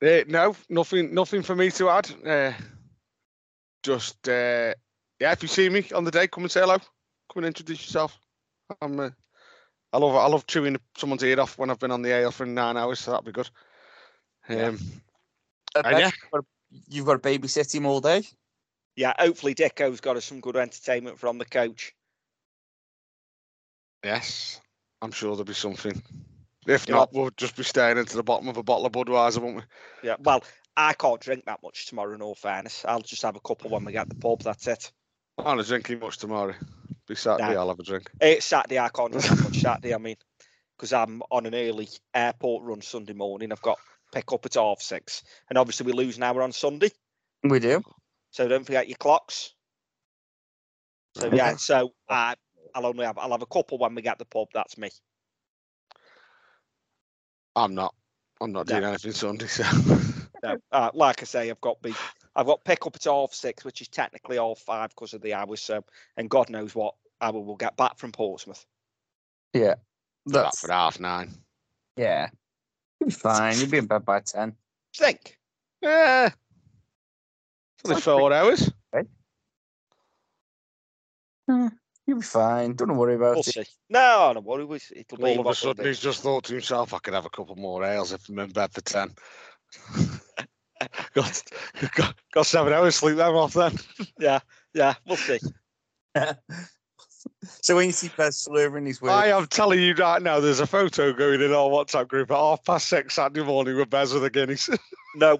Uh, 0.00 0.22
no, 0.28 0.54
nothing, 0.68 1.12
nothing 1.12 1.42
for 1.42 1.56
me 1.56 1.72
to 1.72 1.90
add. 1.90 2.10
Uh, 2.24 2.52
just 3.82 4.28
uh, 4.28 4.72
yeah, 5.18 5.32
if 5.32 5.42
you 5.42 5.48
see 5.48 5.68
me 5.68 5.84
on 5.96 6.04
the 6.04 6.12
day, 6.12 6.28
come 6.28 6.44
and 6.44 6.50
say 6.50 6.60
hello. 6.60 6.78
Come 6.78 7.38
and 7.38 7.46
introduce 7.46 7.82
yourself. 7.82 8.16
I'm 8.80 9.00
uh, 9.00 9.10
I 9.92 9.98
love 9.98 10.14
I 10.14 10.26
love 10.26 10.46
chewing 10.46 10.76
someone's 10.96 11.22
ear 11.24 11.40
off 11.40 11.58
when 11.58 11.70
I've 11.70 11.78
been 11.78 11.90
on 11.90 12.02
the 12.02 12.10
air 12.12 12.30
for 12.30 12.46
nine 12.46 12.76
hours, 12.76 13.00
so 13.00 13.10
that'd 13.10 13.24
be 13.24 13.32
good. 13.32 13.50
Um, 14.48 14.78
And 15.74 15.98
yeah. 15.98 16.10
you've 16.88 17.06
got- 17.06 17.22
to 17.22 17.28
babysit 17.28 17.74
him 17.74 17.86
all 17.86 18.00
day. 18.00 18.22
Yeah, 18.96 19.14
hopefully 19.18 19.54
Dicko's 19.54 20.00
got 20.00 20.16
us 20.16 20.24
some 20.24 20.40
good 20.40 20.56
entertainment 20.56 21.18
from 21.18 21.38
the 21.38 21.44
coach. 21.44 21.94
yes, 24.04 24.60
I'm 25.02 25.12
sure 25.12 25.30
there'll 25.30 25.44
be 25.44 25.54
something. 25.54 26.02
If 26.66 26.88
Yeah. 26.88 26.96
not, 26.96 27.12
we'll 27.12 27.30
just 27.36 27.56
be 27.56 27.62
staring 27.64 27.98
into 27.98 28.16
the 28.16 28.22
bottom 28.22 28.48
of 28.48 28.56
a 28.56 28.62
bottle 28.62 28.86
of 28.86 28.92
Budweiser, 28.92 29.38
won't 29.38 29.56
we? 29.56 29.62
Yeah, 30.02 30.16
well, 30.20 30.42
I 30.76 30.94
can't 30.94 31.20
drink 31.20 31.44
that 31.46 31.62
much 31.62 31.86
tomorrow, 31.86 32.14
in 32.14 32.22
all 32.22 32.34
fairness. 32.34 32.84
I'll 32.84 33.00
just 33.00 33.22
have 33.22 33.36
a 33.36 33.40
couple 33.40 33.70
when 33.70 33.84
we 33.84 33.92
get 33.92 34.08
the 34.08 34.14
pub, 34.14 34.42
that's 34.42 34.66
it. 34.66 34.92
I'm 35.38 35.56
not 35.56 35.66
drinking 35.66 36.00
much 36.00 36.18
tomorrow. 36.18 36.54
Be 37.10 37.16
Saturday, 37.16 37.54
No. 37.54 37.62
I'll 37.62 37.68
have 37.70 37.80
a 37.80 37.82
drink. 37.82 38.08
It's 38.20 38.46
Saturday, 38.46 38.78
I 38.78 38.88
can't 38.88 39.10
drink 39.10 39.26
that 39.26 39.42
much 39.42 39.62
Saturday, 39.62 39.92
I 39.92 39.98
mean, 39.98 40.14
because 40.76 40.92
I'm 40.92 41.22
on 41.28 41.44
an 41.44 41.56
early 41.56 41.88
airport 42.14 42.62
run 42.62 42.82
Sunday 42.82 43.14
morning. 43.14 43.50
I've 43.50 43.60
got 43.62 43.80
pick 44.12 44.32
up 44.32 44.46
at 44.46 44.54
half 44.54 44.80
six. 44.80 45.24
And 45.48 45.58
obviously, 45.58 45.86
we 45.86 45.92
lose 45.92 46.18
an 46.18 46.22
hour 46.22 46.40
on 46.40 46.52
Sunday. 46.52 46.92
We 47.42 47.58
do. 47.58 47.82
So 48.30 48.46
don't 48.46 48.64
forget 48.64 48.86
your 48.86 48.96
clocks. 48.96 49.52
So 51.16 51.26
Okay. 51.26 51.36
yeah, 51.36 51.56
so 51.56 51.90
uh, 52.08 52.36
I'll 52.76 52.86
only 52.86 53.04
have 53.04 53.18
I'll 53.18 53.32
have 53.32 53.42
a 53.42 53.46
couple 53.46 53.78
when 53.78 53.96
we 53.96 54.02
get 54.02 54.20
the 54.20 54.24
pub. 54.24 54.46
That's 54.54 54.78
me. 54.78 54.90
I'm 57.56 57.74
not. 57.74 57.92
I'm 58.40 58.52
not 58.52 58.68
No. 58.68 58.74
doing 58.74 58.84
anything 58.84 59.10
Sunday, 59.10 59.48
so 59.48 59.64
No, 60.44 60.58
uh, 60.70 60.90
like 60.94 61.22
I 61.22 61.24
say, 61.24 61.50
I've 61.50 61.60
got 61.60 61.82
big. 61.82 61.96
I've 62.36 62.46
got 62.46 62.64
pick 62.64 62.86
up 62.86 62.96
at 62.96 63.04
half 63.04 63.32
six, 63.34 63.64
which 63.64 63.80
is 63.80 63.88
technically 63.88 64.36
half 64.36 64.58
five 64.58 64.90
because 64.90 65.14
of 65.14 65.22
the 65.22 65.34
hours. 65.34 65.60
So, 65.60 65.84
and 66.16 66.30
God 66.30 66.48
knows 66.50 66.74
what 66.74 66.94
hour 67.20 67.38
we'll 67.40 67.56
get 67.56 67.76
back 67.76 67.98
from 67.98 68.12
Portsmouth. 68.12 68.64
Yeah. 69.52 69.74
back 70.26 70.44
That's 70.44 70.60
for 70.60 70.72
half 70.72 71.00
nine. 71.00 71.30
yeah. 71.96 72.28
You'll 73.00 73.08
be 73.08 73.14
fine. 73.14 73.58
You'll 73.58 73.70
be 73.70 73.78
in 73.78 73.86
bed 73.86 74.04
by 74.04 74.20
ten. 74.20 74.54
Think. 74.96 75.38
Yeah. 75.82 76.26
It's 76.26 77.84
only 77.90 78.00
Sounds 78.00 78.04
four 78.20 78.32
hours. 78.32 78.70
You'll 82.06 82.18
be 82.18 82.22
fine. 82.22 82.74
Don't 82.74 82.96
worry 82.96 83.14
about 83.14 83.34
We'll 83.36 83.40
it. 83.40 83.46
see. 83.46 83.64
No, 83.88 84.32
no 84.34 84.40
worry. 84.40 84.64
we- 84.64 84.78
It'll 84.94 85.18
be 85.18 85.24
All 85.24 85.40
of 85.40 85.46
a 85.46 85.54
sudden, 85.54 85.84
he's 85.86 85.98
just 86.00 86.22
thought 86.22 86.44
to 86.44 86.52
himself, 86.52 86.92
I 86.92 86.98
could 86.98 87.14
have 87.14 87.26
a 87.26 87.30
couple 87.30 87.56
more 87.56 87.84
ales 87.84 88.12
if 88.12 88.28
I'm 88.28 88.38
in 88.40 88.50
bed 88.50 88.72
for 88.72 88.80
10. 88.80 89.14
got, 91.14 91.42
got, 91.94 92.14
got 92.32 92.46
seven 92.46 92.72
hours 92.72 92.96
sleep 92.96 93.16
then 93.16 93.34
off 93.34 93.54
then. 93.54 93.78
Yeah, 94.18 94.40
yeah, 94.74 94.94
we'll 95.06 95.16
see. 95.16 95.38
so 97.44 97.76
when 97.76 97.86
you 97.86 97.92
see 97.92 98.10
Bez 98.16 98.36
slurring 98.36 98.86
his 98.86 99.00
words, 99.00 99.12
I 99.12 99.28
am 99.28 99.46
telling 99.46 99.80
you 99.80 99.94
right 99.94 100.22
now, 100.22 100.40
there's 100.40 100.60
a 100.60 100.66
photo 100.66 101.12
going 101.12 101.40
in 101.40 101.52
our 101.52 101.68
WhatsApp 101.68 102.08
group 102.08 102.30
at 102.30 102.36
half 102.36 102.64
past 102.64 102.88
six 102.88 103.14
Saturday 103.14 103.44
morning 103.44 103.76
with 103.76 103.90
Bez 103.90 104.12
with 104.12 104.24
a 104.24 104.30
Guinness. 104.30 104.68
No, 105.16 105.38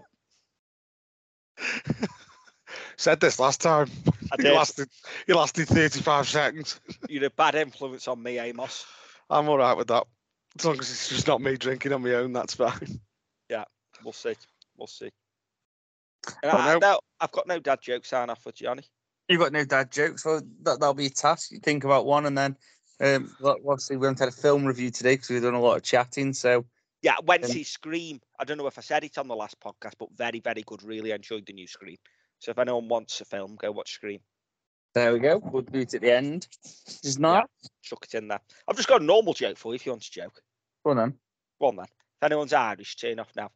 Said 2.96 3.20
this 3.20 3.38
last 3.38 3.60
time. 3.60 3.88
I 4.32 4.42
He 4.42 4.50
lasted, 4.50 4.88
he 5.26 5.32
lasted 5.32 5.68
35 5.68 6.28
seconds. 6.28 6.80
You're 7.08 7.24
a 7.24 7.30
bad 7.30 7.54
influence 7.54 8.06
on 8.08 8.22
me, 8.22 8.38
Amos. 8.38 8.84
I'm 9.28 9.48
all 9.48 9.58
right 9.58 9.76
with 9.76 9.88
that. 9.88 10.06
As 10.58 10.64
long 10.64 10.78
as 10.78 10.90
it's 10.90 11.08
just 11.08 11.26
not 11.26 11.40
me 11.40 11.56
drinking 11.56 11.92
on 11.92 12.02
my 12.02 12.14
own, 12.14 12.32
that's 12.32 12.54
fine. 12.54 13.00
Yeah, 13.48 13.64
we'll 14.04 14.12
see. 14.12 14.34
We'll 14.76 14.86
see. 14.86 15.10
And 16.42 16.52
Oh, 16.52 16.56
I, 16.56 16.72
no. 16.74 16.78
no, 16.78 17.00
I've 17.20 17.32
got 17.32 17.46
no 17.46 17.58
dad 17.58 17.80
jokes 17.80 18.08
sign 18.08 18.30
off 18.30 18.42
for 18.42 18.52
Johnny. 18.52 18.82
you've 19.28 19.40
got 19.40 19.52
no 19.52 19.64
dad 19.64 19.90
jokes. 19.90 20.24
Well, 20.24 20.40
that, 20.62 20.80
that'll 20.80 20.94
be 20.94 21.06
a 21.06 21.10
task. 21.10 21.50
You 21.50 21.60
think 21.60 21.84
about 21.84 22.06
one, 22.06 22.26
and 22.26 22.36
then 22.36 22.56
um, 23.00 23.34
obviously 23.44 23.96
we 23.96 24.06
haven't 24.06 24.18
had 24.18 24.28
a 24.28 24.32
film 24.32 24.64
review 24.66 24.90
today 24.90 25.14
because 25.14 25.30
we've 25.30 25.42
done 25.42 25.54
a 25.54 25.60
lot 25.60 25.76
of 25.76 25.82
chatting. 25.82 26.32
So 26.32 26.64
Yeah, 27.02 27.16
Wednesday 27.24 27.62
Scream. 27.62 28.20
I 28.38 28.44
don't 28.44 28.58
know 28.58 28.66
if 28.66 28.76
I 28.78 28.82
said 28.82 29.04
it 29.04 29.16
on 29.18 29.28
the 29.28 29.36
last 29.36 29.56
podcast, 29.60 29.94
but 29.98 30.08
very, 30.16 30.40
very 30.40 30.62
good. 30.62 30.82
Really 30.82 31.12
enjoyed 31.12 31.46
the 31.46 31.52
new 31.54 31.66
Scream. 31.66 31.96
So 32.40 32.50
if 32.50 32.58
anyone 32.58 32.88
wants 32.88 33.20
a 33.20 33.24
film, 33.24 33.56
go 33.60 33.70
watch 33.70 33.92
Scream. 33.92 34.20
there 34.94 35.12
we 35.12 35.18
go. 35.20 35.38
We'll 35.38 35.62
do 35.62 35.80
it 35.80 35.94
at 35.94 36.00
the 36.02 36.14
end. 36.14 36.46
It's 36.64 37.18
not. 37.18 37.48
Chuck 37.82 38.04
it 38.04 38.14
in 38.16 38.28
there. 38.28 38.40
I've 38.68 38.76
just 38.76 38.88
got 38.88 39.00
a 39.00 39.04
normal 39.04 39.32
joke 39.34 39.56
for 39.56 39.72
you 39.72 39.76
if 39.76 39.86
you 39.86 39.92
want 39.92 40.02
to 40.02 40.10
joke. 40.10 40.40
Go 40.84 40.90
on 40.90 40.96
then. 40.98 41.14
Go 41.60 41.68
on 41.68 41.76
then. 41.76 41.86
If 41.86 42.24
anyone's 42.26 42.52
Irish, 42.52 42.96
turn 42.96 43.18
off 43.20 43.30
now. 43.36 43.50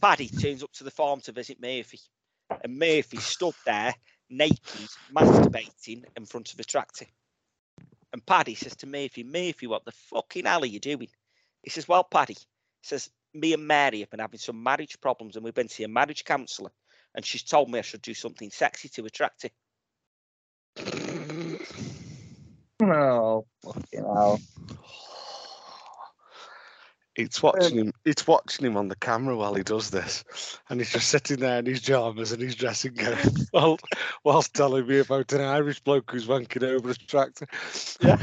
Paddy 0.00 0.28
turns 0.28 0.62
up 0.62 0.72
to 0.72 0.84
the 0.84 0.90
farm 0.90 1.20
to 1.22 1.32
visit 1.32 1.60
Murphy, 1.60 2.00
and 2.62 2.78
Murphy 2.78 3.18
stood 3.18 3.54
there 3.66 3.94
naked, 4.30 4.88
masturbating 5.14 6.04
in 6.16 6.24
front 6.24 6.52
of 6.52 6.60
a 6.60 6.64
tractor. 6.64 7.06
And 8.12 8.24
Paddy 8.24 8.54
says 8.54 8.76
to 8.76 8.86
Murphy, 8.86 9.24
Murphy, 9.24 9.66
what 9.66 9.84
the 9.84 9.92
fucking 9.92 10.46
hell 10.46 10.62
are 10.62 10.66
you 10.66 10.80
doing? 10.80 11.08
He 11.62 11.70
says, 11.70 11.86
Well, 11.86 12.04
Paddy, 12.04 12.34
he 12.34 12.40
says, 12.82 13.10
me 13.34 13.52
and 13.52 13.66
Mary 13.66 14.00
have 14.00 14.10
been 14.10 14.20
having 14.20 14.40
some 14.40 14.62
marriage 14.62 15.00
problems 15.00 15.36
and 15.36 15.44
we've 15.44 15.54
been 15.54 15.68
to 15.68 15.84
a 15.84 15.88
marriage 15.88 16.24
counsellor. 16.24 16.72
And 17.14 17.24
she's 17.24 17.42
told 17.42 17.70
me 17.70 17.78
I 17.78 17.82
should 17.82 18.02
do 18.02 18.14
something 18.14 18.50
sexy 18.50 18.88
to 18.90 19.04
attract 19.04 19.42
her. 19.42 19.50
Oh, 22.82 23.46
fucking 23.62 24.04
hell. 24.04 24.40
Oh, 24.72 25.09
It's 27.22 27.42
watching 27.42 27.78
him. 27.78 27.92
It's 28.04 28.26
watching 28.26 28.66
him 28.66 28.76
on 28.76 28.88
the 28.88 28.96
camera 28.96 29.36
while 29.36 29.54
he 29.54 29.62
does 29.62 29.90
this, 29.90 30.24
and 30.68 30.80
he's 30.80 30.90
just 30.90 31.08
sitting 31.08 31.40
there 31.40 31.58
in 31.58 31.66
his 31.66 31.80
pajamas 31.80 32.32
and 32.32 32.42
his 32.42 32.54
dressing 32.54 32.94
gown, 32.94 33.16
while 33.50 33.78
whilst 34.24 34.54
telling 34.54 34.86
me 34.86 34.98
about 34.98 35.32
an 35.32 35.40
Irish 35.40 35.80
bloke 35.80 36.10
who's 36.10 36.26
wanking 36.26 36.62
over 36.62 36.90
a 36.90 36.94
tractor. 36.94 37.46
Yeah, 38.00 38.16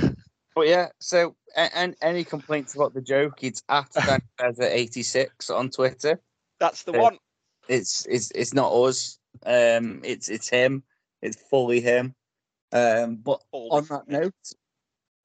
but 0.56 0.68
yeah, 0.68 0.90
so 1.00 1.36
and 1.56 1.96
any 2.02 2.24
complaints 2.24 2.76
about 2.76 2.94
the 2.94 3.02
joke, 3.02 3.44
it's 3.44 3.64
at 3.70 3.88
eighty-six 4.60 5.50
on 5.50 5.70
Twitter. 5.70 6.20
That's 6.60 6.84
the 6.84 6.94
Yeah. 6.94 7.04
one. 7.04 7.18
It's 7.68 8.06
it's 8.08 8.32
it's 8.32 8.54
not 8.54 8.74
us. 8.74 9.20
Um, 9.46 10.02
it's 10.04 10.30
it's 10.30 10.50
him. 10.50 10.84
It's 11.22 11.38
fully 11.50 11.82
him. 11.82 12.16
Um, 12.72 13.18
but 13.18 13.44
on 13.52 13.86
that 13.86 14.08
note, 14.08 14.34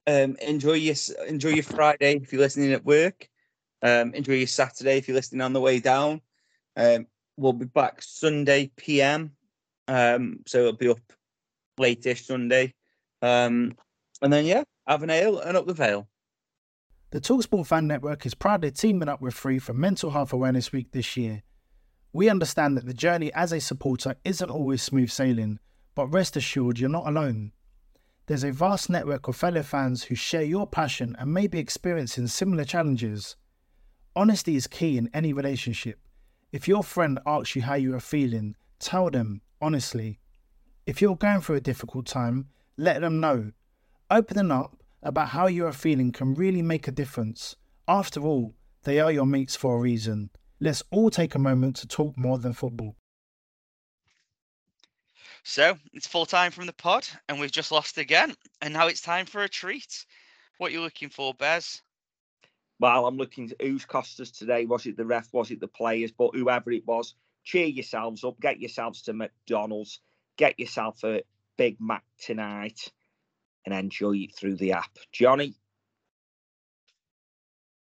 um, 0.07 0.35
enjoy 0.41 0.73
your 0.73 0.95
enjoy 1.27 1.49
your 1.49 1.63
Friday 1.63 2.17
if 2.17 2.31
you're 2.31 2.41
listening 2.41 2.73
at 2.73 2.85
work. 2.85 3.29
Um, 3.83 4.13
your 4.15 4.47
Saturday 4.47 4.97
if 4.97 5.07
you're 5.07 5.15
listening 5.15 5.41
on 5.41 5.53
the 5.53 5.61
way 5.61 5.79
down. 5.79 6.21
Um, 6.75 7.05
we'll 7.37 7.53
be 7.53 7.65
back 7.65 8.01
Sunday 8.01 8.71
PM. 8.77 9.31
Um, 9.87 10.39
so 10.47 10.59
it'll 10.59 10.73
be 10.73 10.89
up 10.89 10.99
late-ish 11.77 12.25
Sunday. 12.25 12.73
Um, 13.21 13.75
and 14.21 14.31
then 14.31 14.45
yeah, 14.45 14.63
have 14.87 15.03
an 15.03 15.09
ale 15.09 15.39
and 15.39 15.57
up 15.57 15.67
the 15.67 15.73
Vale. 15.73 16.07
The 17.11 17.21
Talksport 17.21 17.67
Fan 17.67 17.85
Network 17.85 18.25
is 18.25 18.33
proudly 18.33 18.71
teaming 18.71 19.09
up 19.09 19.21
with 19.21 19.33
Free 19.33 19.59
for 19.59 19.73
Mental 19.73 20.11
Health 20.11 20.33
Awareness 20.33 20.71
Week 20.71 20.91
this 20.91 21.15
year. 21.15 21.43
We 22.11 22.29
understand 22.29 22.77
that 22.77 22.85
the 22.85 22.93
journey 22.93 23.31
as 23.33 23.51
a 23.51 23.59
supporter 23.59 24.15
isn't 24.23 24.49
always 24.49 24.81
smooth 24.81 25.11
sailing, 25.11 25.59
but 25.93 26.07
rest 26.07 26.37
assured 26.37 26.79
you're 26.79 26.89
not 26.89 27.07
alone. 27.07 27.51
There's 28.25 28.43
a 28.43 28.51
vast 28.51 28.89
network 28.89 29.27
of 29.27 29.35
fellow 29.35 29.61
fans 29.61 30.03
who 30.03 30.15
share 30.15 30.43
your 30.43 30.65
passion 30.65 31.15
and 31.19 31.33
may 31.33 31.47
be 31.47 31.59
experiencing 31.59 32.27
similar 32.27 32.63
challenges. 32.63 33.35
Honesty 34.15 34.55
is 34.55 34.67
key 34.67 34.97
in 34.97 35.09
any 35.13 35.33
relationship. 35.33 35.99
If 36.51 36.67
your 36.67 36.83
friend 36.83 37.19
asks 37.25 37.55
you 37.55 37.63
how 37.63 37.73
you 37.73 37.95
are 37.95 37.99
feeling, 37.99 38.55
tell 38.79 39.09
them 39.09 39.41
honestly. 39.59 40.19
If 40.85 41.01
you're 41.01 41.15
going 41.15 41.41
through 41.41 41.55
a 41.55 41.61
difficult 41.61 42.05
time, 42.05 42.49
let 42.77 43.01
them 43.01 43.19
know. 43.19 43.53
Opening 44.11 44.51
up 44.51 44.77
about 45.01 45.29
how 45.29 45.47
you 45.47 45.65
are 45.65 45.73
feeling 45.73 46.11
can 46.11 46.35
really 46.35 46.61
make 46.61 46.87
a 46.87 46.91
difference. 46.91 47.55
After 47.87 48.21
all, 48.21 48.53
they 48.83 48.99
are 48.99 49.11
your 49.11 49.25
mates 49.25 49.55
for 49.55 49.77
a 49.77 49.79
reason. 49.79 50.29
Let's 50.59 50.83
all 50.91 51.09
take 51.09 51.33
a 51.33 51.39
moment 51.39 51.77
to 51.77 51.87
talk 51.87 52.15
more 52.15 52.37
than 52.37 52.53
football. 52.53 52.95
So 55.43 55.77
it's 55.91 56.07
full 56.07 56.25
time 56.27 56.51
from 56.51 56.67
the 56.67 56.73
pod, 56.73 57.07
and 57.27 57.39
we've 57.39 57.51
just 57.51 57.71
lost 57.71 57.97
again. 57.97 58.35
And 58.61 58.73
now 58.73 58.87
it's 58.87 59.01
time 59.01 59.25
for 59.25 59.43
a 59.43 59.49
treat. 59.49 60.05
What 60.59 60.71
you 60.71 60.81
looking 60.81 61.09
for, 61.09 61.33
Bez? 61.33 61.81
Well, 62.79 63.05
I'm 63.05 63.17
looking 63.17 63.49
to 63.49 63.55
who's 63.61 63.85
cost 63.85 64.19
us 64.19 64.31
today. 64.31 64.65
Was 64.65 64.85
it 64.85 64.97
the 64.97 65.05
ref? 65.05 65.31
Was 65.31 65.51
it 65.51 65.59
the 65.59 65.67
players? 65.67 66.11
But 66.11 66.35
whoever 66.35 66.71
it 66.71 66.85
was, 66.85 67.15
cheer 67.43 67.67
yourselves 67.67 68.23
up. 68.23 68.39
Get 68.39 68.59
yourselves 68.59 69.03
to 69.03 69.13
McDonald's. 69.13 69.99
Get 70.37 70.59
yourself 70.59 71.03
a 71.03 71.23
Big 71.57 71.77
Mac 71.79 72.03
tonight 72.19 72.91
and 73.65 73.73
enjoy 73.73 74.17
it 74.17 74.35
through 74.35 74.55
the 74.55 74.73
app. 74.73 74.97
Johnny, 75.11 75.55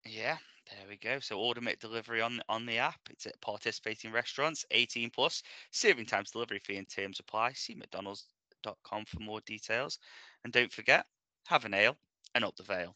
Yeah, 0.05 0.37
there 0.69 0.87
we 0.89 0.97
go. 0.97 1.19
So 1.19 1.39
order 1.39 1.61
make 1.61 1.79
delivery 1.79 2.21
on 2.21 2.41
on 2.49 2.65
the 2.65 2.77
app. 2.79 2.99
It's 3.09 3.25
at 3.25 3.39
participating 3.41 4.11
restaurants, 4.11 4.65
18 4.71 5.09
plus. 5.11 5.43
Serving 5.71 6.05
times, 6.05 6.31
delivery 6.31 6.59
fee, 6.59 6.77
and 6.77 6.89
terms 6.89 7.19
apply. 7.19 7.53
See 7.53 7.75
McDonald's.com 7.75 9.05
for 9.05 9.19
more 9.19 9.41
details. 9.41 9.99
And 10.43 10.51
don't 10.53 10.71
forget, 10.71 11.05
have 11.47 11.65
an 11.65 11.73
ale 11.73 11.97
and 12.35 12.43
up 12.43 12.55
the 12.55 12.63
Vale. 12.63 12.95